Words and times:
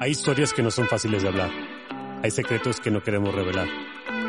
Hay 0.00 0.10
historias 0.10 0.52
que 0.52 0.62
no 0.62 0.70
son 0.70 0.88
fáciles 0.88 1.22
de 1.22 1.28
hablar. 1.28 1.50
Hay 2.22 2.30
secretos 2.30 2.80
que 2.80 2.90
no 2.90 3.02
queremos 3.02 3.34
revelar. 3.34 3.68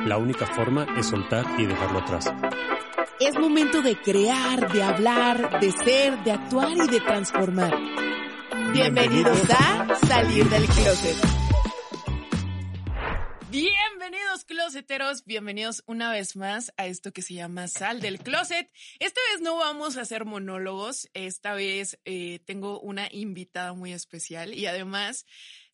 La 0.06 0.18
única 0.18 0.46
forma 0.46 0.86
es 0.98 1.08
soltar 1.08 1.46
y 1.58 1.66
dejarlo 1.66 2.00
atrás. 2.00 2.32
Es 3.20 3.38
momento 3.40 3.82
de 3.82 4.00
crear, 4.00 4.72
de 4.72 4.84
hablar, 4.84 5.60
de 5.60 5.72
ser, 5.72 6.24
de 6.24 6.32
actuar 6.32 6.72
y 6.72 6.88
de 6.88 7.00
transformar. 7.00 7.74
Bienvenidos 8.74 9.40
a 9.50 9.96
Salir 10.08 10.48
del 10.50 10.66
Closet. 10.66 11.46
Bienvenidos 13.50 14.44
closeteros, 14.44 15.24
bienvenidos 15.24 15.82
una 15.88 16.12
vez 16.12 16.36
más 16.36 16.74
a 16.76 16.88
esto 16.88 17.14
que 17.14 17.22
se 17.22 17.36
llama 17.36 17.70
Sal 17.70 18.02
del 18.02 18.20
Closet. 18.20 18.70
Esta 19.00 19.22
vez 19.32 19.42
no 19.42 19.56
vamos 19.56 19.96
a 19.96 20.02
hacer 20.02 20.26
monólogos, 20.26 21.10
esta 21.14 21.54
vez 21.54 21.98
eh, 22.04 22.40
tengo 22.46 22.82
una 22.82 23.08
invitada 23.10 23.72
muy 23.72 23.94
especial 23.94 24.54
y 24.54 24.66
además 24.66 25.26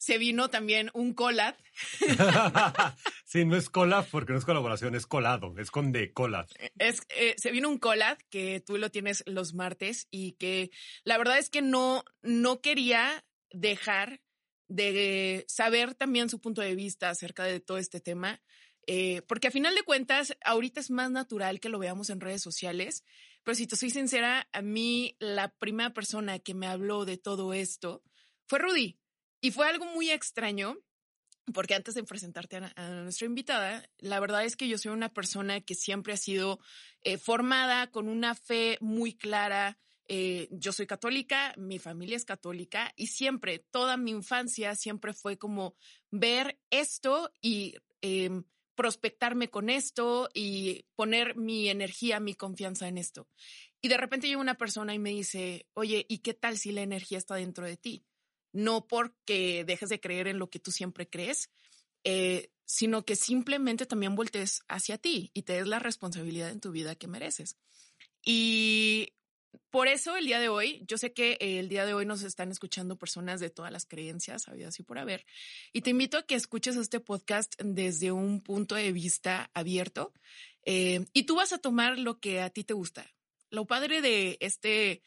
se 0.02 0.18
vino 0.18 0.50
también 0.50 0.90
un 0.96 1.14
collab. 1.14 1.56
sí, 3.24 3.46
no 3.46 3.56
es 3.56 3.70
collab 3.70 4.04
porque 4.10 4.34
no 4.34 4.40
es 4.40 4.46
colaboración, 4.46 4.96
es 4.96 5.06
colado, 5.06 5.54
es 5.60 5.70
con 5.70 5.92
de 5.92 6.12
collab. 6.12 6.48
Es, 6.80 7.04
eh, 7.10 7.36
se 7.38 7.52
vino 7.52 7.70
un 7.70 7.78
collab 7.78 8.18
que 8.32 8.60
tú 8.62 8.80
lo 8.80 8.90
tienes 8.90 9.24
los 9.28 9.54
martes 9.54 10.08
y 10.10 10.32
que 10.34 10.72
la 11.04 11.20
verdad 11.20 11.38
es 11.38 11.52
que 11.52 11.62
no, 11.62 12.04
no 12.24 12.62
quería 12.62 13.24
dejar 13.52 14.24
de 14.68 15.46
saber 15.48 15.94
también 15.94 16.30
su 16.30 16.42
punto 16.42 16.62
de 16.62 16.74
vista 16.74 17.12
acerca 17.12 17.44
de 17.44 17.60
todo 17.60 17.78
este 17.78 18.02
tema. 18.02 18.42
Eh, 18.88 19.22
porque 19.28 19.50
a 19.50 19.52
final 19.52 19.76
de 19.76 19.84
cuentas, 19.84 20.36
ahorita 20.44 20.80
es 20.80 20.90
más 20.90 21.12
natural 21.12 21.60
que 21.60 21.70
lo 21.70 21.78
veamos 21.78 22.10
en 22.10 22.22
redes 22.22 22.42
sociales, 22.42 23.04
pero 23.44 23.54
si 23.54 23.68
te 23.68 23.76
soy 23.76 23.92
sincera, 23.92 24.50
a 24.52 24.64
mí 24.64 25.16
la 25.20 25.54
primera 25.60 25.94
persona 25.94 26.40
que 26.40 26.56
me 26.56 26.66
habló 26.66 27.06
de 27.06 27.18
todo 27.18 27.54
esto 27.54 28.02
fue 28.48 28.58
Rudy. 28.58 29.01
Y 29.42 29.50
fue 29.52 29.68
algo 29.68 29.86
muy 29.86 30.12
extraño, 30.12 30.78
porque 31.52 31.74
antes 31.74 31.96
de 31.96 32.04
presentarte 32.04 32.58
a, 32.58 32.90
nuestra 33.02 33.26
invitada, 33.26 33.90
la 33.98 34.20
verdad 34.20 34.46
es 34.46 34.56
que 34.56 34.68
yo 34.68 34.78
soy 34.78 34.92
una 34.92 35.10
persona 35.10 35.62
que 35.62 35.74
siempre 35.74 36.14
ha 36.14 36.18
sido 36.18 36.60
eh, 37.02 37.18
formada 37.18 37.90
con 37.90 38.08
una 38.08 38.36
fe 38.36 38.78
muy 38.82 39.14
clara. 39.16 39.80
Eh, 40.08 40.48
yo 40.52 40.72
soy 40.72 40.86
católica, 40.86 41.54
mi 41.58 41.80
familia 41.80 42.18
es 42.18 42.26
católica 42.26 42.94
y 42.96 43.08
siempre, 43.08 43.60
toda 43.60 43.98
mi 43.98 44.12
infancia 44.12 44.76
siempre 44.76 45.14
fue 45.14 45.38
como 45.38 45.76
ver 46.12 46.60
esto 46.70 47.32
y 47.42 47.76
em, 48.02 48.44
prospectarme 48.76 49.50
con 49.50 49.70
esto 49.70 50.30
y 50.34 50.86
poner 50.96 51.36
mi 51.36 51.70
energía, 51.70 52.20
mi 52.20 52.36
confianza 52.36 52.88
en 52.88 52.98
esto. 52.98 53.28
Y 53.82 53.88
de 53.88 53.98
repente 53.98 54.28
llega 54.28 54.40
una 54.40 54.58
persona 54.58 54.94
y 54.94 55.00
me 55.00 55.12
dice, 55.12 55.66
oye, 55.74 56.06
¿y 56.08 56.20
qué 56.20 56.36
tal 56.36 56.58
si 56.58 56.72
la 56.72 56.82
energía 56.82 57.18
está 57.18 57.36
dentro 57.36 57.66
de 57.66 57.78
ti? 57.78 58.06
No 58.52 58.88
porque 58.88 59.64
dejes 59.66 59.90
de 59.90 60.00
creer 60.00 60.28
en 60.28 60.40
lo 60.40 60.50
que 60.50 60.60
tú 60.60 60.72
siempre 60.72 61.10
crees, 61.10 61.50
eh, 62.04 62.52
sino 62.66 63.06
que 63.06 63.16
simplemente 63.16 63.86
también 63.86 64.16
voltees 64.16 64.62
hacia 64.68 64.98
ti 64.98 65.32
y 65.34 65.44
te 65.44 65.54
des 65.54 65.68
la 65.68 65.80
responsabilidad 65.80 66.50
en 66.50 66.62
tu 66.62 66.72
vida 66.72 66.96
que 66.96 67.08
mereces. 67.08 67.58
Y 68.24 69.14
por 69.70 69.88
eso 69.88 70.16
el 70.16 70.26
día 70.26 70.40
de 70.40 70.50
hoy, 70.50 70.84
yo 70.88 70.98
sé 70.98 71.14
que 71.14 71.38
el 71.40 71.68
día 71.70 71.86
de 71.86 71.94
hoy 71.94 72.06
nos 72.06 72.24
están 72.24 72.52
escuchando 72.52 72.98
personas 72.98 73.40
de 73.40 73.50
todas 73.50 73.72
las 73.72 73.86
creencias, 73.86 74.48
habidas 74.48 74.80
y 74.80 74.84
por 74.84 75.00
haber, 75.00 75.26
y 75.74 75.82
te 75.82 75.90
invito 75.90 76.18
a 76.18 76.26
que 76.26 76.36
escuches 76.36 76.76
este 76.78 77.00
podcast 77.00 77.56
desde 77.62 78.12
un 78.12 78.42
punto 78.42 78.76
de 78.76 78.92
vista 78.92 79.50
abierto 79.54 80.14
eh, 80.66 81.06
y 81.14 81.24
tú 81.24 81.36
vas 81.36 81.54
a 81.54 81.58
tomar 81.58 81.98
lo 81.98 82.20
que 82.20 82.42
a 82.42 82.50
ti 82.50 82.64
te 82.64 82.74
gusta. 82.74 83.12
Lo 83.50 83.66
padre 83.66 84.02
de 84.02 84.38
este 84.40 85.02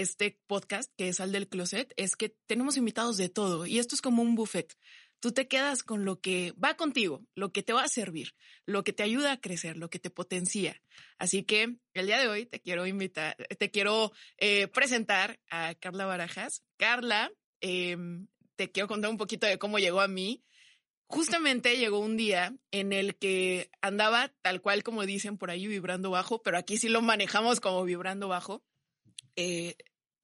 este 0.00 0.38
podcast, 0.46 0.92
que 0.96 1.08
es 1.08 1.20
Al 1.20 1.32
del 1.32 1.48
Closet, 1.48 1.92
es 1.96 2.16
que 2.16 2.36
tenemos 2.46 2.76
invitados 2.76 3.16
de 3.16 3.28
todo 3.28 3.66
y 3.66 3.78
esto 3.78 3.94
es 3.94 4.02
como 4.02 4.22
un 4.22 4.34
buffet. 4.34 4.76
Tú 5.20 5.32
te 5.32 5.48
quedas 5.48 5.82
con 5.82 6.04
lo 6.04 6.20
que 6.20 6.52
va 6.62 6.76
contigo, 6.76 7.24
lo 7.34 7.50
que 7.50 7.62
te 7.62 7.72
va 7.72 7.82
a 7.82 7.88
servir, 7.88 8.34
lo 8.66 8.84
que 8.84 8.92
te 8.92 9.02
ayuda 9.02 9.32
a 9.32 9.40
crecer, 9.40 9.76
lo 9.78 9.88
que 9.88 9.98
te 9.98 10.10
potencia. 10.10 10.82
Así 11.18 11.42
que 11.42 11.78
el 11.94 12.06
día 12.06 12.18
de 12.18 12.28
hoy 12.28 12.46
te 12.46 12.60
quiero 12.60 12.86
invitar, 12.86 13.36
te 13.58 13.70
quiero 13.70 14.12
eh, 14.36 14.68
presentar 14.68 15.40
a 15.50 15.74
Carla 15.74 16.04
Barajas. 16.04 16.62
Carla, 16.76 17.32
em, 17.60 18.28
te 18.56 18.70
quiero 18.70 18.88
contar 18.88 19.10
un 19.10 19.16
poquito 19.16 19.46
de 19.46 19.58
cómo 19.58 19.78
llegó 19.78 20.00
a 20.00 20.08
mí. 20.08 20.44
Justamente 21.08 21.78
llegó 21.78 22.00
un 22.00 22.16
día 22.16 22.54
en 22.70 22.92
el 22.92 23.16
que 23.16 23.70
andaba 23.80 24.34
tal 24.42 24.60
cual 24.60 24.82
como 24.82 25.06
dicen 25.06 25.38
por 25.38 25.50
ahí 25.50 25.66
vibrando 25.66 26.10
bajo, 26.10 26.42
pero 26.42 26.58
aquí 26.58 26.76
sí 26.76 26.88
lo 26.88 27.00
manejamos 27.00 27.60
como 27.60 27.84
vibrando 27.84 28.28
bajo. 28.28 28.64
Eh, 29.36 29.76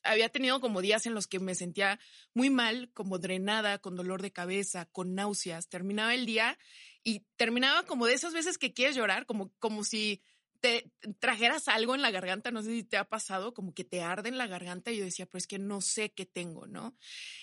había 0.02 0.28
tenido 0.28 0.60
como 0.60 0.80
días 0.80 1.06
en 1.06 1.14
los 1.14 1.26
que 1.26 1.38
me 1.38 1.54
sentía 1.54 2.00
muy 2.34 2.50
mal, 2.50 2.90
como 2.92 3.18
drenada, 3.18 3.78
con 3.78 3.96
dolor 3.96 4.22
de 4.22 4.32
cabeza, 4.32 4.86
con 4.86 5.14
náuseas. 5.14 5.68
Terminaba 5.68 6.14
el 6.14 6.26
día 6.26 6.58
y 7.04 7.20
terminaba 7.36 7.84
como 7.84 8.06
de 8.06 8.14
esas 8.14 8.32
veces 8.32 8.58
que 8.58 8.72
quieres 8.72 8.96
llorar, 8.96 9.26
como, 9.26 9.52
como 9.58 9.84
si 9.84 10.22
te 10.62 10.92
trajeras 11.18 11.66
algo 11.66 11.96
en 11.96 12.02
la 12.02 12.12
garganta, 12.12 12.52
no 12.52 12.62
sé 12.62 12.70
si 12.70 12.84
te 12.84 12.96
ha 12.96 13.08
pasado, 13.08 13.52
como 13.52 13.74
que 13.74 13.82
te 13.82 14.00
arde 14.00 14.28
en 14.28 14.38
la 14.38 14.46
garganta 14.46 14.92
y 14.92 14.98
yo 14.98 15.04
decía, 15.04 15.26
pues 15.26 15.42
es 15.42 15.48
que 15.48 15.58
no 15.58 15.80
sé 15.80 16.12
qué 16.12 16.24
tengo, 16.24 16.68
¿no? 16.68 16.96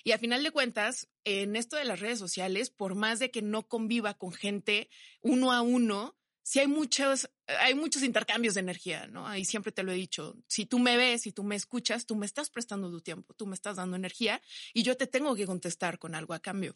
Y 0.05 0.13
a 0.13 0.17
final 0.17 0.41
de 0.41 0.51
cuentas, 0.51 1.09
en 1.25 1.57
esto 1.57 1.75
de 1.75 1.83
las 1.83 1.99
redes 1.99 2.17
sociales, 2.17 2.69
por 2.69 2.95
más 2.95 3.19
de 3.19 3.29
que 3.29 3.41
no 3.41 3.67
conviva 3.67 4.13
con 4.13 4.31
gente 4.31 4.89
uno 5.21 5.51
a 5.51 5.61
uno, 5.61 6.17
si 6.49 6.57
hay 6.57 6.65
muchos, 6.65 7.29
hay 7.59 7.75
muchos 7.75 8.01
intercambios 8.01 8.55
de 8.55 8.61
energía, 8.61 9.05
¿no? 9.05 9.27
Ahí 9.27 9.45
siempre 9.45 9.71
te 9.71 9.83
lo 9.83 9.91
he 9.91 9.95
dicho. 9.95 10.35
Si 10.47 10.65
tú 10.65 10.79
me 10.79 10.97
ves, 10.97 11.21
si 11.21 11.31
tú 11.31 11.43
me 11.43 11.55
escuchas, 11.55 12.07
tú 12.07 12.15
me 12.15 12.25
estás 12.25 12.49
prestando 12.49 12.89
tu 12.89 13.01
tiempo, 13.01 13.35
tú 13.35 13.45
me 13.45 13.53
estás 13.53 13.75
dando 13.75 13.95
energía 13.95 14.41
y 14.73 14.81
yo 14.81 14.97
te 14.97 15.05
tengo 15.05 15.35
que 15.35 15.45
contestar 15.45 15.99
con 15.99 16.15
algo 16.15 16.33
a 16.33 16.39
cambio. 16.39 16.75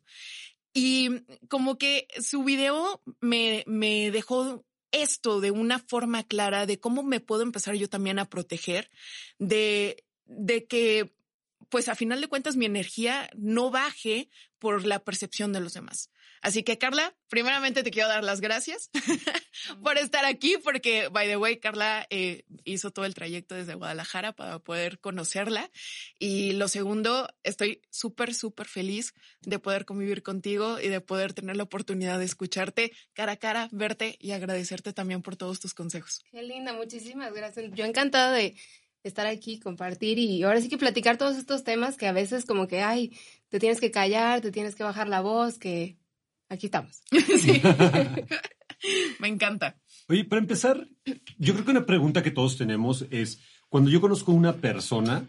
Y 0.75 1.09
como 1.47 1.79
que 1.79 2.07
su 2.21 2.43
video 2.43 3.01
me, 3.19 3.63
me 3.65 4.11
dejó 4.11 4.63
esto 4.91 5.41
de 5.41 5.49
una 5.49 5.79
forma 5.79 6.21
clara 6.21 6.67
de 6.67 6.79
cómo 6.79 7.01
me 7.01 7.19
puedo 7.19 7.41
empezar 7.41 7.73
yo 7.73 7.89
también 7.89 8.19
a 8.19 8.29
proteger 8.29 8.91
de, 9.39 10.05
de 10.25 10.67
que 10.67 11.15
pues 11.73 11.89
a 11.89 11.95
final 11.95 12.21
de 12.21 12.27
cuentas 12.27 12.55
mi 12.55 12.67
energía 12.67 13.31
no 13.35 13.71
baje 13.71 14.29
por 14.59 14.85
la 14.85 15.03
percepción 15.03 15.53
de 15.53 15.59
los 15.59 15.73
demás. 15.73 16.11
Así 16.43 16.61
que 16.61 16.77
Carla, 16.77 17.15
primeramente 17.29 17.81
te 17.81 17.89
quiero 17.89 18.09
dar 18.09 18.23
las 18.23 18.41
gracias 18.41 18.91
por 19.83 19.97
estar 19.97 20.23
aquí, 20.23 20.57
porque, 20.63 21.07
by 21.07 21.27
the 21.27 21.35
way, 21.35 21.57
Carla 21.57 22.05
eh, 22.11 22.43
hizo 22.63 22.91
todo 22.91 23.05
el 23.05 23.15
trayecto 23.15 23.55
desde 23.55 23.73
Guadalajara 23.73 24.33
para 24.33 24.59
poder 24.59 24.99
conocerla. 24.99 25.71
Y 26.19 26.51
lo 26.53 26.67
segundo, 26.67 27.27
estoy 27.41 27.81
súper, 27.89 28.35
súper 28.35 28.67
feliz 28.67 29.15
de 29.41 29.57
poder 29.57 29.85
convivir 29.85 30.21
contigo 30.21 30.79
y 30.79 30.89
de 30.89 31.01
poder 31.01 31.33
tener 31.33 31.57
la 31.57 31.63
oportunidad 31.63 32.19
de 32.19 32.25
escucharte 32.25 32.91
cara 33.13 33.31
a 33.31 33.37
cara, 33.37 33.67
verte 33.71 34.15
y 34.19 34.31
agradecerte 34.31 34.93
también 34.93 35.23
por 35.23 35.37
todos 35.37 35.59
tus 35.59 35.73
consejos. 35.73 36.23
Qué 36.29 36.43
linda, 36.43 36.73
muchísimas 36.73 37.33
gracias. 37.33 37.71
Yo 37.73 37.85
encantada 37.85 38.31
de 38.31 38.55
estar 39.03 39.27
aquí, 39.27 39.59
compartir 39.59 40.17
y 40.17 40.43
ahora 40.43 40.61
sí 40.61 40.69
que 40.69 40.77
platicar 40.77 41.17
todos 41.17 41.37
estos 41.37 41.63
temas 41.63 41.97
que 41.97 42.07
a 42.07 42.13
veces 42.13 42.45
como 42.45 42.67
que, 42.67 42.81
ay, 42.81 43.17
te 43.49 43.59
tienes 43.59 43.79
que 43.79 43.91
callar, 43.91 44.41
te 44.41 44.51
tienes 44.51 44.75
que 44.75 44.83
bajar 44.83 45.07
la 45.07 45.21
voz, 45.21 45.59
que 45.59 45.97
aquí 46.49 46.67
estamos. 46.67 47.01
Me 49.19 49.27
encanta. 49.27 49.77
Oye, 50.09 50.25
para 50.25 50.41
empezar, 50.41 50.87
yo 51.37 51.53
creo 51.53 51.65
que 51.65 51.71
una 51.71 51.85
pregunta 51.85 52.23
que 52.23 52.31
todos 52.31 52.57
tenemos 52.57 53.05
es, 53.09 53.39
cuando 53.69 53.89
yo 53.89 54.01
conozco 54.01 54.31
a 54.31 54.35
una 54.35 54.53
persona, 54.57 55.25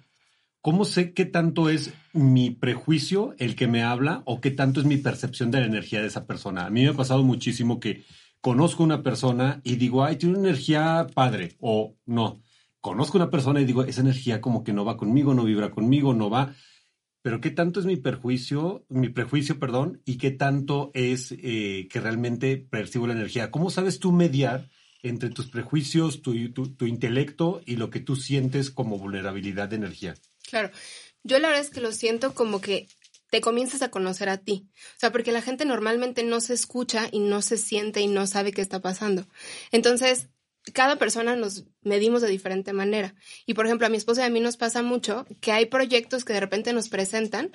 ¿cómo 0.60 0.84
sé 0.84 1.12
qué 1.12 1.24
tanto 1.24 1.68
es 1.68 1.92
mi 2.12 2.50
prejuicio 2.50 3.34
el 3.38 3.56
que 3.56 3.66
me 3.66 3.82
habla 3.82 4.22
o 4.24 4.40
qué 4.40 4.50
tanto 4.50 4.80
es 4.80 4.86
mi 4.86 4.96
percepción 4.96 5.50
de 5.50 5.60
la 5.60 5.66
energía 5.66 6.00
de 6.00 6.08
esa 6.08 6.26
persona? 6.26 6.66
A 6.66 6.70
mí 6.70 6.82
me 6.82 6.90
ha 6.90 6.94
pasado 6.94 7.22
muchísimo 7.22 7.80
que 7.80 8.04
conozco 8.40 8.82
a 8.82 8.86
una 8.86 9.02
persona 9.02 9.60
y 9.64 9.76
digo, 9.76 10.04
ay, 10.04 10.16
tiene 10.16 10.38
una 10.38 10.48
energía 10.48 11.06
padre 11.14 11.56
o 11.60 11.94
no. 12.06 12.42
Conozco 12.84 13.16
una 13.16 13.30
persona 13.30 13.62
y 13.62 13.64
digo, 13.64 13.82
esa 13.82 14.02
energía 14.02 14.42
como 14.42 14.62
que 14.62 14.74
no 14.74 14.84
va 14.84 14.98
conmigo, 14.98 15.32
no 15.32 15.44
vibra 15.44 15.70
conmigo, 15.70 16.12
no 16.12 16.28
va 16.28 16.54
pero 17.24 17.40
qué 17.40 17.50
tanto 17.50 17.80
es 17.80 17.86
mi 17.86 17.96
perjuicio, 17.96 18.84
mi 18.90 19.08
prejuicio, 19.08 19.58
perdón, 19.58 20.02
y 20.04 20.18
qué 20.18 20.30
tanto 20.30 20.90
es 20.92 21.32
eh, 21.32 21.88
que 21.90 21.98
realmente 21.98 22.58
percibo 22.58 23.06
la 23.06 23.14
energía. 23.14 23.50
¿Cómo 23.50 23.70
sabes 23.70 23.98
tú 23.98 24.12
mediar 24.12 24.68
entre 25.02 25.30
tus 25.30 25.46
prejuicios, 25.46 26.20
tu, 26.20 26.34
tu, 26.52 26.84
intelecto 26.84 27.62
y 27.64 27.76
lo 27.76 27.88
que 27.88 28.00
tú 28.00 28.16
sientes 28.16 28.70
como 28.70 28.98
vulnerabilidad 28.98 29.70
de 29.70 29.76
energía? 29.76 30.14
Claro, 30.50 30.70
yo 31.22 31.38
la 31.38 31.48
verdad 31.48 31.64
es 31.64 31.70
que 31.70 31.80
lo 31.80 31.92
siento 31.92 32.34
como 32.34 32.60
que 32.60 32.88
te 33.30 33.40
comienzas 33.40 33.80
a 33.80 33.90
conocer 33.90 34.28
a 34.28 34.36
ti. 34.36 34.68
O 34.74 34.98
sea, 35.00 35.10
porque 35.10 35.32
la 35.32 35.40
gente 35.40 35.64
normalmente 35.64 36.24
no 36.24 36.42
se 36.42 36.52
escucha 36.52 37.08
y 37.10 37.20
no 37.20 37.40
se 37.40 37.56
siente 37.56 38.02
y 38.02 38.06
no 38.06 38.26
sabe 38.26 38.52
qué 38.52 38.60
está 38.60 38.82
pasando. 38.82 39.26
Entonces, 39.72 40.28
cada 40.72 40.96
persona 40.96 41.36
nos 41.36 41.64
medimos 41.82 42.22
de 42.22 42.28
diferente 42.28 42.72
manera. 42.72 43.14
Y 43.46 43.54
por 43.54 43.66
ejemplo, 43.66 43.86
a 43.86 43.90
mi 43.90 43.96
esposa 43.96 44.22
y 44.22 44.26
a 44.26 44.30
mí 44.30 44.40
nos 44.40 44.56
pasa 44.56 44.82
mucho 44.82 45.26
que 45.40 45.52
hay 45.52 45.66
proyectos 45.66 46.24
que 46.24 46.32
de 46.32 46.40
repente 46.40 46.72
nos 46.72 46.88
presentan 46.88 47.52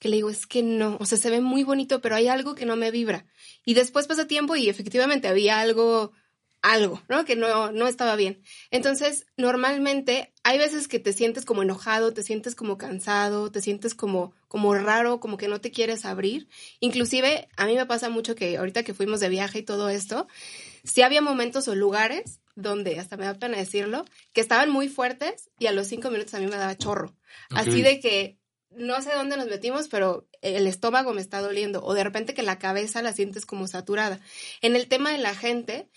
que 0.00 0.08
le 0.08 0.16
digo, 0.16 0.30
es 0.30 0.46
que 0.46 0.62
no, 0.62 0.96
o 0.98 1.04
sea, 1.04 1.18
se 1.18 1.28
ve 1.28 1.42
muy 1.42 1.62
bonito, 1.62 2.00
pero 2.00 2.16
hay 2.16 2.26
algo 2.26 2.54
que 2.54 2.64
no 2.64 2.74
me 2.74 2.90
vibra. 2.90 3.26
Y 3.66 3.74
después 3.74 4.06
pasa 4.06 4.26
tiempo 4.26 4.56
y 4.56 4.70
efectivamente 4.70 5.28
había 5.28 5.60
algo 5.60 6.12
algo, 6.62 7.02
¿no? 7.08 7.24
Que 7.24 7.36
no, 7.36 7.72
no 7.72 7.86
estaba 7.86 8.16
bien. 8.16 8.42
Entonces, 8.70 9.26
normalmente 9.36 10.32
hay 10.42 10.58
veces 10.58 10.88
que 10.88 10.98
te 10.98 11.12
sientes 11.12 11.44
como 11.44 11.62
enojado, 11.62 12.12
te 12.12 12.22
sientes 12.22 12.54
como 12.54 12.78
cansado, 12.78 13.50
te 13.50 13.60
sientes 13.60 13.94
como, 13.94 14.34
como 14.48 14.74
raro, 14.74 15.20
como 15.20 15.36
que 15.36 15.48
no 15.48 15.60
te 15.60 15.70
quieres 15.70 16.04
abrir. 16.04 16.48
Inclusive, 16.80 17.48
a 17.56 17.66
mí 17.66 17.74
me 17.76 17.86
pasa 17.86 18.10
mucho 18.10 18.34
que 18.34 18.56
ahorita 18.58 18.82
que 18.82 18.94
fuimos 18.94 19.20
de 19.20 19.28
viaje 19.28 19.60
y 19.60 19.62
todo 19.62 19.88
esto, 19.88 20.26
sí 20.84 21.02
había 21.02 21.22
momentos 21.22 21.68
o 21.68 21.74
lugares 21.74 22.40
donde, 22.54 22.98
hasta 22.98 23.16
me 23.16 23.24
da 23.24 23.34
pena 23.34 23.56
decirlo, 23.56 24.04
que 24.32 24.40
estaban 24.40 24.70
muy 24.70 24.88
fuertes 24.88 25.50
y 25.58 25.66
a 25.66 25.72
los 25.72 25.86
cinco 25.86 26.10
minutos 26.10 26.34
a 26.34 26.40
mí 26.40 26.46
me 26.46 26.56
daba 26.56 26.76
chorro. 26.76 27.16
Así 27.50 27.80
de 27.82 28.00
que 28.00 28.38
no 28.70 29.00
sé 29.02 29.12
dónde 29.14 29.36
nos 29.36 29.46
metimos, 29.46 29.88
pero 29.88 30.28
el 30.42 30.66
estómago 30.66 31.12
me 31.12 31.20
está 31.20 31.40
doliendo 31.40 31.82
o 31.82 31.94
de 31.94 32.04
repente 32.04 32.34
que 32.34 32.42
la 32.42 32.58
cabeza 32.58 33.02
la 33.02 33.12
sientes 33.12 33.46
como 33.46 33.66
saturada. 33.66 34.20
En 34.60 34.76
el 34.76 34.88
tema 34.88 35.10
de 35.10 35.18
la 35.18 35.34
gente, 35.34 35.88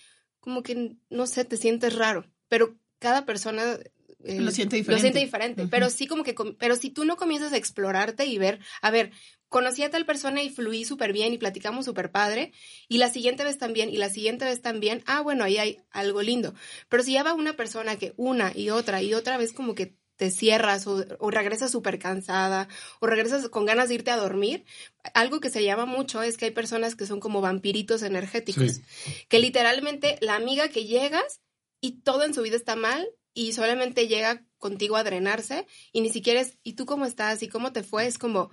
como 0.44 0.62
que, 0.62 0.98
no 1.08 1.26
sé, 1.26 1.46
te 1.46 1.56
sientes 1.56 1.96
raro, 1.96 2.30
pero 2.48 2.76
cada 2.98 3.24
persona 3.24 3.78
eh, 4.24 4.40
lo 4.42 4.50
siente 4.50 4.76
diferente. 4.76 4.92
Lo 4.92 5.00
siente 5.00 5.18
diferente, 5.20 5.66
pero 5.70 5.88
sí 5.88 6.06
como 6.06 6.22
que, 6.22 6.34
pero 6.58 6.76
si 6.76 6.90
tú 6.90 7.06
no 7.06 7.16
comienzas 7.16 7.54
a 7.54 7.56
explorarte 7.56 8.26
y 8.26 8.36
ver, 8.36 8.60
a 8.82 8.90
ver, 8.90 9.10
conocí 9.48 9.84
a 9.84 9.90
tal 9.90 10.04
persona 10.04 10.42
y 10.42 10.50
fluí 10.50 10.84
súper 10.84 11.14
bien 11.14 11.32
y 11.32 11.38
platicamos 11.38 11.86
súper 11.86 12.10
padre, 12.10 12.52
y 12.88 12.98
la 12.98 13.08
siguiente 13.08 13.42
vez 13.42 13.56
también, 13.56 13.88
y 13.88 13.96
la 13.96 14.10
siguiente 14.10 14.44
vez 14.44 14.60
también, 14.60 15.02
ah, 15.06 15.22
bueno, 15.22 15.44
ahí 15.44 15.56
hay 15.56 15.78
algo 15.90 16.20
lindo. 16.20 16.52
Pero 16.90 17.02
si 17.02 17.14
ya 17.14 17.22
va 17.22 17.32
una 17.32 17.56
persona 17.56 17.96
que 17.96 18.12
una 18.18 18.52
y 18.54 18.68
otra 18.68 19.00
y 19.00 19.14
otra 19.14 19.38
vez 19.38 19.54
como 19.54 19.74
que 19.74 19.96
te 20.16 20.30
cierras 20.30 20.86
o, 20.86 21.04
regresas 21.30 21.70
súper 21.70 21.98
cansada 21.98 22.68
o 23.00 23.06
regresas 23.06 23.48
con 23.48 23.66
ganas 23.66 23.88
de 23.88 23.96
irte 23.96 24.10
a 24.10 24.16
dormir, 24.16 24.64
algo 25.12 25.40
que 25.40 25.50
se 25.50 25.64
llama 25.64 25.86
mucho 25.86 26.22
es 26.22 26.36
que 26.36 26.46
hay 26.46 26.50
personas 26.50 26.94
que 26.94 27.06
son 27.06 27.20
como 27.20 27.40
vampiritos 27.40 28.02
energéticos, 28.02 28.80
que 29.28 29.38
literalmente 29.38 30.18
la 30.20 30.36
amiga 30.36 30.68
que 30.68 30.84
llegas 30.84 31.40
y 31.80 32.00
todo 32.00 32.24
en 32.24 32.34
su 32.34 32.42
vida 32.42 32.56
está 32.56 32.76
mal 32.76 33.06
y 33.34 33.52
solamente 33.52 34.06
llega 34.06 34.44
contigo 34.58 34.96
a 34.96 35.04
drenarse 35.04 35.66
y 35.92 36.00
ni 36.00 36.08
siquiera 36.08 36.40
es, 36.40 36.58
¿y 36.62 36.74
tú 36.74 36.86
cómo 36.86 37.04
estás? 37.04 37.42
¿Y 37.42 37.48
cómo 37.48 37.72
te 37.72 37.82
fue? 37.82 38.06
Es 38.06 38.16
como, 38.16 38.50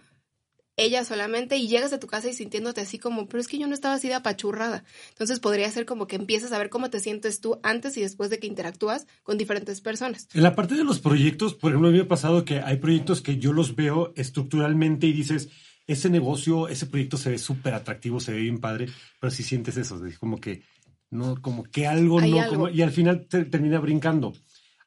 ella 0.84 1.06
solamente 1.06 1.58
y 1.58 1.68
llegas 1.68 1.94
a 1.94 2.00
tu 2.00 2.08
casa 2.08 2.30
y 2.30 2.34
sintiéndote 2.34 2.82
así 2.82 3.00
como, 3.00 3.28
pero 3.28 3.42
es 3.42 3.48
que 3.48 3.58
yo 3.58 3.68
no 3.68 3.74
estaba 3.74 3.96
así 3.96 4.08
de 4.08 4.16
apachurrada. 4.16 4.84
Entonces 5.10 5.40
podría 5.40 5.70
ser 5.72 5.86
como 5.86 6.08
que 6.08 6.16
empiezas 6.16 6.52
a 6.52 6.58
ver 6.58 6.70
cómo 6.70 6.90
te 6.90 7.00
sientes 7.00 7.40
tú 7.42 7.60
antes 7.64 7.98
y 7.98 8.02
después 8.02 8.30
de 8.30 8.40
que 8.40 8.48
interactúas 8.48 9.08
con 9.24 9.38
diferentes 9.38 9.82
personas. 9.82 10.28
En 10.34 10.44
la 10.44 10.56
parte 10.56 10.76
de 10.76 10.84
los 10.84 11.00
proyectos, 11.00 11.54
por 11.54 11.72
ejemplo, 11.72 11.90
a 11.90 11.92
mí 11.92 11.98
me 11.98 12.04
ha 12.04 12.08
pasado 12.08 12.46
que 12.46 12.60
hay 12.60 12.78
proyectos 12.78 13.22
que 13.22 13.38
yo 13.38 13.54
los 13.54 13.76
veo 13.76 14.14
estructuralmente 14.16 15.08
y 15.08 15.14
dices, 15.14 15.50
ese 15.88 16.10
negocio, 16.10 16.68
ese 16.68 16.86
proyecto 16.86 17.18
se 17.18 17.32
ve 17.32 17.38
súper 17.38 17.74
atractivo, 17.74 18.20
se 18.20 18.34
ve 18.34 18.42
bien 18.42 18.60
padre, 18.60 18.88
pero 19.20 19.32
si 19.32 19.44
sientes 19.44 19.78
eso, 19.78 20.04
es 20.06 20.18
como 20.18 20.40
que, 20.40 20.64
no, 21.10 21.42
como 21.42 21.64
que 21.64 21.88
algo 21.88 22.22
no, 22.22 22.70
y 22.70 22.82
al 22.82 22.92
final 22.92 23.28
te, 23.28 23.46
termina 23.46 23.80
brincando. 23.80 24.34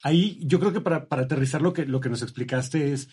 Ahí 0.03 0.39
yo 0.43 0.61
creo 0.61 0.73
que 0.73 0.81
para, 0.81 1.09
para 1.09 1.23
aterrizar 1.23 1.63
lo 1.63 1.73
que, 1.73 1.87
lo 1.87 2.01
que 2.01 2.09
nos 2.09 2.23
explicaste 2.23 2.93
es, 2.93 3.09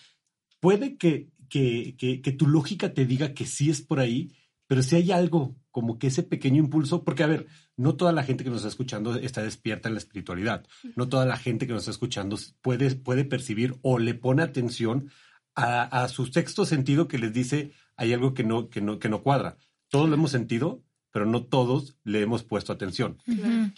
puede 0.59 0.97
que 0.97 1.29
que, 1.51 1.97
que, 1.97 2.31
tu 2.31 2.47
lógica 2.47 2.93
te 2.93 3.05
diga 3.05 3.33
que 3.33 3.45
sí 3.45 3.69
es 3.69 3.81
por 3.81 3.99
ahí, 3.99 4.31
pero 4.67 4.81
si 4.81 4.95
hay 4.95 5.11
algo 5.11 5.57
como 5.69 5.99
que 5.99 6.07
ese 6.07 6.23
pequeño 6.23 6.59
impulso, 6.59 7.03
porque 7.03 7.23
a 7.23 7.27
ver, 7.27 7.47
no 7.75 7.95
toda 7.95 8.13
la 8.13 8.23
gente 8.23 8.45
que 8.45 8.49
nos 8.49 8.59
está 8.59 8.69
escuchando 8.69 9.15
está 9.15 9.43
despierta 9.43 9.89
en 9.89 9.95
la 9.95 9.99
espiritualidad, 9.99 10.65
no 10.95 11.09
toda 11.09 11.25
la 11.25 11.35
gente 11.35 11.67
que 11.67 11.73
nos 11.73 11.83
está 11.83 11.91
escuchando 11.91 12.37
puede, 12.61 12.95
puede 12.95 13.25
percibir 13.25 13.75
o 13.81 13.99
le 13.99 14.13
pone 14.13 14.43
atención 14.43 15.11
a, 15.53 16.07
su 16.07 16.25
sexto 16.27 16.65
sentido 16.65 17.09
que 17.09 17.19
les 17.19 17.33
dice 17.33 17.73
hay 17.97 18.13
algo 18.13 18.33
que 18.33 18.45
no, 18.45 18.69
que 18.69 18.79
no, 18.79 18.97
que 18.97 19.09
no 19.09 19.21
cuadra. 19.21 19.57
Todos 19.89 20.07
lo 20.07 20.15
hemos 20.15 20.31
sentido, 20.31 20.81
pero 21.11 21.25
no 21.25 21.43
todos 21.43 21.97
le 22.05 22.21
hemos 22.21 22.43
puesto 22.43 22.71
atención. 22.71 23.17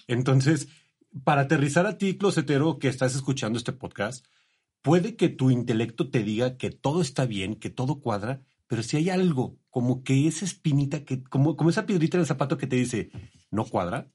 Entonces, 0.07 0.67
para 1.23 1.41
aterrizar 1.41 1.87
a 1.87 1.97
ti, 1.97 2.17
closetero, 2.19 2.77
que 2.77 2.87
estás 2.87 3.15
escuchando 3.15 3.57
este 3.57 3.73
podcast, 3.73 4.27
puede 4.83 5.15
que 5.15 5.29
tu 5.29 5.49
intelecto 5.49 6.11
te 6.11 6.23
diga 6.23 6.57
que 6.57 6.69
todo 6.69 7.01
está 7.01 7.25
bien, 7.25 7.55
que 7.55 7.71
todo 7.71 8.01
cuadra, 8.01 8.41
pero 8.67 8.83
si 8.83 8.97
hay 8.97 9.09
algo, 9.09 9.57
como 9.69 10.03
que 10.03 10.27
esa 10.27 10.45
espinita, 10.45 11.03
que, 11.03 11.23
como, 11.23 11.55
como 11.55 11.71
esa 11.71 11.87
piedrita 11.87 12.17
en 12.17 12.21
el 12.21 12.27
zapato 12.27 12.57
que 12.57 12.67
te 12.67 12.75
dice, 12.75 13.09
no 13.49 13.65
cuadra, 13.65 14.11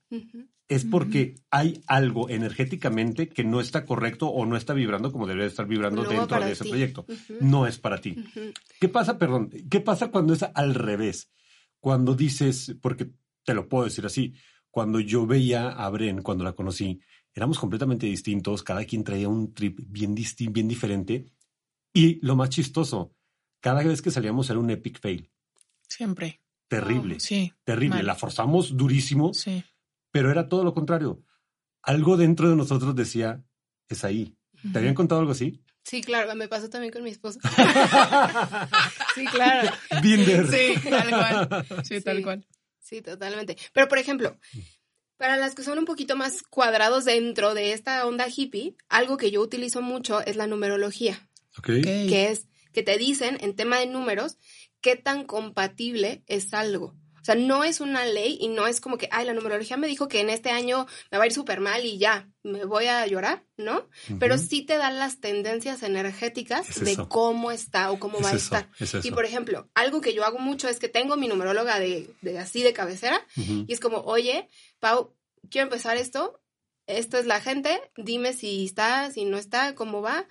es 0.69 0.85
porque 0.85 1.37
hay 1.51 1.83
algo 1.87 2.29
energéticamente 2.29 3.29
que 3.29 3.45
no 3.45 3.61
está 3.61 3.87
correcto 3.87 4.29
o 4.29 4.45
no 4.45 4.57
está 4.57 4.75
vibrando 4.75 5.11
como 5.11 5.27
debería 5.27 5.49
estar 5.49 5.67
vibrando 5.67 6.05
dentro 6.05 6.41
de 6.41 6.53
ese 6.53 6.65
proyecto. 6.65 7.07
No 7.41 7.67
es 7.67 7.79
para 7.79 8.01
ti. 8.01 8.17
¿Qué 8.79 8.89
pasa, 8.89 9.19
perdón? 9.19 9.51
¿Qué 9.71 9.81
pasa 9.81 10.11
cuando 10.11 10.35
es 10.35 10.43
al 10.43 10.75
revés? 10.75 11.31
Cuando 11.81 12.15
dices, 12.15 12.77
porque 12.83 13.11
te 13.45 13.55
lo 13.55 13.69
puedo 13.69 13.85
decir 13.85 14.05
así, 14.05 14.35
cuando 14.71 15.01
yo 15.01 15.27
veía 15.27 15.71
a 15.71 15.89
Bren, 15.89 16.23
cuando 16.23 16.45
la 16.45 16.53
conocí, 16.53 17.01
éramos 17.39 17.61
completamente 17.61 18.07
distintos, 18.07 18.65
cada 18.65 18.85
quien 18.85 19.05
traía 19.05 19.29
un 19.29 19.55
trip 19.55 19.79
bien, 19.87 20.15
bien 20.51 20.67
diferente. 20.67 21.27
Y 21.93 22.19
lo 22.27 22.35
más 22.35 22.51
chistoso, 22.51 23.15
cada 23.61 23.83
vez 23.85 24.03
que 24.03 24.11
salíamos 24.11 24.51
era 24.51 24.59
un 24.59 24.71
epic 24.71 25.01
fail. 25.01 25.31
Siempre. 25.89 26.41
Terrible. 26.67 27.15
Oh, 27.17 27.21
sí. 27.21 27.53
Terrible. 27.63 28.03
La 28.03 28.17
forzamos 28.17 28.77
durísimo. 28.77 29.33
Sí. 29.35 29.63
Pero 30.11 30.33
era 30.33 30.49
todo 30.49 30.65
lo 30.65 30.75
contrario. 30.75 31.23
Algo 31.83 32.17
dentro 32.17 32.51
de 32.51 32.57
nosotros 32.57 32.97
decía, 32.97 33.45
es 33.89 34.03
ahí. 34.05 34.37
¿Te 34.73 34.81
habían 34.81 34.95
contado 34.95 35.21
algo 35.21 35.33
así? 35.33 35.63
Sí, 35.85 36.03
claro, 36.03 36.35
me 36.35 36.49
pasó 36.49 36.69
también 36.69 36.93
con 36.93 37.05
mi 37.05 37.11
esposo. 37.11 37.39
sí, 39.15 39.25
claro. 39.27 39.71
Binder. 40.03 40.47
Sí, 40.49 40.75
tal 40.91 41.09
cual. 41.09 41.67
Sí, 41.85 42.01
tal 42.05 42.23
cual. 42.23 42.47
Sí, 42.81 43.01
totalmente. 43.01 43.57
Pero, 43.73 43.87
por 43.87 43.99
ejemplo, 43.99 44.37
para 45.19 45.37
las 45.37 45.55
que 45.55 45.65
son 45.65 45.79
un 45.79 45.85
poquito 45.85 46.17
más 46.17 46.43
cuadrados 46.43 47.05
dentro 47.05 47.53
de 47.53 47.73
esta 47.73 48.07
onda 48.07 48.27
hippie, 48.35 48.77
algo 48.89 49.17
que 49.19 49.31
yo 49.31 49.43
utilizo 49.43 49.83
mucho 49.83 50.21
es 50.21 50.37
la 50.37 50.47
numerología. 50.47 51.29
Okay. 51.59 51.83
Que 51.83 52.31
es 52.31 52.47
que 52.73 52.83
te 52.83 52.97
dicen 52.97 53.37
en 53.41 53.57
tema 53.57 53.79
de 53.79 53.87
números 53.87 54.39
qué 54.81 54.97
tan 54.97 55.25
compatible 55.25 56.23
es 56.27 56.55
algo. 56.55 56.95
O 57.29 57.31
sea, 57.31 57.35
no 57.43 57.63
es 57.63 57.83
una 57.83 58.07
ley 58.07 58.39
y 58.41 58.49
no 58.49 58.67
es 58.67 58.81
como 58.81 58.97
que, 58.97 59.07
ay, 59.13 59.27
la 59.27 59.35
numerología 59.35 59.77
me 59.77 59.87
dijo 59.87 60.09
que 60.09 60.21
en 60.21 60.31
este 60.31 60.49
año 60.49 60.87
me 61.11 61.19
va 61.19 61.25
a 61.25 61.27
ir 61.27 61.33
súper 61.35 61.61
mal 61.61 61.85
y 61.85 61.99
ya, 61.99 62.27
me 62.43 62.65
voy 62.65 62.87
a 62.87 63.07
llorar, 63.07 63.45
¿no? 63.59 63.87
Pero 64.19 64.39
sí 64.39 64.63
te 64.63 64.79
dan 64.79 64.99
las 64.99 65.21
tendencias 65.21 65.83
energéticas 65.83 66.81
de 66.83 66.97
cómo 67.09 67.51
está 67.51 67.91
o 67.91 68.01
cómo 68.01 68.19
va 68.23 68.31
a 68.31 68.35
estar. 68.35 68.71
y 69.03 69.11
por 69.11 69.27
ejemplo, 69.27 69.69
algo 69.75 70.01
que 70.01 70.15
yo 70.15 70.25
hago 70.25 70.39
mucho 70.39 70.69
es 70.69 70.79
que 70.79 70.89
tengo 70.89 71.19
mi 71.19 71.29
numeróloga 71.29 71.79
de, 71.79 72.09
así 72.41 72.63
de 72.63 72.73
cabecera 72.73 73.21
y 73.37 73.71
es 73.71 73.79
como, 73.79 73.99
oye, 73.99 74.49
Pau, 74.81 75.15
quiero 75.51 75.67
empezar 75.67 75.99
esto, 75.99 76.41
esto 76.87 77.19
es 77.19 77.27
la 77.27 77.43
gente, 77.43 77.79
dime 77.99 78.33
si 78.33 78.65
está, 78.65 79.11
si 79.11 79.27
no 79.27 79.37
está, 79.37 79.75
cómo 79.75 80.01
va. 80.01 80.27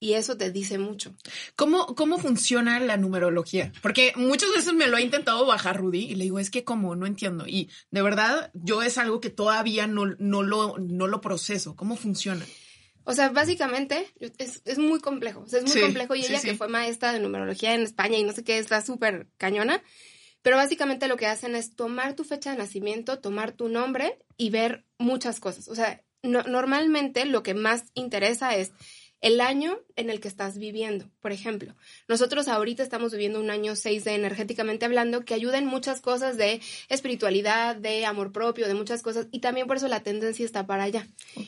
Y 0.00 0.12
eso 0.12 0.36
te 0.36 0.52
dice 0.52 0.78
mucho. 0.78 1.14
¿Cómo, 1.56 1.94
¿Cómo 1.96 2.18
funciona 2.18 2.78
la 2.78 2.96
numerología? 2.96 3.72
Porque 3.82 4.12
muchas 4.14 4.50
veces 4.52 4.72
me 4.72 4.86
lo 4.86 4.96
ha 4.96 5.00
intentado 5.00 5.44
bajar 5.44 5.76
Rudy 5.76 6.04
y 6.04 6.14
le 6.14 6.24
digo, 6.24 6.38
es 6.38 6.50
que 6.50 6.62
como, 6.62 6.94
no 6.94 7.06
entiendo. 7.06 7.46
Y 7.48 7.68
de 7.90 8.02
verdad, 8.02 8.52
yo 8.54 8.82
es 8.82 8.96
algo 8.96 9.20
que 9.20 9.30
todavía 9.30 9.88
no, 9.88 10.06
no, 10.18 10.42
lo, 10.42 10.78
no 10.78 11.08
lo 11.08 11.20
proceso. 11.20 11.74
¿Cómo 11.74 11.96
funciona? 11.96 12.46
O 13.02 13.12
sea, 13.12 13.30
básicamente 13.30 14.06
es, 14.38 14.62
es 14.64 14.78
muy 14.78 15.00
complejo. 15.00 15.40
O 15.40 15.48
sea, 15.48 15.60
es 15.60 15.74
muy 15.74 15.82
complejo. 15.82 16.14
Y 16.14 16.26
ella 16.26 16.40
que 16.40 16.54
fue 16.54 16.68
maestra 16.68 17.12
de 17.12 17.18
numerología 17.18 17.74
en 17.74 17.80
España 17.80 18.18
y 18.18 18.22
no 18.22 18.32
sé 18.32 18.44
qué, 18.44 18.58
está 18.58 18.80
súper 18.82 19.26
cañona. 19.36 19.82
Pero 20.42 20.56
básicamente 20.56 21.08
lo 21.08 21.16
que 21.16 21.26
hacen 21.26 21.56
es 21.56 21.74
tomar 21.74 22.14
tu 22.14 22.22
fecha 22.22 22.52
de 22.52 22.58
nacimiento, 22.58 23.18
tomar 23.18 23.52
tu 23.52 23.68
nombre 23.68 24.18
y 24.36 24.50
ver 24.50 24.84
muchas 24.98 25.40
cosas. 25.40 25.68
O 25.68 25.74
sea, 25.74 26.04
normalmente 26.22 27.24
lo 27.24 27.42
que 27.42 27.54
más 27.54 27.84
interesa 27.94 28.54
es 28.54 28.72
el 29.20 29.40
año 29.40 29.80
en 29.96 30.10
el 30.10 30.20
que 30.20 30.28
estás 30.28 30.58
viviendo. 30.58 31.10
Por 31.20 31.32
ejemplo, 31.32 31.74
nosotros 32.06 32.48
ahorita 32.48 32.82
estamos 32.82 33.12
viviendo 33.12 33.40
un 33.40 33.50
año 33.50 33.74
6 33.74 34.04
de 34.04 34.14
energéticamente 34.14 34.84
hablando 34.84 35.24
que 35.24 35.34
ayuda 35.34 35.58
en 35.58 35.66
muchas 35.66 36.00
cosas 36.00 36.36
de 36.36 36.60
espiritualidad, 36.88 37.76
de 37.76 38.06
amor 38.06 38.32
propio, 38.32 38.68
de 38.68 38.74
muchas 38.74 39.02
cosas 39.02 39.26
y 39.32 39.40
también 39.40 39.66
por 39.66 39.76
eso 39.76 39.88
la 39.88 40.02
tendencia 40.02 40.44
está 40.44 40.66
para 40.66 40.84
allá. 40.84 41.06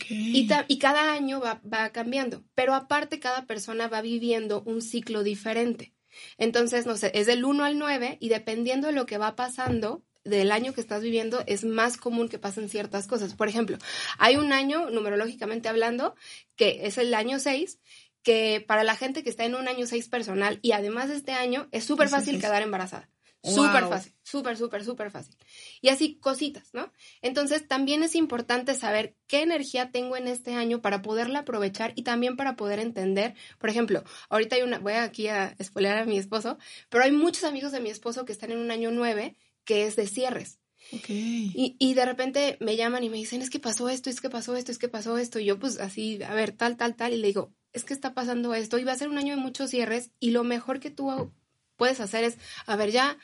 Y, 0.09 0.49
y, 0.69 0.79
cada 0.79 1.13
año 1.13 1.41
va, 1.41 1.61
va 1.71 1.91
cambiando, 1.91 2.45
pero 2.55 2.75
aparte 2.75 3.21
cada 3.21 3.47
persona 3.47 3.89
va 3.89 4.03
viviendo 4.03 4.63
un 4.65 4.83
ciclo 4.83 5.23
diferente. 5.23 5.95
Entonces, 6.39 6.87
no 6.87 6.97
sé, 6.97 7.13
es 7.15 7.27
del 7.27 7.45
1 7.45 7.65
al 7.65 7.79
9 7.79 8.19
y 8.21 8.29
dependiendo 8.29 8.89
de 8.89 8.93
lo 8.93 9.07
que 9.07 9.19
va 9.19 9.37
pasando 9.37 10.03
del 10.31 10.53
año 10.53 10.73
que 10.73 10.81
estás 10.81 11.03
viviendo, 11.03 11.43
es 11.47 11.65
más 11.65 11.97
común 11.97 12.29
que 12.29 12.39
pasen 12.39 12.69
ciertas 12.71 13.07
cosas. 13.07 13.35
Por 13.35 13.49
ejemplo, 13.49 13.77
hay 14.19 14.37
un 14.37 14.53
año, 14.53 14.89
numerológicamente 14.91 15.69
hablando, 15.69 16.15
que 16.57 16.87
es 16.87 16.97
el 16.97 17.13
año 17.13 17.39
6, 17.39 17.79
que 18.23 18.65
para 18.67 18.85
la 18.85 18.97
gente 18.97 19.23
que 19.23 19.31
está 19.31 19.45
en 19.45 19.55
un 19.55 19.69
año 19.69 19.87
6 19.87 20.09
personal 20.09 20.59
y 20.63 20.73
además 20.73 21.09
de 21.09 21.17
este 21.17 21.33
año, 21.33 21.69
es 21.73 21.85
súper 21.85 22.09
fácil 22.09 22.41
quedar 22.41 22.63
embarazada. 22.63 23.11
Súper 23.43 23.87
fácil, 23.87 24.13
súper, 24.23 24.57
súper, 24.59 24.85
súper 24.85 25.11
fácil. 25.11 25.35
Y 25.81 25.89
así 25.89 26.19
cositas, 26.19 26.75
¿no? 26.75 26.93
Entonces 27.23 27.67
también 27.67 28.03
es 28.03 28.15
importante 28.15 28.75
saber 28.75 29.17
qué 29.27 29.41
energía 29.41 29.91
tengo 29.91 30.19
en 30.19 30.29
este 30.29 30.55
año 30.55 30.83
para 30.83 31.01
poderla 31.01 31.41
aprovechar 31.41 31.93
y 31.97 32.03
también 32.03 32.37
para 32.37 32.55
poder 32.55 32.81
entender. 32.81 33.35
Por 33.59 33.71
ejemplo, 33.71 34.05
ahorita 34.29 34.57
hay 34.57 34.63
una, 34.63 34.79
voy 34.79 34.93
aquí 34.93 35.29
a 35.29 35.55
espolear 35.59 35.97
a 35.97 36.05
mi 36.05 36.19
esposo, 36.19 36.59
pero 36.91 37.05
hay 37.05 37.13
muchos 37.13 37.45
amigos 37.45 37.73
de 37.73 37.81
mi 37.81 37.89
esposo 37.89 38.27
que 38.27 38.33
están 38.33 38.53
en 38.53 38.59
un 38.59 38.71
año 38.71 38.91
nueve 38.91 39.37
que 39.71 39.87
es 39.87 39.95
de 39.95 40.09
cierres. 40.09 40.59
Ok. 40.93 41.11
Y, 41.11 41.77
y 41.79 41.95
de 41.95 42.05
repente 42.05 42.57
me 42.59 42.77
llaman 42.77 43.05
y 43.05 43.09
me 43.09 43.19
dicen, 43.19 43.41
es 43.41 43.51
que 43.51 43.61
pasó 43.61 43.89
esto, 43.89 44.11
es 44.11 44.21
que 44.21 44.29
pasó 44.29 44.57
esto, 44.57 44.73
es 44.73 44.79
que 44.79 44.89
pasó 44.89 45.17
esto. 45.17 45.39
Y 45.39 45.45
yo 45.45 45.61
pues 45.61 45.79
así, 45.79 46.21
a 46.25 46.35
ver, 46.35 46.51
tal, 46.51 46.77
tal, 46.77 46.97
tal. 46.97 47.13
Y 47.13 47.19
le 47.19 47.29
digo, 47.29 47.55
es 47.73 47.85
que 47.85 47.95
está 47.95 48.13
pasando 48.13 48.53
esto. 48.53 48.81
Y 48.81 48.85
va 48.85 48.91
a 48.91 48.99
ser 48.99 49.09
un 49.09 49.17
año 49.17 49.37
de 49.37 49.41
muchos 49.41 49.71
cierres. 49.71 50.11
Y 50.19 50.33
lo 50.33 50.43
mejor 50.43 50.81
que 50.81 50.91
tú 50.91 51.33
puedes 51.77 52.01
hacer 52.01 52.25
es, 52.25 52.37
a 52.67 52.75
ver, 52.75 52.91
ya 52.91 53.17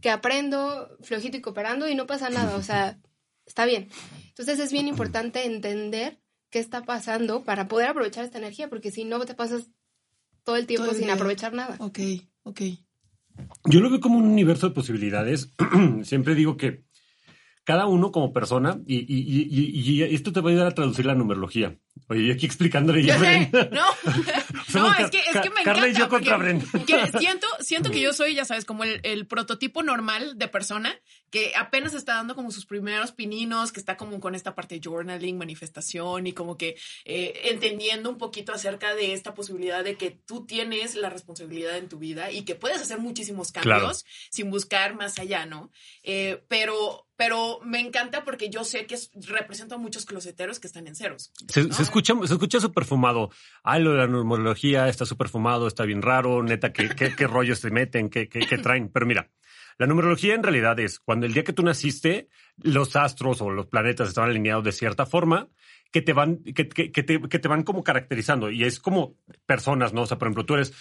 que 0.00 0.10
aprendo 0.10 0.96
flojito 1.00 1.36
y 1.36 1.40
cooperando 1.40 1.88
y 1.88 1.96
no 1.96 2.06
pasa 2.06 2.30
nada. 2.30 2.54
O 2.54 2.62
sea, 2.62 3.00
está 3.44 3.64
bien. 3.64 3.88
Entonces 4.28 4.60
es 4.60 4.70
bien 4.70 4.86
importante 4.86 5.46
entender 5.46 6.20
qué 6.48 6.60
está 6.60 6.84
pasando 6.84 7.42
para 7.42 7.66
poder 7.66 7.88
aprovechar 7.88 8.24
esta 8.24 8.38
energía. 8.38 8.68
Porque 8.68 8.92
si 8.92 9.02
no, 9.02 9.18
te 9.24 9.34
pasas 9.34 9.66
todo 10.44 10.54
el 10.54 10.68
tiempo 10.68 10.84
Todo 10.84 10.94
el 10.94 11.00
sin 11.00 11.10
aprovechar 11.10 11.54
nada. 11.54 11.76
Ok, 11.80 11.98
ok. 12.44 12.60
Yo 13.64 13.80
lo 13.80 13.90
veo 13.90 14.00
como 14.00 14.18
un 14.18 14.24
universo 14.26 14.68
de 14.68 14.74
posibilidades. 14.74 15.54
Siempre 16.02 16.34
digo 16.34 16.56
que 16.56 16.84
cada 17.64 17.86
uno 17.86 18.12
como 18.12 18.32
persona, 18.32 18.78
y, 18.86 18.96
y- 18.96 19.04
y- 19.20 19.48
y- 19.50 19.90
y 19.92 20.02
esto 20.14 20.32
te 20.32 20.40
va 20.40 20.48
a 20.48 20.52
ayudar 20.52 20.68
a 20.68 20.74
traducir 20.74 21.04
la 21.04 21.14
numerología. 21.14 21.76
Oye, 22.08 22.26
yo 22.26 22.32
aquí 22.32 22.46
explicándole 22.46 23.02
ya, 23.04 23.18
no, 23.18 23.84
no, 24.74 24.94
es 24.94 25.10
que, 25.10 25.18
es 25.18 25.40
que 25.40 25.50
me 25.50 25.62
Carla 25.62 25.86
y 25.86 25.90
encanta. 25.90 25.98
yo 25.98 26.08
contra 26.08 26.36
Bren. 26.36 26.60
que 26.86 27.06
siento, 27.18 27.46
siento 27.60 27.90
que 27.90 28.00
yo 28.00 28.12
soy, 28.12 28.34
ya 28.34 28.44
sabes, 28.44 28.64
como 28.64 28.84
el, 28.84 29.00
el 29.02 29.26
prototipo 29.26 29.82
normal 29.82 30.38
de 30.38 30.48
persona 30.48 30.98
que 31.30 31.52
apenas 31.56 31.94
está 31.94 32.14
dando 32.14 32.34
como 32.34 32.50
sus 32.50 32.64
primeros 32.66 33.12
pininos, 33.12 33.72
que 33.72 33.80
está 33.80 33.96
como 33.96 34.18
con 34.20 34.34
esta 34.34 34.54
parte 34.54 34.76
de 34.76 34.80
journaling, 34.82 35.36
manifestación 35.36 36.26
y 36.26 36.32
como 36.32 36.56
que 36.56 36.76
eh, 37.04 37.40
entendiendo 37.44 38.08
un 38.10 38.18
poquito 38.18 38.52
acerca 38.52 38.94
de 38.94 39.12
esta 39.12 39.34
posibilidad 39.34 39.84
de 39.84 39.96
que 39.96 40.10
tú 40.10 40.46
tienes 40.46 40.94
la 40.94 41.10
responsabilidad 41.10 41.76
en 41.76 41.88
tu 41.88 41.98
vida 41.98 42.30
y 42.30 42.42
que 42.44 42.54
puedes 42.54 42.80
hacer 42.80 42.98
muchísimos 42.98 43.52
cambios 43.52 43.78
Claro. 43.78 43.92
sin 44.30 44.50
buscar 44.50 44.94
más 44.94 45.18
allá, 45.18 45.44
¿no? 45.46 45.70
Eh, 46.02 46.42
pero, 46.48 47.07
pero 47.18 47.58
me 47.64 47.80
encanta 47.80 48.24
porque 48.24 48.48
yo 48.48 48.62
sé 48.64 48.86
que 48.86 48.94
es- 48.94 49.10
represento 49.28 49.74
a 49.74 49.78
muchos 49.78 50.06
closeteros 50.06 50.60
que 50.60 50.68
están 50.68 50.86
en 50.86 50.94
ceros. 50.94 51.32
Se, 51.48 51.64
¿no? 51.64 51.74
se 51.74 51.82
escucha, 51.82 52.14
se 52.24 52.32
escucha 52.32 52.60
súper 52.60 52.84
fumado. 52.84 53.30
Ay, 53.64 53.82
lo 53.82 53.90
de 53.90 53.98
la 53.98 54.06
numerología 54.06 54.88
está 54.88 55.04
súper 55.04 55.28
fumado, 55.28 55.66
está 55.66 55.84
bien 55.84 56.00
raro, 56.00 56.42
neta, 56.44 56.72
¿qué, 56.72 56.88
qué, 56.90 57.14
qué 57.16 57.26
rollos 57.26 57.58
se 57.58 57.70
meten, 57.70 58.08
qué, 58.08 58.28
qué, 58.28 58.38
qué 58.40 58.56
traen? 58.58 58.88
Pero 58.88 59.04
mira, 59.04 59.30
la 59.78 59.86
numerología 59.88 60.34
en 60.34 60.44
realidad 60.44 60.78
es 60.78 61.00
cuando 61.00 61.26
el 61.26 61.34
día 61.34 61.42
que 61.42 61.52
tú 61.52 61.64
naciste, 61.64 62.28
los 62.62 62.94
astros 62.94 63.40
o 63.42 63.50
los 63.50 63.66
planetas 63.66 64.08
estaban 64.08 64.30
alineados 64.30 64.64
de 64.64 64.72
cierta 64.72 65.04
forma 65.04 65.48
que 65.90 66.02
te 66.02 66.12
van, 66.12 66.38
que, 66.42 66.68
que- 66.68 66.92
que 66.92 67.02
te, 67.02 67.20
que 67.20 67.38
te 67.38 67.48
van 67.48 67.62
como 67.62 67.82
caracterizando. 67.82 68.50
Y 68.50 68.64
es 68.64 68.78
como 68.78 69.16
personas, 69.46 69.92
¿no? 69.92 70.02
O 70.02 70.06
sea, 70.06 70.18
por 70.18 70.28
ejemplo, 70.28 70.44
tú 70.44 70.54
eres 70.54 70.72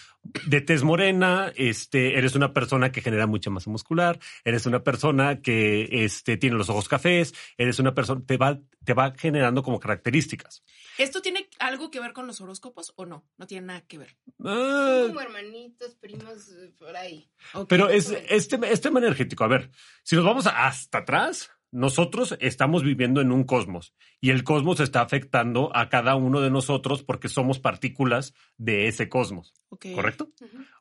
de 0.46 0.60
tez 0.62 0.84
morena, 0.84 1.52
este, 1.56 2.18
eres 2.18 2.36
una 2.36 2.54
persona 2.54 2.92
que 2.92 3.02
genera 3.02 3.26
mucha 3.28 3.50
masa 3.50 3.70
muscular, 3.70 4.20
eres 4.44 4.66
una 4.66 4.84
persona 4.84 5.42
que 5.42 5.88
este, 6.04 6.36
tiene 6.38 6.58
los 6.58 6.70
ojos 6.70 6.90
cafés, 6.90 7.34
eres 7.58 7.80
una 7.80 7.94
persona, 7.94 8.22
te 8.26 8.36
va, 8.38 8.60
te 8.84 8.94
va 8.94 9.14
generando 9.18 9.64
como 9.64 9.80
características. 9.80 10.64
¿Esto 10.98 11.22
tiene 11.22 11.48
algo 11.60 11.90
que 11.92 12.00
ver 12.00 12.12
con 12.12 12.28
los 12.28 12.42
horóscopos 12.42 12.92
o 12.96 13.06
no? 13.06 13.24
No 13.38 13.48
tiene 13.48 13.68
nada 13.68 13.82
que 13.82 14.00
ver. 14.00 14.18
Ah, 14.44 15.00
Son 15.04 15.08
como 15.10 15.22
hermanitos, 15.22 15.96
primos, 15.96 16.50
por 16.78 16.96
ahí. 16.98 17.30
Pero 17.70 17.88
es 17.90 18.10
este, 18.30 18.56
este 18.56 18.78
tema 18.90 19.00
energético. 19.00 19.44
A 19.44 19.48
ver, 19.48 19.70
si 20.04 20.16
nos 20.16 20.26
vamos 20.26 20.48
hasta 20.48 20.98
atrás, 21.00 21.52
nosotros 21.78 22.36
estamos 22.42 22.84
viviendo 22.84 23.22
en 23.22 23.32
un 23.32 23.44
cosmos 23.44 23.94
y 24.20 24.32
el 24.32 24.44
cosmos 24.44 24.80
está 24.80 25.02
afectando 25.02 25.70
a 25.76 25.90
cada 25.90 26.16
uno 26.16 26.42
de 26.42 26.50
nosotros 26.50 27.04
porque 27.04 27.30
somos 27.30 27.60
partículas 27.60 28.34
de 28.58 28.88
ese 28.88 29.08
cosmos. 29.10 29.54
¿correcto? 29.94 30.30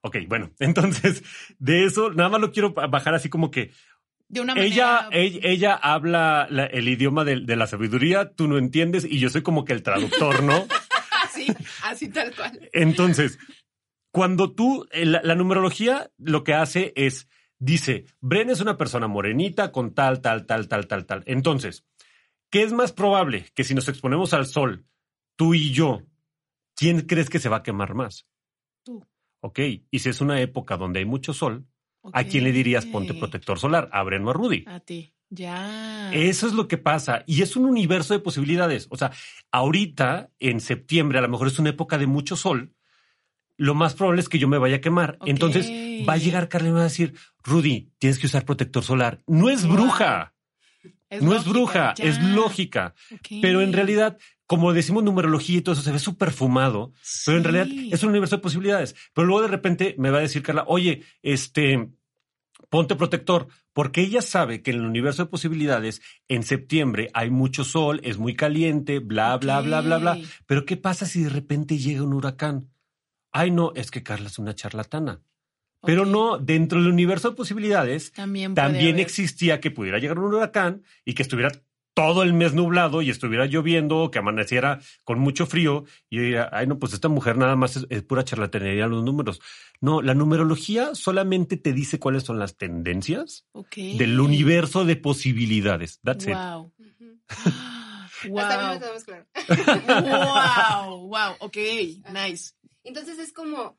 Ok, 0.03 0.17
bueno, 0.29 0.51
entonces 0.59 1.23
de 1.59 1.85
eso 1.85 2.11
nada 2.13 2.29
más 2.31 2.41
lo 2.41 2.51
quiero 2.53 2.73
bajar 2.73 3.15
así 3.15 3.29
como 3.29 3.51
que 3.51 3.73
De 4.29 4.41
una 4.41 4.55
manera. 4.55 5.09
ella, 5.13 5.41
ella 5.43 5.75
habla 5.75 6.47
la- 6.51 6.67
el 6.67 6.89
idioma 6.89 7.25
de, 7.25 7.41
de 7.41 7.57
la 7.57 7.67
sabiduría, 7.67 8.33
tú 8.33 8.49
no 8.49 8.57
entiendes 8.59 9.05
y 9.05 9.19
yo 9.19 9.29
soy 9.29 9.43
como 9.43 9.65
que 9.65 9.73
el 9.75 9.83
traductor, 9.83 10.43
¿no? 10.43 10.67
Así, 11.25 11.47
así 11.85 12.09
tal 12.09 12.35
cual. 12.35 12.71
Entonces, 12.73 13.39
cuando 14.11 14.53
tú, 14.55 14.87
eh, 14.93 15.05
la, 15.05 15.21
la 15.23 15.35
numerología 15.35 16.11
lo 16.19 16.45
que 16.45 16.55
hace 16.55 16.93
es, 16.97 17.29
dice, 17.59 18.07
Bren 18.21 18.51
es 18.51 18.61
una 18.61 18.77
persona 18.77 19.07
morenita 19.07 19.73
con 19.73 19.95
tal, 19.95 20.21
tal, 20.21 20.47
tal, 20.47 20.69
tal, 20.69 20.87
tal, 20.87 21.07
tal. 21.07 21.23
Entonces, 21.27 21.85
¿qué 22.51 22.63
es 22.63 22.73
más 22.73 22.93
probable 22.93 23.47
que 23.55 23.65
si 23.65 23.75
nos 23.75 23.89
exponemos 23.89 24.35
al 24.35 24.47
sol, 24.47 24.87
tú 25.37 25.55
y 25.55 25.73
yo, 25.73 26.03
quién 26.75 27.03
crees 27.03 27.31
que 27.31 27.39
se 27.39 27.49
va 27.49 27.59
a 27.59 27.63
quemar 27.63 27.95
más? 27.95 28.27
Tú. 28.85 29.07
Ok, 29.41 29.61
y 29.91 29.99
si 29.99 30.09
es 30.09 30.21
una 30.21 30.41
época 30.41 30.77
donde 30.77 31.01
hay 31.01 31.05
mucho 31.05 31.33
sol, 31.33 31.67
¿a 32.13 32.25
quién 32.25 32.45
le 32.45 32.53
dirías 32.53 32.87
ponte 32.87 33.15
protector 33.15 33.59
solar? 33.59 33.89
¿A 33.93 34.03
Bren 34.03 34.27
o 34.27 34.31
a 34.31 34.33
Rudy? 34.33 34.65
A 34.67 34.81
ti. 34.81 35.13
Ya. 35.29 36.13
Eso 36.15 36.47
es 36.47 36.53
lo 36.53 36.69
que 36.69 36.79
pasa. 36.79 37.25
Y 37.27 37.43
es 37.43 37.57
un 37.57 37.65
universo 37.65 38.15
de 38.15 38.21
posibilidades. 38.21 38.87
O 38.91 38.97
sea, 38.97 39.11
ahorita, 39.51 40.31
en 40.39 40.61
septiembre, 40.61 41.19
a 41.19 41.23
lo 41.23 41.29
mejor 41.29 41.49
es 41.49 41.59
una 41.59 41.71
época 41.71 41.99
de 41.99 42.07
mucho 42.07 42.37
sol. 42.37 42.75
Lo 43.57 43.75
más 43.75 43.95
probable 43.95 44.21
es 44.21 44.29
que 44.29 44.39
yo 44.39 44.49
me 44.49 44.59
vaya 44.59 44.77
a 44.77 44.81
quemar. 44.81 45.19
Entonces 45.25 45.71
va 46.09 46.15
a 46.15 46.19
llegar 46.19 46.49
Carla 46.49 46.69
y 46.69 46.73
me 46.73 46.77
va 46.77 46.83
a 46.83 46.85
decir, 46.85 47.15
Rudy, 47.43 47.91
tienes 47.99 48.19
que 48.19 48.27
usar 48.27 48.45
protector 48.45 48.83
solar. 48.83 49.23
No 49.27 49.49
es 49.49 49.67
bruja, 49.67 50.35
no 51.21 51.35
es 51.35 51.45
bruja, 51.45 51.95
ya. 51.95 52.05
es 52.05 52.21
lógica. 52.23 52.95
Pero 53.41 53.63
en 53.63 53.73
realidad, 53.73 54.19
como 54.47 54.73
decimos 54.73 55.05
numerología 55.05 55.59
y 55.59 55.61
todo 55.63 55.75
eso, 55.75 55.83
se 55.83 55.93
ve 55.93 55.99
súper 55.99 56.33
fumado. 56.33 56.93
Pero 57.25 57.39
en 57.39 57.45
realidad 57.45 57.69
es 57.93 58.03
un 58.03 58.11
universo 58.11 58.37
de 58.37 58.43
posibilidades. 58.43 58.95
Pero 59.15 59.27
luego 59.27 59.43
de 59.43 59.49
repente 59.49 59.95
me 59.99 60.11
va 60.11 60.19
a 60.19 60.23
decir 60.23 60.43
Carla, 60.43 60.65
oye, 60.67 61.03
este, 61.23 61.89
ponte 62.69 62.97
protector, 62.97 63.49
porque 63.73 64.01
ella 64.01 64.23
sabe 64.23 64.63
que 64.63 64.71
en 64.71 64.79
el 64.79 64.87
universo 64.87 65.25
de 65.25 65.31
posibilidades, 65.31 66.03
en 66.29 66.43
septiembre 66.43 67.11
hay 67.15 67.31
mucho 67.31 67.65
sol, 67.65 68.01
es 68.05 68.19
muy 68.19 68.35
caliente, 68.35 68.99
bla, 68.99 69.37
bla, 69.37 69.61
bla, 69.61 69.81
bla, 69.81 69.99
bla. 69.99 70.19
Pero 70.47 70.65
¿qué 70.65 70.77
pasa 70.77 71.07
si 71.07 71.23
de 71.23 71.31
repente 71.31 71.79
llega 71.79 72.03
un 72.03 72.15
huracán? 72.15 72.71
Ay, 73.39 73.51
no, 73.51 73.73
es 73.75 73.91
que 73.91 74.03
Carla 74.03 74.29
es 74.29 74.39
una 74.39 74.55
charlatana. 74.55 75.21
Pero 75.83 76.07
no, 76.07 76.39
dentro 76.39 76.81
del 76.81 76.91
universo 76.91 77.29
de 77.31 77.37
posibilidades, 77.37 78.13
También, 78.13 78.99
existía 78.99 79.61
que 79.61 79.71
pudiera 79.71 79.99
llegar 79.99 80.19
un 80.19 80.33
huracán 80.33 80.85
y 81.05 81.13
que 81.13 81.23
estuviera 81.23 81.53
todo 81.93 82.23
el 82.23 82.33
mes 82.33 82.55
nublado 82.55 83.03
y 83.03 83.11
estuviera 83.11 83.45
lloviendo, 83.45 84.11
que 84.11 84.19
amaneciera 84.19 84.81
con 85.05 85.19
mucho 85.19 85.45
frío 85.45 85.85
y 86.09 86.17
yo 86.17 86.23
diría, 86.23 86.49
ay 86.51 86.67
no, 86.67 86.79
pues 86.79 86.95
esta 86.95 87.09
mujer 87.09 87.37
nada 87.37 87.57
más 87.57 87.77
es, 87.77 87.87
es 87.91 88.03
pura 88.03 88.25
charlatanería 88.25 88.87
los 88.87 89.05
números. 89.05 89.41
No, 89.83 90.01
la 90.01 90.15
numerología 90.15 90.95
solamente 90.95 91.59
te 91.59 91.75
dice 91.75 91.99
cuáles 91.99 92.23
son 92.23 92.39
las 92.39 92.57
tendencias 92.57 93.45
del 93.73 94.19
universo 94.19 94.87
de 94.87 94.97
posibilidades. 94.97 96.01
That's 96.03 96.27
it. 96.27 96.35
Wow. 96.35 96.73
Ujú. 96.79 97.21
wow. 98.31 98.39
Hasta 98.41 98.55
a 98.55 98.69
mí 98.69 98.75
me 98.75 98.81
quedó 98.81 98.95
más 98.95 99.05
claro. 99.05 99.27
wow. 100.89 101.09
Wow. 101.09 101.37
Ok. 101.41 101.57
Nice. 102.13 102.55
Entonces 102.87 103.19
es 103.19 103.33
como 103.33 103.79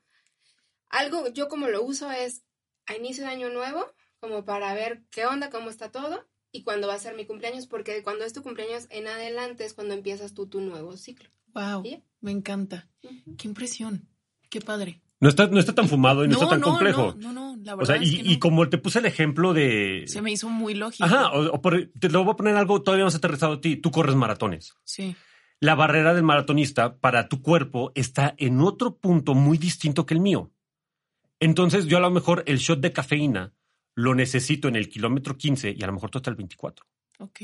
algo, 0.90 1.28
yo 1.32 1.48
como 1.48 1.68
lo 1.68 1.82
uso 1.82 2.10
es 2.10 2.44
a 2.86 2.94
inicio 2.96 3.24
de 3.24 3.30
año 3.30 3.50
nuevo, 3.50 3.84
como 4.20 4.44
para 4.44 4.72
ver 4.74 5.02
qué 5.10 5.26
onda, 5.26 5.50
cómo 5.50 5.70
está 5.70 5.90
todo 5.90 6.26
y 6.50 6.62
cuándo 6.62 6.88
va 6.88 6.94
a 6.94 6.98
ser 6.98 7.14
mi 7.14 7.26
cumpleaños, 7.26 7.66
porque 7.66 8.02
cuando 8.02 8.24
es 8.24 8.32
tu 8.32 8.42
cumpleaños 8.42 8.86
en 8.90 9.06
adelante 9.06 9.64
es 9.64 9.74
cuando 9.74 9.94
empiezas 9.94 10.32
tú 10.34 10.46
tu 10.46 10.60
nuevo 10.60 10.96
ciclo. 10.96 11.28
Wow. 11.54 11.82
¿Sí? 11.82 12.02
Me 12.20 12.30
encanta. 12.30 12.88
Qué 13.36 13.46
impresión. 13.48 14.08
Qué 14.50 14.60
padre. 14.60 15.02
No 15.20 15.28
está, 15.28 15.46
no 15.48 15.58
está 15.58 15.74
tan 15.74 15.88
fumado 15.88 16.24
y 16.24 16.28
no, 16.28 16.34
está 16.34 16.48
tan 16.48 16.60
complejo. 16.60 17.14
No, 17.18 17.32
no, 17.32 17.56
no, 17.56 17.62
la 17.64 17.74
o 17.74 17.78
verdad 17.78 17.94
sea, 17.94 18.02
es 18.02 18.08
y, 18.12 18.16
que 18.18 18.22
no. 18.22 18.30
y 18.30 18.38
como 18.38 18.68
te 18.68 18.78
puse 18.78 19.00
el 19.00 19.06
ejemplo 19.06 19.52
de... 19.52 20.04
se 20.06 20.22
me 20.22 20.30
hizo 20.30 20.48
muy 20.48 20.74
lógico. 20.74 21.04
Ajá, 21.04 21.32
o, 21.32 21.54
o 21.54 21.60
por- 21.60 21.90
te 22.00 22.08
lo 22.08 22.22
voy 22.24 22.32
a 22.32 22.36
poner 22.36 22.56
algo 22.56 22.82
todavía 22.82 23.04
más 23.04 23.16
aterrizado 23.16 23.54
a 23.54 23.60
ti. 23.60 23.76
Tú 23.76 23.90
corres 23.90 24.14
maratones. 24.14 24.74
Sí. 24.84 25.16
La 25.60 25.74
barrera 25.74 26.14
del 26.14 26.22
maratonista 26.24 26.98
para 26.98 27.28
tu 27.28 27.42
cuerpo 27.42 27.92
está 27.94 28.34
en 28.38 28.60
otro 28.60 28.96
punto 28.98 29.34
muy 29.34 29.58
distinto 29.58 30.06
que 30.06 30.14
el 30.14 30.20
mío. 30.20 30.52
Entonces 31.40 31.86
yo 31.86 31.98
a 31.98 32.00
lo 32.00 32.10
mejor 32.10 32.42
el 32.46 32.58
shot 32.58 32.80
de 32.80 32.92
cafeína 32.92 33.54
lo 33.94 34.14
necesito 34.14 34.68
en 34.68 34.76
el 34.76 34.88
kilómetro 34.88 35.36
15 35.36 35.74
y 35.76 35.82
a 35.82 35.86
lo 35.86 35.92
mejor 35.92 36.10
tú 36.10 36.18
hasta 36.18 36.30
el 36.30 36.36
24. 36.36 36.86
Ok. 37.20 37.40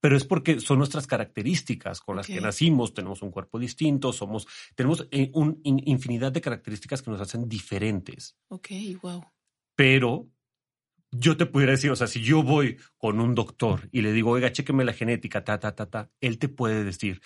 Pero 0.00 0.16
es 0.16 0.24
porque 0.24 0.60
son 0.60 0.78
nuestras 0.78 1.06
características 1.08 2.00
con 2.00 2.16
las 2.16 2.26
que 2.26 2.40
nacimos, 2.40 2.94
tenemos 2.94 3.20
un 3.22 3.32
cuerpo 3.32 3.58
distinto, 3.58 4.12
somos, 4.12 4.46
tenemos 4.76 5.06
eh, 5.10 5.30
un 5.34 5.60
in- 5.64 5.82
infinidad 5.86 6.30
de 6.30 6.40
características 6.40 7.02
que 7.02 7.10
nos 7.10 7.20
hacen 7.20 7.48
diferentes. 7.48 8.36
Ok. 8.48 8.68
Wow. 9.02 9.24
Pero 9.74 10.28
yo 11.10 11.36
te 11.36 11.46
pudiera 11.46 11.72
decir, 11.72 11.90
o 11.90 11.96
sea, 11.96 12.06
si 12.06 12.22
yo 12.22 12.42
voy 12.42 12.78
con 12.96 13.20
un 13.20 13.34
doctor 13.34 13.88
y 13.92 14.02
le 14.02 14.12
digo, 14.12 14.30
oiga, 14.30 14.52
chéqueme 14.52 14.84
la 14.84 14.92
genética, 14.92 15.44
ta, 15.44 15.58
ta, 15.58 15.74
ta, 15.74 15.86
ta, 15.86 16.10
él 16.20 16.38
te 16.38 16.48
puede 16.48 16.84
decir, 16.84 17.20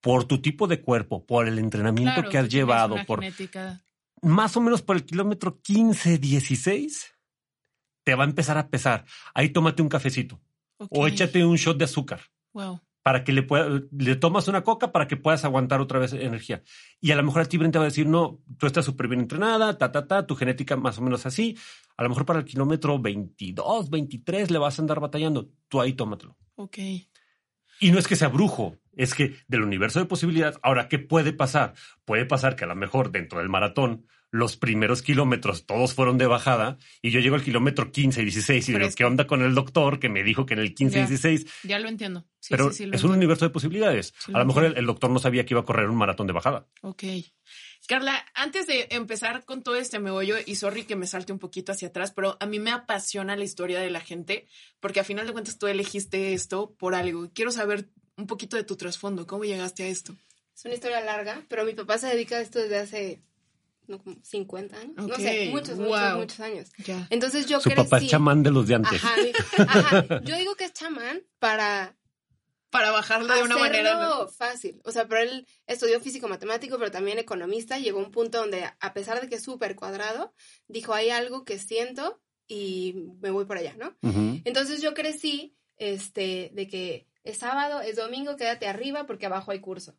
por 0.00 0.24
tu 0.24 0.40
tipo 0.40 0.66
de 0.66 0.80
cuerpo, 0.80 1.26
por 1.26 1.48
el 1.48 1.58
entrenamiento 1.58 2.14
Claro, 2.14 2.30
que 2.30 2.38
has 2.38 2.48
llevado, 2.48 2.96
por 3.06 3.20
genética. 3.20 3.82
más 4.22 4.56
o 4.56 4.60
menos 4.60 4.82
por 4.82 4.96
el 4.96 5.04
kilómetro 5.04 5.60
15, 5.60 6.18
16, 6.18 7.14
te 8.04 8.14
va 8.14 8.24
a 8.24 8.28
empezar 8.28 8.56
a 8.56 8.68
pesar. 8.68 9.04
Ahí 9.34 9.50
tómate 9.50 9.82
un 9.82 9.88
cafecito 9.88 10.40
o 10.78 11.06
échate 11.08 11.44
un 11.44 11.56
shot 11.56 11.76
de 11.76 11.84
azúcar 11.84 12.20
Wow. 12.52 12.80
Para 13.08 13.24
que 13.24 13.32
le 13.32 13.42
pueda, 13.42 13.80
le 13.90 14.16
tomas 14.16 14.48
una 14.48 14.62
coca 14.62 14.92
para 14.92 15.08
que 15.08 15.16
puedas 15.16 15.42
aguantar 15.42 15.80
otra 15.80 15.98
vez 15.98 16.12
energía. 16.12 16.62
Y 17.00 17.10
a 17.10 17.16
lo 17.16 17.22
mejor 17.22 17.40
a 17.40 17.46
ti 17.46 17.56
Bren 17.56 17.72
te 17.72 17.78
va 17.78 17.84
a 17.84 17.88
decir, 17.88 18.06
no, 18.06 18.42
tú 18.58 18.66
estás 18.66 18.84
súper 18.84 19.08
bien 19.08 19.22
entrenada, 19.22 19.78
ta, 19.78 19.90
ta, 19.90 20.06
ta, 20.06 20.26
tu 20.26 20.36
genética 20.36 20.76
más 20.76 20.98
o 20.98 21.00
menos 21.00 21.24
así. 21.24 21.56
A 21.96 22.02
lo 22.02 22.10
mejor 22.10 22.26
para 22.26 22.40
el 22.40 22.44
kilómetro 22.44 22.98
22, 22.98 23.88
23 23.88 24.50
le 24.50 24.58
vas 24.58 24.78
a 24.78 24.82
andar 24.82 25.00
batallando. 25.00 25.48
Tú 25.68 25.80
ahí 25.80 25.94
tómatelo. 25.94 26.36
Ok. 26.56 26.76
Y 27.80 27.90
no 27.92 27.98
es 27.98 28.06
que 28.06 28.14
sea 28.14 28.28
brujo, 28.28 28.76
es 28.94 29.14
que 29.14 29.36
del 29.46 29.62
universo 29.62 30.00
de 30.00 30.04
posibilidades, 30.04 30.58
ahora, 30.62 30.90
¿qué 30.90 30.98
puede 30.98 31.32
pasar? 31.32 31.72
Puede 32.04 32.26
pasar 32.26 32.56
que 32.56 32.64
a 32.64 32.68
lo 32.68 32.76
mejor 32.76 33.10
dentro 33.10 33.38
del 33.38 33.48
maratón 33.48 34.04
los 34.30 34.56
primeros 34.56 35.02
kilómetros 35.02 35.64
todos 35.66 35.94
fueron 35.94 36.18
de 36.18 36.26
bajada 36.26 36.78
y 37.00 37.10
yo 37.10 37.20
llego 37.20 37.34
al 37.36 37.42
kilómetro 37.42 37.90
15 37.90 38.20
y 38.20 38.24
16 38.24 38.68
y 38.68 38.72
digo. 38.72 38.88
¿qué 38.96 39.04
onda 39.04 39.26
con 39.26 39.42
el 39.42 39.54
doctor 39.54 39.98
que 39.98 40.08
me 40.08 40.22
dijo 40.22 40.44
que 40.46 40.54
en 40.54 40.60
el 40.60 40.74
15 40.74 40.98
y 40.98 41.00
Ya. 41.00 41.06
16? 41.06 41.46
Ya 41.64 41.78
lo 41.78 41.88
entiendo. 41.88 42.26
Sí, 42.40 42.48
Pero 42.50 42.70
sí, 42.70 42.78
sí, 42.78 42.86
lo 42.86 42.96
es 42.96 43.04
un 43.04 43.12
universo 43.12 43.44
de 43.46 43.50
posibilidades. 43.50 44.14
Sí, 44.18 44.32
a 44.32 44.38
lo 44.38 44.38
lo 44.40 44.46
mejor 44.46 44.64
el, 44.64 44.76
el 44.76 44.86
doctor 44.86 45.10
no 45.10 45.18
sabía 45.18 45.44
que 45.46 45.54
iba 45.54 45.60
a 45.60 45.64
correr 45.64 45.88
un 45.88 45.96
maratón 45.96 46.26
de 46.26 46.32
bajada. 46.32 46.66
Ok. 46.82 47.04
Carla, 47.86 48.22
antes 48.34 48.66
de 48.66 48.88
empezar 48.90 49.44
con 49.46 49.62
todo 49.62 49.76
este 49.76 49.98
meollo, 49.98 50.36
y 50.44 50.56
sorry 50.56 50.84
que 50.84 50.94
me 50.94 51.06
salte 51.06 51.32
un 51.32 51.38
poquito 51.38 51.72
hacia 51.72 51.88
atrás, 51.88 52.12
pero 52.14 52.36
a 52.38 52.44
mí 52.46 52.58
me 52.58 52.70
apasiona 52.70 53.34
la 53.36 53.44
historia 53.44 53.80
de 53.80 53.90
la 53.90 54.00
gente, 54.00 54.46
porque 54.78 55.00
a 55.00 55.04
final 55.04 55.26
de 55.26 55.32
cuentas 55.32 55.58
tú 55.58 55.66
elegiste 55.68 56.34
esto 56.34 56.74
por 56.78 56.94
algo. 56.94 57.30
Quiero 57.32 57.50
saber 57.50 57.88
un 58.16 58.26
poquito 58.26 58.56
de 58.56 58.64
tu 58.64 58.76
trasfondo, 58.76 59.26
cómo 59.26 59.44
llegaste 59.44 59.84
a 59.84 59.88
esto. 59.88 60.14
Es 60.54 60.64
una 60.64 60.74
historia 60.74 61.00
larga, 61.00 61.44
pero 61.48 61.64
mi 61.64 61.72
papá 61.72 61.98
se 61.98 62.08
dedica 62.08 62.36
a 62.36 62.40
esto 62.40 62.58
desde 62.58 62.78
hace 62.78 63.22
no, 63.88 63.98
como 64.02 64.16
50 64.22 64.76
años. 64.78 64.94
No 64.96 65.16
sé, 65.16 65.48
muchos, 65.50 65.78
muchos, 65.78 66.00
wow. 66.10 66.18
muchos 66.18 66.40
años. 66.40 66.68
Ya. 66.84 67.06
Entonces 67.10 67.46
yo 67.46 67.60
Su 67.60 67.70
crecí. 67.70 67.82
papá 67.84 67.98
es 67.98 68.06
chamán 68.08 68.42
de 68.42 68.50
los 68.50 68.66
de 68.68 68.74
antes. 68.76 69.02
Ajá, 69.04 69.14
mi- 69.22 69.32
ajá. 69.66 70.20
Yo 70.24 70.36
digo 70.36 70.54
que 70.54 70.64
es 70.64 70.72
chamán 70.72 71.22
para 71.38 71.96
Para 72.70 72.90
bajarlo 72.90 73.34
de 73.34 73.42
una 73.42 73.56
manera. 73.56 73.94
¿no? 73.98 74.28
fácil. 74.28 74.80
O 74.84 74.92
sea, 74.92 75.08
pero 75.08 75.22
él 75.22 75.46
estudió 75.66 75.98
físico 76.00 76.28
matemático, 76.28 76.78
pero 76.78 76.90
también 76.90 77.18
economista. 77.18 77.78
Llegó 77.78 77.98
a 78.00 78.04
un 78.04 78.10
punto 78.10 78.38
donde, 78.38 78.64
a 78.78 78.92
pesar 78.92 79.20
de 79.20 79.28
que 79.28 79.36
es 79.36 79.42
súper 79.42 79.74
cuadrado, 79.74 80.34
dijo, 80.68 80.92
hay 80.92 81.08
algo 81.10 81.44
que 81.44 81.58
siento 81.58 82.20
y 82.46 82.94
me 83.20 83.30
voy 83.30 83.46
por 83.46 83.56
allá, 83.58 83.74
¿no? 83.78 83.96
Entonces 84.44 84.80
yo 84.82 84.92
crecí, 84.94 85.54
este, 85.76 86.50
de 86.54 86.66
que 86.68 87.06
es 87.24 87.38
sábado, 87.38 87.80
es 87.80 87.96
domingo, 87.96 88.36
quédate 88.36 88.66
arriba 88.66 89.06
porque 89.06 89.26
abajo 89.26 89.50
hay 89.50 89.60
curso. 89.60 89.96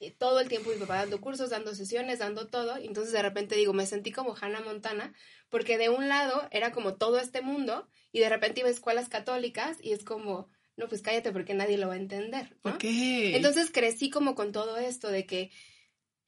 Y 0.00 0.12
todo 0.12 0.40
el 0.40 0.48
tiempo 0.48 0.70
mi 0.70 0.76
papá 0.76 0.96
dando 0.96 1.20
cursos, 1.20 1.50
dando 1.50 1.74
sesiones, 1.74 2.20
dando 2.20 2.48
todo. 2.48 2.78
Entonces 2.78 3.12
de 3.12 3.20
repente 3.20 3.54
digo, 3.54 3.74
me 3.74 3.86
sentí 3.86 4.12
como 4.12 4.34
Hannah 4.34 4.62
Montana, 4.62 5.12
porque 5.50 5.76
de 5.76 5.90
un 5.90 6.08
lado 6.08 6.48
era 6.50 6.72
como 6.72 6.94
todo 6.94 7.18
este 7.18 7.42
mundo 7.42 7.86
y 8.10 8.20
de 8.20 8.30
repente 8.30 8.60
iba 8.60 8.70
a 8.70 8.72
escuelas 8.72 9.10
católicas 9.10 9.76
y 9.82 9.92
es 9.92 10.02
como, 10.02 10.48
no, 10.76 10.88
pues 10.88 11.02
cállate 11.02 11.32
porque 11.32 11.52
nadie 11.52 11.76
lo 11.76 11.88
va 11.88 11.94
a 11.94 11.98
entender. 11.98 12.56
¿no? 12.64 12.78
Entonces 13.34 13.70
crecí 13.70 14.08
como 14.08 14.34
con 14.34 14.52
todo 14.52 14.78
esto 14.78 15.10
de 15.10 15.26
que 15.26 15.50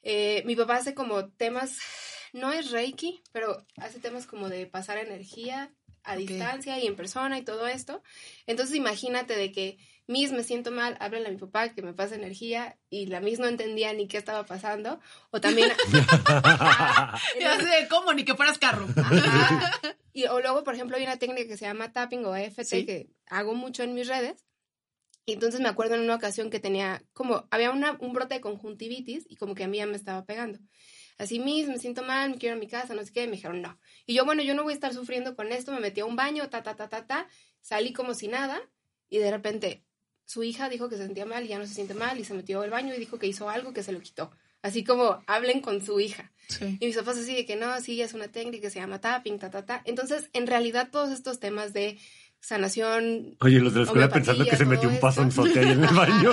eh, 0.02 0.42
mi 0.44 0.54
papá 0.54 0.76
hace 0.76 0.94
como 0.94 1.30
temas, 1.30 1.78
no 2.34 2.52
es 2.52 2.72
Reiki, 2.72 3.22
pero 3.32 3.66
hace 3.76 4.00
temas 4.00 4.26
como 4.26 4.50
de 4.50 4.66
pasar 4.66 4.98
energía 4.98 5.72
a 6.04 6.12
Ok. 6.14 6.18
distancia 6.20 6.78
y 6.78 6.86
en 6.86 6.96
persona 6.96 7.38
y 7.38 7.42
todo 7.42 7.66
esto. 7.66 8.02
Entonces 8.46 8.76
imagínate 8.76 9.36
de 9.36 9.52
que 9.52 9.78
Miss 10.08 10.32
me 10.32 10.42
siento 10.42 10.70
mal, 10.72 10.96
háblale 11.00 11.28
a 11.28 11.30
mi 11.30 11.36
papá 11.36 11.72
que 11.74 11.82
me 11.82 11.94
pase 11.94 12.16
energía 12.16 12.76
y 12.90 13.06
la 13.06 13.20
Miss 13.20 13.38
no 13.38 13.46
entendía 13.46 13.92
ni 13.92 14.08
qué 14.08 14.18
estaba 14.18 14.44
pasando. 14.44 15.00
O 15.30 15.40
también... 15.40 15.70
Sé, 17.60 17.88
¿Cómo? 17.88 18.12
Ni 18.12 18.24
que 18.24 18.34
fueras 18.34 18.58
carro. 18.58 18.86
Ajá. 18.96 19.72
Y, 20.12 20.24
o 20.26 20.40
luego, 20.40 20.64
por 20.64 20.74
ejemplo, 20.74 20.96
hay 20.96 21.04
una 21.04 21.18
técnica 21.18 21.48
que 21.48 21.56
se 21.56 21.64
llama 21.64 21.92
tapping 21.92 22.24
o 22.26 22.36
EFT 22.36 22.64
Sí. 22.64 22.84
que 22.86 23.08
hago 23.26 23.54
mucho 23.54 23.82
en 23.82 23.94
mis 23.94 24.08
redes. 24.08 24.44
Y 25.24 25.34
entonces 25.34 25.60
me 25.60 25.68
acuerdo 25.68 25.94
en 25.94 26.00
una 26.02 26.16
ocasión 26.16 26.50
que 26.50 26.58
tenía 26.58 27.02
como, 27.12 27.46
había 27.50 27.70
una, 27.70 27.96
un 28.00 28.12
brote 28.12 28.34
de 28.34 28.40
conjuntivitis 28.40 29.24
y 29.28 29.36
como 29.36 29.54
que 29.54 29.64
a 29.64 29.68
mí 29.68 29.78
ya 29.78 29.86
me 29.86 29.96
estaba 29.96 30.24
pegando. 30.24 30.58
Así 31.22 31.38
mismo, 31.38 31.74
me 31.74 31.78
siento 31.78 32.02
mal, 32.02 32.30
me 32.30 32.36
quiero 32.36 32.56
ir 32.56 32.58
a 32.58 32.64
mi 32.64 32.66
casa, 32.66 32.94
no 32.94 33.04
sé 33.04 33.12
qué, 33.12 33.22
y 33.22 33.26
me 33.28 33.36
dijeron 33.36 33.62
no. 33.62 33.78
Y 34.06 34.14
yo, 34.14 34.24
bueno, 34.24 34.42
yo 34.42 34.54
no 34.54 34.64
voy 34.64 34.72
a 34.72 34.74
estar 34.74 34.92
sufriendo 34.92 35.36
con 35.36 35.52
esto, 35.52 35.70
me 35.70 35.78
metí 35.78 36.00
a 36.00 36.04
un 36.04 36.16
baño, 36.16 36.50
ta, 36.50 36.64
ta, 36.64 36.74
ta, 36.74 36.88
ta, 36.88 37.06
ta, 37.06 37.28
salí 37.60 37.92
como 37.92 38.12
si 38.14 38.26
nada 38.26 38.60
y 39.08 39.18
de 39.18 39.30
repente 39.30 39.84
su 40.24 40.42
hija 40.42 40.68
dijo 40.68 40.88
que 40.88 40.96
se 40.96 41.04
sentía 41.04 41.24
mal 41.24 41.44
y 41.44 41.48
ya 41.48 41.60
no 41.60 41.66
se 41.66 41.74
siente 41.74 41.94
mal 41.94 42.18
y 42.18 42.24
se 42.24 42.34
metió 42.34 42.62
al 42.62 42.70
baño 42.70 42.92
y 42.92 42.98
dijo 42.98 43.20
que 43.20 43.28
hizo 43.28 43.48
algo 43.48 43.72
que 43.72 43.84
se 43.84 43.92
lo 43.92 44.00
quitó. 44.00 44.32
Así 44.62 44.82
como 44.82 45.22
hablen 45.28 45.60
con 45.60 45.80
su 45.80 46.00
hija. 46.00 46.32
Sí. 46.48 46.76
Y 46.80 46.86
mis 46.86 46.96
papás 46.96 47.18
así 47.18 47.36
de 47.36 47.46
que 47.46 47.54
no, 47.54 47.80
sí, 47.80 48.02
es 48.02 48.14
una 48.14 48.26
técnica 48.26 48.62
que 48.62 48.70
se 48.70 48.80
llama 48.80 49.00
tapping, 49.00 49.38
ta, 49.38 49.48
ta, 49.48 49.64
ta. 49.64 49.82
Entonces, 49.84 50.28
en 50.32 50.48
realidad, 50.48 50.88
todos 50.90 51.12
estos 51.12 51.38
temas 51.38 51.72
de 51.72 52.00
sanación... 52.42 53.36
Oye, 53.40 53.60
los 53.60 53.72
de 53.72 53.80
la 53.80 53.86
escuela 53.86 54.08
pensando 54.08 54.44
que 54.44 54.56
se 54.56 54.66
metió 54.66 54.88
un 54.88 54.98
pasonzote 55.00 55.60
ahí 55.60 55.70
en 55.70 55.84
el 55.84 55.94
baño. 55.94 56.32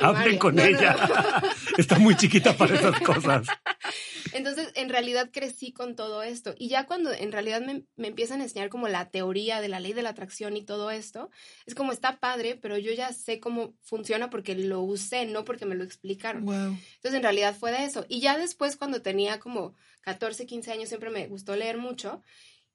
Hablen 0.00 0.38
con 0.38 0.54
No, 0.54 0.62
no, 0.62 0.68
ella. 0.68 0.96
no. 0.96 1.48
Está 1.76 1.98
muy 1.98 2.16
chiquita 2.16 2.56
para 2.56 2.74
esas 2.76 3.00
cosas. 3.00 3.46
Entonces, 4.32 4.70
en 4.76 4.88
realidad 4.90 5.30
crecí 5.32 5.72
con 5.72 5.96
todo 5.96 6.22
esto. 6.22 6.54
Y 6.56 6.68
ya 6.68 6.86
cuando 6.86 7.12
en 7.12 7.32
realidad 7.32 7.60
me, 7.62 7.84
me 7.96 8.08
empiezan 8.08 8.40
a 8.40 8.44
enseñar 8.44 8.68
como 8.68 8.86
la 8.86 9.10
teoría 9.10 9.60
de 9.60 9.68
la 9.68 9.80
ley 9.80 9.92
de 9.92 10.02
la 10.02 10.10
atracción 10.10 10.56
y 10.56 10.64
todo 10.64 10.90
esto, 10.92 11.30
es 11.66 11.74
como 11.74 11.90
está 11.92 12.20
padre, 12.20 12.54
pero 12.60 12.78
yo 12.78 12.92
ya 12.92 13.12
sé 13.12 13.40
cómo 13.40 13.74
funciona 13.82 14.30
porque 14.30 14.54
lo 14.54 14.82
usé, 14.82 15.26
no 15.26 15.44
porque 15.44 15.66
me 15.66 15.74
lo 15.74 15.82
explicaron. 15.82 16.44
Wow. 16.44 16.54
Entonces, 16.54 17.14
en 17.14 17.22
realidad 17.22 17.56
fue 17.58 17.72
de 17.72 17.84
eso. 17.84 18.06
Y 18.08 18.20
ya 18.20 18.38
después, 18.38 18.76
cuando 18.76 19.02
tenía 19.02 19.40
como 19.40 19.74
14, 20.02 20.46
15 20.46 20.70
años, 20.72 20.88
siempre 20.88 21.10
me 21.10 21.26
gustó 21.26 21.56
leer 21.56 21.76
mucho. 21.78 22.22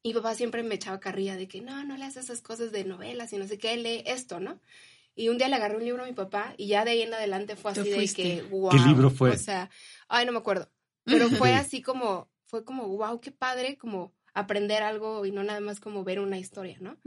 Y 0.05 0.09
mi 0.09 0.13
papá 0.13 0.35
siempre 0.35 0.61
me 0.61 0.75
echaba 0.75 0.99
carrilla 0.99 1.35
de 1.35 1.47
que 1.47 1.61
no, 1.61 1.83
no 1.83 1.97
leas 1.97 2.15
esas 2.15 2.39
cosas 2.39 2.71
de 2.71 2.83
novelas 2.83 3.33
y 3.33 3.37
no 3.37 3.47
sé 3.47 3.57
qué, 3.57 3.75
lee 3.75 4.03
esto, 4.05 4.39
¿no? 4.39 4.61
Y 5.15 5.29
un 5.29 5.39
día 5.39 5.49
le 5.49 5.55
agarré 5.55 5.77
un 5.77 5.83
libro 5.83 6.03
a 6.03 6.05
mi 6.05 6.13
papá 6.13 6.53
y 6.57 6.67
ya 6.67 6.85
de 6.85 6.91
ahí 6.91 7.01
en 7.01 7.11
adelante 7.11 7.55
fue 7.55 7.71
así 7.71 7.89
de 7.89 8.07
que, 8.13 8.43
wow. 8.43 8.69
¿Qué 8.69 8.77
libro 8.77 9.09
fue? 9.09 9.31
O 9.31 9.37
sea, 9.39 9.71
ay, 10.07 10.27
no 10.27 10.31
me 10.31 10.37
acuerdo. 10.37 10.69
Pero 11.05 11.27
fue 11.29 11.53
así 11.55 11.81
como, 11.81 12.29
fue 12.45 12.63
como, 12.63 12.87
wow, 12.87 13.19
qué 13.19 13.31
padre, 13.31 13.79
como 13.79 14.13
aprender 14.35 14.83
algo 14.83 15.25
y 15.25 15.31
no 15.31 15.43
nada 15.43 15.59
más 15.59 15.79
como 15.79 16.03
ver 16.03 16.19
una 16.19 16.37
historia, 16.37 16.77
¿no? 16.79 16.99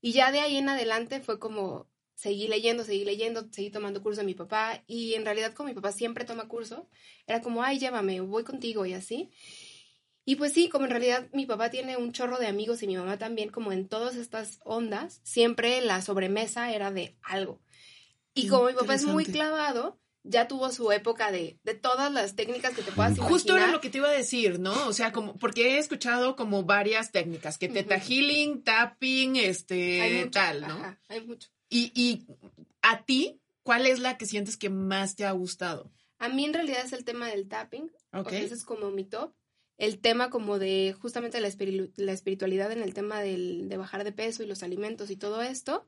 Y 0.00 0.12
ya 0.12 0.32
de 0.32 0.40
ahí 0.40 0.56
en 0.56 0.70
adelante 0.70 1.20
fue 1.20 1.38
como 1.38 1.90
seguí 2.14 2.48
leyendo, 2.48 2.84
seguí 2.84 3.04
leyendo, 3.04 3.48
seguí 3.50 3.68
tomando 3.68 4.02
curso 4.02 4.22
de 4.22 4.26
mi 4.26 4.34
papá 4.34 4.82
y 4.86 5.12
en 5.12 5.26
realidad 5.26 5.52
como 5.52 5.68
mi 5.68 5.74
papá 5.74 5.92
siempre 5.92 6.24
toma 6.24 6.48
curso, 6.48 6.88
era 7.26 7.42
como, 7.42 7.62
ay, 7.62 7.78
llévame, 7.78 8.22
voy 8.22 8.44
contigo 8.44 8.86
y 8.86 8.94
así. 8.94 9.30
Y 10.24 10.36
pues 10.36 10.52
sí, 10.52 10.68
como 10.68 10.84
en 10.84 10.90
realidad 10.90 11.28
mi 11.32 11.46
papá 11.46 11.70
tiene 11.70 11.96
un 11.96 12.12
chorro 12.12 12.38
de 12.38 12.46
amigos 12.46 12.82
y 12.82 12.86
mi 12.86 12.96
mamá 12.96 13.18
también, 13.18 13.50
como 13.50 13.72
en 13.72 13.88
todas 13.88 14.16
estas 14.16 14.60
ondas, 14.64 15.20
siempre 15.24 15.80
la 15.80 16.02
sobremesa 16.02 16.72
era 16.72 16.90
de 16.90 17.16
algo. 17.22 17.60
Y 18.34 18.46
como 18.48 18.66
mi 18.66 18.74
papá 18.74 18.94
es 18.94 19.04
muy 19.04 19.24
clavado, 19.24 19.98
ya 20.22 20.46
tuvo 20.46 20.70
su 20.70 20.92
época 20.92 21.32
de, 21.32 21.58
de 21.64 21.74
todas 21.74 22.12
las 22.12 22.36
técnicas 22.36 22.74
que 22.74 22.82
te 22.82 22.92
puedas 22.92 23.12
imaginar. 23.12 23.32
Justo 23.32 23.56
era 23.56 23.66
lo 23.68 23.80
que 23.80 23.90
te 23.90 23.98
iba 23.98 24.08
a 24.08 24.12
decir, 24.12 24.60
¿no? 24.60 24.86
O 24.86 24.92
sea, 24.92 25.12
como, 25.12 25.36
porque 25.38 25.74
he 25.74 25.78
escuchado 25.78 26.36
como 26.36 26.62
varias 26.62 27.10
técnicas, 27.10 27.58
que 27.58 27.68
teta 27.68 27.96
Ujú. 27.96 28.04
healing, 28.06 28.62
tapping, 28.62 29.36
este, 29.36 30.00
hay 30.00 30.18
mucho, 30.18 30.30
tal, 30.30 30.60
¿no? 30.60 30.74
ajá, 30.74 31.00
hay 31.08 31.26
mucho. 31.26 31.48
Y, 31.68 31.92
y 31.94 32.26
a 32.82 33.04
ti, 33.04 33.40
¿cuál 33.62 33.86
es 33.86 33.98
la 33.98 34.18
que 34.18 34.26
sientes 34.26 34.56
que 34.56 34.70
más 34.70 35.16
te 35.16 35.24
ha 35.24 35.32
gustado? 35.32 35.90
A 36.18 36.28
mí 36.28 36.44
en 36.44 36.52
realidad 36.52 36.84
es 36.84 36.92
el 36.92 37.04
tema 37.04 37.28
del 37.28 37.48
tapping. 37.48 37.90
Ok. 38.12 38.26
O 38.26 38.30
sea, 38.30 38.40
ese 38.40 38.54
es 38.54 38.64
como 38.64 38.90
mi 38.90 39.04
top. 39.04 39.32
El 39.80 39.98
tema 39.98 40.30
como 40.30 40.58
de 40.58 40.94
justamente 41.00 41.40
la, 41.40 41.48
espiritu- 41.48 41.90
la 41.96 42.12
espiritualidad 42.12 42.70
en 42.70 42.82
el 42.82 42.94
tema 42.94 43.20
del, 43.20 43.68
de 43.68 43.76
bajar 43.76 44.04
de 44.04 44.12
peso 44.12 44.42
y 44.42 44.46
los 44.46 44.62
alimentos 44.62 45.10
y 45.10 45.16
todo 45.16 45.42
esto. 45.42 45.86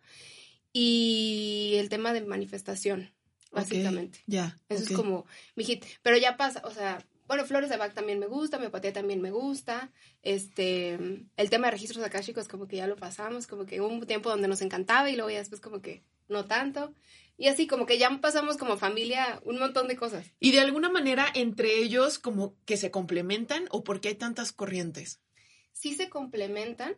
Y 0.72 1.74
el 1.76 1.88
tema 1.88 2.12
de 2.12 2.22
manifestación, 2.22 3.11
básicamente. 3.50 4.20
Ya. 4.26 4.59
Eso 4.68 4.83
es 4.85 4.92
como 4.92 5.26
mi 5.55 5.64
hit. 5.64 5.85
Pero 6.02 6.16
ya 6.16 6.37
pasa, 6.38 6.62
o 6.64 6.70
sea, 6.70 7.05
bueno, 7.28 7.44
Flores 7.44 7.68
de 7.70 7.76
Bach 7.76 7.92
también 7.92 8.18
me 8.18 8.26
gusta, 8.26 8.57
Homeopatía 8.57 8.92
también 8.92 9.20
me 9.20 9.31
gusta. 9.31 9.90
Este, 10.22 10.94
el 11.37 11.50
tema 11.50 11.66
de 11.66 11.72
registros 11.72 12.02
akáshicos 12.05 12.48
como 12.48 12.66
que 12.66 12.76
ya 12.76 12.87
lo 12.87 12.96
pasamos, 12.96 13.46
como 13.46 13.66
que 13.66 13.81
hubo 13.81 13.88
un 13.88 14.07
tiempo 14.07 14.31
donde 14.31 14.48
nos 14.48 14.62
encantaba 14.62 15.11
y 15.11 15.16
luego 15.16 15.31
ya 15.31 15.38
después 15.38 15.61
como 15.61 15.83
que 15.83 16.02
no 16.28 16.46
tanto. 16.46 16.94
Y 17.42 17.48
así 17.48 17.66
como 17.66 17.87
que 17.87 17.98
ya 17.98 18.09
pasamos 18.20 18.57
como 18.57 18.76
familia 18.76 19.40
un 19.44 19.59
montón 19.59 19.88
de 19.88 19.96
cosas. 19.96 20.31
Y 20.38 20.52
de 20.52 20.61
alguna 20.61 20.90
manera 20.90 21.26
entre 21.35 21.76
ellos 21.81 22.20
como 22.20 22.55
que 22.66 22.76
se 22.76 22.92
complementan 22.92 23.64
o 23.70 23.83
porque 23.83 24.09
hay 24.11 24.14
tantas 24.14 24.52
corrientes. 24.52 25.20
sí 25.72 25.94
se 25.94 26.09
complementan, 26.09 26.94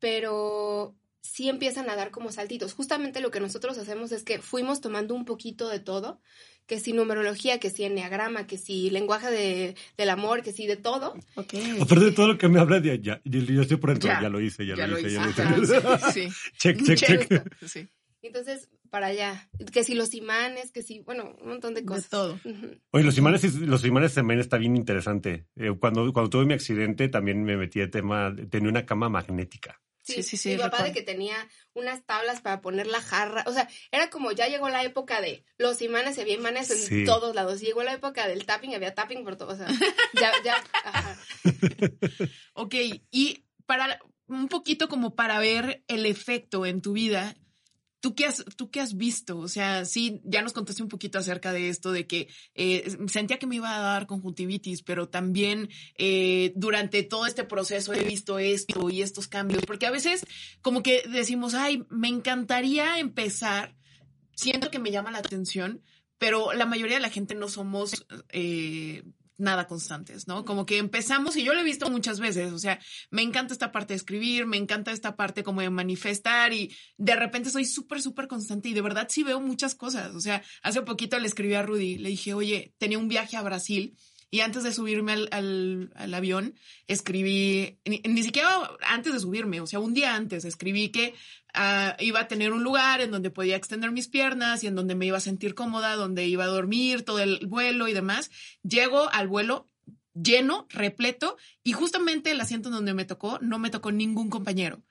pero 0.00 0.96
sí 1.20 1.48
empiezan 1.48 1.88
a 1.88 1.94
dar 1.94 2.10
como 2.10 2.32
saltitos. 2.32 2.72
Justamente 2.72 3.20
lo 3.20 3.30
que 3.30 3.38
nosotros 3.38 3.78
hacemos 3.78 4.10
es 4.10 4.24
que 4.24 4.40
fuimos 4.40 4.80
tomando 4.80 5.14
un 5.14 5.24
poquito 5.24 5.68
de 5.68 5.78
todo, 5.78 6.20
que 6.66 6.80
si 6.80 6.92
numerología, 6.92 7.60
que 7.60 7.70
si 7.70 7.84
enneagrama, 7.84 8.48
que 8.48 8.58
si 8.58 8.90
lenguaje 8.90 9.30
de, 9.30 9.76
del 9.96 10.10
amor, 10.10 10.42
que 10.42 10.52
si 10.52 10.66
de 10.66 10.76
todo. 10.76 11.14
Ok. 11.36 11.54
Aparte 11.80 12.06
de 12.06 12.10
todo 12.12 12.26
lo 12.26 12.38
que 12.38 12.48
me 12.48 12.58
habla 12.58 12.80
de 12.80 12.90
allá, 12.90 13.20
yo, 13.24 13.38
yo 13.40 13.62
estoy 13.62 13.76
por 13.76 13.90
dentro, 13.90 14.08
Ya. 14.08 14.20
ya, 14.22 14.28
lo 14.28 14.40
hice, 14.40 14.66
ya, 14.66 14.74
Ya 14.74 14.86
lo 14.88 14.94
lo 14.94 14.98
hice, 14.98 15.12
ya 15.12 15.24
lo 15.50 15.62
hice. 15.62 15.76
Ajá, 15.76 16.12
sí, 16.12 16.28
check, 16.58 16.82
check, 16.82 16.98
Check. 16.98 17.28
check. 17.28 17.56
Sí. 17.68 17.88
Entonces, 18.22 18.68
para 18.86 19.06
allá. 19.08 19.48
Que 19.72 19.84
si 19.84 19.94
los 19.94 20.14
imanes, 20.14 20.72
que 20.72 20.82
si, 20.82 21.00
bueno, 21.00 21.36
un 21.40 21.48
montón 21.48 21.74
de 21.74 21.80
De 21.82 21.86
cosas. 21.86 22.08
todo. 22.08 22.34
Ujú. 22.44 22.78
Oye, 22.92 23.04
los 23.04 23.18
imanes, 23.18 23.54
los 23.56 23.84
imanes 23.84 24.14
también 24.14 24.40
está 24.40 24.56
bien 24.58 24.76
interesante. 24.76 25.46
Eh, 25.56 25.72
cuando, 25.78 26.12
cuando 26.12 26.30
tuve 26.30 26.44
mi 26.46 26.54
accidente 26.54 27.08
también 27.08 27.42
me 27.44 27.56
metí 27.56 27.78
de 27.80 27.88
tema, 27.88 28.34
tenía 28.50 28.68
una 28.68 28.86
cama 28.86 29.08
magnética. 29.08 29.80
Sí, 30.02 30.22
sí, 30.22 30.36
sí. 30.36 30.50
Mi 30.50 30.58
papá 30.58 30.84
de 30.84 30.92
que 30.92 31.02
tenía 31.02 31.34
unas 31.74 32.06
tablas 32.06 32.40
para 32.40 32.60
poner 32.60 32.86
la 32.86 33.00
jarra. 33.00 33.42
O 33.48 33.52
sea, 33.52 33.68
era 33.90 34.08
como 34.08 34.30
ya 34.30 34.46
llegó 34.46 34.68
la 34.68 34.84
época 34.84 35.20
de 35.20 35.44
los 35.58 35.82
imanes 35.82 36.16
y 36.16 36.20
había 36.20 36.34
imanes 36.34 36.70
en 36.70 36.76
Sí. 36.78 37.04
todos 37.04 37.34
lados. 37.34 37.60
Llegó 37.60 37.82
la 37.82 37.94
época 37.94 38.28
del 38.28 38.46
tapping, 38.46 38.72
había 38.76 38.94
tapping 38.94 39.24
por 39.24 39.34
todo. 39.34 39.54
O 39.54 39.56
sea, 39.56 39.66
ya, 40.14 40.30
ya, 40.44 40.54
ajá. 40.84 41.16
Ok, 42.54 42.74
y 43.10 43.44
para 43.66 43.98
un 44.28 44.46
poquito 44.48 44.88
como 44.88 45.14
para 45.16 45.38
ver 45.40 45.82
el 45.88 46.06
efecto 46.06 46.66
en 46.66 46.82
tu 46.82 46.92
vida, 46.92 47.34
¿tú 48.00 48.14
qué 48.14 48.26
has, 48.26 48.44
tú 48.56 48.70
qué 48.70 48.80
has 48.80 48.96
visto? 48.96 49.38
O 49.38 49.48
sea, 49.48 49.84
sí, 49.84 50.20
ya 50.24 50.42
nos 50.42 50.52
contaste 50.52 50.82
un 50.82 50.88
poquito 50.88 51.18
acerca 51.18 51.52
de 51.52 51.68
esto, 51.68 51.92
de 51.92 52.06
que 52.06 52.28
eh, 52.54 52.96
sentía 53.08 53.38
que 53.38 53.46
me 53.46 53.56
iba 53.56 53.76
a 53.76 53.80
dar 53.80 54.06
conjuntivitis, 54.06 54.82
pero 54.82 55.08
también 55.08 55.68
eh, 55.96 56.52
durante 56.56 57.02
todo 57.02 57.26
este 57.26 57.44
proceso 57.44 57.92
he 57.92 58.04
visto 58.04 58.38
esto 58.38 58.90
y 58.90 59.02
estos 59.02 59.28
cambios, 59.28 59.64
porque 59.66 59.86
a 59.86 59.90
veces 59.90 60.24
como 60.62 60.82
que 60.82 61.02
decimos, 61.08 61.54
ay, 61.54 61.84
me 61.90 62.08
encantaría 62.08 62.98
empezar, 62.98 63.76
siento 64.34 64.70
que 64.70 64.78
me 64.78 64.90
llama 64.90 65.10
la 65.10 65.18
atención, 65.18 65.82
pero 66.18 66.52
la 66.52 66.66
mayoría 66.66 66.96
de 66.96 67.02
la 67.02 67.10
gente 67.10 67.34
no 67.34 67.48
somos 67.48 68.06
eh, 68.30 69.02
nada 69.38 69.66
constantes, 69.66 70.26
¿no? 70.26 70.44
Como 70.44 70.66
que 70.66 70.78
empezamos, 70.78 71.36
y 71.36 71.44
yo 71.44 71.54
lo 71.54 71.60
he 71.60 71.64
visto 71.64 71.90
muchas 71.90 72.20
veces, 72.20 72.52
o 72.52 72.58
sea, 72.58 72.78
me 73.10 73.22
encanta 73.22 73.52
esta 73.52 73.72
parte 73.72 73.92
de 73.92 73.98
escribir, 73.98 74.46
me 74.46 74.56
encanta 74.56 74.92
esta 74.92 75.16
parte 75.16 75.42
como 75.42 75.60
de 75.60 75.70
manifestar 75.70 76.52
y 76.52 76.74
de 76.96 77.16
repente 77.16 77.50
soy 77.50 77.64
súper, 77.64 78.00
súper 78.00 78.28
constante 78.28 78.68
y 78.68 78.74
de 78.74 78.82
verdad 78.82 79.08
sí 79.10 79.22
veo 79.22 79.40
muchas 79.40 79.74
cosas, 79.74 80.14
o 80.14 80.20
sea, 80.20 80.42
hace 80.62 80.82
poquito 80.82 81.18
le 81.18 81.26
escribí 81.26 81.54
a 81.54 81.62
Rudy, 81.62 81.98
le 81.98 82.08
dije, 82.08 82.34
oye, 82.34 82.74
tenía 82.78 82.98
un 82.98 83.08
viaje 83.08 83.36
a 83.36 83.42
Brasil. 83.42 83.96
Y 84.36 84.40
antes 84.40 84.62
de 84.64 84.72
subirme 84.74 85.12
al, 85.12 85.28
al- 85.32 85.90
al 85.94 86.12
avión, 86.14 86.54
escribí, 86.88 87.78
ni, 87.86 88.00
ni 88.04 88.22
siquiera 88.22 88.48
antes 88.86 89.12
de 89.14 89.20
subirme, 89.20 89.60
o 89.62 89.66
sea, 89.66 89.78
un 89.80 89.94
día 89.94 90.14
antes, 90.14 90.44
escribí 90.44 90.90
que 90.90 91.14
ah, 91.54 91.96
iba 92.00 92.20
a 92.20 92.28
tener 92.28 92.52
un 92.52 92.62
lugar 92.62 93.00
en 93.00 93.10
donde 93.10 93.30
podía 93.30 93.56
extender 93.56 93.90
mis 93.92 94.08
piernas 94.08 94.62
y 94.62 94.66
en 94.66 94.74
donde 94.74 94.94
me 94.94 95.06
iba 95.06 95.16
a 95.18 95.20
sentir 95.20 95.54
cómoda, 95.54 95.96
donde 95.96 96.26
iba 96.26 96.44
a 96.44 96.48
dormir 96.48 97.02
todo 97.02 97.18
el 97.20 97.46
vuelo 97.46 97.88
y 97.88 97.94
demás. 97.94 98.30
Llego 98.62 99.08
al 99.10 99.26
vuelo 99.28 99.66
lleno, 100.18 100.66
repleto, 100.70 101.36
y 101.62 101.72
justamente 101.72 102.30
el 102.30 102.40
asiento 102.40 102.68
en 102.70 102.74
donde 102.76 102.94
me 102.94 103.04
tocó, 103.04 103.38
no 103.42 103.58
me 103.58 103.68
tocó 103.68 103.92
ningún 103.92 104.30
compañero. 104.30 104.82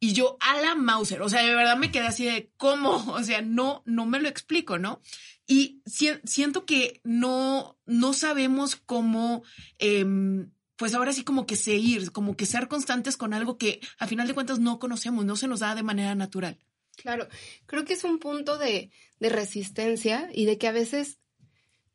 Y 0.00 0.12
yo 0.12 0.36
a 0.40 0.60
la 0.60 0.74
Mauser, 0.74 1.22
o 1.22 1.28
sea, 1.30 1.42
de 1.42 1.54
verdad 1.54 1.78
me 1.78 1.90
quedé 1.90 2.06
así 2.06 2.26
de 2.26 2.50
cómo, 2.58 2.90
o 3.14 3.22
sea, 3.22 3.40
no, 3.40 3.82
no 3.86 4.04
me 4.04 4.20
lo 4.20 4.28
explico, 4.28 4.78
¿no? 4.78 5.00
Y 5.46 5.80
si- 5.86 6.08
siento 6.24 6.64
que 6.66 7.00
no, 7.04 7.78
no 7.86 8.12
sabemos 8.12 8.76
cómo, 8.76 9.42
em, 9.78 10.50
pues 10.76 10.92
ahora 10.94 11.12
sí 11.12 11.22
como 11.24 11.46
que 11.46 11.56
seguir, 11.56 12.10
como 12.12 12.36
que 12.36 12.46
ser 12.46 12.68
constantes 12.68 13.16
con 13.16 13.32
algo 13.32 13.56
que 13.56 13.80
a 13.98 14.06
final 14.06 14.26
de 14.26 14.34
cuentas 14.34 14.58
no 14.58 14.78
conocemos, 14.78 15.24
no 15.24 15.36
se 15.36 15.46
nos 15.48 15.60
da 15.60 15.74
de 15.74 15.82
manera 15.82 16.14
natural. 16.14 16.58
Claro, 16.96 17.28
creo 17.66 17.84
que 17.84 17.92
es 17.94 18.04
un 18.04 18.18
punto 18.18 18.58
de, 18.58 18.90
de 19.20 19.28
resistencia 19.28 20.28
y 20.32 20.46
de 20.46 20.58
que 20.58 20.66
a 20.66 20.72
veces 20.72 21.18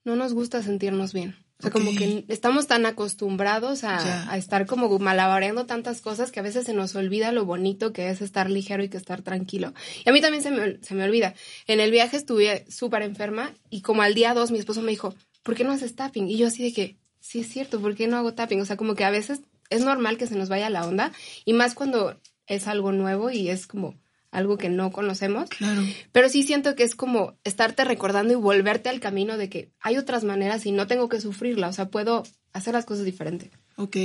no 0.03 0.15
nos 0.15 0.33
gusta 0.33 0.63
sentirnos 0.63 1.11
bien. 1.13 1.35
O 1.61 1.63
sea, 1.63 1.69
como 1.69 1.93
que 1.93 2.25
estamos 2.27 2.65
tan 2.65 2.87
acostumbrados 2.87 3.83
a, 3.83 4.31
a 4.31 4.35
estar 4.35 4.65
como 4.65 4.97
malabareando 4.97 5.67
tantas 5.67 6.01
cosas 6.01 6.31
que 6.31 6.39
a 6.39 6.43
veces 6.43 6.65
se 6.65 6.73
nos 6.73 6.95
olvida 6.95 7.31
lo 7.31 7.45
bonito 7.45 7.93
que 7.93 8.09
es 8.09 8.23
estar 8.23 8.49
ligero 8.49 8.83
y 8.83 8.89
que 8.89 8.97
estar 8.97 9.21
tranquilo. 9.21 9.71
Y 10.03 10.09
a 10.09 10.11
mí 10.11 10.21
también 10.21 10.41
se 10.41 10.49
me, 10.49 10.79
se 10.81 10.95
me 10.95 11.03
olvida. 11.03 11.35
En 11.67 11.79
el 11.79 11.91
viaje 11.91 12.17
estuve 12.17 12.65
súper 12.67 13.03
enferma 13.03 13.53
y 13.69 13.81
como 13.81 14.01
al 14.01 14.15
día 14.15 14.33
dos 14.33 14.49
mi 14.49 14.57
esposo 14.57 14.81
me 14.81 14.89
dijo, 14.89 15.13
¿por 15.43 15.53
qué 15.53 15.63
no 15.63 15.71
haces 15.71 15.95
tapping? 15.95 16.27
Y 16.27 16.37
yo 16.37 16.47
así 16.47 16.63
de 16.63 16.73
que, 16.73 16.97
sí 17.19 17.41
es 17.41 17.49
cierto, 17.49 17.79
¿por 17.79 17.93
qué 17.93 18.07
no 18.07 18.17
hago 18.17 18.33
tapping? 18.33 18.59
O 18.59 18.65
sea, 18.65 18.75
como 18.75 18.95
que 18.95 19.05
a 19.05 19.11
veces 19.11 19.41
es 19.69 19.85
normal 19.85 20.17
que 20.17 20.25
se 20.25 20.35
nos 20.35 20.49
vaya 20.49 20.71
la 20.71 20.87
onda 20.87 21.11
y 21.45 21.53
más 21.53 21.75
cuando 21.75 22.19
es 22.47 22.67
algo 22.67 22.91
nuevo 22.91 23.29
y 23.29 23.49
es 23.49 23.67
como 23.67 23.93
algo 24.31 24.57
que 24.57 24.69
no 24.69 24.91
conocemos. 24.91 25.49
Claro. 25.49 25.83
Pero 26.11 26.29
sí 26.29 26.43
siento 26.43 26.75
que 26.75 26.83
es 26.83 26.95
como 26.95 27.37
estarte 27.43 27.83
recordando 27.85 28.33
y 28.33 28.37
volverte 28.37 28.89
al 28.89 28.99
camino 28.99 29.37
de 29.37 29.49
que 29.49 29.71
hay 29.79 29.97
otras 29.97 30.23
maneras 30.23 30.65
y 30.65 30.71
no 30.71 30.87
tengo 30.87 31.09
que 31.09 31.21
sufrirla, 31.21 31.67
o 31.67 31.73
sea, 31.73 31.89
puedo 31.89 32.23
hacer 32.53 32.73
las 32.73 32.85
cosas 32.85 33.05
diferente. 33.05 33.51
Ok. 33.77 33.97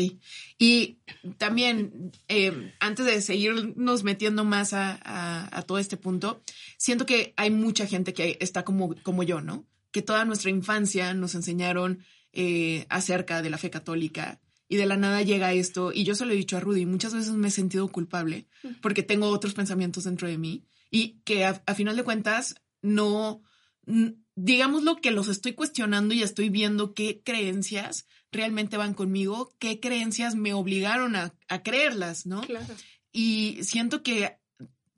Y 0.59 0.99
también, 1.39 2.13
eh, 2.29 2.73
antes 2.81 3.05
de 3.07 3.21
seguirnos 3.21 4.05
metiendo 4.05 4.45
más 4.45 4.73
a, 4.73 4.99
a- 5.03 5.49
a 5.59 5.63
todo 5.63 5.79
este 5.79 5.97
punto, 5.97 6.43
siento 6.79 7.07
que 7.07 7.35
hay 7.37 7.51
mucha 7.51 7.87
gente 7.87 8.13
que 8.15 8.37
está 8.41 8.65
como, 8.65 8.95
como 9.03 9.23
yo, 9.23 9.41
¿no? 9.41 9.65
Que 9.91 10.03
toda 10.03 10.25
nuestra 10.25 10.51
infancia 10.51 11.15
nos 11.15 11.35
enseñaron 11.35 12.05
eh, 12.33 12.87
acerca 12.89 13.43
de 13.43 13.51
la 13.51 13.59
fe 13.59 13.71
católica 13.71 14.41
y 14.69 14.77
de 14.77 14.87
la 14.87 14.97
nada 14.97 15.23
llega 15.23 15.53
esto. 15.53 15.93
Y 15.93 16.05
yo 16.05 16.15
se 16.15 16.25
lo 16.27 16.33
he 16.33 16.37
dicho 16.37 16.57
a 16.57 16.61
Rudy, 16.61 16.87
muchas 16.87 17.15
veces 17.15 17.33
me 17.35 17.49
he 17.49 17.51
sentido 17.51 17.89
culpable 17.89 18.47
porque 18.83 19.03
tengo 19.03 19.29
otros 19.29 19.55
pensamientos 19.55 20.05
dentro 20.05 20.27
de 20.29 20.39
mí 20.39 20.65
y 20.91 21.21
que 21.25 21.45
a, 21.45 21.63
a 21.67 21.75
final 21.75 21.97
de 21.97 22.03
cuentas 22.05 22.57
no, 22.83 23.43
n- 23.87 24.17
digámoslo 24.35 24.97
que 24.97 25.11
los 25.11 25.29
estoy 25.29 25.53
cuestionando 25.53 26.15
y 26.15 26.23
estoy 26.23 26.49
viendo 26.51 26.95
qué 26.95 27.23
creencias 27.25 28.07
realmente 28.33 28.77
van 28.77 28.95
conmigo, 28.95 29.55
qué 29.59 29.81
creencias 29.81 30.35
me 30.35 30.53
obligaron 30.53 31.17
a, 31.17 31.33
a 31.49 31.63
creerlas, 31.63 32.27
¿no? 32.27 32.41
Claro. 32.43 32.75
Y 33.13 33.59
siento 33.63 34.03
que 34.03 34.37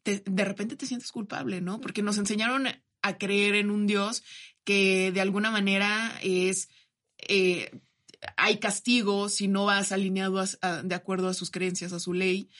te- 0.02 0.22
de 0.26 0.44
repente 0.44 0.76
te 0.76 0.87
sientes 0.87 1.12
culpable, 1.12 1.61
¿no? 1.61 1.81
Porque 1.81 2.02
nos 2.02 2.18
enseñaron 2.18 2.66
a 3.02 3.18
creer 3.18 3.54
en 3.54 3.70
un 3.70 3.87
Dios 3.87 4.24
que 4.64 5.12
de 5.12 5.20
alguna 5.20 5.50
manera 5.50 6.18
es... 6.22 6.68
eh, 7.18 7.70
hay 8.37 8.59
castigo 8.59 9.28
si 9.28 9.48
no 9.48 9.66
vas 9.66 9.92
alineado 9.92 10.42
de 10.85 10.94
acuerdo 10.94 11.28
a 11.28 11.35
sus 11.35 11.50
creencias, 11.50 11.92
a 11.92 12.00
su 12.00 12.12
ley. 12.12 12.50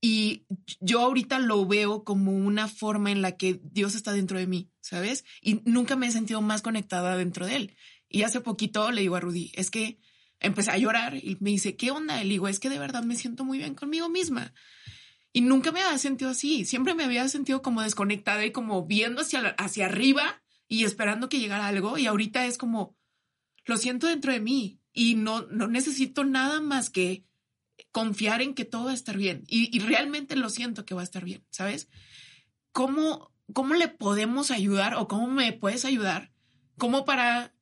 Y 0.00 0.46
yo 0.80 1.00
ahorita 1.00 1.38
lo 1.38 1.66
veo 1.66 2.04
como 2.04 2.32
una 2.32 2.68
forma 2.68 3.10
en 3.10 3.22
la 3.22 3.36
que 3.36 3.60
Dios 3.62 3.94
está 3.94 4.12
dentro 4.12 4.38
de 4.38 4.46
mí, 4.46 4.70
¿sabes? 4.80 5.24
Y 5.40 5.62
nunca 5.64 5.96
me 5.96 6.06
he 6.06 6.10
sentido 6.10 6.42
más 6.42 6.62
conectada 6.62 7.16
dentro 7.16 7.46
de 7.46 7.56
Él. 7.56 7.76
Y 8.08 8.22
hace 8.22 8.40
poquito 8.40 8.90
le 8.92 9.00
digo 9.00 9.16
a 9.16 9.20
Rudy, 9.20 9.52
es 9.54 9.70
que 9.70 9.98
empecé 10.38 10.70
a 10.70 10.78
llorar 10.78 11.16
y 11.16 11.38
me 11.40 11.50
dice, 11.50 11.76
¿qué 11.76 11.90
onda? 11.90 12.22
Le 12.22 12.30
digo, 12.30 12.46
es 12.48 12.60
que 12.60 12.68
de 12.68 12.78
verdad 12.78 13.02
me 13.02 13.16
siento 13.16 13.44
muy 13.44 13.58
bien 13.58 13.74
conmigo 13.74 14.08
misma. 14.08 14.52
Y 15.32 15.40
nunca 15.40 15.72
me 15.72 15.82
había 15.82 15.98
sentido 15.98 16.30
así, 16.30 16.64
siempre 16.64 16.94
me 16.94 17.04
había 17.04 17.28
sentido 17.28 17.62
como 17.62 17.82
desconectada 17.82 18.44
y 18.44 18.52
como 18.52 18.86
viendo 18.86 19.22
hacia, 19.22 19.48
hacia 19.58 19.86
arriba 19.86 20.42
y 20.68 20.84
esperando 20.84 21.28
que 21.28 21.38
llegara 21.40 21.66
algo. 21.66 21.98
Y 21.98 22.06
ahorita 22.06 22.46
es 22.46 22.58
como, 22.58 22.96
lo 23.64 23.76
siento 23.76 24.06
dentro 24.06 24.32
de 24.32 24.40
mí 24.40 24.80
y 24.96 25.14
no, 25.14 25.42
no 25.42 25.68
necesito 25.68 26.24
nada 26.24 26.60
más 26.60 26.90
que 26.90 27.22
confiar 27.92 28.40
en 28.42 28.54
que 28.54 28.64
todo 28.64 28.86
va 28.86 28.90
a 28.92 28.94
estar 28.94 29.16
bien. 29.16 29.44
Y, 29.46 29.74
y 29.76 29.80
realmente 29.80 30.34
lo 30.34 30.48
siento 30.50 30.84
que 30.84 30.94
va 30.94 31.02
a 31.02 31.04
estar 31.04 31.24
bien, 31.24 31.44
¿sabes? 31.50 31.88
¿Cómo, 32.72 33.30
¿Cómo 33.52 33.74
le 33.74 33.88
podemos 33.88 34.50
ayudar 34.50 34.94
o 34.94 35.06
cómo 35.06 35.28
me 35.28 35.52
puedes 35.52 35.84
ayudar? 35.84 36.32
Como 36.78 37.04
para 37.04 37.54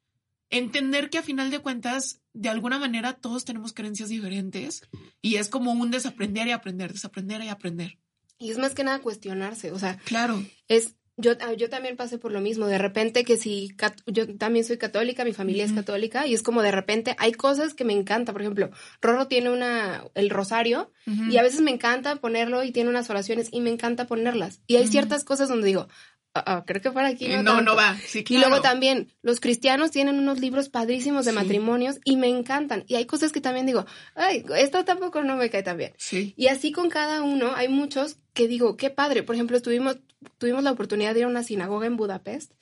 entender 0.48 1.10
que 1.10 1.18
a 1.18 1.22
final 1.22 1.50
de 1.50 1.58
cuentas, 1.58 2.20
de 2.32 2.48
alguna 2.48 2.78
manera, 2.78 3.14
todos 3.14 3.44
tenemos 3.44 3.72
creencias 3.72 4.08
diferentes 4.08 4.82
y 5.20 5.36
es 5.36 5.48
como 5.48 5.72
un 5.72 5.90
desaprender 5.90 6.46
y 6.46 6.52
aprender, 6.52 6.92
desaprender 6.92 7.42
y 7.42 7.48
aprender. 7.48 7.98
Y 8.38 8.50
es 8.50 8.58
más 8.58 8.74
que 8.74 8.84
nada 8.84 9.00
cuestionarse, 9.00 9.72
o 9.72 9.78
sea, 9.78 9.98
Claro. 9.98 10.44
es 10.68 10.94
yo, 11.16 11.32
ah, 11.40 11.52
yo 11.52 11.68
también 11.70 11.96
pasé 11.96 12.18
por 12.18 12.32
lo 12.32 12.40
mismo, 12.40 12.66
de 12.66 12.78
repente 12.78 13.24
que 13.24 13.36
si 13.36 13.68
cat- 13.76 14.00
yo 14.06 14.36
también 14.36 14.64
soy 14.64 14.78
católica, 14.78 15.24
mi 15.24 15.32
familia 15.32 15.64
es 15.64 15.72
católica 15.72 16.26
y 16.26 16.34
es 16.34 16.42
como 16.42 16.60
de 16.62 16.72
repente 16.72 17.14
hay 17.18 17.32
cosas 17.32 17.72
que 17.74 17.84
me 17.84 17.92
encantan, 17.92 18.32
por 18.32 18.42
ejemplo, 18.42 18.70
Rorro 19.00 19.28
tiene 19.28 19.50
una 19.50 20.04
el 20.14 20.30
rosario 20.30 20.90
y 21.30 21.36
a 21.36 21.42
veces 21.42 21.60
me 21.60 21.70
encanta 21.70 22.16
ponerlo 22.16 22.64
y 22.64 22.72
tiene 22.72 22.90
unas 22.90 23.10
oraciones 23.10 23.48
y 23.52 23.60
me 23.60 23.70
encanta 23.70 24.06
ponerlas. 24.06 24.60
Y 24.66 24.76
hay 24.76 24.84
ciertas 24.90 25.24
cosas 25.24 25.48
donde 25.48 25.66
digo, 25.68 25.86
"Ah, 26.34 26.42
ah, 26.46 26.64
creo 26.66 26.82
que 26.82 26.90
para 26.90 27.08
aquí 27.08 27.28
no, 27.28 27.42
no, 27.42 27.54
tanto". 27.56 27.62
no 27.70 27.76
va. 27.76 27.96
Sí, 28.06 28.20
Y 28.20 28.24
claro. 28.24 28.48
luego 28.48 28.62
también, 28.62 29.12
los 29.22 29.38
cristianos 29.40 29.90
tienen 29.92 30.18
unos 30.18 30.40
libros 30.40 30.68
padrísimos 30.68 31.24
de 31.24 31.30
Sí. 31.32 31.36
matrimonios 31.36 32.00
y 32.04 32.16
me 32.16 32.28
encantan. 32.28 32.84
Y 32.88 32.96
hay 32.96 33.06
cosas 33.06 33.30
que 33.32 33.40
también 33.40 33.66
digo, 33.66 33.86
ay, 34.16 34.44
esto 34.58 34.84
tampoco 34.84 35.22
no 35.22 35.36
me 35.36 35.48
cae 35.50 35.62
tan 35.62 35.76
bien. 35.78 35.92
Sí. 35.96 36.34
Y 36.36 36.48
así 36.48 36.72
con 36.72 36.90
cada 36.90 37.22
uno, 37.22 37.52
hay 37.54 37.68
muchos 37.68 38.16
que 38.32 38.48
digo, 38.48 38.76
qué 38.76 38.90
padre. 38.90 39.22
Por 39.22 39.36
ejemplo, 39.36 39.56
estuvimos, 39.56 39.98
tuvimos 40.38 40.64
la 40.64 40.72
oportunidad 40.72 41.14
de 41.14 41.20
ir 41.20 41.24
a 41.26 41.28
una 41.28 41.44
sinagoga 41.44 41.86
en 41.86 41.96
Budapest. 41.96 42.52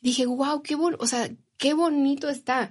Dije, 0.00 0.26
wow, 0.26 0.62
qué 0.62 0.76
bon 0.76 0.96
o 1.00 1.06
sea, 1.06 1.28
qué 1.56 1.74
bonito 1.74 2.28
está. 2.28 2.70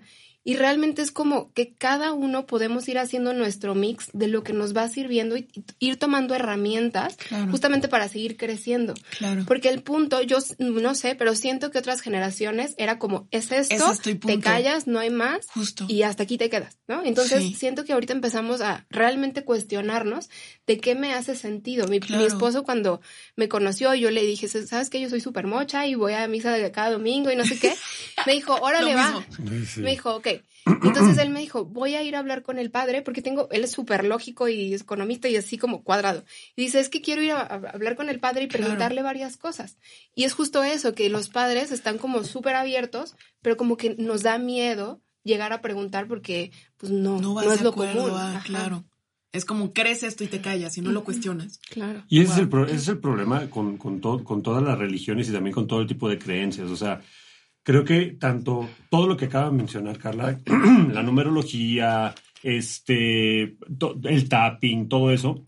Y 0.50 0.56
realmente 0.56 1.02
es 1.02 1.12
como 1.12 1.52
que 1.52 1.74
cada 1.74 2.14
uno 2.14 2.46
podemos 2.46 2.88
ir 2.88 3.00
haciendo 3.00 3.34
nuestro 3.34 3.76
mix 3.76 4.10
de 4.14 4.28
lo 4.30 4.44
que 4.44 4.54
nos 4.54 4.74
va 4.74 4.88
sirviendo 4.88 5.36
y 5.36 5.50
ir 5.80 5.98
tomando 5.98 6.36
herramientas 6.36 7.18
Claro. 7.28 7.52
justamente 7.52 7.90
para 7.90 8.08
seguir 8.08 8.38
creciendo. 8.38 8.94
Claro. 9.18 9.44
Porque 9.46 9.68
el 9.68 9.84
punto, 9.84 10.22
yo 10.22 10.38
no 10.60 10.96
sé, 10.96 11.16
pero 11.16 11.36
siento 11.36 11.70
que 11.70 11.80
otras 11.80 12.00
generaciones 12.00 12.76
era 12.78 12.98
como, 12.98 13.28
es 13.32 13.52
esto, 13.52 13.92
es 13.92 14.00
te 14.22 14.40
callas, 14.40 14.88
no 14.88 15.00
hay 15.00 15.10
más 15.10 15.48
Justo. 15.54 15.86
y 15.90 16.04
hasta 16.04 16.24
aquí 16.24 16.38
te 16.38 16.50
quedas, 16.50 16.78
¿no? 16.88 17.04
Entonces 17.04 17.44
Sí. 17.44 17.54
siento 17.54 17.84
que 17.84 17.92
ahorita 17.92 18.14
empezamos 18.14 18.62
a 18.62 18.86
realmente 18.90 19.44
cuestionarnos 19.44 20.30
de 20.66 20.78
qué 20.80 20.96
me 20.96 21.14
hace 21.14 21.36
sentido. 21.36 21.90
Mi, 21.90 22.00
mi 22.00 22.24
esposo 22.24 22.64
cuando 22.64 23.02
me 23.36 23.50
conoció, 23.50 23.94
yo 23.96 24.12
le 24.12 24.24
dije, 24.24 24.48
¿sabes 24.48 24.90
qué? 24.90 25.02
Yo 25.02 25.10
soy 25.10 25.20
súper 25.20 25.46
mocha 25.46 25.86
y 25.88 25.96
voy 25.96 26.14
a 26.14 26.26
misa 26.30 26.54
de 26.54 26.72
cada 26.72 26.92
domingo 26.92 27.30
y 27.32 27.36
no 27.36 27.44
sé 27.46 27.60
qué. 27.60 27.74
Me 28.26 28.34
dijo, 28.34 28.56
órale, 28.56 28.96
va. 28.96 29.26
Me 29.78 29.92
dijo, 29.92 30.16
ok, 30.16 30.28
Entonces 30.66 31.18
él 31.18 31.30
me 31.30 31.40
dijo, 31.40 31.66
voy 31.66 31.96
a 31.96 32.04
ir 32.04 32.16
a 32.16 32.20
hablar 32.20 32.44
con 32.44 32.60
el 32.60 32.72
padre 32.72 33.02
porque 33.02 33.22
tengo, 33.22 33.48
él 33.52 33.64
es 33.64 33.72
súper 33.72 34.06
lógico 34.06 34.48
y 34.48 34.74
economista 34.74 35.28
y 35.30 35.36
así 35.36 35.58
como 35.58 35.84
cuadrado. 35.84 36.24
Y 36.56 36.64
dice, 36.64 36.80
es 36.80 36.90
que 36.90 37.02
quiero 37.02 37.22
ir 37.22 37.32
a, 37.32 37.42
hablar 37.42 37.96
con 37.96 38.10
el 38.10 38.20
padre 38.20 38.44
y 38.44 38.48
preguntarle 38.48 39.02
varias 39.02 39.38
cosas. 39.38 39.78
Y 40.16 40.24
es 40.24 40.34
justo 40.34 40.64
eso, 40.64 40.94
que 40.94 41.10
los 41.10 41.30
padres 41.30 41.72
están 41.72 41.98
como 41.98 42.24
súper 42.24 42.56
abiertos, 42.56 43.16
pero 43.42 43.58
como 43.58 43.78
que 43.78 43.96
nos 43.98 44.24
da 44.24 44.38
miedo 44.38 45.02
llegar 45.24 45.54
a 45.54 45.62
preguntar 45.62 46.08
porque 46.08 46.52
pues 46.78 46.92
no, 46.92 47.20
no, 47.20 47.40
es 47.42 47.62
lo 47.62 47.74
común. 47.74 48.12
claro. 48.46 48.86
Es 49.34 49.46
como 49.46 49.74
crees 49.74 50.04
esto 50.04 50.24
y 50.24 50.28
te 50.28 50.42
callas 50.42 50.78
y 50.78 50.82
no 50.82 50.92
lo 50.92 51.04
cuestionas. 51.04 51.60
Claro. 51.70 52.04
Y 52.08 52.22
ese, 52.22 52.34
es, 52.34 52.40
el 52.40 52.64
ese 52.66 52.76
es 52.76 52.88
el 52.88 53.00
problema 53.00 53.50
con, 53.50 53.78
con, 53.78 54.00
con 54.00 54.42
todas 54.42 54.64
las 54.64 54.80
religiones 54.80 55.30
y 55.30 55.34
también 55.34 55.54
con 55.54 55.68
todo 55.68 55.82
el 55.82 55.88
tipo 55.88 56.10
de 56.10 56.18
creencias. 56.18 56.72
O 56.72 56.76
sea, 56.76 57.02
creo 57.68 57.84
que 57.84 58.16
tanto 58.18 58.70
todo 58.90 59.08
lo 59.08 59.18
que 59.18 59.26
acaba 59.26 59.50
de 59.50 59.58
mencionar 59.58 59.98
Carla, 59.98 60.40
la 60.94 61.04
numerología, 61.04 62.16
este, 62.42 63.58
el 64.04 64.30
tapping, 64.30 64.88
todo 64.88 65.12
eso, 65.12 65.46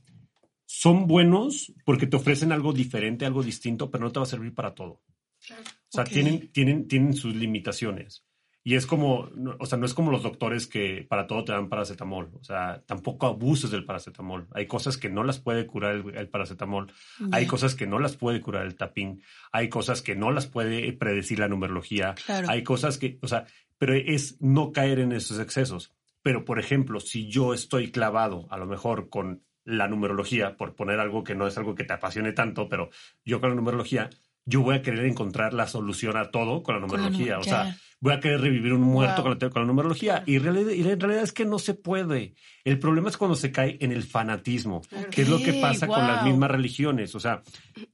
son 0.65 1.07
buenos 1.07 1.71
porque 1.85 2.07
te 2.07 2.17
ofrecen 2.17 2.51
algo 2.51 2.73
diferente, 2.73 3.25
algo 3.25 3.41
distinto, 3.41 3.89
pero 3.89 4.03
no 4.03 4.11
te 4.11 4.19
va 4.19 4.23
a 4.23 4.29
servir 4.29 4.53
para 4.53 4.75
todo. 4.75 5.01
O 5.49 5.87
sea, 5.87 6.03
tienen, 6.03 6.51
tienen, 6.51 6.89
tienen 6.89 7.13
sus 7.13 7.33
limitaciones. 7.33 8.25
Y 8.63 8.75
es 8.75 8.85
como, 8.85 9.29
o 9.57 9.65
sea, 9.65 9.77
no 9.77 9.85
es 9.85 9.93
como 9.93 10.11
los 10.11 10.21
doctores 10.21 10.67
que 10.67 11.05
para 11.07 11.27
todo 11.27 11.43
te 11.43 11.53
dan 11.53 11.69
paracetamol. 11.69 12.31
O 12.39 12.43
sea, 12.43 12.83
tampoco 12.85 13.27
abuses 13.27 13.71
del 13.71 13.85
paracetamol. 13.85 14.47
Hay 14.53 14.67
cosas 14.67 14.97
que 14.97 15.09
no 15.09 15.23
las 15.23 15.39
puede 15.39 15.65
curar 15.65 16.03
el, 16.13 16.27
paracetamol. 16.27 16.91
Hay 17.31 17.47
cosas 17.47 17.75
que 17.75 17.87
no 17.87 17.99
las 17.99 18.17
puede 18.17 18.41
curar 18.41 18.65
el 18.65 18.75
tapín. 18.75 19.23
Hay 19.51 19.69
cosas 19.69 20.01
que 20.01 20.15
no 20.15 20.31
las 20.31 20.47
puede 20.47 20.91
predecir 20.93 21.39
la 21.39 21.47
numerología. 21.47 22.15
Hay 22.47 22.63
cosas 22.63 22.97
que, 22.97 23.17
o 23.21 23.27
sea, 23.27 23.45
pero 23.77 23.93
es 23.95 24.41
no 24.41 24.71
caer 24.71 24.99
en 24.99 25.13
esos 25.13 25.39
excesos. 25.39 25.93
Pero, 26.21 26.43
por 26.43 26.59
ejemplo, 26.59 26.99
si 26.99 27.27
yo 27.27 27.53
estoy 27.53 27.91
clavado 27.91 28.47
a 28.51 28.57
lo 28.57 28.65
mejor 28.65 29.09
con 29.09 29.41
la 29.63 29.87
numerología, 29.87 30.57
por 30.57 30.75
poner 30.75 30.99
algo 30.99 31.23
que 31.23 31.35
no 31.35 31.47
es 31.47 31.57
algo 31.57 31.75
que 31.75 31.85
te 31.85 31.93
apasione 31.93 32.33
tanto, 32.33 32.67
pero 32.67 32.89
yo 33.23 33.39
con 33.39 33.51
la 33.51 33.55
numerología, 33.55 34.09
yo 34.45 34.61
voy 34.61 34.75
a 34.75 34.81
querer 34.81 35.05
encontrar 35.05 35.53
la 35.53 35.67
solución 35.67 36.17
a 36.17 36.31
todo 36.31 36.61
con 36.61 36.75
la 36.75 36.81
numerología. 36.81 37.39
o 37.39 37.43
sea, 37.43 37.77
voy 38.01 38.13
a 38.13 38.19
querer 38.19 38.41
revivir 38.41 38.73
un 38.73 38.81
muerto 38.81 39.23
con, 39.23 39.37
la, 39.39 39.65
numerología. 39.65 40.23
Y, 40.25 40.37
realidad, 40.37 40.71
y, 40.71 40.81
en 40.81 40.99
realidad 40.99 41.23
es 41.23 41.33
que 41.33 41.45
no 41.45 41.59
se 41.59 41.73
puede. 41.73 42.35
El 42.63 42.79
problema 42.79 43.09
es 43.09 43.17
cuando 43.17 43.35
se 43.35 43.51
cae 43.51 43.77
en 43.81 43.91
el 43.91 44.03
fanatismo, 44.03 44.81
que 45.11 45.23
es 45.23 45.29
lo 45.29 45.39
que 45.39 45.53
pasa 45.53 45.87
con 45.87 46.07
las 46.07 46.23
mismas 46.23 46.51
religiones. 46.51 47.13
O 47.15 47.19
sea, 47.19 47.41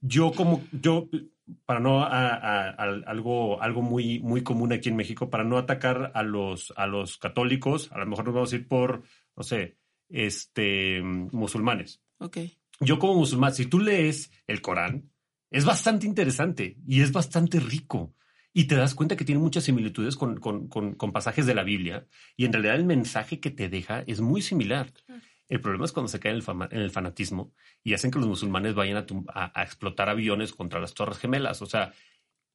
yo 0.00 0.32
como, 0.32 0.62
yo, 0.72 1.08
para 1.64 1.80
no 1.80 2.02
a, 2.02 2.68
algo, 2.70 3.60
algo 3.60 3.82
muy, 3.82 4.20
muy 4.20 4.42
común 4.42 4.72
aquí 4.72 4.88
en 4.88 4.96
México, 4.96 5.30
para 5.30 5.44
no 5.44 5.58
atacar 5.58 6.12
a 6.14 6.22
los, 6.22 6.72
a 6.76 6.86
los 6.86 7.18
católicos, 7.18 7.90
a 7.92 7.98
lo 7.98 8.06
mejor 8.06 8.26
nos 8.26 8.34
vamos 8.34 8.52
a 8.52 8.56
ir 8.56 8.68
por, 8.68 9.02
no 9.36 9.42
sé, 9.42 9.76
este, 10.08 11.02
musulmanes. 11.02 12.00
Ok. 12.18 12.38
Yo 12.80 12.98
como 12.98 13.14
musulmán, 13.14 13.54
si 13.54 13.66
tú 13.66 13.80
lees 13.80 14.30
el 14.46 14.60
Corán, 14.60 15.10
es 15.50 15.64
bastante 15.64 16.06
interesante 16.06 16.76
y 16.86 17.00
es 17.00 17.12
bastante 17.12 17.60
rico. 17.60 18.14
Y 18.58 18.64
te 18.64 18.74
das 18.74 18.94
cuenta 18.94 19.16
que 19.16 19.26
tiene 19.26 19.38
muchas 19.38 19.64
similitudes 19.64 20.16
con, 20.16 20.40
pasajes 21.12 21.44
de 21.44 21.54
la 21.54 21.62
Biblia. 21.62 22.06
Y 22.38 22.46
en 22.46 22.54
realidad 22.54 22.76
el 22.76 22.86
mensaje 22.86 23.38
que 23.38 23.50
te 23.50 23.68
deja 23.68 24.02
es 24.06 24.22
muy 24.22 24.40
similar. 24.40 24.94
El 25.46 25.60
problema 25.60 25.84
es 25.84 25.92
cuando 25.92 26.08
se 26.08 26.18
cae 26.18 26.32
en 26.32 26.38
el, 26.70 26.90
fanatismo 26.90 27.52
y 27.84 27.92
hacen 27.92 28.10
que 28.10 28.18
los 28.18 28.26
musulmanes 28.26 28.74
vayan 28.74 28.96
a, 28.96 29.52
a, 29.54 29.62
explotar 29.62 30.08
aviones 30.08 30.54
contra 30.54 30.80
las 30.80 30.94
Torres 30.94 31.18
Gemelas. 31.18 31.60
O 31.60 31.66
sea, 31.66 31.92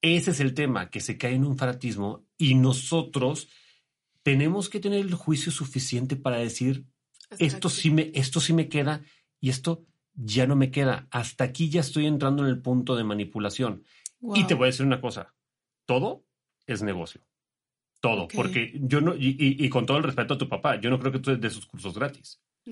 ese 0.02 0.32
es 0.32 0.40
el 0.40 0.56
tema, 0.56 0.90
que 0.90 1.02
se 1.02 1.20
cae 1.20 1.36
en 1.36 1.46
un 1.46 1.56
fanatismo 1.56 2.26
y 2.36 2.56
nosotros 2.56 3.50
tenemos 4.24 4.70
que 4.70 4.80
tener 4.80 5.02
el 5.02 5.14
juicio 5.14 5.52
suficiente 5.52 6.16
para 6.16 6.38
decir, 6.38 6.84
esto 7.38 7.70
sí, 7.70 7.92
me, 7.92 8.12
esto 8.16 8.40
sí 8.40 8.54
me 8.54 8.70
queda 8.70 9.04
y 9.40 9.52
esto 9.52 9.86
ya 10.16 10.48
no 10.48 10.56
me 10.56 10.72
queda. 10.72 11.08
Hasta 11.12 11.44
aquí 11.44 11.70
ya 11.70 11.82
estoy 11.82 12.08
entrando 12.08 12.42
en 12.42 12.50
el 12.50 12.60
punto 12.60 12.96
de 12.96 13.04
manipulación. 13.04 13.84
Y 14.34 14.46
te 14.46 14.56
voy 14.56 14.64
a 14.64 14.72
decir 14.72 14.86
una 14.86 15.00
cosa, 15.00 15.36
todo 15.92 16.24
es 16.68 16.82
negocio. 16.82 17.22
Todo, 18.00 18.30
porque 18.30 18.72
yo 18.76 19.02
no, 19.02 19.14
y, 19.16 19.70
con 19.70 19.86
todo 19.86 19.98
el 19.98 20.04
respeto 20.04 20.36
a 20.36 20.38
tu 20.38 20.48
papá, 20.48 20.80
yo 20.80 20.90
no 20.90 20.98
creo 20.98 21.12
que 21.12 21.20
tú 21.20 21.38
des 21.38 21.54
sus 21.54 21.66
cursos 21.66 21.94
gratis. 21.94 22.42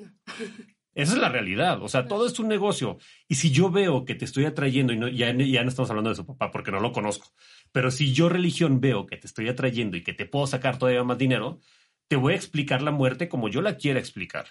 Esa 0.95 1.13
es 1.13 1.19
la 1.19 1.29
realidad, 1.29 1.83
o 1.83 1.87
sea, 1.87 2.07
todo 2.07 2.25
es 2.25 2.39
un 2.39 2.47
negocio. 2.47 2.97
Y 3.27 3.35
si 3.35 3.51
yo 3.51 3.69
veo 3.69 4.05
que 4.05 4.15
te 4.15 4.25
estoy 4.25 4.45
atrayendo, 4.45 4.91
y 4.91 4.97
no, 4.97 5.07
ya, 5.07 5.31
ya 5.33 5.63
no 5.63 5.69
estamos 5.69 5.89
hablando 5.89 6.09
de 6.09 6.15
su 6.15 6.25
papá 6.25 6.49
porque 6.49 6.71
no 6.71 6.79
lo 6.79 6.91
conozco, 6.91 7.27
pero 7.71 7.91
si 7.91 8.11
yo 8.11 8.27
religión 8.27 8.81
veo 8.81 9.05
que 9.05 9.17
te 9.17 9.27
estoy 9.27 9.49
atrayendo 9.49 9.97
y 9.97 10.03
que 10.03 10.13
te 10.13 10.25
puedo 10.25 10.47
sacar 10.47 10.79
todavía 10.79 11.03
más 11.03 11.17
dinero, 11.17 11.59
te 12.07 12.15
voy 12.15 12.33
a 12.33 12.37
explicar 12.37 12.81
la 12.81 12.91
muerte 12.91 13.29
como 13.29 13.49
yo 13.49 13.61
la 13.61 13.77
quiera 13.77 13.99
explicar. 13.99 14.47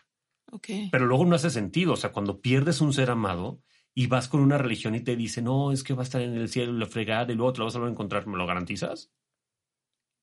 Pero 0.91 1.07
luego 1.07 1.27
no 1.27 1.35
hace 1.35 1.51
sentido. 1.51 1.95
O 1.95 1.97
sea, 1.97 2.13
cuando 2.13 2.41
pierdes 2.41 2.81
un 2.81 2.93
ser 2.93 3.11
amado 3.11 3.61
y 3.99 4.07
vas 4.07 4.29
con 4.29 4.43
una 4.43 4.59
religión 4.59 4.95
y 4.95 5.01
te 5.01 5.17
dice, 5.17 5.43
no, 5.43 5.73
es 5.73 5.83
que 5.83 5.93
va 5.93 6.03
a 6.03 6.05
estar 6.05 6.23
en 6.23 6.37
el 6.37 6.49
cielo 6.49 6.73
la 6.73 6.87
fregada 6.87 7.33
y 7.33 7.35
luego 7.35 7.53
te 7.53 7.59
lo 7.59 7.65
vas 7.65 7.75
a 7.75 7.79
volver 7.79 7.91
a 7.91 7.95
encontrar, 7.95 8.29
¿me 8.29 8.37
lo 8.37 8.47
garantizas? 8.47 9.11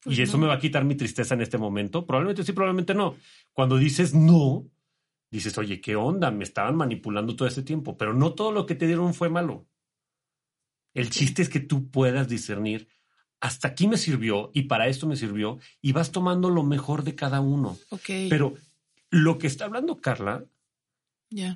Pues 0.01 0.17
y 0.17 0.21
eso 0.21 0.37
me 0.37 0.47
va 0.47 0.53
a 0.53 0.59
quitar 0.59 0.85
mi 0.85 0.95
tristeza 0.95 1.33
en 1.33 1.41
este 1.41 1.57
momento. 1.57 2.05
Probablemente 2.05 2.45
sí, 2.45 2.53
probablemente 2.53 2.93
no. 2.93 3.17
Cuando 3.51 3.75
dices 3.75 4.13
no, 4.13 4.65
dices, 5.29 5.57
oye, 5.57 5.81
¿qué 5.81 5.97
onda? 5.97 6.31
Me 6.31 6.45
estaban 6.45 6.77
manipulando 6.77 7.35
todo 7.35 7.49
este 7.49 7.63
tiempo, 7.63 7.97
pero 7.97 8.13
no 8.13 8.33
todo 8.33 8.53
lo 8.53 8.65
que 8.65 8.75
te 8.75 8.87
dieron 8.87 9.13
fue 9.13 9.27
malo. 9.27 9.67
El 10.93 11.09
chiste 11.09 11.41
es 11.41 11.49
que 11.49 11.59
tú 11.59 11.91
puedas 11.91 12.29
discernir, 12.29 12.87
hasta 13.41 13.67
aquí 13.67 13.89
me 13.89 13.97
sirvió 13.97 14.51
y 14.53 14.63
para 14.69 14.87
esto 14.87 15.05
me 15.05 15.17
sirvió, 15.17 15.59
y 15.81 15.91
vas 15.91 16.13
tomando 16.13 16.49
lo 16.49 16.63
mejor 16.63 17.03
de 17.03 17.15
cada 17.15 17.41
uno. 17.41 17.77
Pero 18.07 18.53
lo 19.09 19.37
que 19.37 19.47
está 19.47 19.65
hablando 19.65 19.99
Carla 19.99 20.45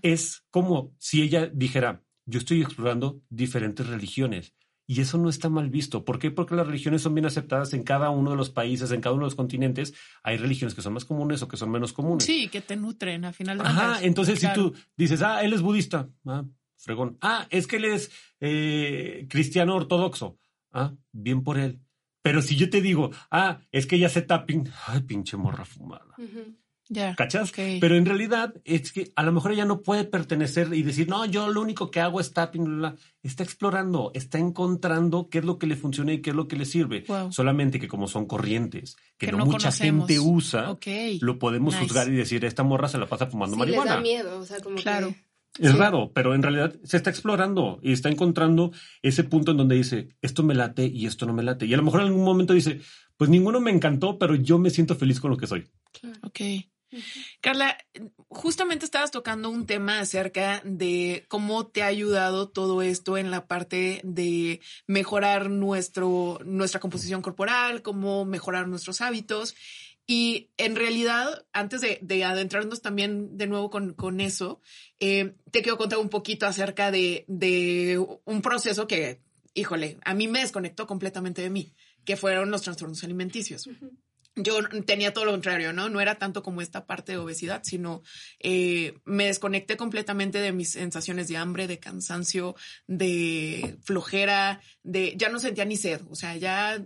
es 0.01 0.43
como 0.49 0.93
si 0.97 1.21
ella 1.21 1.47
dijera, 1.47 2.03
yo 2.29 2.39
estoy 2.39 2.61
explorando 2.61 3.21
diferentes 3.29 3.87
religiones. 3.87 4.53
Y 4.85 5.01
eso 5.01 5.19
no 5.19 5.29
está 5.29 5.49
mal 5.49 5.69
visto. 5.69 6.03
¿Por 6.03 6.17
qué? 6.17 6.31
Porque 6.31 6.55
las 6.55 6.65
religiones 6.65 7.03
son 7.03 7.13
bien 7.13 7.27
aceptadas 7.27 7.73
en 7.73 7.83
cada 7.83 8.09
uno 8.09 8.31
de 8.31 8.37
los 8.37 8.49
países, 8.49 8.91
en 8.91 9.01
cada 9.01 9.13
uno 9.13 9.25
de 9.25 9.27
los 9.27 9.35
continentes. 9.35 9.93
Hay 10.23 10.37
religiones 10.37 10.73
que 10.73 10.81
son 10.81 10.93
más 10.93 11.05
comunes 11.05 11.43
o 11.43 11.47
que 11.47 11.57
son 11.57 11.69
menos 11.69 11.93
comunes. 11.93 12.25
Sí, 12.25 12.47
que 12.47 12.61
te 12.61 12.75
nutren 12.75 13.23
a 13.23 13.31
final 13.31 13.59
de 13.59 13.65
Ajá, 13.65 13.99
entonces 14.01 14.39
si 14.39 14.51
tú 14.53 14.73
dices, 14.97 15.21
ah, 15.21 15.43
él 15.43 15.53
es 15.53 15.61
budista, 15.61 16.09
ah, 16.25 16.43
fregón. 16.75 17.19
Ah, 17.21 17.45
es 17.51 17.67
que 17.67 17.75
él 17.75 17.85
es 17.85 18.11
eh, 18.39 19.27
cristiano 19.29 19.75
ortodoxo. 19.75 20.39
Ah, 20.71 20.95
bien 21.11 21.43
por 21.43 21.59
él. 21.59 21.79
Pero 22.23 22.41
si 22.41 22.55
yo 22.55 22.71
te 22.71 22.81
digo, 22.81 23.11
ah, 23.29 23.61
es 23.71 23.85
que 23.85 23.99
ya 23.99 24.09
se 24.09 24.23
tapping, 24.23 24.69
ay, 24.87 25.01
pinche 25.01 25.37
morra 25.37 25.65
fumada. 25.65 26.15
¿Cachas? 27.15 27.51
Pero 27.55 27.95
en 27.95 28.05
realidad 28.05 28.53
es 28.65 28.91
que 28.91 29.11
a 29.15 29.23
lo 29.23 29.31
mejor 29.31 29.51
ella 29.51 29.65
no 29.65 29.81
puede 29.81 30.05
pertenecer 30.05 30.73
y 30.73 30.81
decir, 30.81 31.07
no, 31.07 31.23
yo 31.25 31.49
lo 31.49 31.61
único 31.61 31.91
que 31.91 31.99
hago 31.99 32.19
es 32.19 32.33
tapping. 32.33 32.95
Está 33.21 33.43
explorando, 33.43 34.11
está 34.15 34.39
encontrando 34.39 35.29
qué 35.29 35.39
es 35.39 35.45
lo 35.45 35.59
que 35.59 35.67
le 35.67 35.75
funciona 35.75 36.13
y 36.13 36.21
qué 36.21 36.31
es 36.31 36.35
lo 36.35 36.47
que 36.47 36.55
le 36.55 36.65
sirve. 36.65 37.05
Solamente 37.29 37.79
que 37.79 37.87
como 37.87 38.07
son 38.07 38.25
corrientes, 38.25 38.97
que, 39.17 39.31
no, 39.31 39.45
mucha 39.45 39.71
gente 39.71 40.19
usa, 40.19 40.77
lo 41.21 41.37
podemos 41.37 41.75
juzgar 41.75 42.07
y 42.09 42.15
decir, 42.15 42.43
esta 42.45 42.63
morra 42.63 42.87
se 42.87 42.97
la 42.97 43.05
pasa 43.05 43.27
fumando 43.27 43.55
sí, 43.55 43.59
marihuana. 43.59 43.95
da 43.95 44.01
miedo, 44.01 44.39
o 44.39 44.45
sea, 44.45 44.59
como 44.59 44.77
claro. 44.77 45.13
Es 45.57 45.77
raro, 45.77 46.11
pero 46.13 46.33
en 46.35 46.41
realidad 46.41 46.75
se 46.83 46.95
está 46.95 47.09
explorando 47.09 47.79
y 47.81 47.91
está 47.91 48.09
encontrando 48.09 48.71
ese 49.01 49.23
punto 49.25 49.51
en 49.51 49.57
donde 49.57 49.75
dice, 49.75 50.09
esto 50.21 50.41
me 50.41 50.55
late 50.55 50.85
y 50.85 51.05
esto 51.05 51.25
no 51.25 51.33
me 51.33 51.43
late. 51.43 51.65
Y 51.65 51.73
a 51.73 51.77
lo 51.77 51.83
mejor 51.83 52.01
en 52.01 52.07
algún 52.07 52.23
momento 52.23 52.53
dice, 52.53 52.79
pues 53.17 53.29
ninguno 53.29 53.59
me 53.59 53.71
encantó, 53.71 54.17
pero 54.17 54.35
yo 54.35 54.57
me 54.57 54.69
siento 54.69 54.95
feliz 54.95 55.19
con 55.19 55.31
lo 55.31 55.37
que 55.37 55.47
soy. 55.47 55.67
Claro. 55.91 56.19
Carla, 57.41 57.77
justamente 58.29 58.85
estabas 58.85 59.11
tocando 59.11 59.49
un 59.49 59.65
tema 59.65 59.99
acerca 59.99 60.61
de 60.63 61.25
cómo 61.27 61.67
te 61.67 61.83
ha 61.83 61.87
ayudado 61.87 62.49
todo 62.49 62.81
esto 62.81 63.17
en 63.17 63.31
la 63.31 63.47
parte 63.47 64.01
de 64.03 64.61
mejorar 64.87 65.49
nuestro, 65.49 66.39
nuestra 66.45 66.79
composición 66.79 67.21
corporal, 67.21 67.81
cómo 67.81 68.25
mejorar 68.25 68.67
nuestros 68.67 69.01
hábitos. 69.01 69.55
Y 70.07 70.49
en 70.57 70.75
realidad, 70.75 71.45
antes 71.53 71.81
de, 71.81 72.23
adentrarnos 72.23 72.81
también 72.81 73.37
de 73.37 73.45
nuevo 73.45 73.69
con, 73.69 74.21
eso, 74.21 74.59
eh, 74.99 75.35
te 75.51 75.61
quiero 75.61 75.77
contar 75.77 75.99
un 75.99 76.09
poquito 76.09 76.47
acerca 76.47 76.89
de, 76.89 77.25
un 78.25 78.41
proceso 78.41 78.87
que, 78.87 79.21
híjole, 79.53 79.99
a 80.03 80.15
mí 80.15 80.27
me 80.27 80.39
desconectó 80.39 80.87
completamente 80.87 81.43
de 81.43 81.51
mí, 81.51 81.73
que 82.05 82.17
fueron 82.17 82.49
los 82.49 82.63
trastornos 82.63 83.03
alimenticios 83.03 83.69
yo 84.43 84.59
tenía 84.85 85.13
todo 85.13 85.25
lo 85.25 85.31
contrario, 85.31 85.73
¿no? 85.73 85.89
No 85.89 86.01
era 86.01 86.15
tanto 86.15 86.43
como 86.43 86.61
esta 86.61 86.85
parte 86.85 87.13
de 87.13 87.17
obesidad, 87.17 87.61
sino 87.63 88.03
eh, 88.39 88.99
me 89.05 89.25
desconecté 89.25 89.77
completamente 89.77 90.39
de 90.39 90.51
mis 90.51 90.71
sensaciones 90.71 91.27
de 91.27 91.37
hambre, 91.37 91.67
de 91.67 91.79
cansancio, 91.79 92.55
de 92.87 93.77
flojera, 93.83 94.61
de 94.83 95.15
ya 95.17 95.29
no 95.29 95.39
sentía 95.39 95.65
ni 95.65 95.77
sed, 95.77 96.01
o 96.09 96.15
sea, 96.15 96.35
ya 96.37 96.83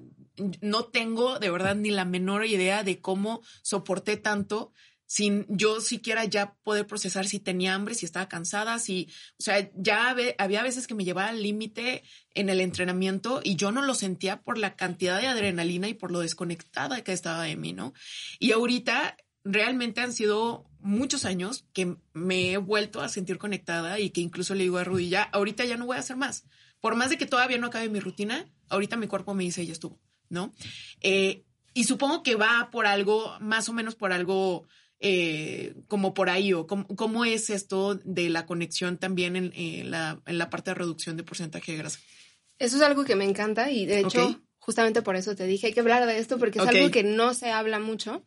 no 0.62 0.86
tengo 0.86 1.40
de 1.40 1.52
verdad 1.52 1.76
ni 1.76 1.92
la 1.92 2.06
menor 2.06 2.46
idea 2.46 2.84
de 2.84 3.00
cómo 3.00 3.42
soporté 3.62 4.18
tanto 4.18 4.74
sin 5.14 5.46
yo 5.48 5.80
siquiera 5.80 6.26
ya 6.26 6.56
poder 6.64 6.88
procesar 6.88 7.28
si 7.28 7.40
tenía 7.40 7.76
hambre, 7.76 7.94
si 7.94 8.04
estaba 8.04 8.28
cansada, 8.28 8.80
si, 8.80 9.10
o 9.40 9.44
sea, 9.44 9.70
ya 9.76 10.16
había 10.40 10.64
veces 10.64 10.88
que 10.88 10.96
me 10.96 11.04
llevaba 11.06 11.30
al 11.30 11.44
límite 11.44 12.02
en 12.34 12.50
el 12.50 12.60
entrenamiento 12.60 13.40
y 13.44 13.56
yo 13.56 13.72
no 13.72 13.84
lo 13.84 13.94
sentía 13.94 14.42
por 14.42 14.58
la 14.58 14.76
cantidad 14.76 15.22
de 15.22 15.28
adrenalina 15.28 15.88
y 15.88 15.94
por 15.94 16.10
lo 16.10 16.22
desconectada 16.22 17.04
que 17.04 17.12
estaba 17.12 17.44
de 17.44 17.56
mí, 17.56 17.74
¿no? 17.74 17.94
Y 18.40 18.54
ahorita 18.54 19.16
realmente 19.44 20.02
han 20.02 20.14
sido 20.14 20.66
muchos 20.80 21.26
años 21.26 21.68
que 21.74 21.96
me 22.14 22.54
he 22.54 22.58
vuelto 22.58 23.00
a 23.00 23.08
sentir 23.08 23.38
conectada 23.38 24.00
y 24.00 24.10
que 24.10 24.22
incluso 24.22 24.56
le 24.56 24.64
digo 24.64 24.80
a 24.80 24.84
Rudy, 24.84 25.10
ya, 25.10 25.22
ahorita 25.22 25.64
ya 25.66 25.78
no 25.78 25.86
voy 25.86 25.98
a 25.98 26.00
hacer 26.00 26.18
más. 26.18 26.46
Por 26.82 26.96
más 26.96 27.12
de 27.12 27.20
que 27.20 27.28
todavía 27.28 27.60
no 27.60 27.68
acabe 27.68 27.88
mi 27.88 28.00
rutina, 28.00 28.52
ahorita 28.68 28.98
mi 28.98 29.06
cuerpo 29.06 29.36
me 29.36 29.44
dice, 29.44 29.64
ya 29.64 29.74
estuvo, 29.74 30.02
¿no? 30.30 30.56
Eh, 31.02 31.46
y 31.76 31.84
supongo 31.84 32.24
que 32.24 32.34
va 32.34 32.70
por 32.72 32.88
algo, 32.88 33.38
más 33.40 33.70
o 33.70 33.74
menos 33.74 33.94
por 33.94 34.12
algo 34.12 34.66
eh, 35.06 35.76
como 35.90 36.14
por 36.14 36.30
ahí, 36.30 36.54
o 36.54 36.66
cómo, 36.66 37.26
es 37.26 37.50
esto 37.50 37.96
de 38.06 38.30
la 38.30 38.46
conexión 38.46 38.98
también 38.98 39.36
en, 39.36 39.92
la, 39.92 40.22
en, 40.26 40.38
la, 40.38 40.50
parte 40.50 40.72
de 40.72 40.76
reducción 40.76 41.18
de 41.18 41.24
porcentaje 41.24 41.74
de 41.74 41.78
grasa. 41.78 42.00
Eso 42.58 42.78
es 42.78 42.82
algo 42.82 43.04
que 43.04 43.18
me 43.18 43.26
encanta 43.26 43.70
y 43.70 43.86
de 43.86 44.00
hecho, 44.00 44.42
justamente 44.60 45.02
por 45.02 45.18
eso 45.18 45.36
te 45.36 45.46
dije, 45.46 45.68
hay 45.68 45.74
que 45.74 45.82
hablar 45.82 46.06
de 46.06 46.20
esto 46.20 46.38
porque 46.38 46.60
es 46.60 46.66
algo 46.66 46.90
que 46.90 47.04
no 47.04 47.34
se 47.34 47.52
habla 47.52 47.80
mucho. 47.80 48.26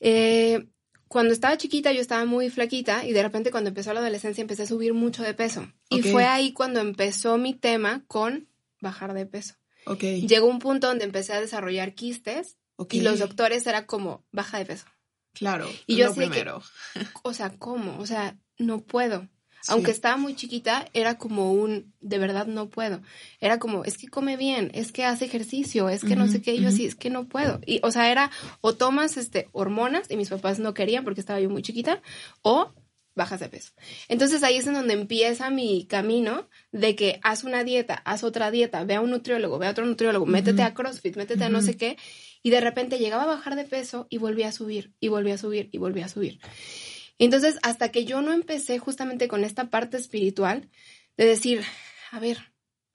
Eh, 0.00 0.68
cuando 1.08 1.32
estaba 1.32 1.56
chiquita 1.56 1.92
yo 1.92 2.02
estaba 2.02 2.26
muy 2.26 2.50
flaquita 2.50 3.06
y 3.06 3.14
de 3.14 3.22
repente 3.22 3.50
cuando 3.50 3.68
empezó 3.68 3.94
la 3.94 4.00
adolescencia 4.00 4.42
empecé 4.42 4.64
a 4.64 4.66
subir 4.66 4.92
mucho 4.92 5.22
de 5.22 5.32
peso. 5.32 5.66
Y 5.88 6.02
fue 6.02 6.26
ahí 6.26 6.52
cuando 6.52 6.80
empezó 6.80 7.38
mi 7.38 7.54
tema 7.54 8.04
con 8.06 8.50
bajar 8.82 9.14
de 9.14 9.24
peso. 9.24 9.54
Llegó 9.98 10.46
un 10.46 10.58
punto 10.58 10.88
donde 10.88 11.06
empecé 11.06 11.32
a 11.32 11.40
desarrollar 11.40 11.94
quistes 11.94 12.58
y 12.90 13.00
los 13.00 13.18
doctores 13.18 13.66
era 13.66 13.86
como 13.86 14.26
baja 14.30 14.58
de 14.58 14.66
peso. 14.66 14.84
Claro. 15.38 15.68
Y 15.86 15.96
yo 15.96 16.08
sé 16.12 16.26
primero. 16.26 16.62
o 17.22 17.32
sea, 17.32 17.50
¿cómo? 17.58 17.98
O 17.98 18.06
sea, 18.06 18.36
no 18.58 18.80
puedo. 18.80 19.28
Aunque 19.66 19.90
estaba 19.90 20.16
muy 20.16 20.34
chiquita, 20.34 20.86
era 20.94 21.18
como 21.18 21.52
un, 21.52 21.92
de 22.00 22.18
verdad 22.18 22.46
no 22.46 22.68
puedo. 22.70 23.02
Era 23.40 23.58
como, 23.58 23.84
es 23.84 23.98
que 23.98 24.08
come 24.08 24.36
bien, 24.36 24.70
es 24.72 24.92
que 24.92 25.04
hace 25.04 25.24
ejercicio, 25.24 25.88
es 25.88 26.04
que 26.04 26.16
no 26.16 26.28
sé 26.28 26.40
qué, 26.40 26.58
yo 26.58 26.68
así, 26.68 26.86
es 26.86 26.94
que 26.94 27.10
no 27.10 27.26
puedo. 27.26 27.60
Y, 27.66 27.80
o 27.82 27.90
sea, 27.90 28.10
era 28.10 28.30
o 28.60 28.74
tomas 28.74 29.16
este, 29.16 29.48
hormonas, 29.52 30.10
y 30.10 30.16
mis 30.16 30.30
papás 30.30 30.58
no 30.58 30.74
querían 30.74 31.04
porque 31.04 31.20
estaba 31.20 31.40
yo 31.40 31.50
muy 31.50 31.62
chiquita, 31.62 32.00
o 32.42 32.72
bajas 33.18 33.40
de 33.40 33.50
peso. 33.50 33.72
Entonces 34.08 34.42
ahí 34.42 34.56
es 34.56 34.66
en 34.66 34.72
donde 34.72 34.94
empieza 34.94 35.50
mi 35.50 35.86
camino 35.86 36.48
de 36.72 36.96
que 36.96 37.20
haz 37.22 37.44
una 37.44 37.64
dieta, 37.64 38.00
haz 38.06 38.24
otra 38.24 38.50
dieta, 38.50 38.82
ve 38.84 38.94
a 38.94 39.02
un 39.02 39.10
nutriólogo, 39.10 39.58
ve 39.58 39.66
a 39.66 39.70
otro 39.70 39.84
nutriólogo, 39.84 40.24
métete 40.24 40.62
a 40.62 40.72
CrossFit, 40.72 41.16
métete 41.16 41.44
a 41.44 41.50
no 41.50 41.60
sé 41.60 41.76
qué, 41.76 41.98
y 42.42 42.48
de 42.48 42.62
repente 42.62 42.98
llegaba 42.98 43.24
a 43.24 43.26
bajar 43.26 43.56
de 43.56 43.64
peso 43.64 44.06
y 44.08 44.16
volvía 44.16 44.48
a 44.48 44.52
subir, 44.52 44.94
y 45.00 45.08
volvía 45.08 45.34
a 45.34 45.38
subir, 45.38 45.68
y 45.70 45.76
volvía 45.76 46.06
a 46.06 46.08
subir. 46.08 46.40
Entonces, 47.18 47.58
hasta 47.62 47.90
que 47.90 48.04
yo 48.04 48.22
no 48.22 48.32
empecé 48.32 48.78
justamente 48.78 49.28
con 49.28 49.44
esta 49.44 49.68
parte 49.70 49.96
espiritual 49.96 50.70
de 51.16 51.26
decir, 51.26 51.62
a 52.12 52.20
ver, 52.20 52.38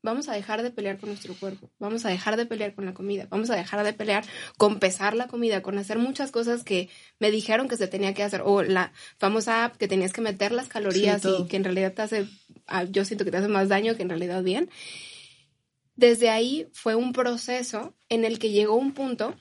vamos 0.03 0.27
a 0.27 0.33
dejar 0.33 0.61
de 0.61 0.69
pelear 0.69 0.99
con 0.99 1.09
nuestro 1.09 1.33
cuerpo, 1.33 1.71
vamos 1.79 2.05
a 2.05 2.09
dejar 2.09 2.35
de 2.35 2.45
pelear 2.45 2.75
con 2.75 2.85
la 2.85 2.93
comida, 2.93 3.25
vamos 3.31 3.49
a 3.49 3.55
dejar 3.55 3.83
de 3.83 3.93
pelear 3.93 4.25
con 4.57 4.79
pesar 4.79 5.15
la 5.15 5.27
comida, 5.27 5.63
con 5.63 5.77
hacer 5.79 5.97
muchas 5.97 6.29
cosas 6.29 6.63
que 6.63 6.89
me 7.19 7.31
dijeron 7.31 7.69
que 7.69 7.77
se 7.77 7.87
tenía 7.87 8.13
que 8.13 8.21
hacer, 8.21 8.41
o 8.45 8.61
la 8.61 8.91
famosa 9.17 9.63
app 9.63 9.77
que 9.77 9.87
tenías 9.87 10.11
que 10.11 10.21
meter 10.21 10.51
las 10.51 10.67
calorías 10.67 11.23
y 11.25 11.47
que 11.47 11.55
en 11.55 11.63
realidad 11.63 11.93
te 11.93 12.01
hace, 12.01 12.27
ah, 12.67 12.83
yo 12.83 13.05
siento 13.05 13.23
que 13.23 13.31
te 13.31 13.37
hace 13.37 13.47
más 13.47 13.69
daño 13.69 13.95
que 13.95 14.03
en 14.03 14.09
realidad 14.09 14.43
bien. 14.43 14.69
Desde 15.95 16.29
ahí 16.29 16.67
fue 16.73 16.95
un 16.95 17.13
proceso 17.13 17.95
en 18.09 18.25
el 18.25 18.39
que 18.39 18.51
llegó 18.51 18.75
un 18.75 18.93
punto, 18.93 19.35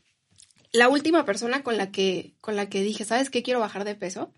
la 0.71 0.89
última 0.89 1.25
persona 1.25 1.63
con 1.63 1.77
la 1.77 1.91
que, 1.91 2.37
con 2.41 2.57
la 2.57 2.69
que 2.69 2.83
dije, 2.83 3.05
¿sabes 3.05 3.31
qué? 3.31 3.43
Quiero 3.43 3.61
bajar 3.61 3.85
de 3.85 3.97
peso 3.97 4.33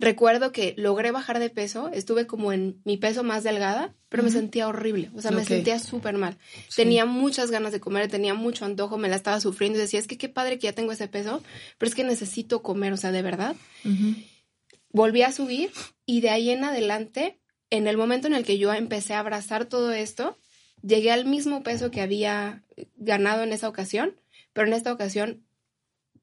recuerdo 0.00 0.50
que 0.50 0.74
logré 0.78 1.10
bajar 1.10 1.38
de 1.38 1.50
peso, 1.50 1.90
estuve 1.92 2.26
como 2.26 2.52
en 2.52 2.80
mi 2.84 2.96
peso 2.96 3.22
más 3.22 3.44
delgada, 3.44 3.94
pero 4.08 4.22
me 4.22 4.30
sentía 4.30 4.66
horrible, 4.66 5.10
o 5.14 5.20
sea, 5.20 5.30
me 5.30 5.44
sentía 5.44 5.78
súper 5.78 6.16
mal. 6.16 6.38
Tenía 6.74 7.04
muchas 7.04 7.50
ganas 7.50 7.70
de 7.72 7.80
comer, 7.80 8.10
tenía 8.10 8.32
mucho 8.32 8.64
antojo, 8.64 8.96
me 8.96 9.08
la 9.08 9.16
estaba 9.16 9.40
sufriendo 9.40 9.78
y 9.78 9.82
decía, 9.82 10.00
es 10.00 10.06
que 10.06 10.16
qué 10.16 10.28
padre 10.28 10.58
que 10.58 10.64
ya 10.64 10.72
tengo 10.72 10.90
ese 10.90 11.06
peso, 11.06 11.42
pero 11.78 11.88
es 11.88 11.94
que 11.94 12.02
necesito 12.02 12.62
comer, 12.62 12.94
o 12.94 12.96
sea, 12.96 13.12
de 13.12 13.22
verdad. 13.22 13.54
Volví 14.90 15.22
a 15.22 15.32
subir 15.32 15.70
y 16.06 16.22
de 16.22 16.30
ahí 16.30 16.50
en 16.50 16.64
adelante, 16.64 17.38
en 17.68 17.86
el 17.86 17.98
momento 17.98 18.26
en 18.26 18.34
el 18.34 18.44
que 18.44 18.58
yo 18.58 18.72
empecé 18.72 19.12
a 19.14 19.20
abrazar 19.20 19.66
todo 19.66 19.92
esto, 19.92 20.38
llegué 20.82 21.12
al 21.12 21.26
mismo 21.26 21.62
peso 21.62 21.90
que 21.90 22.00
había 22.00 22.64
ganado 22.96 23.42
en 23.42 23.52
esa 23.52 23.68
ocasión, 23.68 24.18
pero 24.54 24.66
en 24.66 24.72
esta 24.72 24.92
ocasión 24.92 25.44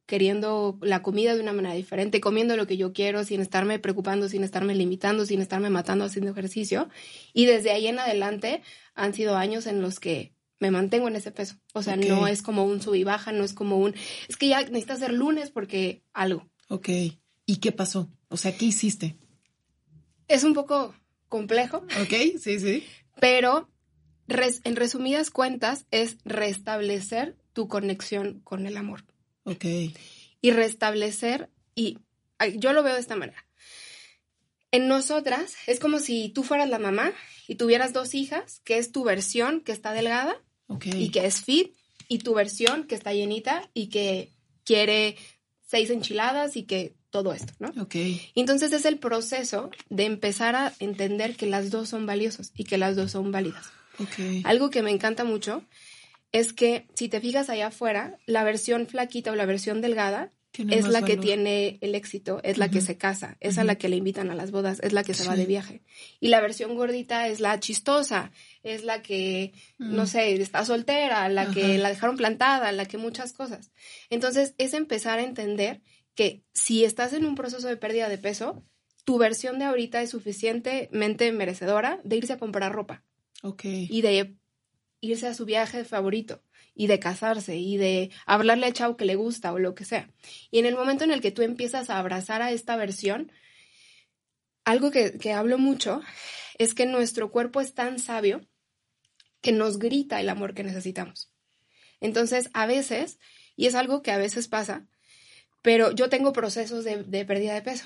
queriendo 0.08 0.80
la 0.82 1.04
comida 1.04 1.36
de 1.36 1.42
una 1.42 1.54
manera 1.54 1.76
diferente, 1.76 2.22
comiendo 2.22 2.58
lo 2.58 2.66
que 2.66 2.78
yo 2.78 2.94
quiero, 2.94 3.24
sin 3.24 3.42
estarme 3.42 3.78
preocupando, 3.78 4.30
sin 4.30 4.44
estarme 4.44 4.74
limitando, 4.74 5.26
sin 5.26 5.42
estarme 5.42 5.70
matando 5.70 6.06
haciendo 6.06 6.32
ejercicio. 6.32 6.90
Y 7.34 7.46
desde 7.46 7.72
ahí 7.72 7.88
en 7.88 8.00
adelante 8.00 8.64
han 8.96 9.14
sido 9.14 9.36
años 9.36 9.68
en 9.68 9.82
los 9.82 10.00
que 10.00 10.34
me 10.60 10.72
mantengo 10.72 11.10
en 11.10 11.18
ese 11.18 11.32
peso. 11.32 11.58
O 11.74 11.84
sea, 11.84 11.98
no 11.98 12.28
es 12.28 12.42
como 12.42 12.64
un 12.64 12.82
sub 12.82 12.96
y 12.96 13.04
baja, 13.04 13.34
no 13.34 13.44
es 13.44 13.54
como 13.54 13.78
un, 13.78 13.94
es 14.28 14.38
que 14.38 14.48
ya 14.48 14.62
necesitas 14.62 15.04
hacer 15.04 15.14
lunes 15.14 15.52
porque 15.52 16.02
algo. 16.14 16.50
Ok. 16.70 16.90
¿Y 17.46 17.58
qué 17.58 17.72
pasó? 17.74 18.10
O 18.30 18.38
sea, 18.38 18.58
¿qué 18.58 18.66
hiciste? 18.66 19.18
Es 20.30 20.44
un 20.44 20.54
poco 20.54 20.96
complejo. 21.28 21.86
Ok, 22.02 22.40
sí, 22.40 22.60
sí. 22.60 22.86
Pero 23.20 23.70
en 24.30 24.76
resumidas 24.76 25.32
cuentas 25.32 25.86
es 25.92 26.18
restablecer 26.24 27.38
tu 27.54 27.68
conexión 27.68 28.40
con 28.42 28.66
el 28.66 28.78
amor. 28.78 29.04
Ok. 29.48 29.66
Y 30.42 30.52
restablecer, 30.52 31.50
y 31.74 31.98
yo 32.58 32.74
lo 32.74 32.84
veo 32.84 32.94
de 32.94 33.00
esta 33.00 33.16
manera. 33.16 33.46
En 34.72 34.88
nosotras 34.88 35.56
es 35.66 35.80
como 35.80 36.00
si 36.00 36.30
tú 36.30 36.44
fueras 36.44 36.70
la 36.70 36.80
mamá 36.80 37.14
y 37.48 37.56
tuvieras 37.56 37.94
dos 37.94 38.14
hijas, 38.14 38.62
que 38.66 38.78
es 38.78 38.92
tu 38.92 39.04
versión 39.04 39.62
que 39.62 39.72
está 39.72 39.94
delgada 39.94 40.36
y 40.84 41.10
que 41.10 41.26
es 41.26 41.42
fit, 41.42 41.74
y 42.10 42.20
tu 42.20 42.34
versión 42.34 42.84
que 42.84 42.96
está 42.96 43.14
llenita 43.14 43.70
y 43.74 43.88
que 43.88 44.34
quiere 44.66 45.16
seis 45.66 45.90
enchiladas 45.90 46.58
y 46.58 46.64
que 46.64 46.96
todo 47.10 47.34
esto, 47.34 47.54
¿no? 47.60 47.70
Ok. 47.82 47.96
Entonces 48.36 48.74
es 48.74 48.84
el 48.84 49.00
proceso 49.00 49.72
de 49.90 50.04
empezar 50.04 50.56
a 50.56 50.74
entender 50.80 51.38
que 51.38 51.46
las 51.46 51.72
dos 51.72 51.88
son 51.88 52.06
valiosas 52.06 52.52
y 52.56 52.66
que 52.66 52.78
las 52.78 52.98
dos 52.98 53.12
son 53.12 53.32
válidas. 53.32 53.72
Okay. 53.98 54.42
Algo 54.46 54.70
que 54.70 54.84
me 54.84 54.92
encanta 54.92 55.24
mucho 55.24 55.64
es 56.32 56.54
que 56.54 56.88
si 56.96 57.10
te 57.10 57.22
fijas 57.22 57.50
allá 57.50 57.68
afuera, 57.68 58.18
la 58.26 58.44
versión 58.44 58.88
flaquita 58.88 59.32
o 59.32 59.36
la 59.36 59.46
versión 59.46 59.82
delgada 59.82 60.32
es 60.58 60.88
la 60.88 61.04
que 61.04 61.18
tiene 61.18 61.78
el 61.82 61.94
éxito, 61.94 62.40
es 62.44 62.58
la 62.58 62.70
que 62.70 62.82
se 62.82 62.98
casa, 62.98 63.38
es 63.40 63.58
a 63.58 63.64
la 63.64 63.76
que 63.76 63.90
le 63.90 63.96
invitan 63.96 64.32
a 64.32 64.36
las 64.36 64.52
bodas, 64.52 64.80
es 64.82 64.94
la 64.94 65.04
que 65.04 65.14
se 65.14 65.28
va 65.28 65.36
de 65.36 65.46
viaje. 65.46 65.84
Y 66.20 66.30
la 66.30 66.42
versión 66.42 66.76
gordita 66.76 67.28
es 67.28 67.40
la 67.40 67.60
chistosa, 67.60 68.32
es 68.64 68.84
la 68.84 69.02
que, 69.02 69.54
no 69.78 70.04
mm. 70.04 70.08
sé, 70.08 70.34
está 70.42 70.66
soltera, 70.66 71.30
la 71.30 71.52
que 71.52 71.78
la 71.78 71.90
dejaron 71.90 72.18
plantada, 72.18 72.72
la 72.72 72.86
que 72.86 72.98
muchas 72.98 73.34
cosas. 73.34 73.72
Entonces, 74.10 74.56
es 74.58 74.74
empezar 74.74 75.20
a 75.20 75.24
entender 75.24 75.82
que 76.16 76.44
si 76.54 76.84
estás 76.84 77.14
en 77.14 77.26
un 77.26 77.36
proceso 77.36 77.68
de 77.68 77.78
pérdida 77.78 78.10
de 78.10 78.18
peso, 78.18 78.64
tu 79.06 79.18
versión 79.18 79.60
de 79.60 79.66
ahorita 79.66 80.02
es 80.02 80.10
suficientemente 80.10 81.32
merecedora 81.32 82.02
de 82.04 82.18
irse 82.18 82.34
a 82.34 82.40
comprar 82.40 82.74
ropa. 82.74 83.04
Ok. 83.44 83.64
Y 83.66 84.02
de 84.02 84.36
irse 85.02 85.28
a 85.28 85.34
su 85.34 85.46
viaje 85.46 85.84
favorito 85.84 86.42
y 86.74 86.88
de 86.88 87.00
casarse 87.00 87.58
y 87.58 87.78
de 87.78 88.12
hablarle 88.26 88.68
a 88.68 88.74
Chao 88.74 88.98
que 88.98 89.06
le 89.06 89.16
gusta 89.16 89.52
o 89.54 89.60
lo 89.60 89.76
que 89.76 89.86
sea. 89.86 90.10
Y 90.52 90.60
en 90.60 90.66
el 90.66 90.76
momento 90.76 91.04
en 91.04 91.12
el 91.12 91.22
que 91.22 91.32
tú 91.32 91.42
empiezas 91.42 91.90
a 91.90 91.98
abrazar 91.98 92.42
a 92.42 92.52
esta 92.52 92.76
versión, 92.76 93.32
algo 94.64 94.92
que, 94.92 95.18
que 95.18 95.34
hablo 95.34 95.58
mucho 95.58 96.02
es 96.58 96.74
que 96.74 96.86
nuestro 96.86 97.32
cuerpo 97.32 97.62
es 97.62 97.74
tan 97.74 98.00
sabio 98.00 98.42
que 99.42 99.52
nos 99.52 99.80
grita 99.80 100.20
el 100.20 100.30
amor 100.30 100.54
que 100.54 100.64
necesitamos. 100.64 101.32
Entonces, 102.00 102.50
a 102.54 102.66
veces, 102.68 103.20
y 103.56 103.68
es 103.68 103.76
algo 103.76 104.02
que 104.02 104.12
a 104.12 104.18
veces 104.18 104.48
pasa, 104.48 104.88
pero 105.62 105.92
yo 105.92 106.10
tengo 106.10 106.34
procesos 106.34 106.84
de, 106.84 107.04
de 107.04 107.26
pérdida 107.26 107.54
de 107.54 107.62
peso 107.62 107.86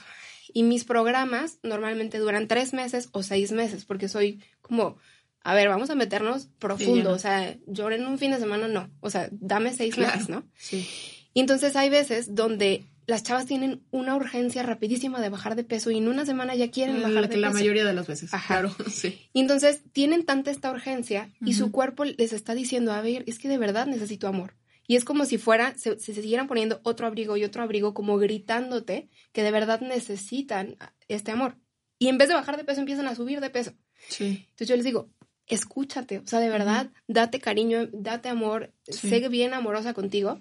y 0.54 0.64
mis 0.64 0.84
programas 0.84 1.60
normalmente 1.64 2.18
duran 2.18 2.48
tres 2.48 2.74
meses 2.74 3.10
o 3.14 3.24
seis 3.24 3.52
meses 3.52 3.86
porque 3.86 4.10
soy 4.10 4.44
como 4.62 4.98
a 5.44 5.56
ver, 5.56 5.70
vamos 5.70 5.90
a 5.90 5.96
meternos 5.96 6.48
profundo, 6.60 7.12
o 7.12 7.20
sea, 7.20 7.56
yo 7.66 7.90
en 7.90 8.06
un 8.06 8.20
fin 8.20 8.32
de 8.32 8.40
semana 8.40 8.68
no, 8.68 8.90
o 9.00 9.10
sea, 9.10 9.28
dame 9.32 9.74
seis 9.74 9.98
meses, 9.98 10.30
¿no? 10.30 10.44
Sí. 10.56 10.88
Y 11.34 11.40
entonces 11.40 11.76
hay 11.76 11.90
veces 11.90 12.36
donde 12.36 12.86
las 13.08 13.24
chavas 13.24 13.46
tienen 13.46 13.82
una 13.92 14.16
urgencia 14.16 14.64
rapidísima 14.64 15.20
de 15.20 15.30
bajar 15.30 15.56
de 15.56 15.64
peso 15.64 15.92
y 15.92 15.98
en 15.98 16.08
una 16.08 16.26
semana 16.26 16.56
ya 16.56 16.70
quieren 16.70 17.02
bajar 17.02 17.24
de 17.24 17.28
peso. 17.28 17.40
La 17.42 17.52
mayoría 17.52 17.86
de 17.86 17.94
las 17.94 18.08
veces, 18.08 18.32
claro, 18.48 18.74
sí. 18.92 19.20
Y 19.34 19.42
entonces 19.42 19.82
tienen 19.92 20.26
tanta 20.26 20.52
esta 20.52 20.72
urgencia 20.72 21.30
y 21.42 21.54
su 21.54 21.72
cuerpo 21.72 22.06
les 22.06 22.34
está 22.34 22.54
diciendo, 22.54 22.94
a 22.94 23.02
ver, 23.02 23.24
es 23.28 23.40
que 23.40 23.50
de 23.50 23.58
verdad 23.58 23.88
necesito 23.88 24.28
amor. 24.28 24.56
Y 24.88 24.96
es 24.96 25.06
como 25.06 25.26
si 25.26 25.38
fuera, 25.38 25.74
se, 25.78 26.00
se, 26.00 26.14
siguieran 26.14 26.48
poniendo 26.48 26.82
otro 26.84 27.08
abrigo 27.08 27.38
y 27.38 27.46
otro 27.46 27.64
abrigo, 27.64 27.94
como 27.94 28.18
gritándote 28.18 29.10
que 29.32 29.42
de 29.42 29.52
verdad 29.52 29.80
necesitan 29.80 30.76
este 31.08 31.32
amor. 31.32 31.56
Y 31.98 32.10
en 32.10 32.18
vez 32.18 32.28
de 32.28 32.34
bajar 32.34 32.58
de 32.58 32.66
peso, 32.66 32.82
empiezan 32.82 33.08
a 33.08 33.16
subir 33.16 33.40
de 33.40 33.50
peso. 33.50 33.74
Sí. 34.10 34.48
Entonces 34.50 34.68
yo 34.68 34.76
les 34.76 34.84
digo, 34.84 35.10
escúchate, 35.48 36.20
o 36.20 36.28
sea, 36.28 36.40
de 36.40 36.50
verdad, 36.50 36.92
date 37.08 37.40
cariño, 37.40 37.88
date 37.92 38.30
amor, 38.30 38.74
sé 38.84 39.28
bien 39.28 39.54
amorosa 39.54 39.94
contigo. 39.94 40.40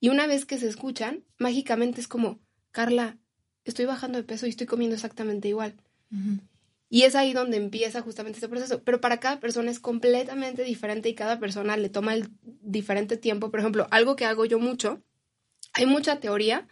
Y 0.00 0.08
una 0.08 0.26
vez 0.26 0.46
que 0.46 0.58
se 0.58 0.68
escuchan, 0.68 1.24
mágicamente 1.38 2.00
es 2.00 2.08
como, 2.08 2.40
Carla, 2.72 3.18
estoy 3.64 3.84
bajando 3.84 4.18
de 4.18 4.24
peso 4.24 4.46
y 4.46 4.50
estoy 4.50 4.66
comiendo 4.66 4.94
exactamente 4.94 5.48
igual. 5.48 5.76
Y 6.88 7.02
es 7.02 7.14
ahí 7.14 7.32
donde 7.32 7.56
empieza 7.56 8.00
justamente 8.00 8.38
este 8.38 8.48
proceso. 8.48 8.82
Pero 8.82 9.00
para 9.00 9.20
cada 9.20 9.38
persona 9.38 9.70
es 9.70 9.78
completamente 9.78 10.64
diferente 10.64 11.08
y 11.08 11.14
cada 11.14 11.38
persona 11.38 11.76
le 11.76 11.88
toma 11.88 12.14
el 12.14 12.28
diferente 12.42 13.16
tiempo. 13.16 13.50
Por 13.50 13.60
ejemplo, 13.60 13.86
algo 13.90 14.16
que 14.16 14.24
hago 14.24 14.44
yo 14.44 14.58
mucho, 14.58 15.02
hay 15.72 15.86
mucha 15.86 16.18
teoría 16.18 16.66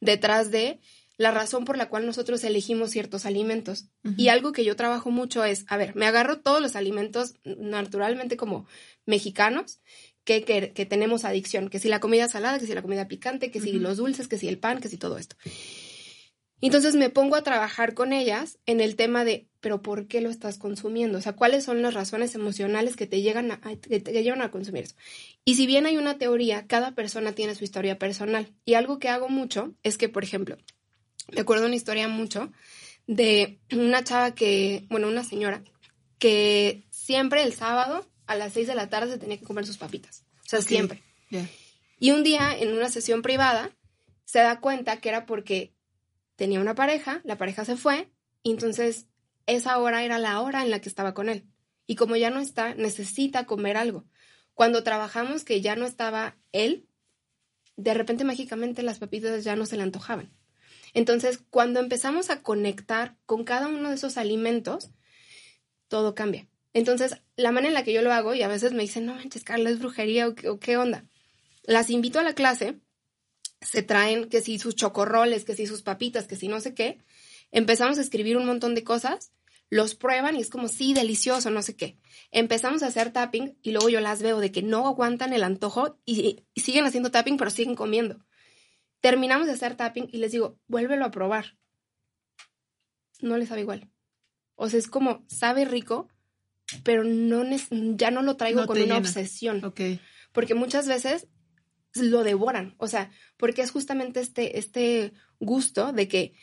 detrás 0.00 0.50
de 0.50 0.80
la 1.18 1.32
razón 1.32 1.64
por 1.64 1.76
la 1.76 1.88
cual 1.88 2.06
nosotros 2.06 2.42
elegimos 2.44 2.90
ciertos 2.90 3.26
alimentos. 3.26 3.88
Y 4.16 4.28
algo 4.28 4.52
que 4.52 4.64
yo 4.64 4.76
trabajo 4.76 5.10
mucho 5.10 5.44
es, 5.44 5.64
a 5.68 5.76
ver, 5.76 5.94
me 5.96 6.06
agarro 6.06 6.38
todos 6.38 6.62
los 6.62 6.76
alimentos 6.76 7.34
naturalmente 7.44 8.36
como 8.36 8.66
mexicanos 9.04 9.80
que, 10.24 10.44
que, 10.44 10.86
tenemos 10.86 11.24
adicción, 11.24 11.70
que 11.70 11.80
si 11.80 11.88
la 11.88 12.00
comida 12.00 12.28
salada, 12.28 12.58
que 12.60 12.66
si 12.66 12.74
la 12.74 12.82
comida 12.82 13.08
picante, 13.08 13.50
que 13.50 13.60
si 13.60 13.72
los 13.72 13.96
dulces, 13.96 14.28
que 14.28 14.38
si 14.38 14.46
el 14.46 14.58
pan, 14.58 14.80
que 14.80 14.88
si 14.88 14.96
todo 14.96 15.18
esto. 15.18 15.36
Entonces 16.60 16.94
me 16.94 17.10
pongo 17.10 17.34
a 17.34 17.42
trabajar 17.42 17.94
con 17.94 18.12
ellas 18.12 18.58
en 18.66 18.80
el 18.80 18.94
tema 18.94 19.24
de, 19.24 19.48
pero 19.60 19.82
¿por 19.82 20.06
qué 20.06 20.20
lo 20.20 20.30
estás 20.30 20.58
consumiendo? 20.58 21.18
O 21.18 21.20
sea, 21.20 21.34
¿cuáles 21.34 21.64
son 21.64 21.82
las 21.82 21.94
razones 21.94 22.34
emocionales 22.34 22.94
que 22.94 23.06
te, 23.06 23.22
llegan 23.22 23.50
a, 23.50 23.60
que 23.60 24.00
te 24.00 24.22
llevan 24.22 24.42
a 24.42 24.50
consumir 24.50 24.84
eso? 24.84 24.96
Y 25.44 25.54
si 25.54 25.66
bien 25.66 25.86
hay 25.86 25.96
una 25.96 26.18
teoría, 26.18 26.66
cada 26.66 26.94
persona 26.94 27.32
tiene 27.32 27.54
su 27.54 27.64
historia 27.64 27.98
personal. 27.98 28.52
Y 28.64 28.74
algo 28.74 28.98
que 28.98 29.08
hago 29.08 29.28
mucho 29.28 29.74
es 29.82 29.98
que, 29.98 30.08
por 30.08 30.24
ejemplo, 30.24 30.56
me 31.32 31.40
acuerdo 31.40 31.66
una 31.66 31.76
historia 31.76 32.08
mucho 32.08 32.52
de 33.06 33.60
una 33.72 34.04
chava 34.04 34.34
que, 34.34 34.86
bueno, 34.90 35.08
una 35.08 35.24
señora, 35.24 35.62
que 36.18 36.84
siempre 36.90 37.42
el 37.42 37.54
sábado 37.54 38.06
a 38.26 38.34
las 38.34 38.52
seis 38.52 38.66
de 38.66 38.74
la 38.74 38.88
tarde 38.88 39.12
se 39.12 39.18
tenía 39.18 39.38
que 39.38 39.44
comer 39.44 39.66
sus 39.66 39.78
papitas. 39.78 40.24
O 40.44 40.48
sea, 40.48 40.60
siempre. 40.62 41.02
Y 41.98 42.10
un 42.10 42.22
día, 42.22 42.56
en 42.56 42.72
una 42.74 42.88
sesión 42.88 43.22
privada, 43.22 43.70
se 44.24 44.40
da 44.40 44.60
cuenta 44.60 45.00
que 45.00 45.08
era 45.08 45.26
porque 45.26 45.74
tenía 46.36 46.60
una 46.60 46.74
pareja, 46.74 47.22
la 47.24 47.38
pareja 47.38 47.64
se 47.64 47.76
fue, 47.76 48.10
y 48.42 48.50
entonces 48.50 49.06
esa 49.46 49.78
hora 49.78 50.04
era 50.04 50.18
la 50.18 50.40
hora 50.40 50.62
en 50.62 50.70
la 50.70 50.80
que 50.80 50.88
estaba 50.88 51.14
con 51.14 51.28
él. 51.28 51.46
Y 51.86 51.96
como 51.96 52.16
ya 52.16 52.30
no 52.30 52.40
está, 52.40 52.74
necesita 52.74 53.46
comer 53.46 53.76
algo. 53.76 54.04
Cuando 54.52 54.82
trabajamos 54.84 55.44
que 55.44 55.60
ya 55.60 55.74
no 55.74 55.86
estaba 55.86 56.36
él, 56.52 56.86
de 57.76 57.94
repente 57.94 58.24
mágicamente 58.24 58.82
las 58.82 58.98
papitas 58.98 59.42
ya 59.42 59.56
no 59.56 59.64
se 59.64 59.76
le 59.76 59.84
antojaban. 59.84 60.30
Entonces, 60.94 61.40
cuando 61.50 61.80
empezamos 61.80 62.30
a 62.30 62.42
conectar 62.42 63.16
con 63.26 63.44
cada 63.44 63.68
uno 63.68 63.88
de 63.88 63.96
esos 63.96 64.16
alimentos, 64.16 64.90
todo 65.88 66.14
cambia. 66.14 66.48
Entonces, 66.74 67.16
la 67.36 67.52
manera 67.52 67.68
en 67.68 67.74
la 67.74 67.84
que 67.84 67.92
yo 67.92 68.02
lo 68.02 68.12
hago, 68.12 68.34
y 68.34 68.42
a 68.42 68.48
veces 68.48 68.72
me 68.72 68.82
dicen, 68.82 69.06
no 69.06 69.14
manches, 69.14 69.44
Carla, 69.44 69.70
es 69.70 69.78
brujería 69.78 70.28
o 70.28 70.58
qué 70.58 70.76
onda. 70.76 71.04
Las 71.64 71.90
invito 71.90 72.18
a 72.18 72.22
la 72.22 72.34
clase 72.34 72.78
se 73.60 73.82
traen 73.82 74.28
que 74.28 74.40
si 74.40 74.58
sus 74.58 74.74
chocorroles, 74.74 75.44
que 75.44 75.54
si 75.54 75.66
sus 75.66 75.82
papitas, 75.82 76.26
que 76.26 76.36
si 76.36 76.48
no 76.48 76.60
sé 76.60 76.74
qué. 76.74 76.98
Empezamos 77.50 77.98
a 77.98 78.02
escribir 78.02 78.36
un 78.36 78.46
montón 78.46 78.74
de 78.74 78.84
cosas, 78.84 79.32
los 79.70 79.94
prueban 79.94 80.36
y 80.36 80.40
es 80.40 80.50
como, 80.50 80.68
sí, 80.68 80.94
delicioso, 80.94 81.50
no 81.50 81.62
sé 81.62 81.76
qué. 81.76 81.98
Empezamos 82.30 82.82
a 82.82 82.86
hacer 82.86 83.12
tapping 83.12 83.58
y 83.62 83.72
luego 83.72 83.88
yo 83.88 84.00
las 84.00 84.22
veo 84.22 84.40
de 84.40 84.52
que 84.52 84.62
no 84.62 84.86
aguantan 84.86 85.32
el 85.32 85.42
antojo 85.42 85.98
y, 86.04 86.44
siguen 86.56 86.84
haciendo 86.84 87.10
tapping, 87.10 87.36
pero 87.36 87.50
siguen 87.50 87.74
comiendo. 87.74 88.24
Terminamos 89.00 89.46
de 89.46 89.52
hacer 89.52 89.76
tapping 89.76 90.08
y 90.12 90.18
les 90.18 90.32
digo, 90.32 90.58
vuélvelo 90.66 91.04
a 91.04 91.10
probar. 91.10 91.56
No 93.20 93.36
les 93.36 93.48
sabe 93.48 93.62
igual. 93.62 93.90
O 94.54 94.68
sea, 94.68 94.78
es 94.78 94.88
como, 94.88 95.24
sabe 95.28 95.64
rico, 95.64 96.08
pero 96.82 97.04
no 97.04 97.44
ya 97.70 98.10
no 98.10 98.22
lo 98.22 98.36
traigo 98.36 98.66
con 98.66 98.80
una 98.80 98.98
obsesión. 98.98 99.64
Okay. 99.64 100.00
Porque 100.32 100.54
muchas 100.54 100.88
veces 100.88 101.28
lo 101.94 102.24
devoran. 102.24 102.74
O 102.78 102.88
sea, 102.88 103.10
porque 103.36 103.62
es 103.62 103.70
justamente 103.70 104.20
este, 104.20 104.58
este 104.58 105.12
gusto 105.38 105.92
de 105.92 106.08
que, 106.08 106.34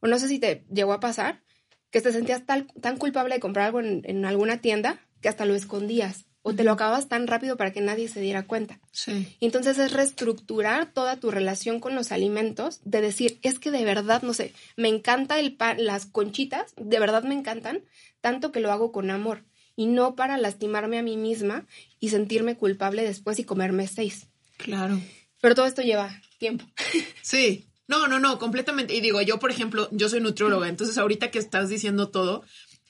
o 0.00 0.06
no 0.06 0.18
sé 0.18 0.28
si 0.28 0.38
te 0.38 0.64
llegó 0.72 0.92
a 0.92 1.00
pasar, 1.00 1.42
que 1.90 2.00
te 2.00 2.12
sentías 2.12 2.44
tan, 2.46 2.66
tan 2.80 2.96
culpable 2.96 3.34
de 3.34 3.40
comprar 3.40 3.66
algo 3.66 3.80
en, 3.80 4.24
alguna 4.24 4.60
tienda 4.60 5.00
que 5.20 5.28
hasta 5.28 5.46
lo 5.46 5.54
escondías 5.54 6.25
o 6.48 6.54
te 6.54 6.62
lo 6.62 6.70
acabas 6.70 7.08
tan 7.08 7.26
rápido 7.26 7.56
para 7.56 7.72
que 7.72 7.80
nadie 7.80 8.06
se 8.06 8.20
diera 8.20 8.46
cuenta. 8.46 8.78
Sí. 8.92 9.36
Entonces 9.40 9.80
es 9.80 9.92
reestructurar 9.92 10.92
toda 10.92 11.16
tu 11.16 11.32
relación 11.32 11.80
con 11.80 11.96
los 11.96 12.12
alimentos, 12.12 12.78
de 12.84 13.00
decir, 13.00 13.40
es 13.42 13.58
que 13.58 13.72
de 13.72 13.84
verdad, 13.84 14.22
no 14.22 14.32
sé, 14.32 14.52
me 14.76 14.86
encanta 14.86 15.40
el 15.40 15.56
pan, 15.56 15.84
las 15.84 16.06
conchitas, 16.06 16.72
de 16.76 17.00
verdad 17.00 17.24
me 17.24 17.34
encantan, 17.34 17.82
tanto 18.20 18.52
que 18.52 18.60
lo 18.60 18.70
hago 18.70 18.92
con 18.92 19.10
amor 19.10 19.42
y 19.74 19.86
no 19.86 20.14
para 20.14 20.38
lastimarme 20.38 21.00
a 21.00 21.02
mí 21.02 21.16
misma 21.16 21.66
y 21.98 22.10
sentirme 22.10 22.56
culpable 22.56 23.02
después 23.02 23.40
y 23.40 23.44
comerme 23.44 23.88
seis. 23.88 24.28
Claro. 24.56 25.00
Pero 25.40 25.56
todo 25.56 25.66
esto 25.66 25.82
lleva 25.82 26.22
tiempo. 26.38 26.64
Sí. 27.22 27.66
No, 27.88 28.06
no, 28.06 28.20
no, 28.20 28.38
completamente. 28.38 28.94
Y 28.94 29.00
digo, 29.00 29.20
yo, 29.20 29.40
por 29.40 29.50
ejemplo, 29.50 29.88
yo 29.90 30.08
soy 30.08 30.20
nutrióloga, 30.20 30.68
entonces 30.68 30.96
ahorita 30.96 31.32
que 31.32 31.40
estás 31.40 31.68
diciendo 31.68 32.08
todo, 32.08 32.44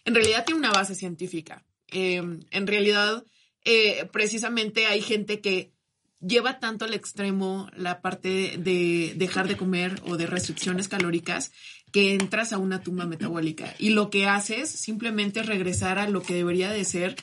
en 0.04 0.14
realidad 0.14 0.44
tiene 0.44 0.58
una 0.58 0.72
base 0.72 0.94
científica. 0.94 1.64
Em, 1.88 2.40
en 2.50 2.66
realidad, 2.66 3.24
eh, 3.66 4.08
precisamente 4.12 4.86
hay 4.86 5.02
gente 5.02 5.40
que 5.40 5.72
lleva 6.20 6.60
tanto 6.60 6.84
al 6.84 6.94
extremo 6.94 7.68
la 7.76 8.00
parte 8.00 8.56
de 8.58 9.12
dejar 9.16 9.48
de 9.48 9.56
comer 9.56 10.00
o 10.06 10.16
de 10.16 10.26
restricciones 10.26 10.88
calóricas 10.88 11.52
que 11.92 12.14
entras 12.14 12.52
a 12.52 12.58
una 12.58 12.82
tumba 12.82 13.06
metabólica 13.06 13.74
y 13.78 13.90
lo 13.90 14.08
que 14.08 14.26
haces 14.26 14.70
simplemente 14.70 15.40
es 15.40 15.46
regresar 15.46 15.98
a 15.98 16.08
lo 16.08 16.22
que 16.22 16.34
debería 16.34 16.70
de 16.70 16.84
ser 16.84 17.16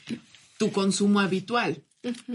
tu 0.58 0.70
consumo 0.70 1.20
habitual. 1.20 1.82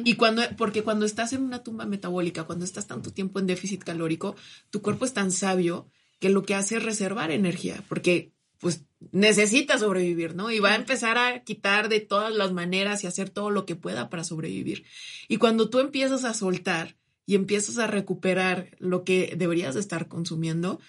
Y 0.04 0.16
cuando, 0.16 0.42
porque 0.58 0.82
cuando 0.82 1.06
estás 1.06 1.32
en 1.34 1.44
una 1.44 1.62
tumba 1.64 1.86
metabólica, 1.86 2.46
cuando 2.46 2.66
estás 2.66 2.88
tanto 2.88 3.12
tiempo 3.12 3.38
en 3.38 3.46
déficit 3.46 3.84
calórico, 3.84 4.36
tu 4.72 4.82
cuerpo 4.82 5.06
es 5.06 5.14
tan 5.14 5.32
sabio 5.32 5.92
que 6.20 6.30
lo 6.30 6.42
que 6.42 6.56
hace 6.56 6.78
es 6.78 6.84
reservar 6.84 7.30
energía, 7.30 7.84
porque 7.88 8.34
pues 8.60 8.84
necesita 9.12 9.78
sobrevivir, 9.78 10.36
¿no? 10.36 10.52
Y 10.52 10.60
va 10.60 10.74
a 10.74 10.76
empezar 10.76 11.18
a 11.18 11.44
quitar 11.44 11.90
de 11.90 12.02
todas 12.02 12.34
las 12.34 12.52
maneras 12.52 13.04
y 13.04 13.08
hacer 13.08 13.30
todo 13.30 13.50
lo 13.50 13.66
que 13.66 13.76
pueda 13.76 14.10
para 14.10 14.24
sobrevivir. 14.24 14.84
Y 15.28 15.38
cuando 15.38 15.70
tú 15.70 15.80
empiezas 15.80 16.26
a 16.26 16.34
soltar 16.34 16.98
y 17.26 17.36
empiezas 17.36 17.78
a 17.78 17.88
recuperar 17.88 18.76
lo 18.80 19.04
que 19.04 19.34
deberías 19.38 19.76
de 19.76 19.82
estar 19.82 20.08
consumiendo, 20.08 20.80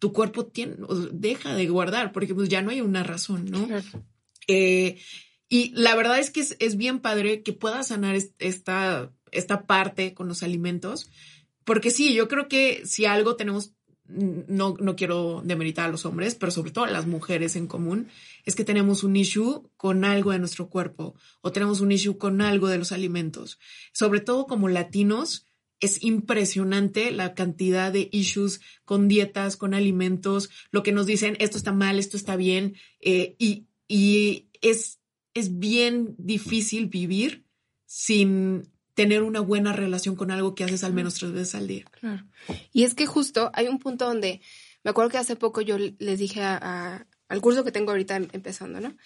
tu 0.00 0.12
cuerpo 0.12 0.46
tiene, 0.46 0.76
deja 1.12 1.54
de 1.54 1.66
guardar, 1.68 2.10
porque 2.10 2.34
pues 2.34 2.48
ya 2.48 2.62
no 2.62 2.70
hay 2.70 2.80
una 2.80 3.04
razón, 3.04 3.44
¿no? 3.50 3.68
Eh, 4.48 4.98
y 5.48 5.72
la 5.74 5.94
verdad 5.94 6.18
es 6.18 6.30
que 6.30 6.40
es, 6.40 6.76
bien 6.76 7.00
padre 7.00 7.42
que 7.42 7.52
puedas 7.52 7.88
sanar 7.88 8.16
esta, 8.38 9.12
esta 9.30 9.66
parte 9.66 10.14
con 10.14 10.26
los 10.26 10.42
alimentos, 10.42 11.10
porque 11.64 11.90
sí, 11.90 12.14
yo 12.14 12.28
creo 12.28 12.48
que 12.48 12.86
si 12.86 13.04
algo 13.04 13.36
tenemos, 13.36 13.72
no, 14.10 14.74
no 14.78 14.96
quiero 14.96 15.42
demeritar 15.44 15.86
a 15.86 15.90
los 15.90 16.04
hombres, 16.04 16.34
pero 16.34 16.52
sobre 16.52 16.70
todo 16.70 16.84
a 16.84 16.90
las 16.90 17.06
mujeres 17.06 17.56
en 17.56 17.66
común, 17.66 18.08
es 18.44 18.54
que 18.54 18.64
tenemos 18.64 19.04
un 19.04 19.16
issue 19.16 19.70
con 19.76 20.04
algo 20.04 20.32
de 20.32 20.38
nuestro 20.38 20.68
cuerpo 20.68 21.14
o 21.40 21.52
tenemos 21.52 21.80
un 21.80 21.92
issue 21.92 22.18
con 22.18 22.40
algo 22.40 22.68
de 22.68 22.78
los 22.78 22.92
alimentos. 22.92 23.58
Sobre 23.92 24.20
todo 24.20 24.46
como 24.46 24.68
latinos, 24.68 25.46
es 25.80 26.02
impresionante 26.02 27.10
la 27.10 27.34
cantidad 27.34 27.92
de 27.92 28.08
issues 28.12 28.60
con 28.84 29.08
dietas, 29.08 29.56
con 29.56 29.72
alimentos, 29.72 30.50
lo 30.70 30.82
que 30.82 30.92
nos 30.92 31.06
dicen, 31.06 31.36
esto 31.40 31.56
está 31.56 31.72
mal, 31.72 31.98
esto 31.98 32.16
está 32.16 32.36
bien, 32.36 32.76
eh, 33.00 33.34
y, 33.38 33.66
y 33.88 34.48
es 34.60 35.00
es 35.34 35.58
bien 35.58 36.14
difícil 36.18 36.88
vivir 36.88 37.44
sin 37.86 38.68
tener 38.94 39.22
una 39.22 39.40
buena 39.40 39.72
relación 39.72 40.16
con 40.16 40.30
algo 40.30 40.54
que 40.54 40.64
haces 40.64 40.84
al 40.84 40.92
menos 40.92 41.14
tres 41.14 41.32
veces 41.32 41.54
al 41.54 41.66
día. 41.66 41.84
Claro. 41.90 42.24
Y 42.72 42.84
es 42.84 42.94
que 42.94 43.06
justo 43.06 43.50
hay 43.54 43.68
un 43.68 43.78
punto 43.78 44.06
donde, 44.06 44.40
me 44.82 44.90
acuerdo 44.90 45.10
que 45.10 45.18
hace 45.18 45.36
poco 45.36 45.60
yo 45.60 45.76
les 45.78 46.18
dije 46.18 46.42
a, 46.42 47.06
al 47.28 47.40
curso 47.40 47.64
que 47.64 47.72
tengo 47.72 47.90
ahorita 47.90 48.16
empezando, 48.16 48.80
¿no? 48.80 48.96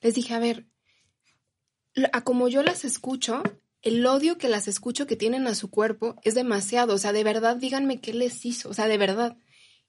Les 0.00 0.14
dije, 0.14 0.34
a 0.34 0.38
ver, 0.38 0.66
a 2.12 2.22
como 2.22 2.48
yo 2.48 2.62
las 2.62 2.84
escucho, 2.84 3.42
el 3.82 4.04
odio 4.06 4.38
que 4.38 4.48
las 4.48 4.68
escucho 4.68 5.06
que 5.06 5.16
tienen 5.16 5.46
a 5.46 5.54
su 5.54 5.70
cuerpo 5.70 6.16
es 6.22 6.34
demasiado. 6.34 6.94
O 6.94 6.98
sea, 6.98 7.12
de 7.12 7.24
verdad, 7.24 7.56
díganme 7.56 8.00
qué 8.00 8.12
les 8.12 8.44
hizo. 8.44 8.68
O 8.68 8.74
sea, 8.74 8.88
de 8.88 8.98
verdad. 8.98 9.36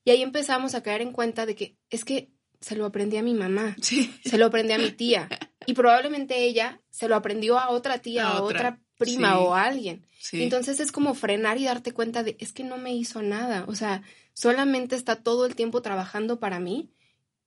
Y 0.04 0.12
ahí 0.12 0.22
empezamos 0.22 0.74
a 0.76 0.84
caer 0.84 1.02
en 1.02 1.12
cuenta 1.12 1.46
de 1.46 1.56
que 1.56 1.78
es 1.90 2.06
que 2.06 2.32
se 2.62 2.76
lo 2.76 2.86
aprendí 2.86 3.18
a 3.18 3.24
mi 3.24 3.34
mamá, 3.34 3.76
sí. 3.82 4.14
se 4.26 4.38
lo 4.38 4.48
aprendí 4.48 4.74
a 4.74 4.78
mi 4.78 4.92
tía 4.92 5.30
y 5.66 5.74
probablemente 5.74 6.46
ella 6.46 6.82
se 6.90 7.08
lo 7.08 7.16
aprendió 7.16 7.60
a 7.60 7.70
otra 7.70 8.00
tía, 8.00 8.28
a, 8.28 8.42
otra. 8.42 8.80
Prima 8.98 9.40
o 9.40 9.54
a 9.54 9.66
alguien. 9.66 10.06
Entonces 10.32 10.80
es 10.80 10.92
como 10.92 11.14
frenar 11.14 11.58
y 11.58 11.66
darte 11.66 11.92
cuenta 11.94 12.24
de, 12.24 12.36
es 12.40 12.52
que 12.52 12.64
no 12.64 12.78
me 12.78 12.94
hizo 12.94 13.22
nada, 13.22 13.66
o 13.68 13.76
sea, 13.76 14.02
solamente 14.34 14.96
está 14.96 15.18
todo 15.18 15.46
el 15.46 15.56
tiempo 15.56 15.82
trabajando 15.82 16.40
para 16.40 16.60
mí 16.60 16.90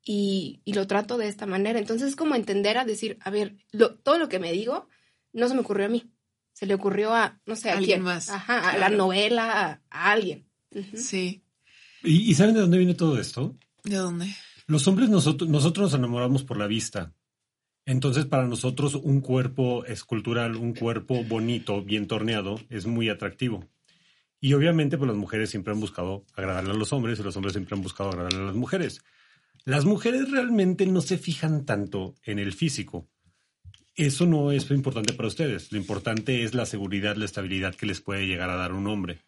y, 0.05 0.61
y 0.65 0.73
lo 0.73 0.87
trato 0.87 1.19
de 1.19 1.29
esta 1.29 1.47
manera. 1.47 1.79
Entonces 1.79 2.09
es 2.09 2.17
como 2.17 2.35
entender 2.35 2.79
a 2.79 2.85
decir, 2.85 3.19
a 3.21 3.31
ver, 3.31 3.57
todo 4.03 4.19
lo 4.19 4.29
que 4.29 4.39
me 4.39 4.53
digo 4.53 4.89
no 5.33 5.49
se 5.49 5.55
me 5.55 5.61
ocurrió 5.61 5.87
a 5.87 5.91
mí, 5.91 6.11
se 6.53 6.67
le 6.67 6.75
ocurrió 6.75 7.15
a, 7.15 7.41
no 7.47 7.57
sé, 7.57 7.71
a 7.71 7.75
alguien 7.75 8.01
quién. 8.01 8.03
más. 8.03 8.31
Ajá, 8.31 8.71
a 8.71 8.79
la 8.79 8.89
novela, 8.89 9.83
a, 9.91 10.11
alguien. 10.13 10.47
Sí. 10.95 11.43
¿Y, 12.03 12.31
¿Y 12.31 12.35
saben 12.35 12.55
de 12.55 12.61
dónde 12.61 12.79
viene 12.79 12.95
todo 12.95 13.21
esto? 13.21 13.57
¿De 13.85 13.97
dónde? 13.97 14.35
Los 14.67 14.87
hombres 14.87 15.09
nosotros, 15.09 15.51
nosotros 15.51 15.91
nos 15.91 15.99
enamoramos 15.99 16.45
por 16.45 16.57
la 16.57 16.67
vista. 16.67 17.13
Entonces, 17.87 18.27
para 18.27 18.47
nosotros, 18.47 18.95
un 18.95 19.21
cuerpo 19.21 19.85
escultural, 19.85 20.57
un 20.57 20.75
cuerpo 20.75 21.25
bonito, 21.25 21.83
bien 21.83 22.07
torneado, 22.07 22.61
es 22.69 22.87
muy 22.87 23.09
atractivo. 23.09 23.69
Y 24.41 24.55
obviamente, 24.55 24.97
pues 24.97 25.09
las 25.09 25.17
mujeres 25.17 25.51
siempre 25.51 25.73
han 25.73 25.81
buscado 25.81 26.25
agradarle 26.35 26.71
a 26.71 26.75
los 26.75 26.93
hombres 26.93 27.19
y 27.19 27.23
los 27.23 27.37
hombres 27.37 27.53
siempre 27.53 27.75
han 27.75 27.83
buscado 27.83 28.11
agradarle 28.11 28.39
a 28.39 28.47
las 28.47 28.55
mujeres. 28.55 29.03
Las 29.65 29.85
mujeres 29.85 30.31
realmente 30.31 30.87
no 30.87 31.03
se 31.03 31.19
fijan 31.19 31.67
tanto 31.67 32.15
en 32.25 32.39
el 32.39 32.53
físico. 32.53 33.09
Eso 33.95 34.25
no 34.25 34.51
es 34.53 34.71
lo 34.71 34.77
importante 34.77 35.13
para 35.13 35.29
ustedes. 35.29 35.73
Lo 35.73 35.79
importante 35.79 36.43
es 36.45 36.55
la 36.55 36.65
seguridad, 36.65 37.17
la 37.17 37.27
estabilidad 37.27 37.75
que 37.75 37.87
les 37.87 38.01
puede 38.01 38.27
llegar 38.27 38.49
a 38.49 38.57
dar 38.57 38.73
un 38.73 38.87
hombre. 38.87 39.21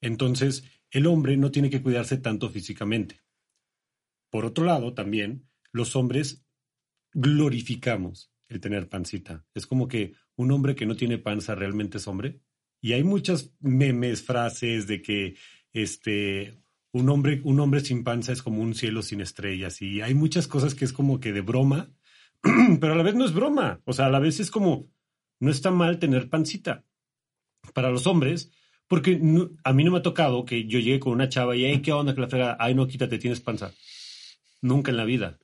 Entonces, 0.00 0.64
el 0.90 1.06
hombre 1.06 1.36
no 1.36 1.52
tiene 1.52 1.70
que 1.70 1.82
cuidarse 1.82 2.16
tanto 2.16 2.48
físicamente. 2.48 3.20
Por 4.30 4.44
otro 4.44 4.64
lado, 4.64 4.94
también, 4.94 5.48
los 5.70 5.94
hombres 5.94 6.44
glorificamos 7.12 8.32
el 8.48 8.60
tener 8.60 8.88
pancita. 8.88 9.44
Es 9.54 9.66
como 9.66 9.88
que 9.88 10.14
un 10.36 10.50
hombre 10.50 10.74
que 10.74 10.86
no 10.86 10.96
tiene 10.96 11.18
panza 11.18 11.54
realmente 11.54 11.98
es 11.98 12.08
hombre. 12.08 12.40
Y 12.80 12.92
hay 12.94 13.04
muchas 13.04 13.54
memes, 13.60 14.22
frases 14.22 14.86
de 14.86 15.02
que 15.02 15.36
este 15.72 16.60
un 16.92 17.08
hombre, 17.08 17.40
un 17.44 17.60
hombre 17.60 17.80
sin 17.80 18.02
panza 18.02 18.32
es 18.32 18.42
como 18.42 18.62
un 18.62 18.74
cielo 18.74 19.02
sin 19.02 19.20
estrellas. 19.20 19.80
Y 19.82 20.00
hay 20.00 20.14
muchas 20.14 20.48
cosas 20.48 20.74
que 20.74 20.84
es 20.84 20.92
como 20.92 21.20
que 21.20 21.32
de 21.32 21.40
broma, 21.40 21.90
pero 22.80 22.94
a 22.94 22.96
la 22.96 23.02
vez 23.02 23.14
no 23.14 23.24
es 23.24 23.32
broma. 23.32 23.80
O 23.84 23.92
sea, 23.92 24.06
a 24.06 24.10
la 24.10 24.18
vez 24.18 24.40
es 24.40 24.50
como, 24.50 24.90
no 25.38 25.50
está 25.50 25.70
mal 25.70 25.98
tener 25.98 26.28
pancita. 26.28 26.84
Para 27.74 27.90
los 27.90 28.06
hombres, 28.06 28.50
porque 28.88 29.20
a 29.64 29.72
mí 29.72 29.84
no 29.84 29.92
me 29.92 29.98
ha 29.98 30.02
tocado 30.02 30.44
que 30.44 30.66
yo 30.66 30.78
llegue 30.78 30.98
con 30.98 31.12
una 31.12 31.28
chava 31.28 31.54
y, 31.54 31.64
hey, 31.64 31.80
¿qué 31.82 31.92
onda 31.92 32.14
que 32.14 32.22
la 32.22 32.28
frega? 32.28 32.56
Ay, 32.58 32.74
no, 32.74 32.88
quítate, 32.88 33.18
tienes 33.18 33.40
panza. 33.40 33.72
Nunca 34.62 34.90
en 34.90 34.96
la 34.96 35.04
vida. 35.04 35.38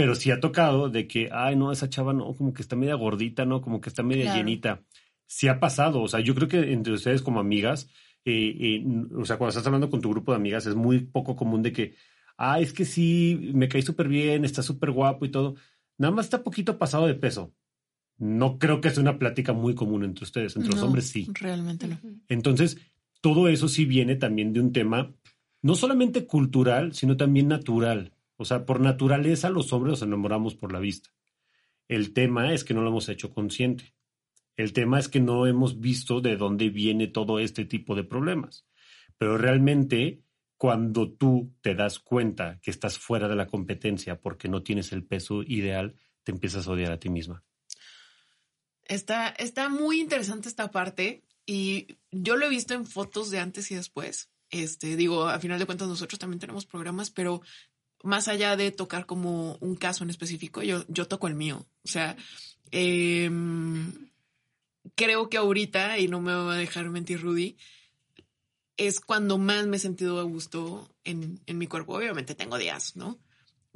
Pero 0.00 0.14
sí 0.14 0.30
ha 0.30 0.40
tocado 0.40 0.88
de 0.88 1.06
que, 1.06 1.28
ay, 1.30 1.56
no, 1.56 1.72
esa 1.72 1.90
chava 1.90 2.14
no, 2.14 2.34
como 2.34 2.54
que 2.54 2.62
está 2.62 2.74
media 2.74 2.94
gordita, 2.94 3.44
¿no? 3.44 3.60
Como 3.60 3.82
que 3.82 3.90
está 3.90 4.02
media 4.02 4.34
llenita. 4.34 4.80
Sí 5.26 5.46
ha 5.46 5.60
pasado. 5.60 6.00
O 6.00 6.08
sea, 6.08 6.20
yo 6.20 6.34
creo 6.34 6.48
que 6.48 6.72
entre 6.72 6.94
ustedes 6.94 7.20
como 7.20 7.38
amigas, 7.38 7.86
eh, 8.24 8.56
eh, 8.58 8.84
o 9.14 9.26
sea, 9.26 9.36
cuando 9.36 9.50
estás 9.50 9.66
hablando 9.66 9.90
con 9.90 10.00
tu 10.00 10.08
grupo 10.08 10.32
de 10.32 10.36
amigas, 10.36 10.64
es 10.64 10.74
muy 10.74 11.00
poco 11.00 11.36
común 11.36 11.62
de 11.62 11.74
que, 11.74 11.96
ah, 12.38 12.60
es 12.60 12.72
que 12.72 12.86
sí, 12.86 13.50
me 13.52 13.68
caí 13.68 13.82
súper 13.82 14.08
bien, 14.08 14.46
está 14.46 14.62
súper 14.62 14.90
guapo 14.90 15.26
y 15.26 15.28
todo. 15.28 15.56
Nada 15.98 16.14
más 16.14 16.24
está 16.24 16.42
poquito 16.42 16.78
pasado 16.78 17.06
de 17.06 17.14
peso. 17.14 17.52
No 18.16 18.58
creo 18.58 18.80
que 18.80 18.88
sea 18.88 19.02
una 19.02 19.18
plática 19.18 19.52
muy 19.52 19.74
común 19.74 20.02
entre 20.02 20.24
ustedes, 20.24 20.56
entre 20.56 20.72
los 20.72 20.82
hombres 20.82 21.08
sí. 21.08 21.28
Realmente 21.34 21.88
no. 21.88 21.98
Entonces, 22.26 22.78
todo 23.20 23.48
eso 23.48 23.68
sí 23.68 23.84
viene 23.84 24.16
también 24.16 24.54
de 24.54 24.60
un 24.60 24.72
tema 24.72 25.12
no 25.60 25.74
solamente 25.74 26.24
cultural, 26.24 26.94
sino 26.94 27.18
también 27.18 27.48
natural. 27.48 28.14
O 28.40 28.46
sea, 28.46 28.64
por 28.64 28.80
naturaleza 28.80 29.50
los 29.50 29.70
hombres 29.74 29.90
nos 29.90 30.02
enamoramos 30.02 30.54
por 30.54 30.72
la 30.72 30.78
vista. 30.78 31.10
El 31.88 32.14
tema 32.14 32.54
es 32.54 32.64
que 32.64 32.72
no 32.72 32.80
lo 32.80 32.88
hemos 32.88 33.10
hecho 33.10 33.34
consciente. 33.34 33.92
El 34.56 34.72
tema 34.72 34.98
es 34.98 35.08
que 35.08 35.20
no 35.20 35.46
hemos 35.46 35.78
visto 35.78 36.22
de 36.22 36.38
dónde 36.38 36.70
viene 36.70 37.06
todo 37.06 37.38
este 37.38 37.66
tipo 37.66 37.94
de 37.94 38.02
problemas. 38.02 38.66
Pero 39.18 39.36
realmente, 39.36 40.22
cuando 40.56 41.12
tú 41.12 41.54
te 41.60 41.74
das 41.74 41.98
cuenta 41.98 42.58
que 42.62 42.70
estás 42.70 42.96
fuera 42.96 43.28
de 43.28 43.36
la 43.36 43.46
competencia 43.46 44.18
porque 44.18 44.48
no 44.48 44.62
tienes 44.62 44.90
el 44.92 45.04
peso 45.04 45.42
ideal, 45.42 45.96
te 46.22 46.32
empiezas 46.32 46.66
a 46.66 46.70
odiar 46.70 46.92
a 46.92 46.98
ti 46.98 47.10
misma. 47.10 47.44
Está, 48.84 49.28
está 49.28 49.68
muy 49.68 50.00
interesante 50.00 50.48
esta 50.48 50.70
parte 50.70 51.24
y 51.44 51.98
yo 52.10 52.36
lo 52.36 52.46
he 52.46 52.48
visto 52.48 52.72
en 52.72 52.86
fotos 52.86 53.30
de 53.30 53.38
antes 53.38 53.70
y 53.70 53.74
después. 53.74 54.30
Este, 54.50 54.96
digo, 54.96 55.28
a 55.28 55.38
final 55.38 55.58
de 55.58 55.66
cuentas 55.66 55.88
nosotros 55.88 56.18
también 56.18 56.40
tenemos 56.40 56.66
programas, 56.66 57.10
pero 57.10 57.40
más 58.02 58.28
allá 58.28 58.56
de 58.56 58.70
tocar 58.70 59.06
como 59.06 59.56
un 59.60 59.76
caso 59.76 60.04
en 60.04 60.10
específico, 60.10 60.62
yo, 60.62 60.84
yo 60.88 61.06
toco 61.06 61.28
el 61.28 61.34
mío. 61.34 61.66
O 61.84 61.88
sea, 61.88 62.16
em, 62.70 64.10
creo 64.94 65.28
que 65.28 65.36
ahorita, 65.36 65.98
y 65.98 66.08
no 66.08 66.20
me 66.20 66.32
va 66.32 66.54
a 66.54 66.58
dejar 66.58 66.88
mentir 66.90 67.20
Rudy, 67.20 67.56
es 68.76 69.00
cuando 69.00 69.36
más 69.38 69.66
me 69.66 69.76
he 69.76 69.80
sentido 69.80 70.20
a 70.20 70.22
gusto 70.22 70.94
en, 71.04 71.40
en 71.46 71.58
mi 71.58 71.66
cuerpo. 71.66 71.94
Obviamente 71.94 72.34
tengo 72.34 72.56
días, 72.56 72.96
¿no? 72.96 73.18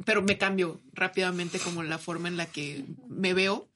Pero 0.05 0.23
me 0.23 0.39
cambio 0.39 0.81
rápidamente 0.93 1.59
como 1.59 1.83
la 1.83 1.99
forma 1.99 2.29
en 2.29 2.37
la 2.37 2.47
que 2.47 2.85
me 3.09 3.35
veo 3.35 3.69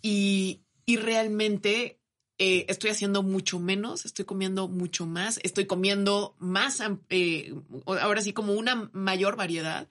y, 0.00 0.62
y 0.86 0.96
realmente 0.96 2.01
eh, 2.38 2.66
estoy 2.68 2.90
haciendo 2.90 3.22
mucho 3.22 3.58
menos, 3.58 4.04
estoy 4.04 4.24
comiendo 4.24 4.68
mucho 4.68 5.06
más, 5.06 5.38
estoy 5.42 5.66
comiendo 5.66 6.34
más, 6.38 6.80
eh, 7.10 7.54
ahora 7.86 8.22
sí 8.22 8.32
como 8.32 8.54
una 8.54 8.90
mayor 8.92 9.36
variedad. 9.36 9.88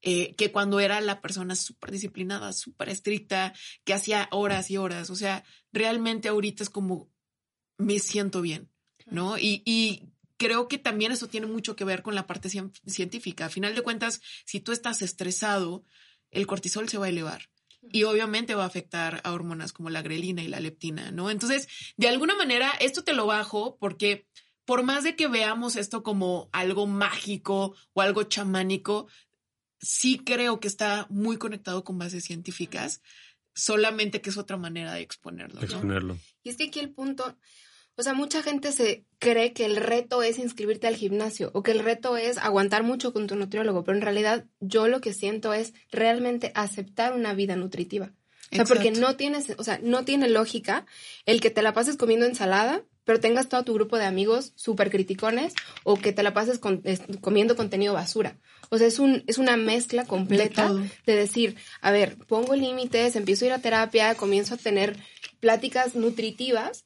Eh, 0.00 0.36
que 0.36 0.52
cuando 0.52 0.78
era 0.78 1.00
la 1.00 1.20
persona 1.20 1.56
súper 1.56 1.90
disciplinada, 1.90 2.52
súper 2.52 2.88
estricta, 2.88 3.52
que 3.84 3.94
hacía 3.94 4.28
horas 4.30 4.70
y 4.70 4.76
horas. 4.76 5.10
O 5.10 5.16
sea, 5.16 5.42
realmente 5.72 6.28
ahorita 6.28 6.62
es 6.62 6.70
como 6.70 7.10
me 7.78 7.98
siento 7.98 8.40
bien, 8.40 8.70
¿no? 9.06 9.38
Y, 9.38 9.62
y 9.64 10.12
creo 10.36 10.68
que 10.68 10.78
también 10.78 11.10
eso 11.10 11.26
tiene 11.26 11.48
mucho 11.48 11.74
que 11.74 11.84
ver 11.84 12.02
con 12.02 12.14
la 12.14 12.28
parte 12.28 12.48
científica. 12.86 13.46
A 13.46 13.50
final 13.50 13.74
de 13.74 13.82
cuentas, 13.82 14.20
si 14.44 14.60
tú 14.60 14.70
estás 14.70 15.02
estresado, 15.02 15.84
el 16.30 16.46
cortisol 16.46 16.88
se 16.88 16.98
va 16.98 17.06
a 17.06 17.10
elevar 17.10 17.48
y 17.92 18.04
obviamente 18.04 18.54
va 18.54 18.64
a 18.64 18.68
afectar 18.68 19.20
a 19.24 19.32
hormonas 19.32 19.72
como 19.72 19.90
la 19.90 20.02
grelina 20.02 20.42
y 20.42 20.48
la 20.48 20.60
leptina, 20.60 21.10
¿no? 21.10 21.30
Entonces, 21.30 21.68
de 21.96 22.08
alguna 22.08 22.34
manera, 22.34 22.70
esto 22.80 23.04
te 23.04 23.12
lo 23.12 23.26
bajo 23.26 23.76
porque 23.78 24.26
por 24.64 24.82
más 24.82 25.02
de 25.02 25.16
que 25.16 25.28
veamos 25.28 25.76
esto 25.76 26.02
como 26.02 26.50
algo 26.52 26.86
mágico 26.86 27.74
o 27.94 28.02
algo 28.02 28.24
chamánico, 28.24 29.08
sí 29.80 30.18
creo 30.18 30.60
que 30.60 30.68
está 30.68 31.06
muy 31.08 31.38
conectado 31.38 31.84
con 31.84 31.98
bases 31.98 32.24
científicas, 32.24 33.00
solamente 33.54 34.20
que 34.20 34.30
es 34.30 34.36
otra 34.36 34.56
manera 34.56 34.92
de 34.92 35.00
exponerlo. 35.00 35.62
Exponerlo. 35.62 36.18
Y 36.42 36.50
es 36.50 36.56
que 36.56 36.64
aquí 36.64 36.80
el 36.80 36.90
punto, 36.90 37.38
o 37.98 38.02
sea, 38.04 38.14
mucha 38.14 38.44
gente 38.44 38.70
se 38.70 39.04
cree 39.18 39.52
que 39.52 39.64
el 39.64 39.74
reto 39.74 40.22
es 40.22 40.38
inscribirte 40.38 40.86
al 40.86 40.94
gimnasio 40.94 41.50
o 41.52 41.64
que 41.64 41.72
el 41.72 41.80
reto 41.80 42.16
es 42.16 42.38
aguantar 42.38 42.84
mucho 42.84 43.12
con 43.12 43.26
tu 43.26 43.34
nutriólogo, 43.34 43.82
pero 43.82 43.98
en 43.98 44.02
realidad 44.02 44.44
yo 44.60 44.86
lo 44.86 45.00
que 45.00 45.12
siento 45.12 45.52
es 45.52 45.74
realmente 45.90 46.52
aceptar 46.54 47.12
una 47.12 47.34
vida 47.34 47.56
nutritiva. 47.56 48.12
O 48.52 48.54
sea, 48.54 48.64
porque 48.66 48.92
no 48.92 49.16
tienes, 49.16 49.52
o 49.58 49.64
sea, 49.64 49.80
no 49.82 50.04
tiene 50.04 50.28
lógica 50.28 50.86
el 51.26 51.40
que 51.40 51.50
te 51.50 51.60
la 51.60 51.74
pases 51.74 51.96
comiendo 51.96 52.24
ensalada, 52.24 52.84
pero 53.02 53.18
tengas 53.18 53.48
todo 53.48 53.64
tu 53.64 53.74
grupo 53.74 53.98
de 53.98 54.04
amigos 54.04 54.52
súper 54.54 54.90
criticones 54.90 55.52
o 55.82 55.96
que 55.96 56.12
te 56.12 56.22
la 56.22 56.32
pases 56.32 56.60
comiendo 57.20 57.56
contenido 57.56 57.94
basura. 57.94 58.38
O 58.70 58.78
sea, 58.78 58.86
es, 58.86 59.00
un, 59.00 59.24
es 59.26 59.38
una 59.38 59.56
mezcla 59.56 60.04
completa 60.04 60.72
de, 60.72 60.88
de 61.04 61.16
decir, 61.16 61.56
a 61.80 61.90
ver, 61.90 62.16
pongo 62.28 62.54
límites, 62.54 63.16
empiezo 63.16 63.44
a 63.44 63.48
ir 63.48 63.54
a 63.54 63.58
terapia, 63.58 64.14
comienzo 64.14 64.54
a 64.54 64.58
tener 64.58 64.96
pláticas 65.40 65.96
nutritivas 65.96 66.84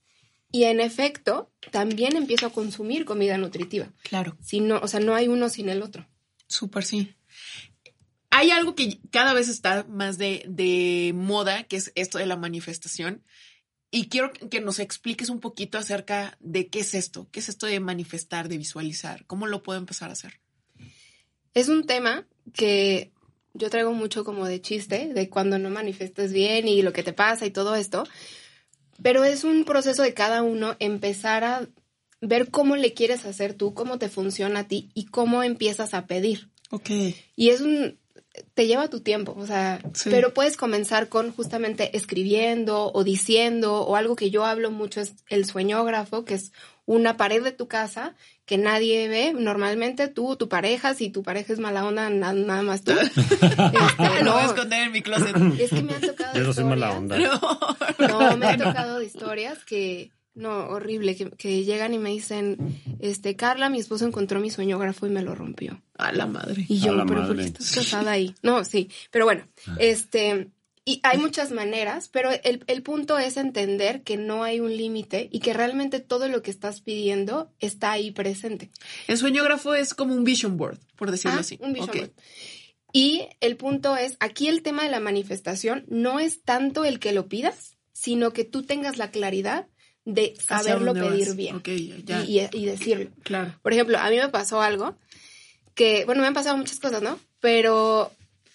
y 0.52 0.64
en 0.64 0.80
efecto, 0.80 1.50
también 1.70 2.14
empiezo 2.14 2.46
a 2.46 2.52
consumir 2.52 3.06
comida 3.06 3.38
nutritiva. 3.38 3.90
Claro. 4.02 4.36
Si 4.42 4.60
no, 4.60 4.78
o 4.80 4.86
sea, 4.86 5.00
no 5.00 5.14
hay 5.14 5.26
uno 5.26 5.48
sin 5.48 5.70
el 5.70 5.82
otro. 5.82 6.06
Súper 6.46 6.84
sí. 6.84 7.14
Hay 8.28 8.50
algo 8.50 8.74
que 8.74 9.00
cada 9.10 9.32
vez 9.32 9.48
está 9.48 9.84
más 9.88 10.18
de, 10.18 10.44
de 10.46 11.12
moda, 11.14 11.64
que 11.64 11.76
es 11.76 11.90
esto 11.94 12.18
de 12.18 12.26
la 12.26 12.36
manifestación. 12.36 13.24
Y 13.90 14.08
quiero 14.08 14.30
que 14.32 14.60
nos 14.60 14.78
expliques 14.78 15.30
un 15.30 15.40
poquito 15.40 15.78
acerca 15.78 16.36
de 16.40 16.68
qué 16.68 16.80
es 16.80 16.94
esto, 16.94 17.28
qué 17.30 17.40
es 17.40 17.48
esto 17.48 17.66
de 17.66 17.80
manifestar, 17.80 18.48
de 18.48 18.58
visualizar, 18.58 19.24
cómo 19.26 19.46
lo 19.46 19.62
puedo 19.62 19.78
empezar 19.78 20.10
a 20.10 20.14
hacer. 20.14 20.40
Es 21.54 21.68
un 21.68 21.86
tema 21.86 22.26
que 22.52 23.12
yo 23.54 23.70
traigo 23.70 23.92
mucho 23.92 24.24
como 24.24 24.46
de 24.46 24.60
chiste, 24.60 25.12
de 25.12 25.28
cuando 25.28 25.58
no 25.58 25.70
manifestas 25.70 26.32
bien 26.32 26.68
y 26.68 26.82
lo 26.82 26.92
que 26.92 27.02
te 27.02 27.12
pasa 27.12 27.46
y 27.46 27.50
todo 27.50 27.74
esto, 27.74 28.04
pero 29.00 29.24
es 29.24 29.44
un 29.44 29.64
proceso 29.64 30.02
de 30.02 30.14
cada 30.14 30.42
uno 30.42 30.76
empezar 30.78 31.44
a 31.44 31.68
ver 32.20 32.50
cómo 32.50 32.76
le 32.76 32.94
quieres 32.94 33.24
hacer 33.24 33.54
tú, 33.54 33.74
cómo 33.74 33.98
te 33.98 34.08
funciona 34.08 34.60
a 34.60 34.68
ti 34.68 34.90
y 34.94 35.06
cómo 35.06 35.42
empiezas 35.42 35.94
a 35.94 36.06
pedir. 36.06 36.50
Ok. 36.70 36.90
Y 37.36 37.50
es 37.50 37.60
un, 37.60 37.98
te 38.54 38.66
lleva 38.66 38.88
tu 38.88 39.00
tiempo, 39.00 39.34
o 39.36 39.46
sea, 39.46 39.80
pero 40.04 40.32
puedes 40.32 40.56
comenzar 40.56 41.08
con 41.08 41.32
justamente 41.32 41.96
escribiendo 41.96 42.90
o 42.92 43.04
diciendo 43.04 43.82
o 43.82 43.96
algo 43.96 44.16
que 44.16 44.30
yo 44.30 44.46
hablo 44.46 44.70
mucho 44.70 45.00
es 45.00 45.14
el 45.28 45.44
sueñógrafo, 45.44 46.24
que 46.24 46.34
es 46.34 46.52
una 46.86 47.16
pared 47.16 47.42
de 47.42 47.52
tu 47.52 47.68
casa 47.68 48.14
que 48.44 48.58
nadie 48.58 49.08
ve 49.08 49.32
normalmente, 49.32 50.08
tú, 50.08 50.36
tu 50.36 50.48
pareja, 50.48 50.94
si 50.94 51.10
tu 51.10 51.22
pareja 51.22 51.52
es 51.52 51.58
mala 51.58 51.86
onda, 51.86 52.10
nada 52.10 52.62
más 52.62 52.82
tú. 52.82 52.92
este, 52.98 54.24
Lo 54.24 54.32
voy 54.32 54.42
a 54.42 54.46
esconder 54.46 54.82
en 54.82 54.92
mi 54.92 55.02
closet. 55.02 55.36
Es 55.58 55.70
que 55.70 55.82
me 55.82 55.94
han 55.94 56.00
tocado 56.00 56.34
Yo 56.34 56.42
no 56.42 56.52
soy 56.52 56.64
mala 56.64 56.92
onda. 56.92 57.16
No, 57.98 58.36
me 58.36 58.46
han 58.46 58.58
tocado 58.58 59.00
historias 59.00 59.64
que, 59.64 60.10
no, 60.34 60.68
horrible, 60.68 61.14
que, 61.14 61.64
llegan 61.64 61.92
y 61.94 61.98
me 61.98 62.10
dicen, 62.10 62.80
este, 63.00 63.36
Carla, 63.36 63.68
mi 63.68 63.78
esposo 63.78 64.06
encontró 64.06 64.40
mi 64.40 64.50
sueñógrafo 64.50 65.06
y 65.06 65.10
me 65.10 65.22
lo 65.22 65.34
rompió. 65.34 65.82
A 65.98 66.12
la 66.12 66.26
madre. 66.26 66.64
Y 66.68 66.80
yo, 66.80 67.04
pero 67.06 67.26
¿por 67.26 67.36
qué 67.36 67.44
estás 67.44 67.72
casada 67.72 68.12
ahí? 68.12 68.34
No, 68.42 68.64
sí, 68.64 68.88
pero 69.10 69.26
bueno, 69.26 69.46
ah. 69.66 69.76
este, 69.78 70.50
y 70.84 71.00
hay 71.02 71.18
muchas 71.18 71.52
maneras, 71.52 72.08
pero 72.08 72.30
el, 72.44 72.64
el, 72.66 72.82
punto 72.82 73.18
es 73.18 73.36
entender 73.36 74.02
que 74.02 74.16
no 74.16 74.42
hay 74.42 74.60
un 74.60 74.76
límite 74.76 75.28
y 75.30 75.40
que 75.40 75.52
realmente 75.52 76.00
todo 76.00 76.28
lo 76.28 76.42
que 76.42 76.50
estás 76.50 76.80
pidiendo 76.80 77.52
está 77.60 77.92
ahí 77.92 78.10
presente. 78.10 78.70
El 79.06 79.18
sueñógrafo 79.18 79.74
es 79.74 79.94
como 79.94 80.14
un 80.14 80.24
vision 80.24 80.56
board, 80.56 80.78
por 80.96 81.10
decirlo 81.10 81.36
ah, 81.36 81.40
así. 81.40 81.58
Un 81.60 81.72
vision 81.72 81.96
board. 81.96 82.12
Y 82.92 83.28
el 83.40 83.56
punto 83.56 83.96
es, 83.96 84.16
aquí 84.20 84.48
el 84.48 84.62
tema 84.62 84.82
de 84.84 84.90
la 84.90 85.00
manifestación 85.00 85.84
no 85.88 86.20
es 86.20 86.42
tanto 86.42 86.84
el 86.84 86.98
que 86.98 87.12
lo 87.12 87.28
pidas, 87.28 87.76
sino 87.92 88.32
que 88.32 88.44
tú 88.44 88.62
tengas 88.64 88.98
la 88.98 89.10
claridad 89.10 89.68
de 90.04 90.34
saberlo 90.36 90.94
pedir 90.94 91.34
bien 91.34 91.62
Y, 91.64 92.40
y, 92.52 92.66
decirlo. 92.66 93.10
Claro. 93.22 93.54
Por 93.62 93.72
ejemplo, 93.72 93.98
a 93.98 94.10
mí 94.10 94.16
me 94.16 94.28
pasó 94.28 94.60
algo 94.60 94.96
que, 95.74 96.04
bueno, 96.04 96.22
me 96.22 96.28
han 96.28 96.34
pasado 96.34 96.56
muchas 96.56 96.80
cosas, 96.80 97.02
¿no? 97.02 97.18
Pero 97.40 98.12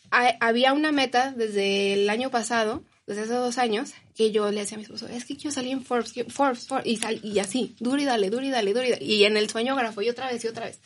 había 0.09 0.73
una 0.73 0.91
meta 0.91 1.33
desde 1.35 1.93
el 1.93 2.09
año 2.09 2.29
pasado, 2.29 2.83
desde 3.05 3.23
hace 3.23 3.33
dos 3.33 3.57
años, 3.57 3.93
que 4.15 4.31
yo 4.31 4.49
le 4.51 4.61
decía 4.61 4.75
a 4.75 4.79
mi 4.79 4.83
esposo, 4.83 5.07
es 5.07 5.25
que 5.25 5.35
quiero 5.35 5.51
salir 5.51 5.71
en 5.71 5.83
Forbes, 5.83 6.13
Forbes, 6.29 6.67
Forbes, 6.67 6.85
y, 6.85 6.99
y 7.23 7.39
así, 7.39 7.75
duro 7.79 8.01
y 8.01 8.05
dale, 8.05 8.29
duro 8.29 8.45
y 8.45 8.49
dale, 8.49 8.73
duro 8.73 8.85
y 8.85 8.91
dale. 8.91 9.05
Y 9.05 9.23
en 9.25 9.37
el 9.37 9.49
sueñógrafo, 9.49 10.01
y 10.01 10.09
otra 10.09 10.31
vez, 10.31 10.43
y 10.43 10.47
otra 10.47 10.65
vez. 10.65 10.79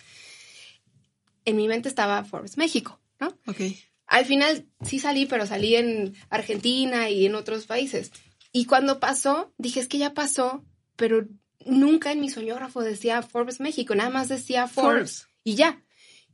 En 1.46 1.56
mi 1.56 1.68
mente 1.68 1.90
estaba 1.90 2.24
Forbes 2.24 2.58
México, 2.58 3.00
¿no? 3.20 3.28
Ok. 3.48 3.62
Al 4.08 4.26
final 4.26 4.66
sí 4.82 5.00
salí, 5.00 5.26
pero 5.26 5.48
salí 5.48 5.76
en 5.76 6.14
Argentina 6.30 7.10
y 7.10 7.26
en 7.26 7.36
otros 7.36 7.66
países. 7.66 8.12
Y 8.52 8.66
cuando 8.66 9.00
pasó, 9.00 9.54
dije, 9.58 9.80
es 9.80 9.88
que 9.88 9.98
ya 9.98 10.14
pasó, 10.14 10.66
pero 10.96 11.28
nunca 11.66 12.12
en 12.12 12.20
mi 12.20 12.30
soñógrafo 12.30 12.82
decía 12.82 13.22
Forbes 13.22 13.60
México, 13.60 13.96
nada 13.96 14.10
más 14.10 14.30
decía 14.30 14.68
Forbes. 14.68 15.28
y 15.44 15.56
ya. 15.56 15.84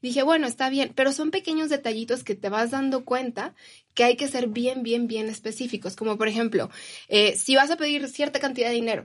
Dije, 0.01 0.21
bueno, 0.21 0.45
está 0.45 0.69
bien, 0.69 0.91
pero 0.95 1.11
son 1.11 1.31
pequeños 1.31 1.69
detallitos 1.69 2.23
que 2.23 2.35
te 2.35 2.49
vas 2.49 2.69
dando 2.69 3.03
cuenta 3.03 3.55
que 3.95 4.03
hay 4.03 4.15
que 4.15 4.27
ser 4.27 4.47
bien, 4.47 4.83
bien, 4.83 5.07
bien 5.07 5.27
específicos. 5.27 5.95
Como 5.95 6.17
por 6.17 6.27
ejemplo, 6.27 6.69
eh, 7.07 7.35
si 7.35 7.55
vas 7.55 7.71
a 7.71 7.77
pedir 7.77 8.07
cierta 8.07 8.39
cantidad 8.39 8.69
de 8.69 8.75
dinero, 8.75 9.03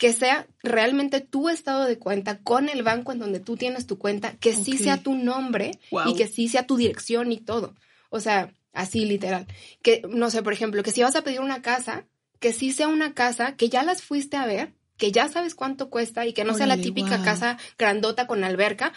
que 0.00 0.12
sea 0.12 0.46
realmente 0.62 1.20
tu 1.20 1.48
estado 1.48 1.84
de 1.84 1.98
cuenta 1.98 2.38
con 2.38 2.68
el 2.68 2.82
banco 2.82 3.12
en 3.12 3.18
donde 3.18 3.40
tú 3.40 3.56
tienes 3.56 3.86
tu 3.86 3.98
cuenta, 3.98 4.32
que 4.36 4.54
sí 4.54 4.78
sea 4.78 5.02
tu 5.02 5.14
nombre 5.14 5.72
y 6.06 6.14
que 6.14 6.26
sí 6.26 6.48
sea 6.48 6.66
tu 6.66 6.76
dirección 6.76 7.32
y 7.32 7.38
todo. 7.38 7.74
O 8.08 8.20
sea, 8.20 8.54
así 8.72 9.04
literal. 9.04 9.46
Que, 9.82 10.02
no 10.08 10.30
sé, 10.30 10.42
por 10.42 10.52
ejemplo, 10.52 10.82
que 10.82 10.92
si 10.92 11.02
vas 11.02 11.16
a 11.16 11.22
pedir 11.22 11.40
una 11.40 11.62
casa, 11.62 12.06
que 12.38 12.52
sí 12.52 12.72
sea 12.72 12.88
una 12.88 13.14
casa 13.14 13.56
que 13.56 13.68
ya 13.68 13.82
las 13.82 14.02
fuiste 14.02 14.36
a 14.36 14.46
ver, 14.46 14.72
que 14.96 15.12
ya 15.12 15.28
sabes 15.28 15.54
cuánto 15.54 15.90
cuesta 15.90 16.26
y 16.26 16.32
que 16.32 16.44
no 16.44 16.54
sea 16.54 16.66
la 16.66 16.76
típica 16.76 17.22
casa 17.22 17.56
grandota 17.78 18.26
con 18.26 18.44
alberca, 18.44 18.92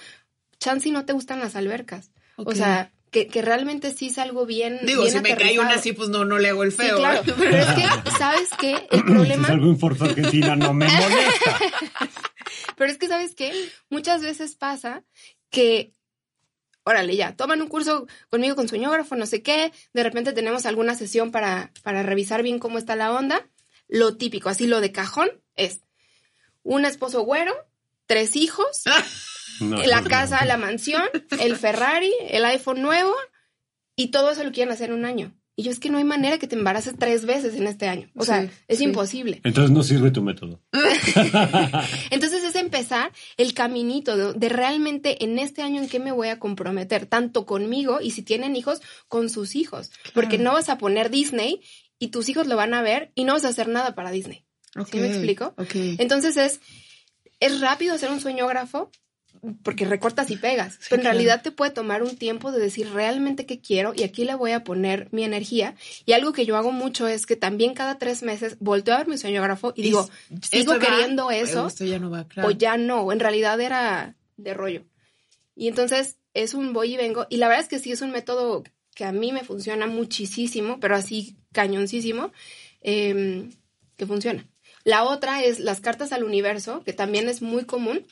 chance 0.59 0.89
no 0.91 1.05
te 1.05 1.13
gustan 1.13 1.39
las 1.39 1.55
albercas. 1.55 2.11
O 2.35 2.53
sea, 2.53 2.91
que, 3.11 3.27
que, 3.27 3.41
realmente 3.41 3.91
sí 3.91 4.07
es 4.07 4.17
algo 4.17 4.45
bien. 4.45 4.79
Digo, 4.83 5.05
si 5.07 5.19
me 5.21 5.35
cae 5.35 5.59
una 5.59 5.75
así, 5.75 5.93
pues 5.93 6.09
no, 6.09 6.25
no 6.25 6.39
le 6.39 6.49
hago 6.49 6.63
el 6.63 6.71
feo. 6.71 6.97
claro. 6.97 7.21
Pero 7.37 7.57
es 7.57 7.67
que, 7.67 8.09
¿sabes 8.17 8.49
qué? 8.59 8.87
El 8.91 9.03
problema. 9.03 9.47
Si 9.47 9.53
es 9.53 9.59
algo 9.59 9.71
en 9.71 10.03
Argentina, 10.03 10.55
no 10.55 10.73
me 10.73 10.87
molesta. 10.87 11.59
Pero 12.75 12.91
es 12.91 12.97
que, 12.97 13.07
¿sabes 13.07 13.35
qué? 13.35 13.53
Muchas 13.89 14.21
veces 14.21 14.55
pasa 14.55 15.03
que. 15.49 15.93
Órale, 16.85 17.15
ya, 17.15 17.35
toman 17.35 17.61
un 17.61 17.69
curso 17.69 18.07
conmigo 18.29 18.55
con 18.55 18.67
sueñógrafo, 18.67 19.15
no 19.15 19.25
sé 19.25 19.41
qué. 19.41 19.71
De 19.93 20.03
repente 20.03 20.33
tenemos 20.33 20.65
alguna 20.65 20.95
sesión 20.95 21.31
para, 21.31 21.71
para 21.81 22.03
revisar 22.03 22.43
bien 22.43 22.59
cómo 22.59 22.77
está 22.77 22.95
la 22.95 23.13
onda. 23.13 23.47
Lo 23.87 24.17
típico, 24.17 24.49
así 24.49 24.67
lo 24.67 24.81
de 24.81 24.91
cajón, 24.91 25.29
es 25.55 25.81
un 26.63 26.85
esposo 26.85 27.21
güero, 27.21 27.53
tres 28.05 28.35
hijos. 28.35 28.83
la 29.59 30.03
casa, 30.03 30.43
la 30.45 30.57
mansión, 30.57 31.03
el 31.39 31.55
Ferrari, 31.55 32.13
el 32.29 32.43
iPhone 32.45 32.81
nuevo 32.81 33.13
y 33.95 34.09
todo 34.09 34.31
eso 34.31 34.43
lo 34.43 34.51
quieren 34.51 34.73
hacer 34.73 34.89
en 34.89 34.95
un 34.95 35.05
año. 35.05 35.33
Y 35.55 35.63
yo 35.63 35.71
es 35.71 35.79
que 35.79 35.91
no 35.91 35.99
hay 35.99 36.03
manera 36.03 36.39
que 36.39 36.47
te 36.47 36.55
embaraces 36.55 36.95
tres 36.97 37.25
veces 37.25 37.53
en 37.55 37.67
este 37.67 37.87
año. 37.87 38.09
O 38.15 38.25
sea, 38.25 38.49
es 38.67 38.81
imposible. 38.81 39.39
Entonces 39.43 39.69
no 39.69 39.83
sirve 39.83 40.09
tu 40.09 40.23
método. 40.23 40.61
Entonces 42.09 42.43
es 42.43 42.55
empezar 42.55 43.11
el 43.37 43.53
caminito 43.53 44.33
de, 44.33 44.49
realmente 44.49 45.23
en 45.23 45.37
este 45.37 45.61
año 45.61 45.81
en 45.81 45.89
qué 45.89 45.99
me 45.99 46.11
voy 46.11 46.29
a 46.29 46.39
comprometer, 46.39 47.05
tanto 47.05 47.45
conmigo 47.45 47.99
y 48.01 48.11
si 48.11 48.23
tienen 48.23 48.55
hijos, 48.55 48.81
con 49.07 49.29
sus 49.29 49.55
hijos. 49.55 49.91
Porque 50.15 50.39
no 50.39 50.53
vas 50.53 50.69
a 50.69 50.79
poner 50.79 51.11
Disney 51.11 51.61
y 51.99 52.07
tus 52.07 52.29
hijos 52.29 52.47
lo 52.47 52.55
van 52.55 52.73
a 52.73 52.81
ver 52.81 53.11
y 53.13 53.23
no 53.23 53.33
vas 53.33 53.45
a 53.45 53.49
hacer 53.49 53.67
nada 53.67 53.93
para 53.93 54.09
Disney. 54.09 54.45
¿Sí 54.89 54.97
me 54.97 55.07
explico? 55.07 55.53
Entonces 55.99 56.35
es, 56.35 56.61
es 57.39 57.61
rápido 57.61 57.93
hacer 57.93 58.09
un 58.09 58.19
sueñógrafo, 58.19 58.89
porque 59.63 59.85
recortas 59.85 60.31
y 60.31 60.37
pegas. 60.37 60.79
pero 60.89 61.01
en 61.01 61.05
realidad 61.05 61.41
te 61.41 61.51
puede 61.51 61.71
tomar 61.71 62.03
un 62.03 62.15
tiempo 62.15 62.51
de 62.51 62.59
decir 62.59 62.89
realmente 62.91 63.45
qué 63.45 63.59
quiero 63.59 63.93
y 63.95 64.03
aquí 64.03 64.23
le 64.23 64.35
voy 64.35 64.51
a 64.51 64.63
poner 64.63 65.09
mi 65.11 65.23
energía. 65.23 65.75
Y 66.05 66.13
algo 66.13 66.31
que 66.31 66.45
yo 66.45 66.55
hago 66.55 66.71
mucho 66.71 67.07
es 67.07 67.25
que 67.25 67.35
también 67.35 67.73
cada 67.73 67.97
tres 67.97 68.23
meses 68.23 68.57
volteo 68.59 68.95
a 68.95 68.99
ver 68.99 69.07
mi 69.07 69.17
sueñógrafo 69.17 69.73
y 69.75 69.83
digo, 69.83 70.09
sigo 70.41 70.79
queriendo 70.79 71.29
eso 71.31 71.67
o 72.43 72.51
ya 72.51 72.77
no. 72.77 73.11
En 73.11 73.19
realidad 73.19 73.59
era 73.59 74.15
de 74.37 74.53
rollo. 74.53 74.83
Y 75.55 75.67
entonces 75.67 76.17
es 76.33 76.53
un 76.53 76.73
voy 76.73 76.93
y 76.93 76.97
vengo. 76.97 77.27
Y 77.29 77.37
la 77.37 77.47
verdad 77.47 77.63
es 77.63 77.69
que 77.69 77.79
sí 77.79 77.91
es 77.91 78.01
un 78.01 78.11
método 78.11 78.63
que 78.95 79.05
a 79.05 79.11
mí 79.11 79.31
me 79.31 79.43
funciona 79.43 79.87
muchísimo, 79.87 80.79
pero 80.79 80.95
así 80.95 81.35
cañoncísimo, 81.51 82.31
em, 82.81 83.51
que 83.97 84.05
funciona. 84.05 84.47
La 84.83 85.03
otra 85.03 85.43
es 85.43 85.59
las 85.59 85.79
cartas 85.79 86.11
al 86.11 86.23
universo, 86.23 86.83
que 86.83 86.93
también 86.93 87.29
es 87.29 87.41
muy 87.41 87.65
común 87.65 88.05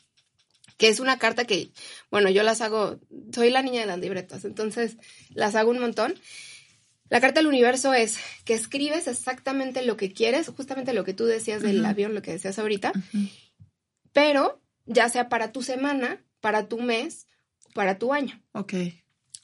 que 0.81 0.87
es 0.87 0.99
una 0.99 1.19
carta 1.19 1.45
que, 1.45 1.69
bueno, 2.09 2.31
yo 2.31 2.41
las 2.41 2.59
hago, 2.59 2.99
soy 3.31 3.51
la 3.51 3.61
niña 3.61 3.81
de 3.81 3.85
las 3.85 3.99
libretas, 3.99 4.45
entonces 4.45 4.97
las 5.29 5.53
hago 5.53 5.69
un 5.69 5.77
montón. 5.77 6.15
La 7.07 7.21
carta 7.21 7.39
del 7.39 7.45
universo 7.45 7.93
es 7.93 8.17
que 8.45 8.55
escribes 8.55 9.07
exactamente 9.07 9.85
lo 9.85 9.95
que 9.95 10.11
quieres, 10.11 10.47
justamente 10.47 10.93
lo 10.93 11.03
que 11.03 11.13
tú 11.13 11.25
decías 11.25 11.61
del 11.61 11.85
avión, 11.85 12.15
lo 12.15 12.23
que 12.23 12.31
decías 12.31 12.57
ahorita, 12.57 12.93
pero 14.11 14.59
ya 14.87 15.07
sea 15.07 15.29
para 15.29 15.51
tu 15.51 15.61
semana, 15.61 16.25
para 16.39 16.67
tu 16.67 16.81
mes, 16.81 17.27
para 17.75 17.99
tu 17.99 18.11
año. 18.11 18.41
Ok 18.53 18.73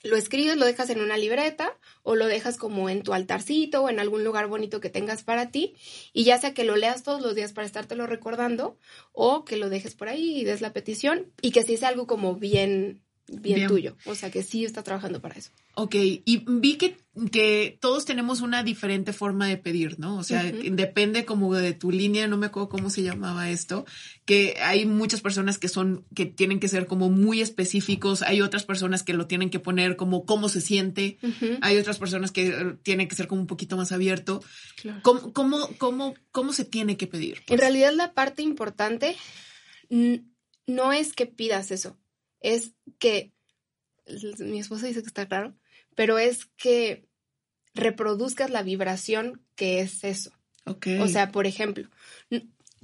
lo 0.03 0.15
escribes, 0.15 0.57
lo 0.57 0.65
dejas 0.65 0.89
en 0.89 1.01
una 1.01 1.17
libreta 1.17 1.77
o 2.03 2.15
lo 2.15 2.27
dejas 2.27 2.57
como 2.57 2.89
en 2.89 3.03
tu 3.03 3.13
altarcito 3.13 3.83
o 3.83 3.89
en 3.89 3.99
algún 3.99 4.23
lugar 4.23 4.47
bonito 4.47 4.79
que 4.79 4.89
tengas 4.89 5.23
para 5.23 5.51
ti 5.51 5.75
y 6.13 6.23
ya 6.23 6.37
sea 6.37 6.53
que 6.53 6.63
lo 6.63 6.75
leas 6.75 7.03
todos 7.03 7.21
los 7.21 7.35
días 7.35 7.53
para 7.53 7.65
estártelo 7.65 8.07
recordando 8.07 8.77
o 9.11 9.45
que 9.45 9.57
lo 9.57 9.69
dejes 9.69 9.95
por 9.95 10.09
ahí 10.09 10.39
y 10.39 10.43
des 10.43 10.61
la 10.61 10.73
petición 10.73 11.31
y 11.41 11.51
que 11.51 11.63
sí 11.63 11.77
sea 11.77 11.89
algo 11.89 12.07
como 12.07 12.35
bien 12.35 13.01
bien, 13.27 13.67
tuyo. 13.67 13.95
O 14.05 14.15
sea, 14.15 14.31
que 14.31 14.43
sí 14.43 14.65
está 14.65 14.83
trabajando 14.83 15.21
para 15.21 15.35
eso. 15.35 15.51
Ok, 15.75 15.95
y 15.95 16.43
vi 16.47 16.77
que, 16.77 16.97
que 17.31 17.77
todos 17.79 18.05
tenemos 18.05 18.41
una 18.41 18.63
diferente 18.63 19.13
forma 19.13 19.47
de 19.47 19.57
pedir, 19.57 19.99
¿no? 19.99 20.17
O 20.17 20.23
sea, 20.23 20.43
depende 20.43 21.23
como 21.23 21.53
de 21.53 21.73
tu 21.73 21.91
línea, 21.91 22.27
no 22.27 22.37
me 22.37 22.47
acuerdo 22.47 22.69
cómo 22.69 22.89
se 22.89 23.03
llamaba 23.03 23.51
esto, 23.51 23.85
que 24.25 24.55
hay 24.59 24.85
muchas 24.85 25.21
personas 25.21 25.59
que 25.59 25.67
son, 25.67 26.03
que 26.15 26.25
tienen 26.25 26.59
que 26.59 26.67
ser 26.67 26.87
como 26.87 27.09
muy 27.09 27.41
específicos, 27.41 28.23
hay 28.23 28.41
otras 28.41 28.63
personas 28.63 29.03
que 29.03 29.13
lo 29.13 29.27
tienen 29.27 29.51
que 29.51 29.59
poner 29.59 29.97
como 29.97 30.25
cómo 30.25 30.49
se 30.49 30.61
siente, 30.61 31.19
hay 31.61 31.77
otras 31.77 31.99
personas 31.99 32.31
que 32.31 32.47
eh, 32.47 32.75
tienen 32.81 33.07
que 33.07 33.15
ser 33.15 33.27
como 33.27 33.41
un 33.41 33.47
poquito 33.47 33.77
más 33.77 33.91
abierto. 33.91 34.41
Claro. 34.81 34.99
¿Cómo, 35.03 35.31
cómo, 35.77 36.15
cómo, 36.31 36.53
se 36.53 36.65
tiene 36.65 36.97
que 36.97 37.05
pedir? 37.05 37.43
En 37.47 37.59
realidad 37.59 37.93
la 37.93 38.13
parte 38.13 38.41
importante 38.41 39.15
no 40.65 40.91
es 40.91 41.13
que 41.13 41.25
pidas 41.25 41.71
eso, 41.71 41.97
es 42.39 42.73
que, 42.99 43.33
mi 44.39 44.59
esposa 44.59 44.87
dice 44.87 45.01
que 45.01 45.07
está 45.07 45.27
claro, 45.27 45.55
pero 45.95 46.17
es 46.17 46.45
que 46.57 47.07
reproduzcas 47.73 48.49
la 48.49 48.63
vibración 48.63 49.41
que 49.55 49.79
es 49.79 50.03
eso. 50.03 50.31
O 50.65 51.07
sea, 51.07 51.31
por 51.31 51.47
ejemplo, 51.47 51.87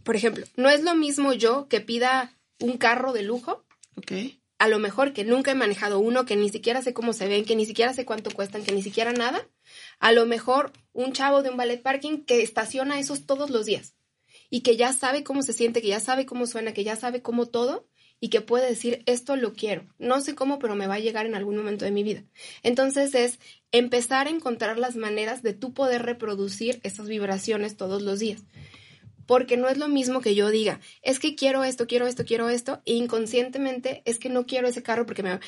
por 0.03 0.15
ejemplo, 0.15 0.45
no 0.55 0.69
es 0.69 0.83
lo 0.83 0.95
mismo 0.95 1.33
yo 1.33 1.67
que 1.67 1.81
pida 1.81 2.33
un 2.59 2.77
carro 2.77 3.13
de 3.13 3.23
lujo. 3.23 3.65
A 4.59 4.67
lo 4.69 4.79
mejor 4.79 5.11
que 5.11 5.25
nunca 5.25 5.51
he 5.51 5.55
manejado 5.55 5.99
uno, 5.99 6.25
que 6.25 6.37
ni 6.37 6.49
siquiera 6.49 6.81
sé 6.81 6.93
cómo 6.93 7.11
se 7.11 7.27
ven, 7.27 7.43
que 7.43 7.55
ni 7.55 7.65
siquiera 7.65 7.93
sé 7.93 8.05
cuánto 8.05 8.31
cuestan, 8.31 8.63
que 8.63 8.71
ni 8.71 8.81
siquiera 8.81 9.11
nada. 9.11 9.45
A 9.99 10.13
lo 10.13 10.25
mejor 10.25 10.71
un 10.93 11.11
chavo 11.11 11.43
de 11.43 11.49
un 11.49 11.57
ballet 11.57 11.81
parking 11.81 12.19
que 12.19 12.41
estaciona 12.41 12.99
esos 12.99 13.25
todos 13.25 13.49
los 13.49 13.65
días 13.65 13.95
y 14.49 14.61
que 14.61 14.77
ya 14.77 14.93
sabe 14.93 15.23
cómo 15.23 15.41
se 15.41 15.51
siente, 15.51 15.81
que 15.81 15.89
ya 15.89 15.99
sabe 15.99 16.25
cómo 16.25 16.47
suena, 16.47 16.73
que 16.73 16.83
ya 16.83 16.95
sabe 16.95 17.21
cómo 17.21 17.47
todo 17.47 17.87
y 18.23 18.29
que 18.29 18.39
puede 18.39 18.69
decir, 18.69 19.03
esto 19.05 19.35
lo 19.35 19.51
quiero. 19.51 19.85
No 19.99 20.21
sé 20.21 20.33
cómo, 20.33 20.57
pero 20.57 20.75
me 20.75 20.87
va 20.87 20.93
a 20.93 20.99
llegar 20.99 21.25
en 21.25 21.35
algún 21.35 21.57
momento 21.57 21.83
de 21.83 21.91
mi 21.91 22.03
vida. 22.03 22.23
Entonces 22.61 23.13
es 23.15 23.37
empezar 23.73 24.27
a 24.27 24.29
encontrar 24.29 24.79
las 24.79 24.95
maneras 24.95 25.43
de 25.43 25.51
tú 25.51 25.73
poder 25.73 26.03
reproducir 26.03 26.79
esas 26.83 27.09
vibraciones 27.09 27.75
todos 27.75 28.01
los 28.01 28.19
días. 28.19 28.45
Porque 29.25 29.57
no 29.57 29.67
es 29.67 29.77
lo 29.77 29.89
mismo 29.89 30.21
que 30.21 30.35
yo 30.35 30.51
diga, 30.51 30.79
es 31.01 31.19
que 31.19 31.35
quiero 31.35 31.65
esto, 31.65 31.85
quiero 31.85 32.07
esto, 32.07 32.23
quiero 32.23 32.47
esto, 32.47 32.81
e 32.85 32.93
inconscientemente 32.93 34.03
es 34.05 34.19
que 34.19 34.29
no 34.29 34.45
quiero 34.45 34.69
ese 34.69 34.83
carro 34.83 35.05
porque 35.05 35.21
me... 35.21 35.41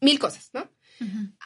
Mil 0.00 0.20
cosas, 0.20 0.50
¿no? 0.52 0.70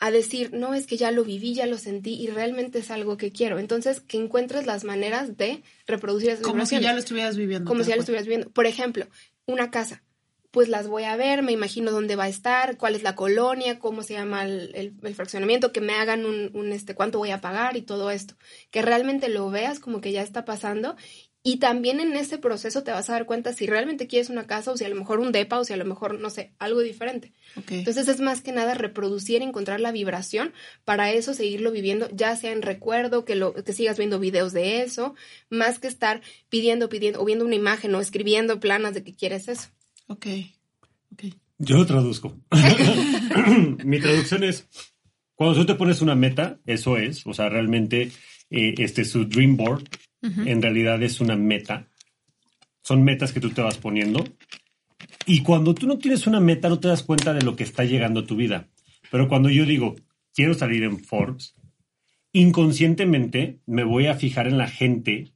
A 0.01 0.11
decir, 0.11 0.53
no, 0.53 0.75
es 0.75 0.87
que 0.87 0.99
ya 0.99 1.13
lo 1.13 1.25
viví, 1.25 1.55
ya 1.55 1.65
lo 1.65 1.79
sentí 1.79 2.13
y 2.13 2.27
realmente 2.27 2.81
es 2.81 2.91
algo 2.91 3.17
que 3.17 3.33
quiero. 3.33 3.59
Entonces, 3.59 4.01
que 4.01 4.19
encuentres 4.19 4.67
las 4.67 4.85
maneras 4.85 5.39
de 5.39 5.63
reproducir 5.87 6.29
esas 6.29 6.45
Como 6.45 6.67
si 6.67 6.79
ya 6.79 6.93
lo 6.93 6.99
estuvieras 6.99 7.39
viviendo. 7.39 7.67
Como 7.67 7.85
si 7.85 7.89
ya 7.89 7.97
lo 7.97 8.03
estuvieras 8.03 8.27
viviendo. 8.27 8.51
Por 8.51 8.67
ejemplo, 8.67 9.07
una 9.47 9.71
casa 9.71 10.04
pues 10.55 10.69
las 10.69 10.87
voy 10.87 11.03
a 11.03 11.17
ver, 11.17 11.43
me 11.43 11.51
imagino 11.51 11.91
dónde 11.91 12.15
va 12.15 12.25
a 12.25 12.29
estar, 12.29 12.77
cuál 12.77 12.95
es 12.95 13.03
la 13.03 13.17
colonia, 13.17 13.81
cómo 13.81 14.05
se 14.05 14.15
llama 14.15 14.45
el, 14.45 14.95
fraccionamiento, 15.13 15.73
que 15.73 15.81
me 15.81 15.95
hagan 15.95 16.25
un, 16.25 16.53
un, 16.55 16.71
este, 16.71 16.95
cuánto 16.95 17.19
voy 17.19 17.33
a 17.33 17.41
pagar 17.41 17.77
y 17.77 17.83
todo 17.83 18.13
esto. 18.13 18.37
Que 18.71 18.81
realmente 18.81 19.29
lo 19.29 19.51
veas 19.51 19.81
como 19.81 20.01
que 20.01 20.13
ya 20.13 20.23
está 20.23 20.45
pasando 20.45 20.95
Y 21.43 21.57
también 21.57 21.99
en 21.99 22.15
ese 22.15 22.39
proceso 22.39 22.85
te 22.85 22.93
vas 22.93 23.11
a 23.11 23.15
dar 23.15 23.27
cuenta 23.27 23.53
si 23.53 23.67
realmente 23.67 24.07
quieres 24.07 24.31
una 24.31 24.47
casa 24.47 24.71
o 24.71 24.77
si 24.77 24.85
a 24.85 24.89
lo 24.89 24.95
mejor 24.95 25.19
un 25.19 25.33
depa 25.33 25.59
o 25.59 25.65
si 25.65 25.73
a 25.73 25.77
lo 25.77 25.85
mejor, 25.85 26.21
no 26.21 26.31
sé, 26.31 26.53
algo 26.61 26.81
diferente. 26.83 27.33
Entonces 27.69 28.07
es 28.07 28.21
más 28.21 28.41
que 28.41 28.53
nada 28.53 28.75
reproducir, 28.75 29.43
encontrar 29.43 29.81
la 29.81 29.91
vibración 29.91 30.55
para 30.85 31.11
eso 31.11 31.35
seguirlo 31.35 31.73
viviendo, 31.73 32.09
ya 32.13 32.37
sea 32.37 32.53
en 32.53 32.63
recuerdo, 32.63 33.25
que, 33.25 33.35
lo, 33.35 33.55
que 33.55 33.73
sigas 33.73 33.99
viendo 33.99 34.21
videos 34.21 34.53
de 34.53 34.83
eso, 34.83 35.17
más 35.51 35.81
que 35.81 35.89
estar 35.89 36.23
pidiendo, 36.49 36.89
pidiendo 36.89 37.21
o 37.21 37.25
viendo 37.25 37.45
una 37.45 37.57
imagen 37.57 37.93
o 37.97 38.01
escribiendo 38.01 38.61
planas 38.61 38.95
de 38.95 39.03
que 39.03 39.15
quieres 39.15 39.49
eso. 39.49 39.69
Ok, 40.07 40.27
ok. 41.13 41.25
Yo 41.59 41.79
lo 41.79 41.87
traduzco. 41.87 42.37
Mi 43.85 44.01
traducción 44.01 44.45
es, 44.45 44.69
cuando 45.35 45.57
tú 45.57 45.67
te 45.67 45.75
pones 45.75 46.03
una 46.03 46.15
meta, 46.15 46.59
eso 46.67 46.97
es, 46.97 47.27
o 47.27 47.33
sea, 47.33 47.49
realmente 47.49 48.11
eh, 48.51 48.75
este, 48.79 49.05
su 49.05 49.27
dream 49.27 49.57
board 49.57 49.85
en 50.23 50.63
realidad 50.63 51.03
es 51.03 51.21
una 51.21 51.37
meta. 51.37 51.87
Son 52.83 53.05
metas 53.05 53.33
que 53.33 53.41
tú 53.41 53.51
te 53.51 53.61
vas 53.61 53.77
poniendo. 53.77 54.25
Y 55.27 55.43
cuando 55.43 55.75
tú 55.75 55.87
no 55.87 55.99
tienes 55.99 56.27
una 56.27 56.41
meta, 56.41 56.71
no 56.71 56.81
te 56.81 56.89
das 56.89 57.03
cuenta 57.03 57.35
de 57.35 57.43
lo 57.43 57.57
que 57.57 57.65
está 57.65 57.85
llegando 57.85 58.21
a 58.21 58.27
tu 58.27 58.37
vida. 58.37 58.69
Pero 59.11 59.29
cuando 59.29 59.51
yo 59.51 59.67
digo, 59.67 59.97
quiero 60.33 60.55
salir 60.55 60.83
en 60.83 60.99
Forbes, 60.99 61.55
inconscientemente 62.33 63.61
me 63.67 63.85
voy 63.85 64.07
a 64.07 64.15
fijar 64.15 64.47
en 64.47 64.57
la 64.57 64.69
gente 64.69 65.35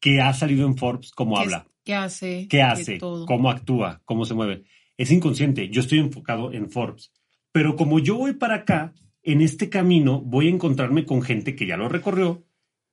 que 0.00 0.20
ha 0.20 0.32
salido 0.34 0.66
en 0.66 0.76
Forbes, 0.76 1.12
cómo 1.12 1.38
habla. 1.38 1.66
¿Qué 1.84 1.94
hace? 1.94 2.48
¿Qué 2.48 2.62
hace? 2.62 2.98
¿Cómo 2.98 3.50
actúa? 3.50 4.00
¿Cómo 4.04 4.24
se 4.24 4.34
mueve? 4.34 4.64
Es 4.96 5.10
inconsciente. 5.10 5.68
Yo 5.68 5.82
estoy 5.82 5.98
enfocado 5.98 6.52
en 6.52 6.70
Forbes. 6.70 7.12
Pero 7.52 7.76
como 7.76 7.98
yo 7.98 8.16
voy 8.16 8.32
para 8.32 8.56
acá, 8.56 8.94
en 9.22 9.42
este 9.42 9.68
camino 9.68 10.20
voy 10.20 10.48
a 10.48 10.50
encontrarme 10.50 11.04
con 11.04 11.22
gente 11.22 11.54
que 11.54 11.66
ya 11.66 11.76
lo 11.76 11.88
recorrió 11.88 12.44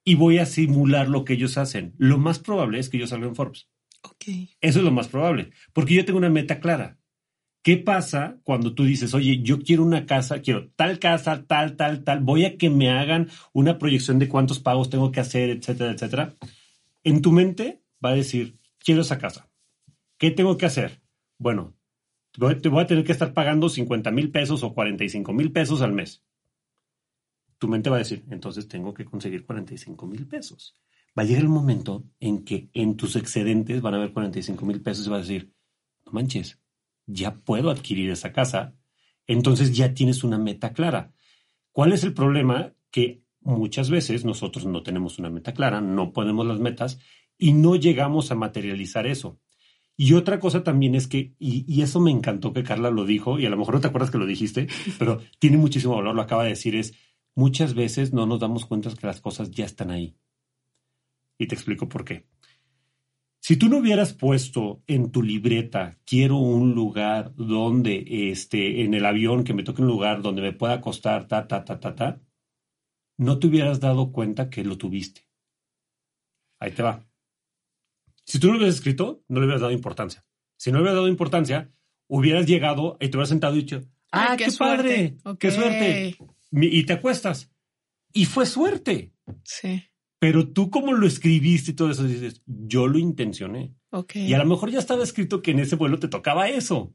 y 0.04 0.16
voy 0.16 0.40
a 0.40 0.46
simular 0.46 1.08
lo 1.08 1.24
que 1.24 1.34
ellos 1.34 1.58
hacen. 1.58 1.94
Lo 1.98 2.18
más 2.18 2.40
probable 2.40 2.80
es 2.80 2.90
que 2.90 2.98
yo 2.98 3.08
salga 3.08 3.28
en 3.28 3.36
Forbes. 3.36 3.70
Ok. 4.04 4.26
Eso 4.60 4.80
es 4.80 4.86
lo 4.86 4.92
más 4.92 5.08
probable, 5.08 5.52
porque 5.74 5.94
yo 5.94 6.06
tengo 6.06 6.18
una 6.18 6.30
meta 6.30 6.60
clara. 6.60 6.98
¿Qué 7.64 7.78
pasa 7.78 8.40
cuando 8.44 8.74
tú 8.74 8.84
dices, 8.84 9.14
oye, 9.14 9.42
yo 9.44 9.62
quiero 9.62 9.84
una 9.84 10.08
casa, 10.08 10.42
quiero 10.42 10.70
tal 10.76 10.98
casa, 10.98 11.46
tal, 11.46 11.76
tal, 11.76 12.04
tal, 12.04 12.20
voy 12.22 12.46
a 12.46 12.58
que 12.58 12.72
me 12.72 12.90
hagan 12.90 13.30
una 13.54 13.78
proyección 13.78 14.18
de 14.18 14.28
cuántos 14.28 14.60
pagos 14.60 14.90
tengo 14.90 15.12
que 15.12 15.20
hacer, 15.20 15.52
etcétera, 15.52 15.92
etcétera? 15.92 16.34
En 17.04 17.22
tu 17.22 17.32
mente 17.32 17.84
va 18.04 18.10
a 18.10 18.16
decir, 18.16 18.58
quiero 18.84 19.02
esa 19.02 19.18
casa. 19.18 19.50
¿Qué 20.18 20.32
tengo 20.32 20.58
que 20.58 20.66
hacer? 20.66 21.02
Bueno, 21.38 21.76
te 22.32 22.70
voy 22.70 22.84
a 22.84 22.88
tener 22.88 23.04
que 23.04 23.12
estar 23.12 23.34
pagando 23.34 23.70
50 23.70 24.12
mil 24.12 24.32
pesos 24.32 24.64
o 24.64 24.74
45 24.74 25.34
mil 25.34 25.52
pesos 25.52 25.82
al 25.82 25.94
mes 25.94 26.24
tu 27.62 27.68
mente 27.68 27.92
va 27.92 27.98
a 27.98 28.00
decir, 28.00 28.26
entonces 28.32 28.68
tengo 28.68 28.92
que 28.92 29.06
conseguir 29.06 29.46
45 29.46 30.08
mil 30.08 30.26
pesos. 30.26 30.76
Va 31.18 31.22
a 31.22 31.26
llegar 31.28 31.44
el 31.44 31.50
momento 31.50 32.04
en 32.20 32.44
que 32.44 32.72
en 32.74 32.98
tus 32.98 33.16
excedentes 33.16 33.84
van 33.84 33.94
a 33.94 33.98
haber 33.98 34.14
45 34.14 34.66
mil 34.66 34.82
pesos 34.82 35.06
y 35.06 35.10
vas 35.12 35.20
a 35.20 35.22
decir, 35.22 35.54
no 36.04 36.12
manches, 36.12 36.60
ya 37.06 37.36
puedo 37.36 37.70
adquirir 37.70 38.10
esa 38.10 38.34
casa. 38.34 38.74
Entonces 39.28 39.78
ya 39.78 39.94
tienes 39.94 40.24
una 40.24 40.40
meta 40.40 40.74
clara. 40.74 41.14
¿Cuál 41.72 41.94
es 41.94 42.04
el 42.04 42.16
problema? 42.16 42.74
Que 42.90 43.22
muchas 43.42 43.92
veces 43.92 44.26
nosotros 44.26 44.66
no 44.66 44.82
tenemos 44.82 45.20
una 45.20 45.30
meta 45.30 45.54
clara, 45.54 45.82
no 45.82 46.14
ponemos 46.14 46.48
las 46.48 46.60
metas 46.60 46.98
y 47.42 47.54
no 47.54 47.76
llegamos 47.76 48.32
a 48.32 48.36
materializar 48.36 49.08
eso. 49.08 49.40
Y 49.98 50.14
otra 50.14 50.40
cosa 50.40 50.64
también 50.64 50.94
es 50.94 51.08
que, 51.08 51.34
y, 51.40 51.66
y, 51.68 51.82
eso 51.82 52.00
me 52.00 52.12
encantó 52.12 52.54
que 52.54 52.64
Carla 52.64 52.92
lo 52.92 53.04
dijo, 53.04 53.40
y 53.40 53.48
a 53.48 53.50
lo 53.50 53.58
mejor 53.58 53.74
no 53.74 53.82
te 53.82 53.88
acuerdas 53.88 54.12
que 54.12 54.20
lo 54.20 54.28
dijiste, 54.28 54.68
pero 55.00 55.20
tiene 55.40 55.58
muchísimo 55.58 55.96
valor, 55.96 56.16
lo 56.16 56.22
acaba 56.22 56.44
de 56.44 56.50
decir, 56.50 56.76
es, 56.76 56.94
muchas 57.36 57.74
veces 57.74 58.14
no 58.14 58.28
nos 58.28 58.40
damos 58.40 58.68
cuenta 58.68 58.94
que 58.94 59.08
las 59.08 59.22
cosas 59.22 59.50
ya 59.50 59.66
están 59.66 59.90
ahí. 59.90 60.16
Y 61.40 61.48
te 61.48 61.56
explico 61.56 61.90
por 61.90 62.06
qué. 62.06 62.28
Si 63.40 63.58
tú 63.58 63.70
no 63.70 63.78
hubieras 63.78 64.14
puesto 64.14 64.84
en 64.86 65.12
tu 65.12 65.24
libreta, 65.24 65.98
quiero 66.06 66.38
un 66.38 66.76
lugar 66.76 67.34
donde, 67.36 68.30
este, 68.32 68.84
en 68.84 68.94
el 68.94 69.04
avión, 69.04 69.44
que 69.44 69.56
me 69.56 69.64
toque 69.64 69.82
un 69.82 69.88
lugar 69.88 70.22
donde 70.22 70.44
me 70.44 70.54
pueda 70.54 70.76
acostar, 70.76 71.28
ta, 71.28 71.48
ta, 71.48 71.66
ta, 71.66 71.80
ta, 71.80 71.96
ta, 71.96 72.22
no 73.18 73.40
te 73.40 73.48
hubieras 73.48 73.80
dado 73.80 74.12
cuenta 74.12 74.52
que 74.52 74.64
lo 74.64 74.78
tuviste. 74.78 75.28
Ahí 76.60 76.72
te 76.72 76.84
va. 76.84 77.11
Si 78.32 78.40
tú 78.40 78.48
no 78.48 78.54
lo 78.54 78.60
hubieras 78.60 78.76
escrito, 78.76 79.26
no 79.28 79.42
le 79.42 79.46
hubieras 79.46 79.60
dado 79.60 79.74
importancia. 79.74 80.24
Si 80.56 80.72
no 80.72 80.78
le 80.78 80.84
hubieras 80.84 80.96
dado 80.96 81.10
importancia, 81.10 81.70
hubieras 82.08 82.46
llegado 82.46 82.96
y 83.02 83.10
te 83.10 83.18
hubieras 83.18 83.28
sentado 83.28 83.58
y 83.58 83.60
dicho, 83.60 83.82
¡ah, 84.10 84.38
qué, 84.38 84.48
padre! 84.58 85.18
¡Qué 85.38 85.52
suerte! 85.52 86.16
y 86.50 86.86
te 86.86 86.94
acuestas. 86.94 87.52
Y 88.14 88.24
fue 88.24 88.46
suerte. 88.46 89.12
Sí. 89.44 89.84
Pero 90.18 90.48
tú 90.48 90.70
como 90.70 90.94
lo 90.94 91.08
escribiste 91.08 91.72
y 91.72 91.74
todo 91.74 91.92
eso, 91.92 92.06
dices, 92.06 92.42
yo 92.46 92.88
lo 92.88 93.00
intencioné. 93.00 93.76
Ok. 93.90 94.16
Y 94.16 94.34
a 94.34 94.38
lo 94.38 94.46
mejor 94.46 94.72
ya 94.72 94.80
estaba 94.80 95.04
escrito 95.04 95.42
que 95.42 95.52
en 95.52 95.60
ese 95.60 95.76
vuelo 95.76 96.00
te 96.00 96.08
tocaba 96.08 96.48
eso. 96.48 96.94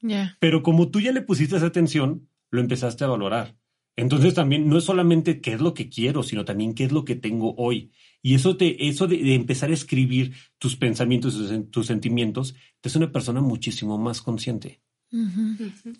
Ya. 0.00 0.36
Pero 0.38 0.62
como 0.62 0.92
tú 0.92 1.00
ya 1.00 1.10
le 1.10 1.22
pusiste 1.22 1.56
esa 1.56 1.66
atención, 1.66 2.28
lo 2.50 2.60
empezaste 2.60 3.02
a 3.02 3.08
valorar. 3.08 3.56
Entonces 3.96 4.34
también 4.34 4.68
no 4.68 4.78
es 4.78 4.84
solamente 4.84 5.40
qué 5.40 5.54
es 5.54 5.60
lo 5.60 5.74
que 5.74 5.88
quiero, 5.88 6.22
sino 6.22 6.44
también 6.44 6.72
qué 6.72 6.84
es 6.84 6.92
lo 6.92 7.04
que 7.04 7.16
tengo 7.16 7.56
hoy. 7.56 7.90
Y 8.26 8.34
eso, 8.34 8.56
te, 8.56 8.88
eso 8.88 9.06
de, 9.06 9.36
empezar 9.36 9.70
a 9.70 9.74
escribir 9.74 10.32
tus 10.58 10.74
pensamientos, 10.74 11.40
tus 11.70 11.86
sentimientos, 11.86 12.56
te 12.80 12.88
hace 12.88 12.98
una 12.98 13.12
persona 13.12 13.40
muchísimo 13.40 13.98
más 13.98 14.20
consciente. 14.20 14.80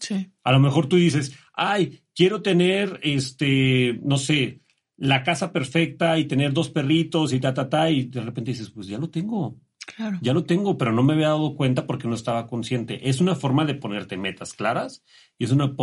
Sí. 0.00 0.32
A 0.42 0.50
lo 0.50 0.58
mejor 0.58 0.88
tú 0.88 0.96
dices, 0.96 1.36
ay, 1.54 2.00
quiero 2.16 2.42
tener, 2.42 2.98
este, 3.04 4.00
no 4.02 4.18
sé, 4.18 4.60
la 4.96 5.22
casa 5.22 5.52
perfecta 5.52 6.18
y 6.18 6.24
tener 6.24 6.52
dos 6.52 6.68
perritos 6.68 7.32
y 7.32 7.38
ta, 7.38 7.54
ta, 7.54 7.68
ta, 7.68 7.92
y 7.92 8.06
de 8.06 8.20
repente 8.20 8.50
dices, 8.50 8.70
pues 8.70 8.88
ya 8.88 8.98
lo 8.98 9.08
tengo. 9.08 9.60
Claro. 9.86 10.18
Ya 10.20 10.34
lo 10.34 10.42
tengo, 10.42 10.76
pero 10.76 10.90
no 10.90 11.04
me 11.04 11.12
había 11.12 11.28
dado 11.28 11.54
cuenta 11.54 11.86
porque 11.86 12.08
no 12.08 12.16
estaba 12.16 12.48
consciente. 12.48 13.08
Es 13.08 13.20
una 13.20 13.36
forma 13.36 13.64
de 13.66 13.76
ponerte 13.76 14.16
metas 14.16 14.52
claras 14.52 15.04
y 15.38 15.44
es 15.44 15.52
una, 15.52 15.76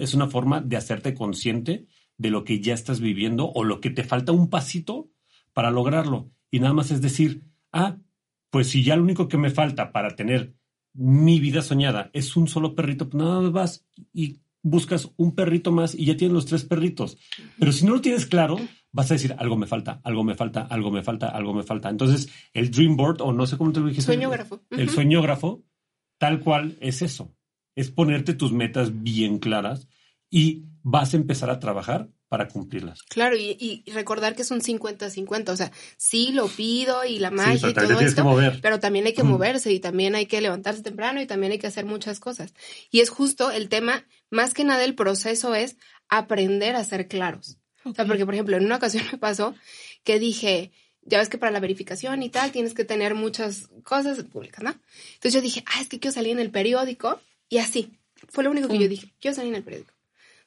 es 0.00 0.14
una 0.14 0.28
forma 0.28 0.62
de 0.62 0.78
hacerte 0.78 1.12
consciente 1.12 1.88
de 2.16 2.30
lo 2.30 2.44
que 2.44 2.62
ya 2.62 2.72
estás 2.72 3.00
viviendo 3.00 3.50
o 3.50 3.64
lo 3.64 3.82
que 3.82 3.90
te 3.90 4.02
falta 4.02 4.32
un 4.32 4.48
pasito 4.48 5.10
para 5.52 5.70
lograrlo. 5.70 6.30
Y 6.50 6.60
nada 6.60 6.74
más 6.74 6.90
es 6.90 7.00
decir, 7.00 7.44
ah, 7.72 7.96
pues 8.50 8.68
si 8.68 8.82
ya 8.82 8.96
lo 8.96 9.02
único 9.02 9.28
que 9.28 9.38
me 9.38 9.50
falta 9.50 9.92
para 9.92 10.16
tener 10.16 10.54
mi 10.92 11.38
vida 11.38 11.62
soñada 11.62 12.10
es 12.12 12.36
un 12.36 12.48
solo 12.48 12.74
perrito, 12.74 13.08
pues 13.08 13.22
nada 13.22 13.40
más 13.40 13.52
vas 13.52 13.86
y 14.12 14.40
buscas 14.62 15.10
un 15.16 15.34
perrito 15.34 15.72
más 15.72 15.94
y 15.94 16.04
ya 16.04 16.16
tienes 16.16 16.34
los 16.34 16.46
tres 16.46 16.64
perritos. 16.64 17.16
Pero 17.58 17.72
si 17.72 17.86
no 17.86 17.94
lo 17.94 18.00
tienes 18.00 18.26
claro, 18.26 18.58
vas 18.92 19.10
a 19.10 19.14
decir, 19.14 19.34
algo 19.38 19.56
me 19.56 19.66
falta, 19.66 20.00
algo 20.04 20.24
me 20.24 20.34
falta, 20.34 20.62
algo 20.62 20.90
me 20.90 21.02
falta, 21.02 21.28
algo 21.28 21.54
me 21.54 21.62
falta. 21.62 21.88
Entonces, 21.88 22.28
el 22.52 22.70
dream 22.70 22.96
board, 22.96 23.22
o 23.22 23.32
no 23.32 23.46
sé 23.46 23.56
cómo 23.56 23.72
te 23.72 23.80
lo 23.80 23.86
dijiste. 23.86 24.06
Sueñógrafo. 24.06 24.60
El 24.70 24.90
sueñógrafo, 24.90 25.64
tal 26.18 26.40
cual 26.40 26.76
es 26.80 27.02
eso. 27.02 27.34
Es 27.74 27.90
ponerte 27.90 28.34
tus 28.34 28.52
metas 28.52 29.02
bien 29.02 29.38
claras 29.38 29.88
y 30.28 30.64
vas 30.82 31.14
a 31.14 31.16
empezar 31.16 31.50
a 31.50 31.60
trabajar 31.60 32.10
para 32.30 32.46
cumplirlas. 32.46 33.02
Claro, 33.02 33.36
y, 33.36 33.82
recordar 33.92 34.36
que 34.36 34.42
es 34.42 34.52
un 34.52 34.60
50-50, 34.60 35.48
o 35.48 35.56
sea, 35.56 35.72
sí 35.96 36.30
lo 36.30 36.46
pido 36.46 37.04
y 37.04 37.18
la 37.18 37.32
magia 37.32 37.70
y 37.70 37.74
todo 37.74 37.98
esto, 37.98 38.24
pero 38.62 38.78
también 38.78 39.04
hay 39.06 39.14
que 39.14 39.24
moverse 39.24 39.72
y 39.72 39.80
también 39.80 40.14
hay 40.14 40.26
que 40.26 40.40
levantarse 40.40 40.80
temprano 40.80 41.20
y 41.20 41.26
también 41.26 41.50
hay 41.50 41.58
que 41.58 41.66
hacer 41.66 41.86
muchas 41.86 42.20
cosas. 42.20 42.54
Y 42.92 43.00
es 43.00 43.10
justo 43.10 43.50
el 43.50 43.68
tema, 43.68 44.06
más 44.30 44.54
que 44.54 44.62
nada 44.62 44.84
el 44.84 44.94
proceso 44.94 45.56
es 45.56 45.76
aprender 46.08 46.76
a 46.76 46.84
ser 46.84 47.08
claros. 47.08 47.58
O 47.84 47.92
sea, 47.94 48.06
porque 48.06 48.24
por 48.24 48.34
ejemplo, 48.34 48.56
en 48.56 48.64
una 48.64 48.76
ocasión 48.76 49.02
me 49.10 49.18
pasó 49.18 49.56
que 50.04 50.20
dije, 50.20 50.70
ya 51.02 51.18
ves 51.18 51.30
que 51.30 51.38
para 51.38 51.50
la 51.50 51.58
verificación 51.58 52.22
y 52.22 52.30
tal 52.30 52.52
tienes 52.52 52.74
que 52.74 52.84
tener 52.84 53.16
muchas 53.16 53.70
cosas 53.82 54.22
públicas, 54.22 54.62
¿no? 54.62 54.70
Entonces 55.14 55.32
yo 55.32 55.40
dije, 55.40 55.64
ah, 55.66 55.80
es 55.80 55.88
que 55.88 55.98
quiero 55.98 56.14
salir 56.14 56.30
en 56.30 56.38
el 56.38 56.52
periódico 56.52 57.20
y 57.48 57.58
así. 57.58 57.90
Fue 58.28 58.44
lo 58.44 58.52
único 58.52 58.68
que 58.68 58.78
yo 58.78 58.86
dije, 58.86 59.12
quiero 59.20 59.34
salir 59.34 59.50
en 59.50 59.56
el 59.56 59.64
periódico. 59.64 59.94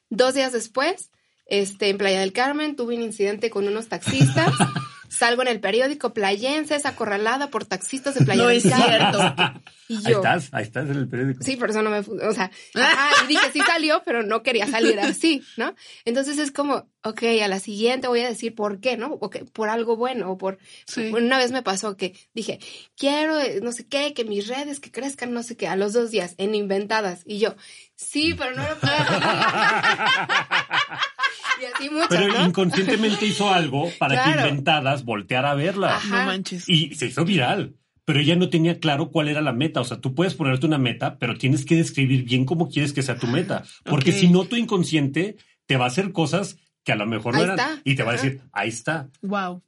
Dos 0.08 0.32
días 0.32 0.52
después, 0.52 1.10
este, 1.46 1.88
en 1.88 1.98
Playa 1.98 2.20
del 2.20 2.32
Carmen 2.32 2.76
tuve 2.76 2.96
un 2.96 3.02
incidente 3.02 3.50
con 3.50 3.66
unos 3.66 3.88
taxistas. 3.88 4.52
Salgo 5.08 5.42
en 5.42 5.48
el 5.48 5.60
periódico 5.60 6.12
playenses 6.12 6.86
acorralada 6.86 7.48
por 7.48 7.64
taxistas 7.64 8.14
de 8.14 8.24
Playa 8.24 8.42
no 8.42 8.48
del 8.48 8.56
es 8.56 8.62
Cierto. 8.64 9.18
Y 9.86 10.00
yo, 10.00 10.06
ahí 10.06 10.14
estás, 10.14 10.48
ahí 10.52 10.62
estás 10.62 10.88
en 10.88 10.96
el 10.96 11.08
periódico. 11.08 11.44
Sí, 11.44 11.56
por 11.56 11.68
eso 11.68 11.82
no 11.82 11.90
me, 11.90 11.98
o 11.98 12.32
sea, 12.32 12.50
y 13.24 13.26
dije 13.26 13.50
sí 13.52 13.60
salió, 13.66 14.02
pero 14.04 14.22
no 14.22 14.42
quería 14.42 14.66
salir 14.66 14.98
así, 14.98 15.42
¿no? 15.58 15.74
Entonces 16.06 16.38
es 16.38 16.50
como, 16.52 16.88
ok, 17.02 17.22
a 17.42 17.48
la 17.48 17.60
siguiente 17.60 18.08
voy 18.08 18.20
a 18.20 18.28
decir 18.28 18.54
por 18.54 18.80
qué, 18.80 18.96
¿no? 18.96 19.12
O 19.20 19.28
que 19.28 19.44
por 19.44 19.68
algo 19.68 19.96
bueno, 19.96 20.30
o 20.30 20.38
por, 20.38 20.58
una 20.96 21.36
vez 21.36 21.52
me 21.52 21.62
pasó 21.62 21.98
que 21.98 22.14
dije, 22.32 22.60
quiero, 22.96 23.38
eh, 23.38 23.60
no 23.62 23.72
sé 23.72 23.86
qué, 23.86 24.14
que 24.14 24.24
mis 24.24 24.48
redes 24.48 24.80
que 24.80 24.90
crezcan, 24.90 25.34
no 25.34 25.42
sé 25.42 25.54
qué, 25.54 25.68
a 25.68 25.76
los 25.76 25.92
dos 25.92 26.10
días, 26.10 26.34
en 26.38 26.54
inventadas. 26.54 27.22
Y 27.26 27.38
yo, 27.38 27.54
sí, 27.96 28.34
pero 28.36 28.54
no 28.54 28.62
lo 28.62 28.78
puedo. 28.78 28.94
y 31.60 31.64
así 31.64 31.90
mucho, 31.90 32.06
Pero 32.08 32.44
inconscientemente 32.44 33.26
hizo 33.26 33.52
algo 33.52 33.90
para 33.98 34.24
que 34.24 34.30
inventadas 34.30 35.04
volteara 35.04 35.50
a 35.52 35.54
verla. 35.54 36.00
No 36.08 36.26
manches. 36.26 36.68
Y 36.68 36.94
se 36.94 37.06
hizo 37.06 37.24
viral 37.24 37.74
pero 38.04 38.20
ella 38.20 38.36
no 38.36 38.50
tenía 38.50 38.78
claro 38.78 39.10
cuál 39.10 39.28
era 39.28 39.40
la 39.40 39.52
meta. 39.52 39.80
O 39.80 39.84
sea, 39.84 40.00
tú 40.00 40.14
puedes 40.14 40.34
ponerte 40.34 40.66
una 40.66 40.78
meta, 40.78 41.18
pero 41.18 41.38
tienes 41.38 41.64
que 41.64 41.76
describir 41.76 42.24
bien 42.24 42.44
cómo 42.44 42.68
quieres 42.68 42.92
que 42.92 43.02
sea 43.02 43.16
tu 43.16 43.26
meta. 43.26 43.64
Porque 43.84 44.12
si 44.12 44.28
no, 44.28 44.44
tu 44.44 44.56
inconsciente 44.56 45.36
te 45.66 45.76
va 45.76 45.84
a 45.84 45.88
hacer 45.88 46.12
cosas 46.12 46.58
que 46.82 46.92
a 46.92 46.96
lo 46.96 47.06
mejor 47.06 47.34
no 47.34 47.42
eran. 47.42 47.80
Y 47.84 47.94
te 47.94 48.02
va 48.02 48.10
a 48.10 48.14
decir, 48.14 48.42
ahí 48.52 48.68
está. 48.68 49.08
Wow. 49.22 49.62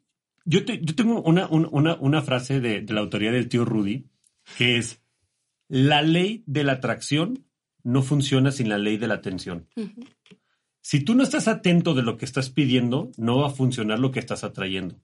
Yo, 0.44 0.60
yo 0.60 0.94
tengo 0.94 1.22
una, 1.22 1.48
una, 1.48 1.94
una 1.94 2.22
frase 2.22 2.60
de, 2.60 2.82
de, 2.82 2.94
la 2.94 3.00
autoría 3.00 3.32
del 3.32 3.48
tío 3.48 3.64
Rudy, 3.64 4.06
que 4.56 4.76
es, 4.76 5.00
la 5.68 6.02
ley 6.02 6.44
de 6.46 6.62
la 6.62 6.72
atracción 6.72 7.45
no 7.86 8.02
funciona 8.02 8.50
sin 8.50 8.68
la 8.68 8.78
ley 8.78 8.96
de 8.96 9.06
la 9.06 9.14
atención. 9.14 9.68
Si 10.80 11.00
tú 11.04 11.14
no 11.14 11.22
estás 11.22 11.46
atento 11.46 11.94
de 11.94 12.02
lo 12.02 12.16
que 12.16 12.24
estás 12.24 12.50
pidiendo, 12.50 13.12
no 13.16 13.38
va 13.38 13.46
a 13.46 13.50
funcionar 13.50 14.00
lo 14.00 14.10
que 14.10 14.18
estás 14.18 14.42
atrayendo. 14.42 14.96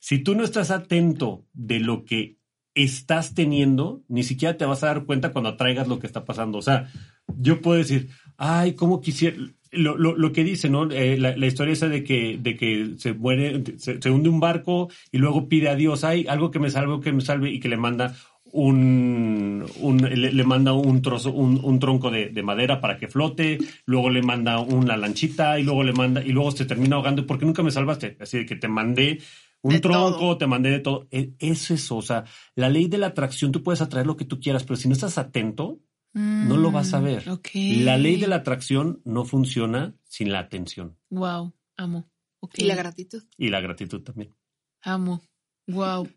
Si 0.00 0.18
tú 0.18 0.34
no 0.34 0.42
estás 0.42 0.72
atento 0.72 1.46
de 1.52 1.78
lo 1.78 2.04
que 2.04 2.38
estás 2.74 3.34
teniendo, 3.34 4.02
ni 4.08 4.24
siquiera 4.24 4.56
te 4.56 4.64
vas 4.64 4.82
a 4.82 4.88
dar 4.88 5.04
cuenta 5.04 5.30
cuando 5.30 5.50
atraigas 5.50 5.86
lo 5.86 6.00
que 6.00 6.08
está 6.08 6.24
pasando. 6.24 6.58
O 6.58 6.62
sea, 6.62 6.90
yo 7.38 7.60
puedo 7.60 7.78
decir, 7.78 8.08
ay, 8.36 8.74
cómo 8.74 9.00
quisiera, 9.00 9.36
lo, 9.70 9.96
lo, 9.96 10.16
lo 10.16 10.32
que 10.32 10.42
dice, 10.42 10.68
¿no? 10.68 10.90
Eh, 10.90 11.16
la, 11.16 11.36
la, 11.36 11.46
historia 11.46 11.74
esa 11.74 11.88
de 11.88 12.02
que, 12.02 12.38
de 12.42 12.56
que 12.56 12.94
se 12.98 13.14
muere, 13.14 13.62
se, 13.78 14.02
se, 14.02 14.10
hunde 14.10 14.28
un 14.28 14.40
barco 14.40 14.90
y 15.12 15.18
luego 15.18 15.48
pide 15.48 15.68
a 15.68 15.76
Dios, 15.76 16.02
ay, 16.02 16.26
algo 16.28 16.50
que 16.50 16.58
me 16.58 16.70
salve, 16.70 17.00
que 17.00 17.12
me 17.12 17.20
salve, 17.20 17.50
y 17.50 17.60
que 17.60 17.68
le 17.68 17.76
manda 17.76 18.16
un, 18.56 19.64
un 19.80 19.96
le, 19.98 20.32
le, 20.32 20.44
manda 20.44 20.72
un 20.72 21.02
trozo, 21.02 21.30
un, 21.32 21.60
un 21.62 21.78
tronco 21.78 22.10
de, 22.10 22.30
de, 22.30 22.42
madera 22.42 22.80
para 22.80 22.96
que 22.98 23.08
flote, 23.08 23.58
luego 23.84 24.10
le 24.10 24.22
manda 24.22 24.58
una 24.60 24.96
lanchita 24.96 25.58
y 25.58 25.62
luego 25.62 25.84
le 25.84 25.92
manda, 25.92 26.22
y 26.24 26.30
luego 26.30 26.50
se 26.52 26.64
termina 26.64 26.96
ahogando 26.96 27.26
porque 27.26 27.44
nunca 27.46 27.62
me 27.62 27.70
salvaste. 27.70 28.16
Así 28.20 28.38
de 28.38 28.46
que 28.46 28.56
te 28.56 28.68
mandé 28.68 29.20
un 29.62 29.72
De 29.72 29.80
tronco, 29.80 30.18
todo. 30.18 30.38
te 30.38 30.46
mandé 30.46 30.70
de 30.70 30.80
todo. 30.80 31.06
E- 31.10 31.34
Es 31.38 31.70
eso, 31.70 31.96
o 31.96 32.02
sea, 32.02 32.24
la 32.54 32.68
ley 32.68 32.88
de 32.88 32.98
la 32.98 33.08
atracción, 33.08 33.52
tú 33.52 33.62
puedes 33.62 33.80
atraer 33.82 34.06
lo 34.06 34.16
que 34.16 34.24
tú 34.24 34.40
quieras, 34.40 34.64
pero 34.64 34.76
si 34.76 34.88
no 34.88 34.94
estás 34.94 35.18
atento, 35.18 35.80
no 36.14 36.56
lo 36.56 36.70
vas 36.70 36.94
a 36.94 37.00
ver. 37.00 37.26
Mm, 37.28 37.30
Ok. 37.32 37.48
La 37.84 37.98
ley 37.98 38.16
de 38.16 38.26
la 38.26 38.36
atracción 38.36 39.02
no 39.04 39.26
funciona 39.26 39.94
sin 40.04 40.32
la 40.32 40.38
atención 40.38 40.96
Wow, 41.10 41.52
amo. 41.76 42.08
Ok. 42.40 42.54
Y 42.58 42.64
la 42.64 42.74
gratitud. 42.74 43.22
y 43.36 43.48
la 43.50 43.60
gratitud 43.60 44.00
también. 44.02 44.34
Amo. 44.82 45.20
Wow. 45.66 46.08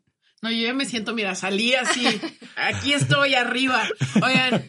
No, 0.42 0.52
yo 0.52 0.68
ya 0.68 0.74
me 0.74 0.86
siento, 0.86 1.14
mira, 1.14 1.36
salí 1.36 1.74
así. 1.76 2.06
Aquí 2.56 2.94
estoy 2.94 3.36
arriba. 3.36 3.88
Oigan, 4.24 4.66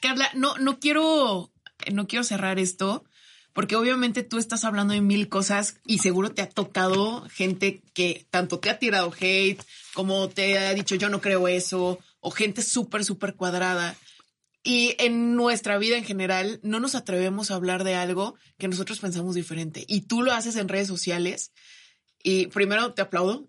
Carla, 0.00 0.30
no, 0.34 0.56
no 0.58 0.78
quiero, 0.78 1.52
no 1.92 2.06
quiero 2.06 2.24
cerrar 2.24 2.58
esto, 2.58 3.04
porque 3.52 3.76
obviamente 3.76 4.22
tú 4.22 4.38
estás 4.38 4.64
hablando 4.64 4.94
de 4.94 5.00
mil 5.00 5.28
cosas 5.28 5.76
y 5.84 5.98
seguro 5.98 6.30
te 6.30 6.42
ha 6.42 6.48
tocado 6.48 7.28
gente 7.30 7.82
que 7.94 8.26
tanto 8.30 8.58
te 8.58 8.70
ha 8.70 8.78
tirado 8.78 9.12
hate, 9.18 9.62
como 9.94 10.28
te 10.28 10.58
ha 10.58 10.74
dicho 10.74 10.94
yo 10.94 11.08
no 11.08 11.20
creo 11.20 11.48
eso, 11.48 11.98
o 12.20 12.30
gente 12.30 12.62
súper, 12.62 13.04
súper 13.04 13.34
cuadrada. 13.34 13.96
Y 14.64 14.94
en 14.98 15.34
nuestra 15.34 15.76
vida 15.78 15.96
en 15.96 16.04
general 16.04 16.60
no 16.62 16.78
nos 16.78 16.94
atrevemos 16.94 17.50
a 17.50 17.56
hablar 17.56 17.82
de 17.82 17.96
algo 17.96 18.36
que 18.58 18.68
nosotros 18.68 19.00
pensamos 19.00 19.34
diferente. 19.34 19.84
Y 19.88 20.02
tú 20.02 20.22
lo 20.22 20.32
haces 20.32 20.54
en 20.54 20.68
redes 20.68 20.86
sociales. 20.86 21.52
Y 22.22 22.46
primero 22.46 22.92
te 22.94 23.02
aplaudo, 23.02 23.44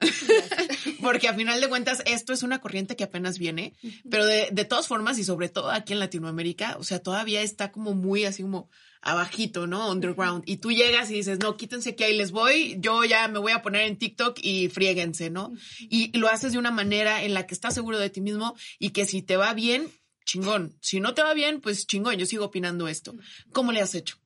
porque 1.04 1.28
a 1.28 1.34
final 1.34 1.62
de 1.62 1.70
cuentas 1.70 2.02
esto 2.06 2.34
es 2.34 2.42
una 2.42 2.62
corriente 2.62 2.96
que 2.96 3.04
apenas 3.04 3.38
viene, 3.38 3.74
pero 4.10 4.26
de, 4.26 4.50
de, 4.52 4.66
todas 4.66 4.88
formas 4.88 5.18
y 5.20 5.24
sobre 5.24 5.50
todo 5.50 5.70
aquí 5.70 5.94
en 5.94 6.00
Latinoamérica, 6.00 6.78
o 6.80 6.84
sea, 6.84 7.00
todavía 7.00 7.42
está 7.42 7.72
como 7.72 7.94
muy 7.94 8.26
así 8.26 8.42
como 8.42 8.70
abajito, 9.04 9.68
¿no? 9.68 9.92
Underground. 9.92 10.44
Y 10.46 10.58
tú 10.58 10.72
llegas 10.72 11.12
y 11.12 11.16
dices, 11.16 11.40
no, 11.40 11.58
quítense 11.58 11.96
que 11.96 12.06
ahí 12.06 12.18
les 12.18 12.32
voy, 12.32 12.78
yo 12.80 13.04
ya 13.04 13.28
me 13.28 13.40
voy 13.40 13.52
a 13.52 13.62
poner 13.62 13.84
en 13.84 13.98
TikTok 13.98 14.40
y 14.42 14.70
friéguense, 14.70 15.30
¿no? 15.30 15.52
Y 15.80 16.18
lo 16.18 16.30
haces 16.30 16.54
de 16.54 16.58
una 16.58 16.72
manera 16.72 17.24
en 17.24 17.34
la 17.34 17.46
que 17.46 17.54
estás 17.54 17.74
seguro 17.74 18.00
de 18.00 18.10
ti 18.10 18.22
mismo 18.22 18.56
y 18.80 18.90
que 18.90 19.06
si 19.06 19.22
te 19.22 19.38
va 19.38 19.54
bien, 19.54 19.90
chingón. 20.26 20.78
Si 20.82 21.00
no 21.00 21.14
te 21.14 21.22
va 21.22 21.34
bien, 21.34 21.62
pues 21.62 21.86
chingón, 21.86 22.16
yo 22.16 22.26
sigo 22.26 22.46
opinando 22.46 22.88
esto. 22.88 23.14
¿Cómo 23.52 23.72
le 23.72 23.82
has 23.82 23.94
hecho? 23.94 24.18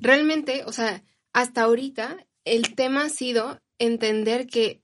Realmente, 0.00 0.64
o 0.64 0.72
sea, 0.72 1.04
hasta 1.32 1.62
ahorita 1.62 2.26
el 2.44 2.74
tema 2.74 3.04
ha 3.04 3.08
sido 3.10 3.60
entender 3.78 4.46
que, 4.46 4.82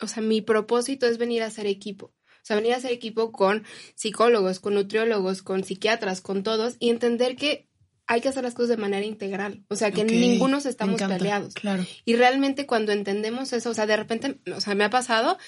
o 0.00 0.06
sea, 0.06 0.22
mi 0.22 0.40
propósito 0.40 1.06
es 1.06 1.18
venir 1.18 1.42
a 1.42 1.46
hacer 1.46 1.66
equipo. 1.66 2.06
O 2.06 2.46
sea, 2.46 2.56
venir 2.56 2.74
a 2.74 2.76
hacer 2.76 2.92
equipo 2.92 3.32
con 3.32 3.64
psicólogos, 3.94 4.60
con 4.60 4.74
nutriólogos, 4.74 5.42
con 5.42 5.64
psiquiatras, 5.64 6.20
con 6.20 6.42
todos 6.42 6.76
y 6.78 6.90
entender 6.90 7.36
que 7.36 7.68
hay 8.06 8.20
que 8.20 8.28
hacer 8.28 8.42
las 8.42 8.54
cosas 8.54 8.70
de 8.70 8.76
manera 8.76 9.06
integral. 9.06 9.64
O 9.68 9.76
sea, 9.76 9.90
que 9.92 10.02
okay. 10.02 10.18
ningunos 10.18 10.66
estamos 10.66 11.00
peleados. 11.00 11.54
Claro. 11.54 11.86
Y 12.04 12.16
realmente 12.16 12.66
cuando 12.66 12.92
entendemos 12.92 13.52
eso, 13.52 13.70
o 13.70 13.74
sea, 13.74 13.86
de 13.86 13.96
repente, 13.96 14.40
o 14.54 14.60
sea, 14.60 14.74
me 14.74 14.84
ha 14.84 14.90
pasado 14.90 15.38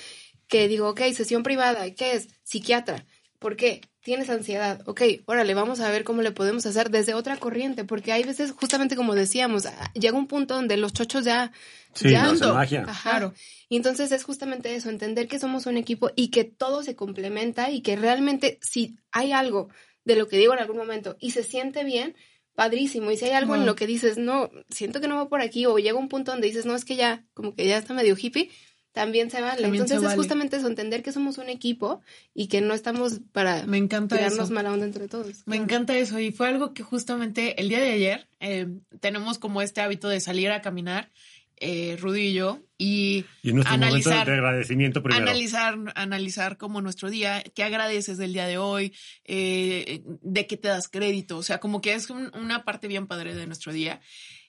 que 0.49 0.69
digo, 0.69 0.89
ok, 0.89 1.01
sesión 1.13 1.43
privada, 1.43 1.91
¿qué 1.95 2.13
es? 2.13 2.29
Psiquiatra. 2.45 3.05
¿Por 3.47 3.55
qué? 3.55 3.81
Tienes 4.01 4.29
ansiedad. 4.29 4.83
Ok, 4.87 5.03
órale, 5.25 5.55
vamos 5.55 5.79
a 5.79 5.89
ver 5.89 6.03
cómo 6.03 6.21
le 6.21 6.33
podemos 6.33 6.67
hacer 6.67 6.91
desde 6.91 7.15
otra 7.15 7.37
corriente, 7.37 7.85
porque 7.85 8.11
hay 8.11 8.25
veces, 8.25 8.51
justamente 8.51 8.97
como 8.97 9.15
decíamos, 9.15 9.69
llega 9.95 10.19
un 10.19 10.27
punto 10.27 10.57
donde 10.57 10.77
los 10.77 10.93
chochos 10.93 11.25
ya... 11.25 11.53
Sí, 11.95 12.11
ya 12.11 12.33
no, 12.33 12.55
magia. 12.55 12.83
Ajá. 12.89 13.11
Claro. 13.11 13.35
Y 13.69 13.77
entonces 13.77 14.11
es 14.11 14.25
justamente 14.25 14.75
eso, 14.75 14.91
entender 14.91 15.29
que 15.29 15.39
somos 15.39 15.67
un 15.67 15.77
equipo 15.77 16.11
y 16.17 16.33
que 16.33 16.43
todo 16.43 16.83
se 16.83 16.97
complementa 16.97 17.71
y 17.71 17.83
que 17.83 17.95
realmente 17.95 18.59
si 18.63 18.99
hay 19.13 19.31
algo 19.31 19.69
de 20.05 20.17
lo 20.17 20.27
que 20.27 20.39
digo 20.39 20.53
en 20.53 20.59
algún 20.59 20.79
momento 20.79 21.17
y 21.21 21.31
se 21.31 21.45
siente 21.45 21.85
bien, 21.85 22.17
padrísimo. 22.57 23.13
Y 23.13 23.17
si 23.17 23.27
hay 23.27 23.31
algo 23.31 23.55
en 23.55 23.65
lo 23.65 23.77
que 23.77 23.87
dices, 23.87 24.19
no, 24.19 24.51
siento 24.71 25.01
que 25.01 25.07
no 25.07 25.15
va 25.15 25.29
por 25.29 25.41
aquí, 25.41 25.67
o 25.67 25.79
llega 25.79 25.97
un 25.97 26.09
punto 26.09 26.33
donde 26.33 26.49
dices, 26.49 26.67
no, 26.67 26.75
es 26.75 26.85
que 26.85 26.97
ya, 26.97 27.25
como 27.33 27.55
que 27.55 27.69
ya 27.69 27.79
está 27.79 27.95
medio 27.95 28.17
hippie, 28.21 28.51
también 28.97 29.31
se 29.31 29.43
vale. 29.43 29.61
También 29.61 29.83
Entonces 29.83 29.99
se 29.99 30.05
vale. 30.07 30.15
es 30.15 30.19
justamente 30.19 30.57
eso, 30.57 30.69
entender 30.69 31.03
que 31.03 31.13
somos 31.13 31.37
un 31.37 31.51
equipo 31.51 32.01
y 32.33 32.47
que 32.47 32.63
no 32.63 32.73
estamos 32.73 33.21
para 33.33 33.67
Me 33.67 33.77
encanta 33.77 34.17
tirarnos 34.17 34.47
eso. 34.47 34.55
mala 34.55 34.73
onda 34.73 34.87
entre 34.87 35.07
todos. 35.07 35.43
Me 35.45 35.57
encanta 35.57 35.95
eso. 35.99 36.19
Y 36.19 36.33
fue 36.33 36.49
algo 36.49 36.73
que 36.73 36.83
justamente 36.83 37.61
el 37.61 37.69
día 37.69 37.79
de 37.79 37.91
ayer 37.91 38.27
eh, 38.41 38.69
tenemos 39.01 39.37
como 39.39 39.61
este 39.61 39.83
hábito 39.83 40.09
de 40.09 40.21
salir 40.21 40.51
a 40.51 40.63
caminar. 40.63 41.13
Eh, 41.59 41.97
Rudy 42.01 42.21
y 42.29 42.33
yo 42.35 42.61
y, 42.77 43.25
y 43.43 43.53
nuestro 43.55 43.75
analizar 43.75 44.27
de 44.27 44.35
agradecimiento 44.35 45.03
primero. 45.03 45.23
analizar 45.23 45.79
analizar 45.95 46.59
como 46.59 46.83
nuestro 46.83 47.09
día 47.09 47.43
qué 47.55 47.65
agradeces 47.65 48.19
del 48.19 48.35
día 48.35 48.47
de 48.47 48.59
hoy 48.59 48.93
eh, 49.25 50.03
de 50.05 50.47
qué 50.47 50.59
te 50.59 50.69
das 50.69 50.91
crédito 50.91 51.39
o 51.39 51.43
sea 51.43 51.57
como 51.59 51.81
que 51.81 51.95
es 51.95 52.11
un, 52.11 52.31
una 52.35 52.67
parte 52.67 52.89
bien 52.89 53.07
padre 53.07 53.35
de 53.35 53.47
nuestro 53.47 53.73
día 53.73 54.03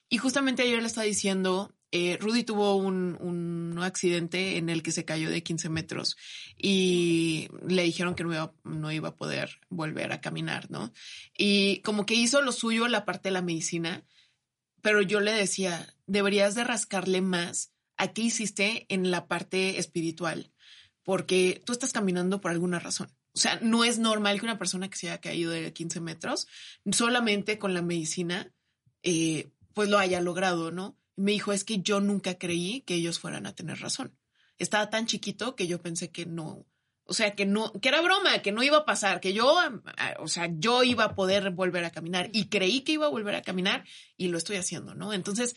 y 0.09 0.17
justamente 0.17 0.63
ayer 0.63 0.81
le 0.81 0.87
estaba 0.87 1.05
diciendo 1.05 1.73
eh, 1.91 2.17
Rudy 2.19 2.43
tuvo 2.43 2.75
un, 2.75 3.17
un, 3.19 3.79
accidente 3.81 4.57
en 4.57 4.69
el 4.69 4.83
que 4.83 4.91
se 4.91 5.05
cayó 5.05 5.29
de 5.29 5.43
15 5.43 5.69
metros 5.69 6.17
y 6.57 7.47
le 7.65 7.83
dijeron 7.83 8.15
que 8.15 8.23
no 8.23 8.33
iba, 8.33 8.53
no 8.63 8.91
iba 8.91 9.09
a 9.09 9.15
poder 9.15 9.59
volver 9.69 10.11
a 10.11 10.19
caminar, 10.19 10.69
¿no? 10.69 10.91
Y 11.37 11.79
como 11.81 12.05
que 12.05 12.15
hizo 12.15 12.41
lo 12.41 12.51
suyo 12.51 12.87
la 12.87 13.05
parte 13.05 13.29
de 13.29 13.33
la 13.33 13.41
medicina, 13.41 14.03
pero 14.81 15.01
yo 15.01 15.21
le 15.21 15.31
decía, 15.31 15.93
deberías 16.07 16.55
de 16.55 16.63
rascarle 16.63 17.21
más 17.21 17.71
a 17.95 18.09
qué 18.09 18.23
hiciste 18.23 18.85
en 18.89 19.09
la 19.09 19.27
parte 19.27 19.79
espiritual, 19.79 20.51
porque 21.03 21.61
tú 21.65 21.71
estás 21.71 21.93
caminando 21.93 22.41
por 22.41 22.51
alguna 22.51 22.79
razón. 22.79 23.15
O 23.33 23.39
sea, 23.39 23.59
no 23.61 23.83
es 23.83 23.99
normal 23.99 24.39
que 24.39 24.45
una 24.45 24.57
persona 24.57 24.89
que 24.89 24.97
se 24.97 25.09
haya 25.09 25.21
caído 25.21 25.51
de 25.51 25.71
15 25.71 26.01
metros 26.01 26.47
solamente 26.91 27.59
con 27.59 27.73
la 27.73 27.81
medicina, 27.81 28.51
eh, 29.03 29.51
pues 29.73 29.89
lo 29.89 29.99
haya 29.99 30.19
logrado, 30.21 30.71
¿no? 30.71 30.97
Me 31.17 31.33
dijo, 31.33 31.51
es 31.51 31.63
que 31.63 31.79
yo 31.79 31.99
nunca 31.99 32.37
creí 32.37 32.81
que 32.81 32.93
ellos 32.93 33.19
fueran 33.19 33.45
a 33.45 33.55
tener 33.55 33.79
razón. 33.79 34.17
Estaba 34.57 34.89
tan 34.89 35.07
chiquito 35.07 35.55
que 35.55 35.67
yo 35.67 35.81
pensé 35.81 36.09
que 36.11 36.25
no, 36.25 36.65
o 37.03 37.13
sea, 37.13 37.35
que 37.35 37.45
no, 37.45 37.71
que 37.73 37.89
era 37.89 38.01
broma, 38.01 38.39
que 38.39 38.51
no 38.51 38.63
iba 38.63 38.77
a 38.77 38.85
pasar, 38.85 39.19
que 39.19 39.33
yo, 39.33 39.57
o 40.19 40.27
sea, 40.27 40.49
yo 40.57 40.83
iba 40.83 41.05
a 41.05 41.15
poder 41.15 41.51
volver 41.51 41.83
a 41.85 41.91
caminar 41.91 42.29
y 42.33 42.49
creí 42.49 42.81
que 42.81 42.93
iba 42.93 43.07
a 43.07 43.09
volver 43.09 43.35
a 43.35 43.41
caminar 43.41 43.85
y 44.15 44.27
lo 44.27 44.37
estoy 44.37 44.57
haciendo, 44.57 44.93
¿no? 44.93 45.13
Entonces, 45.13 45.55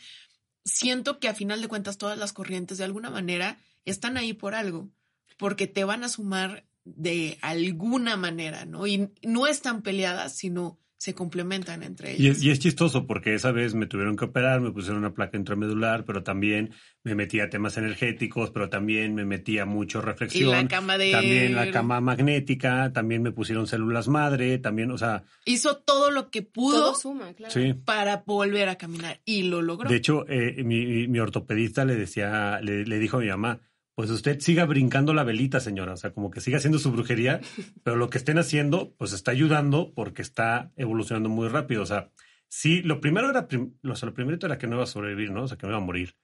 siento 0.65 1.19
que 1.19 1.29
a 1.29 1.35
final 1.35 1.61
de 1.61 1.69
cuentas 1.69 1.99
todas 1.99 2.19
las 2.19 2.33
corrientes 2.33 2.79
de 2.79 2.85
alguna 2.85 3.11
manera 3.11 3.59
están 3.85 4.17
ahí 4.17 4.33
por 4.33 4.55
algo, 4.55 4.91
porque 5.39 5.67
te 5.67 5.85
van 5.85 6.05
a 6.05 6.09
sumar 6.09 6.67
de 6.85 7.39
alguna 7.43 8.17
manera, 8.17 8.65
¿no? 8.65 8.87
Y 8.87 9.11
no 9.23 9.47
están 9.47 9.83
peleadas, 9.83 10.37
sino 10.37 10.79
se 11.01 11.15
complementan 11.15 11.83
entre 11.83 12.11
ellos. 12.11 12.21
Y 12.21 12.29
es, 12.29 12.43
y 12.43 12.51
es, 12.51 12.59
chistoso 12.59 13.07
porque 13.07 13.35
esa 13.35 13.53
vez 13.53 13.73
me 13.73 13.87
tuvieron 13.87 14.19
que 14.19 14.27
operar, 14.27 14.61
me 14.61 14.71
pusieron 14.71 14.99
una 14.99 15.15
placa 15.15 15.39
intramedular, 15.39 16.05
pero 16.05 16.23
también 16.23 16.75
me 17.03 17.15
metía 17.15 17.49
temas 17.49 17.79
energéticos, 17.79 18.51
pero 18.51 18.69
también 18.69 19.15
me 19.15 19.25
metía 19.25 19.65
mucho 19.65 20.03
reflexión. 20.03 20.51
Y 20.51 20.53
la 20.53 20.69
cama 20.69 20.99
de... 20.99 21.13
También 21.13 21.55
la 21.55 21.71
cama 21.71 22.03
magnética, 22.03 22.93
también 22.93 23.23
me 23.23 23.33
pusieron 23.33 23.67
células 23.67 24.09
madre, 24.09 24.59
también, 24.59 24.91
o 24.91 24.99
sea... 24.99 25.25
Hizo 25.47 25.79
todo 25.79 26.11
lo 26.11 26.31
que 26.31 26.43
pudo 26.43 26.81
todo 26.81 26.95
suma, 26.95 27.33
claro. 27.33 27.51
sí. 27.51 27.73
para 27.73 28.23
volver 28.27 28.69
a 28.69 28.77
caminar 28.77 29.23
y 29.25 29.45
lo 29.45 29.63
logró. 29.63 29.89
De 29.89 29.97
hecho, 29.97 30.27
eh, 30.29 30.63
mi, 30.65 31.09
mi, 31.09 31.19
ortopedista 31.19 31.87
le 31.87 31.97
decía, 31.97 32.61
le, 32.61 32.85
le 32.85 32.99
dijo 32.99 33.17
a 33.17 33.21
mi 33.21 33.29
mamá, 33.29 33.59
pues 33.95 34.11
usted 34.11 34.41
siga 34.41 34.65
brincando 34.65 35.13
la 35.15 35.25
velita, 35.25 35.61
señora. 35.61 35.93
O 35.93 35.97
sea, 35.97 36.13
como 36.13 36.31
que 36.31 36.41
siga 36.41 36.59
haciendo 36.59 36.79
su 36.79 36.93
brujería, 36.93 37.41
pero 37.83 37.97
lo 37.97 38.11
que 38.11 38.19
estén 38.19 38.39
haciendo, 38.39 38.95
pues 38.97 39.13
está 39.13 39.31
ayudando 39.31 39.93
porque 39.95 40.23
está 40.23 40.73
evolucionando 40.77 41.29
muy 41.29 41.49
rápido. 41.49 41.83
O 41.83 41.87
sea, 41.87 42.11
sí, 42.49 42.83
lo 42.83 43.01
primero 43.01 43.31
era, 43.31 43.47
o 43.85 43.95
sea, 43.95 44.09
lo 44.09 44.15
primero 44.15 44.39
era 44.41 44.59
que 44.59 44.67
no 44.67 44.77
iba 44.77 44.85
a 44.85 44.87
sobrevivir, 44.87 45.31
¿no? 45.31 45.45
O 45.45 45.49
sea, 45.49 45.57
que 45.57 45.67
no 45.67 45.73
iba 45.73 45.83
a 45.83 45.85
morir. 45.85 46.17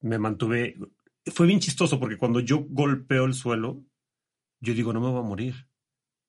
Me 0.00 0.18
mantuve. 0.18 0.76
Fue 1.32 1.46
bien 1.46 1.60
chistoso 1.60 2.00
porque 2.00 2.16
cuando 2.16 2.40
yo 2.40 2.64
golpeo 2.68 3.24
el 3.24 3.34
suelo, 3.34 3.84
yo 4.60 4.74
digo, 4.74 4.92
no 4.92 5.00
me 5.00 5.08
voy 5.08 5.20
a 5.20 5.28
morir. 5.28 5.68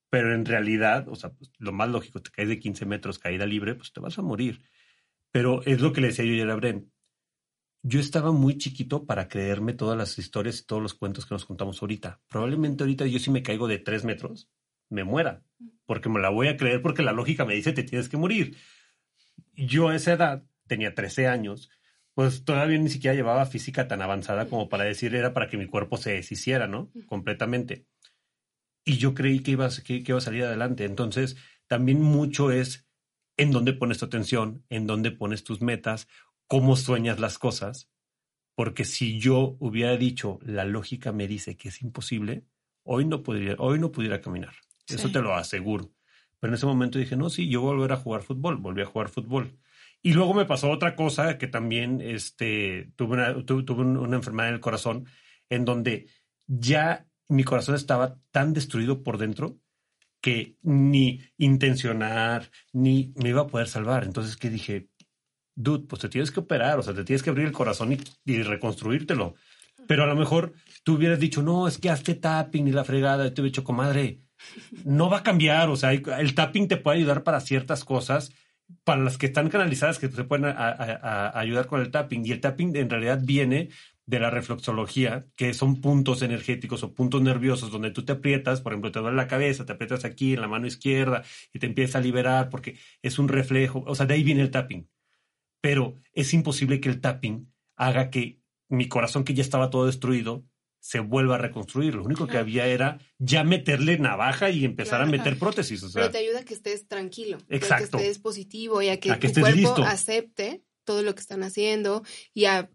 Pero 0.10 0.36
en 0.36 0.46
realidad, 0.46 1.08
o 1.10 1.16
sea, 1.16 1.32
pues, 1.32 1.52
lo 1.58 1.72
más 1.72 1.90
lógico, 1.90 2.22
te 2.22 2.30
caes 2.30 2.50
de 2.50 2.60
15 2.60 2.86
metros, 2.86 3.18
caída 3.18 3.48
libre, 3.48 3.74
pues 3.74 3.92
te 3.92 4.00
vas 4.00 4.20
a 4.20 4.22
morir. 4.22 4.62
Pero 5.32 5.64
es 5.64 5.82
lo 5.82 5.92
que 5.92 6.02
le 6.02 6.08
decía 6.08 6.26
yo 6.26 6.34
ayer 6.34 6.50
a 6.52 6.56
Bren 6.56 6.93
yo 7.84 8.00
estaba 8.00 8.32
muy 8.32 8.58
chiquito 8.58 9.06
para 9.06 9.28
creerme 9.28 9.74
todas 9.74 9.98
las 9.98 10.18
historias 10.18 10.62
y 10.62 10.66
todos 10.66 10.82
los 10.82 10.94
cuentos 10.94 11.26
que 11.26 11.36
nos 11.36 11.46
contamos 11.46 11.82
ahorita. 11.82 12.22
Probablemente 12.30 12.84
ahorita 12.84 13.06
yo 13.06 13.20
si 13.20 13.30
me 13.30 13.44
caigo 13.44 13.68
de 13.68 13.78
tres 13.78 14.06
metros, 14.06 14.50
me 14.90 15.04
muera, 15.04 15.44
porque 15.86 16.08
me 16.08 16.22
la 16.22 16.30
voy 16.30 16.48
a 16.48 16.56
creer 16.56 16.82
porque 16.82 17.04
la 17.04 17.12
lógica 17.12 17.44
me 17.44 17.56
dice 17.56 17.74
te 17.74 17.84
tienes 17.84 18.08
que 18.08 18.16
morir. 18.16 18.58
Yo 19.54 19.90
a 19.90 19.96
esa 19.96 20.14
edad, 20.14 20.44
tenía 20.66 20.96
13 20.96 21.28
años, 21.28 21.70
pues 22.14 22.46
todavía 22.46 22.78
ni 22.78 22.90
siquiera 22.90 23.16
llevaba 23.16 23.46
física 23.46 23.88
tan 23.88 24.02
avanzada 24.02 24.48
como 24.48 24.70
para 24.70 24.86
decir 24.86 25.14
era 25.14 25.34
para 25.34 25.50
que 25.50 25.58
mi 25.58 25.68
cuerpo 25.68 25.98
se 25.98 26.14
deshiciera, 26.14 26.68
¿no? 26.68 26.90
Completamente. 27.06 27.86
Y 28.86 28.98
yo 28.98 29.14
creí 29.14 29.42
que 29.42 29.52
iba, 29.52 29.70
que, 29.70 30.04
que 30.04 30.12
iba 30.12 30.18
a 30.18 30.22
salir 30.22 30.44
adelante. 30.44 30.86
Entonces, 30.86 31.36
también 31.68 32.02
mucho 32.02 32.52
es 32.52 32.88
en 33.38 33.52
dónde 33.52 33.74
pones 33.74 33.98
tu 33.98 34.06
atención, 34.06 34.64
en 34.70 34.88
dónde 34.88 35.12
pones 35.12 35.44
tus 35.44 35.62
metas, 35.62 36.08
cómo 36.48 36.76
sueñas 36.76 37.20
las 37.20 37.38
cosas, 37.40 37.90
porque 38.56 38.86
si 38.86 39.20
yo 39.20 39.56
hubiera 39.60 39.98
dicho 39.98 40.40
la 40.44 40.66
lógica 40.66 41.12
me 41.12 41.28
dice 41.28 41.58
que 41.58 41.70
es 41.70 41.82
imposible, 41.82 42.46
hoy 42.84 43.06
no 43.06 43.24
podría, 43.24 43.56
hoy 43.58 43.80
no 43.80 43.92
pudiera 43.92 44.22
caminar. 44.22 44.54
Eso 44.88 45.12
te 45.12 45.22
lo 45.22 45.34
aseguro. 45.34 45.92
Pero 46.40 46.52
en 46.52 46.56
ese 46.56 46.66
momento 46.66 47.00
dije, 47.00 47.16
no, 47.16 47.30
sí, 47.30 47.48
yo 47.48 47.62
voy 47.62 47.72
a 47.72 47.76
volver 47.76 47.92
a 47.94 47.98
jugar 47.98 48.22
fútbol, 48.22 48.58
volví 48.58 48.82
a 48.82 48.86
jugar 48.86 49.10
fútbol. 49.10 49.58
Y 50.02 50.14
luego 50.14 50.34
me 50.34 50.46
pasó 50.46 50.70
otra 50.70 50.96
cosa 50.96 51.38
que 51.38 51.48
también 51.48 52.02
este, 52.02 52.92
tuve, 52.98 53.14
una, 53.14 53.46
tuve 53.46 53.84
una 53.84 54.18
enfermedad 54.18 54.50
en 54.50 54.56
el 54.56 54.60
corazón, 54.60 55.06
en 55.50 55.64
donde 55.64 56.08
ya 56.46 57.08
mi 57.30 57.46
corazón 57.46 57.76
estaba 57.76 58.20
tan 58.32 58.52
destruido 58.52 59.04
por 59.04 59.18
dentro 59.18 59.58
que 60.20 60.58
ni 60.62 61.22
intencionar, 61.38 62.50
ni 62.74 63.14
me 63.16 63.30
iba 63.30 63.42
a 63.42 63.48
poder 63.48 63.68
salvar. 63.68 64.04
Entonces, 64.04 64.36
¿qué 64.38 64.50
dije? 64.50 64.90
Dude, 65.56 65.86
pues 65.88 66.02
te 66.02 66.10
tienes 66.10 66.32
que 66.32 66.40
operar, 66.40 66.80
o 66.80 66.84
sea, 66.84 66.94
te 66.94 67.04
tienes 67.04 67.24
que 67.24 67.30
abrir 67.30 67.46
el 67.46 67.52
corazón 67.52 67.94
y, 67.94 68.00
y 68.26 68.42
reconstruírtelo. 68.42 69.36
Pero 69.88 70.04
a 70.04 70.08
lo 70.08 70.16
mejor 70.16 70.54
tú 70.84 70.96
hubieras 70.96 71.20
dicho, 71.20 71.44
no, 71.44 71.68
es 71.68 71.78
que 71.78 71.90
hazte 71.90 72.16
tapping 72.16 72.68
y 72.68 72.72
la 72.72 72.84
fregada, 72.84 73.24
te 73.34 73.42
hubiera 73.42 73.52
dicho, 73.52 73.64
comadre, 73.64 74.22
no 74.86 75.10
va 75.10 75.20
a 75.20 75.24
cambiar, 75.24 75.70
o 75.70 75.76
sea, 75.76 75.92
el 75.92 76.36
tapping 76.36 76.68
te 76.68 76.78
puede 76.78 76.98
ayudar 76.98 77.24
para 77.24 77.40
ciertas 77.40 77.84
cosas, 77.84 78.34
para 78.84 79.02
las 79.02 79.18
que 79.18 79.28
están 79.28 79.50
canalizadas, 79.50 80.00
que 80.00 80.10
te 80.10 80.24
pueden 80.24 80.54
ayudar 80.56 81.68
con 81.68 81.82
el 81.82 81.92
tapping. 81.92 82.26
Y 82.26 82.32
el 82.32 82.42
tapping 82.42 82.76
en 82.76 82.90
realidad 82.90 83.20
viene 83.22 83.70
de 84.06 84.20
la 84.20 84.30
reflexología, 84.30 85.28
que 85.36 85.54
son 85.54 85.80
puntos 85.80 86.22
energéticos 86.22 86.84
o 86.84 86.94
puntos 86.94 87.22
nerviosos 87.22 87.72
donde 87.72 87.92
tú 87.92 88.04
te 88.04 88.14
aprietas, 88.14 88.62
por 88.62 88.74
ejemplo, 88.74 88.92
te 88.92 89.00
duele 89.00 89.16
la 89.16 89.28
cabeza, 89.28 89.66
te 89.66 89.74
aprietas 89.74 90.04
aquí 90.04 90.34
en 90.34 90.42
la 90.42 90.48
mano 90.48 90.68
izquierda 90.68 91.24
y 91.54 91.60
te 91.60 91.68
empieza 91.68 92.00
a 92.00 92.02
liberar 92.02 92.50
porque 92.50 92.78
es 93.02 93.18
un 93.20 93.30
reflejo, 93.30 93.84
o 93.88 93.96
sea, 93.96 94.06
de 94.06 94.16
ahí 94.16 94.24
viene 94.24 94.42
el 94.42 94.52
tapping. 94.52 94.90
Pero 95.64 95.98
es 96.12 96.34
imposible 96.34 96.82
que 96.82 96.90
el 96.90 97.00
tapping 97.00 97.50
haga 97.78 98.10
que 98.10 98.42
mi 98.68 98.90
corazón 98.90 99.24
que 99.24 99.34
ya 99.34 99.42
estaba 99.42 99.70
todo 99.70 99.86
destruido 99.86 100.44
se 100.82 101.00
vuelva 101.00 101.36
a 101.36 101.38
reconstruir. 101.38 101.96
Lo 101.96 102.04
único 102.04 102.28
que 102.28 102.38
había 102.38 102.68
era 102.68 103.00
ya 103.18 103.46
meterle 103.46 103.98
navaja 103.98 104.50
y 104.50 104.66
empezar 104.66 105.02
a 105.02 105.06
meter 105.06 105.40
prótesis. 105.40 105.82
O 105.84 105.90
sea, 105.90 106.02
Pero 106.02 106.12
te 106.12 106.18
ayuda 106.18 106.42
a 106.42 106.44
que 106.44 106.54
estés 106.54 106.90
tranquilo, 106.90 107.38
Exacto. 107.48 107.96
a 107.96 108.02
que 108.02 108.08
estés 108.08 108.20
positivo 108.20 108.82
y 108.82 108.90
a 108.90 109.00
que, 109.00 109.16
tu 109.16 109.40
cuerpo 109.40 109.76
acepte 109.84 110.66
todo 110.84 111.02
lo 111.02 111.16
que 111.16 111.22
están 111.22 111.44
haciendo 111.44 112.04
y 112.34 112.44
a, 112.44 112.70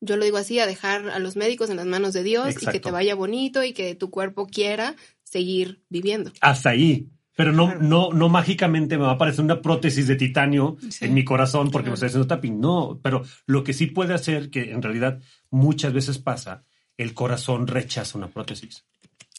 yo 0.00 0.16
lo 0.16 0.24
digo 0.24 0.38
así, 0.38 0.58
a 0.58 0.66
dejar 0.66 1.10
a 1.10 1.18
los 1.18 1.36
médicos 1.36 1.68
en 1.68 1.76
las 1.76 1.84
manos 1.84 2.14
de 2.14 2.22
Dios 2.22 2.54
y 2.62 2.66
que 2.66 2.80
te 2.80 2.90
vaya 2.90 3.14
bonito 3.14 3.62
y 3.62 3.74
que 3.74 3.94
tu 3.94 4.10
cuerpo 4.10 4.46
quiera 4.46 4.96
seguir 5.22 5.84
viviendo. 5.90 6.32
Hasta 6.40 6.70
ahí. 6.70 7.10
Pero 7.34 7.52
no, 7.52 7.74
no, 7.76 8.12
no 8.12 8.28
mágicamente 8.28 8.98
me 8.98 9.04
va 9.04 9.12
a 9.12 9.14
aparecer 9.14 9.44
una 9.44 9.62
prótesis 9.62 10.06
de 10.06 10.16
titanio 10.16 10.76
en 11.00 11.14
mi 11.14 11.24
corazón 11.24 11.70
porque 11.70 11.88
me 11.88 11.94
estoy 11.94 12.08
haciendo 12.08 12.26
tapping. 12.26 12.60
No, 12.60 13.00
pero 13.02 13.22
lo 13.46 13.64
que 13.64 13.72
sí 13.72 13.86
puede 13.86 14.12
hacer, 14.12 14.50
que 14.50 14.70
en 14.70 14.82
realidad 14.82 15.20
muchas 15.50 15.92
veces 15.92 16.18
pasa, 16.18 16.64
el 16.98 17.14
corazón 17.14 17.66
rechaza 17.66 18.18
una 18.18 18.28
prótesis. 18.28 18.84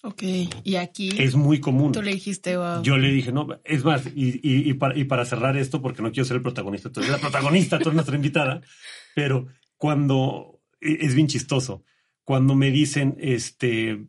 Ok, 0.06 0.22
y 0.66 0.76
aquí... 0.76 1.12
Es 1.18 1.36
muy 1.36 1.62
común. 1.62 1.94
Tú 1.94 2.02
le 2.02 2.12
dijiste, 2.12 2.58
wow. 2.58 2.84
Yo 2.84 2.98
le 2.98 3.10
dije, 3.10 3.32
no, 3.32 3.48
es 3.64 3.86
más, 3.86 4.06
y, 4.08 4.40
y, 4.44 4.74
para, 4.74 4.98
y 4.98 5.06
para 5.06 5.24
cerrar 5.24 5.56
esto, 5.56 5.82
porque 5.82 6.02
no 6.02 6.12
quiero 6.12 6.26
ser 6.26 6.38
el 6.38 6.44
protagonista, 6.44 6.92
tú 6.92 7.00
eres 7.00 7.14
la 7.14 7.20
protagonista, 7.20 7.78
tú 7.80 7.84
eres 7.88 7.96
nuestra 7.96 8.16
invitada, 8.18 8.62
pero 9.16 9.48
cuando, 9.78 10.60
e, 10.82 10.98
es 11.06 11.16
bien 11.16 11.28
chistoso, 11.28 11.86
cuando 12.26 12.54
me 12.54 12.70
dicen, 12.70 13.16
este, 13.18 14.08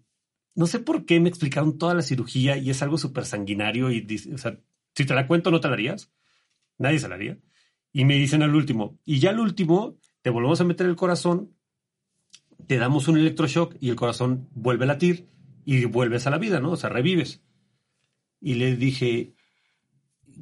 no 0.54 0.66
sé 0.66 0.78
por 0.78 1.04
qué 1.04 1.20
me 1.20 1.28
explicaron 1.28 1.78
toda 1.78 1.94
la 1.94 2.02
cirugía 2.02 2.56
y 2.56 2.70
es 2.70 2.82
algo 2.82 2.98
súper 2.98 3.24
sanguinario 3.26 3.90
y, 3.90 4.06
o 4.32 4.38
sea, 4.38 4.58
si 4.94 5.04
te 5.04 5.14
la 5.14 5.26
cuento, 5.26 5.50
¿no 5.50 5.60
te 5.60 5.68
la 5.68 5.74
harías? 5.74 6.12
Nadie 6.78 6.98
se 6.98 7.08
la 7.08 7.16
haría. 7.16 7.38
Y 7.92 8.04
me 8.04 8.14
dicen 8.14 8.42
al 8.42 8.54
último, 8.54 8.98
y 9.04 9.20
ya 9.20 9.30
al 9.30 9.40
último, 9.40 9.98
te 10.22 10.30
volvemos 10.30 10.60
a 10.60 10.64
meter 10.64 10.86
el 10.86 10.96
corazón 10.96 11.54
te 12.66 12.78
damos 12.78 13.08
un 13.08 13.18
electroshock 13.18 13.76
y 13.80 13.90
el 13.90 13.96
corazón 13.96 14.48
vuelve 14.52 14.84
a 14.84 14.88
latir 14.88 15.28
y 15.64 15.84
vuelves 15.86 16.26
a 16.26 16.30
la 16.30 16.38
vida, 16.38 16.60
¿no? 16.60 16.72
O 16.72 16.76
sea, 16.76 16.90
revives. 16.90 17.42
Y 18.40 18.54
le 18.54 18.76
dije, 18.76 19.34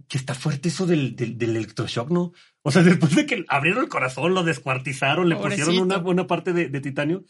que 0.09 0.19
está 0.19 0.35
fuerte 0.35 0.69
eso 0.69 0.87
del, 0.87 1.15
del, 1.15 1.41
electroshock, 1.41 2.11
¿no? 2.11 2.33
O 2.63 2.71
sea, 2.71 2.83
después 2.83 3.15
de 3.15 3.27
que 3.27 3.45
abrieron 3.49 3.85
el 3.85 3.89
corazón, 3.89 4.35
lo 4.35 4.43
descuartizaron, 4.43 5.29
le 5.29 5.37
pusieron 5.37 5.79
una, 5.79 5.99
buena 5.99 6.27
parte 6.27 6.53
de, 6.53 6.69
de, 6.69 6.81
titanio, 6.81 7.25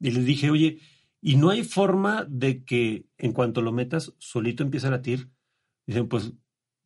y 0.00 0.10
le 0.10 0.20
dije, 0.20 0.50
oye, 0.50 0.80
¿y 1.24 1.36
no 1.36 1.50
hay 1.50 1.64
forma 1.64 2.26
de 2.28 2.64
que 2.64 3.06
en 3.18 3.32
cuanto 3.32 3.62
lo 3.62 3.72
metas, 3.72 4.14
solito 4.18 4.62
empiece 4.62 4.86
a 4.86 4.90
latir? 4.90 5.30
Dicen, 5.86 6.06
pues 6.08 6.32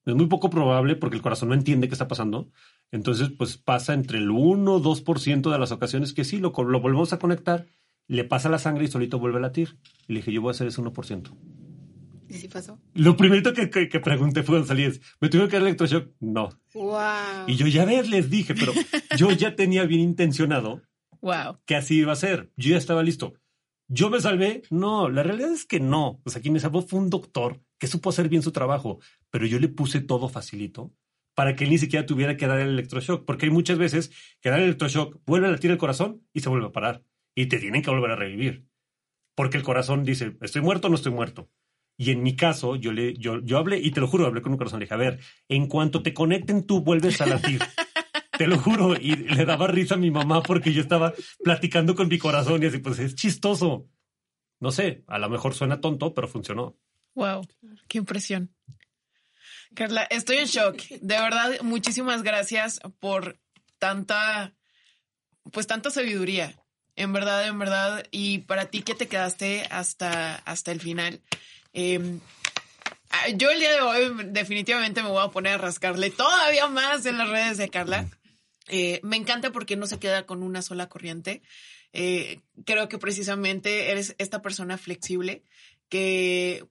es 0.07 0.15
muy 0.15 0.27
poco 0.27 0.49
probable 0.49 0.97
porque 0.97 1.17
el 1.17 1.23
corazón 1.23 1.51
no 1.51 1.55
entiende 1.55 1.89
qué 1.89 1.95
está 1.95 2.09
pasando, 2.09 2.51
entonces, 2.91 3.31
pues 3.37 3.59
pasa 3.59 3.93
entre 3.93 4.19
el 4.19 4.31
1 4.31 4.73
o 4.73 4.83
2% 4.83 5.51
de 5.51 5.59
las 5.59 5.73
ocasiones 5.73 6.13
que 6.13 6.25
sí, 6.25 6.39
lo, 6.39 6.53
lo 6.57 6.81
volvemos 6.81 7.13
a 7.13 7.19
conectar, 7.19 7.67
le 8.07 8.25
pasa 8.25 8.49
la 8.49 8.59
sangre 8.59 8.85
y 8.85 8.89
solito 8.89 9.19
vuelve 9.19 9.39
a 9.39 9.43
latir. 9.43 9.79
Y 10.07 10.15
le 10.15 10.21
dije, 10.21 10.33
yo 10.33 10.41
voy 10.41 10.51
a 10.51 10.53
hacer 10.53 10.69
ese 10.69 10.81
1%. 10.81 11.37
¿Y 12.31 12.35
si 12.35 12.49
pasó? 12.49 12.79
Lo 12.95 13.17
primero 13.17 13.53
que, 13.53 13.69
que, 13.71 14.01
pregunté 14.01 14.43
fue 14.43 14.55
cuando 14.55 14.69
salí 14.69 14.85
es, 14.85 15.01
¿me 15.21 15.29
tuve 15.29 15.49
que 15.49 15.57
dar 15.57 15.63
electroshock? 15.63 16.13
No. 16.21 16.51
Wow. 16.75 17.47
Y 17.47 17.57
yo 17.57 17.67
ya 17.67 17.85
ves, 17.85 18.09
les 18.09 18.31
dije, 18.31 18.55
pero 18.55 18.73
yo 19.19 19.31
ya 19.33 19.55
tenía 19.55 19.85
bien 19.85 20.01
intencionado 20.01 20.83
wow. 21.21 21.59
que 21.67 21.77
así 21.77 21.97
iba 21.97 22.13
a 22.13 22.17
ser. 22.17 22.51
Yo 22.57 22.71
ya 22.71 22.79
estaba 22.79 23.03
listo. 23.03 23.35
¿Yo 23.89 24.11
me 24.11 24.21
salvé? 24.21 24.63
No, 24.71 25.09
la 25.09 25.23
realidad 25.23 25.51
es 25.51 25.65
que 25.65 25.81
no. 25.81 26.21
Pues 26.23 26.37
aquí 26.37 26.51
me 26.51 26.61
salvó 26.61 26.83
fue 26.83 27.01
un 27.01 27.09
doctor 27.09 27.63
que 27.79 27.87
supo 27.87 28.11
hacer 28.11 28.29
bien 28.29 28.43
su 28.43 28.53
trabajo, 28.53 29.01
pero 29.31 29.47
yo 29.47 29.59
le 29.59 29.69
puse 29.69 30.01
todo 30.01 30.29
facilito 30.29 30.93
para 31.35 31.55
que 31.55 31.65
él 31.65 31.71
ni 31.71 31.79
siquiera 31.79 32.05
tuviera 32.05 32.37
que 32.37 32.47
dar 32.47 32.59
el 32.59 32.71
electroshock, 32.71 33.25
porque 33.25 33.47
hay 33.47 33.53
muchas 33.53 33.79
veces 33.79 34.11
que 34.41 34.51
dar 34.51 34.59
el 34.59 34.67
electroshock 34.67 35.21
vuelve 35.25 35.47
a 35.47 35.53
latir 35.53 35.71
el 35.71 35.79
corazón 35.79 36.27
y 36.33 36.41
se 36.41 36.49
vuelve 36.49 36.67
a 36.67 36.73
parar 36.73 37.05
y 37.35 37.47
te 37.47 37.59
tienen 37.59 37.81
que 37.81 37.91
volver 37.91 38.11
a 38.11 38.17
revivir, 38.17 38.67
porque 39.37 39.57
el 39.57 39.63
corazón 39.63 40.03
dice, 40.03 40.37
estoy 40.41 40.63
muerto 40.63 40.89
o 40.89 40.91
no 40.91 40.97
estoy 40.97 41.13
muerto. 41.13 41.49
Y 41.97 42.11
en 42.11 42.25
mi 42.25 42.35
caso, 42.35 42.75
yo, 42.75 42.91
le, 42.91 43.15
yo, 43.15 43.41
yo 43.41 43.59
hablé, 43.59 43.79
y 43.79 43.93
te 43.93 44.01
lo 44.01 44.09
juro, 44.09 44.27
hablé 44.27 44.43
con 44.43 44.51
un 44.51 44.59
corazón, 44.59 44.81
le 44.81 44.87
dije, 44.87 44.95
a 44.95 44.99
ver, 44.99 45.21
en 45.49 45.69
cuanto 45.69 46.03
te 46.03 46.13
conecten 46.13 46.67
tú 46.67 46.83
vuelves 46.83 47.21
a 47.21 47.27
latir. 47.27 47.61
te 48.39 48.47
lo 48.47 48.59
juro, 48.59 48.95
y 48.95 49.17
le 49.17 49.45
daba 49.45 49.67
risa 49.67 49.97
a 49.97 49.99
mi 49.99 50.11
mamá 50.11 50.43
porque 50.43 50.73
yo 50.73 50.81
estaba 50.81 51.13
platicando 51.45 51.95
con 51.95 52.09
mi 52.09 52.19
corazón 52.19 52.63
y 52.63 52.67
así, 52.67 52.79
pues 52.79 52.99
es 53.01 53.15
chistoso. 53.15 53.87
No 54.61 54.73
sé, 54.73 55.05
a 55.07 55.19
lo 55.19 55.29
mejor 55.29 55.55
suena 55.55 55.81
tonto, 55.81 56.15
pero 56.15 56.29
funcionó. 56.29 56.77
Wow, 57.15 57.47
qué 57.89 57.99
impresión. 57.99 58.55
Carla, 59.75 60.05
estoy 60.05 60.39
en 60.39 60.47
shock. 60.47 60.77
De 61.01 61.21
verdad, 61.21 61.61
muchísimas 61.63 62.23
gracias 62.23 62.81
por 63.01 63.39
tanta, 63.79 64.55
pues 65.53 65.67
tanta 65.67 65.91
sabiduría. 65.91 66.55
En 66.97 67.13
verdad, 67.13 67.47
en 67.47 67.59
verdad. 67.59 68.05
Y 68.11 68.39
para 68.39 68.67
ti 68.67 68.83
que 68.83 68.95
te 68.95 69.09
quedaste 69.09 69.67
hasta, 69.71 70.37
hasta 70.37 70.73
el 70.73 70.81
final. 70.81 71.21
Em, 71.73 72.21
ah, 73.11 73.29
yo 73.35 73.51
el 73.51 73.61
día 73.61 73.73
de 73.73 73.81
hoy 73.81 74.17
definitivamente 74.31 75.03
me 75.03 75.11
voy 75.11 75.25
a 75.25 75.31
poner 75.31 75.55
a 75.55 75.59
rascarle 75.59 76.11
todavía 76.11 76.67
más 76.67 77.07
en 77.07 77.19
las 77.19 77.29
redes 77.29 77.59
de 77.59 77.69
Carla. 77.69 78.09
Eh, 78.69 79.01
me 79.03 79.17
encanta 79.17 79.51
porque 79.53 79.77
no 79.77 79.87
se 79.87 79.99
queda 79.99 80.27
con 80.27 80.43
una 80.43 80.63
sola 80.63 80.89
corriente. 80.89 81.43
Eh, 81.93 82.41
creo 82.65 82.89
que 82.89 82.99
precisamente 82.99 83.91
eres 83.91 84.15
esta 84.19 84.43
persona 84.43 84.77
flexible 84.79 85.43
que 85.89 86.67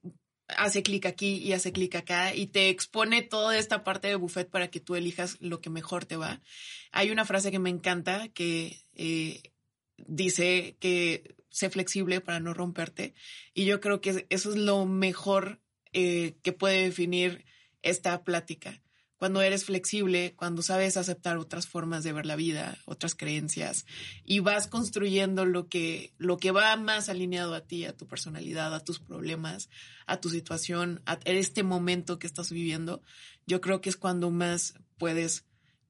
hace 0.48 0.84
clic 0.84 1.06
aquí 1.06 1.36
y 1.38 1.54
hace 1.54 1.72
clic 1.72 1.96
acá 1.96 2.34
y 2.34 2.48
te 2.48 2.70
expone 2.70 3.22
toda 3.22 3.58
esta 3.58 3.84
parte 3.84 4.08
de 4.08 4.16
buffet 4.16 4.50
para 4.50 4.70
que 4.70 4.80
tú 4.80 4.96
elijas 4.96 5.38
lo 5.42 5.60
que 5.60 5.70
mejor 5.70 6.06
te 6.06 6.16
va. 6.16 6.42
Hay 6.92 7.12
una 7.12 7.26
frase 7.26 7.52
que 7.52 7.60
me 7.60 7.70
encanta 7.70 8.30
que 8.30 8.80
eh, 8.94 9.42
dice 9.98 10.78
que 10.80 11.36
sé 11.50 11.70
flexible 11.70 12.22
para 12.22 12.40
no 12.40 12.54
romperte 12.54 13.14
y 13.54 13.66
yo 13.66 13.82
creo 13.82 14.00
que 14.00 14.28
eso 14.30 14.52
es 14.52 14.56
lo 14.56 14.86
mejor 14.86 15.60
que 15.92 16.56
puede 16.56 16.84
definir 16.84 17.44
esta 17.82 18.24
plática 18.24 18.84
cuando 19.18 19.42
eres 19.42 19.66
flexible, 19.66 20.34
cuando 20.36 20.62
sabes 20.62 20.98
aceptar 20.98 21.38
otras 21.38 21.68
formas 21.68 22.04
de 22.04 22.14
ver 22.14 22.26
la 22.26 22.36
vida, 22.36 22.78
otras 22.86 23.16
creencias 23.16 23.86
y 24.24 24.40
vas 24.40 24.68
construyendo 24.68 25.46
lo 25.46 25.68
que 25.68 26.14
lo 26.18 26.38
que 26.38 26.52
va 26.52 26.76
más 26.78 27.10
alineado 27.10 27.56
a 27.56 27.62
ti, 27.62 27.86
a 27.86 27.96
tu 27.96 28.08
personalidad, 28.08 28.74
a 28.74 28.84
tus 28.84 29.00
problemas, 29.00 29.70
a 30.06 30.20
tu 30.22 30.30
situación, 30.30 31.02
a 31.06 31.18
este 31.26 31.64
momento 31.64 32.20
que 32.20 32.28
estás 32.28 32.52
viviendo, 32.52 33.02
yo 33.46 33.62
creo 33.62 33.82
que 33.82 33.90
es 33.90 33.98
cuando 33.98 34.30
más 34.30 34.76
puedes 34.98 35.46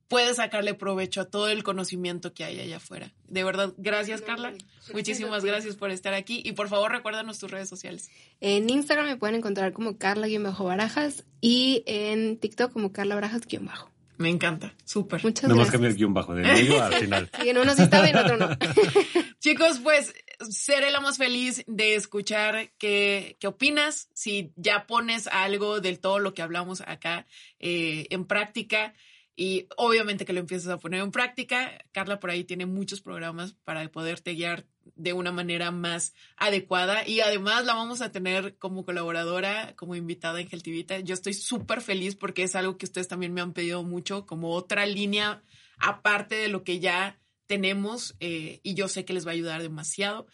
puedes 0.08 0.38
sacarle 0.38 0.74
provecho 0.74 1.22
a 1.22 1.26
todo 1.26 1.50
el 1.50 1.64
conocimiento 1.64 2.34
que 2.34 2.44
hay 2.44 2.60
allá 2.60 2.78
afuera. 2.78 3.14
De 3.28 3.44
verdad, 3.44 3.74
gracias 3.78 4.22
Carla. 4.22 4.54
Muchísimas 4.94 5.44
gracias 5.44 5.76
por 5.76 5.92
estar 5.92 6.14
aquí 6.14 6.42
y 6.44 6.54
por 6.54 6.70
favor 6.70 6.92
recuérdanos 6.92 7.40
tus 7.40 7.52
redes 7.52 7.70
sociales. 7.70 8.10
En 8.40 8.70
Instagram 8.70 9.08
me 9.08 9.18
pueden 9.18 9.36
encontrar 9.36 9.74
como 9.74 9.98
Carla-Barajas 9.98 11.26
y 11.42 11.84
en 11.86 12.38
TikTok 12.38 12.72
como 12.72 12.92
Carla 12.92 13.16
Barajas-Bajo. 13.16 13.92
Me 14.18 14.30
encanta, 14.30 14.74
súper. 14.84 15.24
Muchas 15.24 15.48
gracias. 15.48 15.72
cambia 15.72 15.90
el 15.90 15.96
guion 15.96 16.14
bajo 16.14 16.34
de 16.34 16.42
medio 16.42 16.82
al 16.82 16.94
final. 16.96 17.30
Sí, 17.42 17.50
en 17.50 17.58
uno 17.60 17.76
sí 17.76 17.84
está 17.84 18.02
bien, 18.02 18.18
en 18.18 18.24
otro 18.24 18.38
no. 18.38 18.50
Chicos, 19.40 19.80
pues 19.84 20.14
seré 20.50 20.90
la 20.90 21.00
más 21.02 21.18
feliz 21.18 21.64
de 21.68 21.96
escuchar 21.96 22.72
qué, 22.80 23.38
qué 23.40 23.48
opinas, 23.48 24.10
si 24.14 24.54
ya 24.56 24.88
pones 24.88 25.28
algo 25.28 25.82
del 25.82 26.00
todo 26.00 26.18
lo 26.18 26.34
que 26.34 26.42
hablamos 26.42 26.82
acá 26.82 27.28
eh, 27.60 28.08
en 28.10 28.26
práctica 28.26 28.96
y 29.40 29.68
obviamente 29.78 30.26
que 30.26 30.34
lo 30.34 30.40
empieces 30.40 30.68
a 30.68 30.80
poner 30.80 31.02
en 31.02 31.12
práctica. 31.12 31.86
Carla 31.92 32.20
por 32.20 32.32
ahí 32.32 32.44
tiene 32.44 32.66
muchos 32.66 33.02
programas 33.02 33.54
para 33.64 33.88
poderte 33.90 34.34
guiar 34.34 34.66
de 34.96 35.14
una 35.14 35.32
manera 35.32 35.70
más 35.70 36.16
adecuada 36.38 37.08
y 37.08 37.20
además 37.20 37.64
la 37.64 37.76
vamos 37.76 38.02
a 38.02 38.12
tener 38.12 38.58
como 38.58 38.84
colaboradora, 38.84 39.76
como 39.76 39.96
invitada 39.96 40.42
en 40.42 40.50
Geltivita. 40.50 41.00
Yo 41.02 41.14
estoy 41.14 41.36
súper 41.36 41.82
feliz 41.82 42.16
porque 42.16 42.42
es 42.42 42.56
algo 42.56 42.80
que 42.80 42.88
ustedes 42.88 43.08
también 43.08 43.32
me 43.32 43.42
han 43.42 43.54
pedido 43.54 43.84
mucho, 43.84 44.26
como 44.26 44.50
otra 44.54 44.88
línea 44.88 45.44
aparte 45.78 46.34
de 46.34 46.48
lo 46.48 46.64
que 46.64 46.80
ya 46.80 47.20
tenemos 47.46 48.16
eh, 48.20 48.60
y 48.64 48.74
yo 48.74 48.88
sé 48.88 49.06
que 49.06 49.14
les 49.14 49.28
va 49.28 49.32
a 49.32 49.34
ayudar 49.36 49.62
demasiado. 49.62 50.26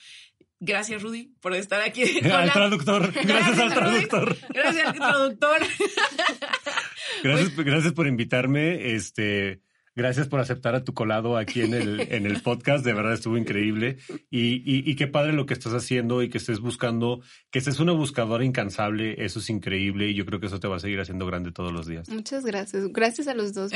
Gracias, 0.65 1.01
Rudy, 1.01 1.33
por 1.41 1.53
estar 1.53 1.81
aquí. 1.81 2.03
Al 2.31 2.51
traductor. 2.53 3.11
Gracias 3.25 3.59
al 3.59 3.71
Rudy. 3.71 4.05
traductor. 4.07 4.37
Gracias 4.53 4.87
al 4.87 4.93
traductor. 4.95 5.57
Gracias, 7.23 7.55
gracias 7.55 7.93
por 7.93 8.07
invitarme. 8.07 8.95
Este, 8.95 9.61
gracias 9.95 10.27
por 10.27 10.39
aceptar 10.39 10.73
a 10.75 10.83
tu 10.85 10.93
colado 10.93 11.37
aquí 11.37 11.61
en 11.61 11.73
el, 11.73 11.99
en 11.99 12.25
el 12.25 12.41
podcast. 12.41 12.83
De 12.85 12.93
verdad 12.93 13.13
estuvo 13.13 13.37
increíble. 13.37 13.97
Y, 14.29 14.55
y, 14.65 14.89
y 14.89 14.95
qué 14.95 15.07
padre 15.07 15.33
lo 15.33 15.45
que 15.45 15.53
estás 15.53 15.73
haciendo 15.73 16.23
y 16.23 16.29
que 16.29 16.37
estés 16.37 16.59
buscando, 16.61 17.21
que 17.51 17.59
estés 17.59 17.79
una 17.81 17.91
buscadora 17.91 18.45
incansable. 18.45 19.23
Eso 19.23 19.39
es 19.39 19.49
increíble 19.49 20.07
y 20.09 20.15
yo 20.15 20.25
creo 20.25 20.39
que 20.39 20.47
eso 20.47 20.59
te 20.61 20.67
va 20.67 20.77
a 20.77 20.79
seguir 20.79 20.99
haciendo 21.01 21.25
grande 21.25 21.51
todos 21.51 21.73
los 21.73 21.87
días. 21.87 22.07
Muchas 22.09 22.45
gracias. 22.45 22.87
Gracias 22.89 23.27
a 23.27 23.33
los 23.33 23.53
dos. 23.53 23.71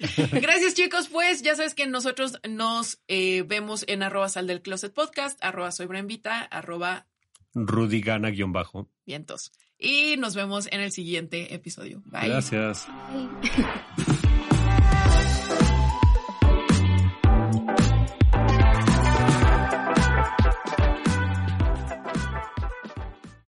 Gracias, 0.32 0.74
chicos. 0.74 1.08
Pues 1.08 1.42
ya 1.42 1.54
sabes 1.54 1.74
que 1.74 1.86
nosotros 1.86 2.38
nos 2.48 3.00
eh, 3.08 3.42
vemos 3.42 3.84
en 3.88 4.02
arroba 4.02 4.28
sal 4.28 4.46
del 4.46 4.62
closet 4.62 4.92
podcast, 4.92 5.38
arroba 5.42 5.72
soy 5.72 5.86
Brembita, 5.86 6.40
arroba 6.40 7.06
Rudy 7.54 8.00
gana 8.00 8.30
guion 8.30 8.52
bajo. 8.52 8.88
vientos. 9.04 9.52
Y 9.78 10.16
nos 10.18 10.34
vemos 10.34 10.68
en 10.70 10.80
el 10.80 10.92
siguiente 10.92 11.54
episodio. 11.54 12.02
Bye. 12.04 12.28
Gracias. 12.28 12.86
Bye. 13.12 14.04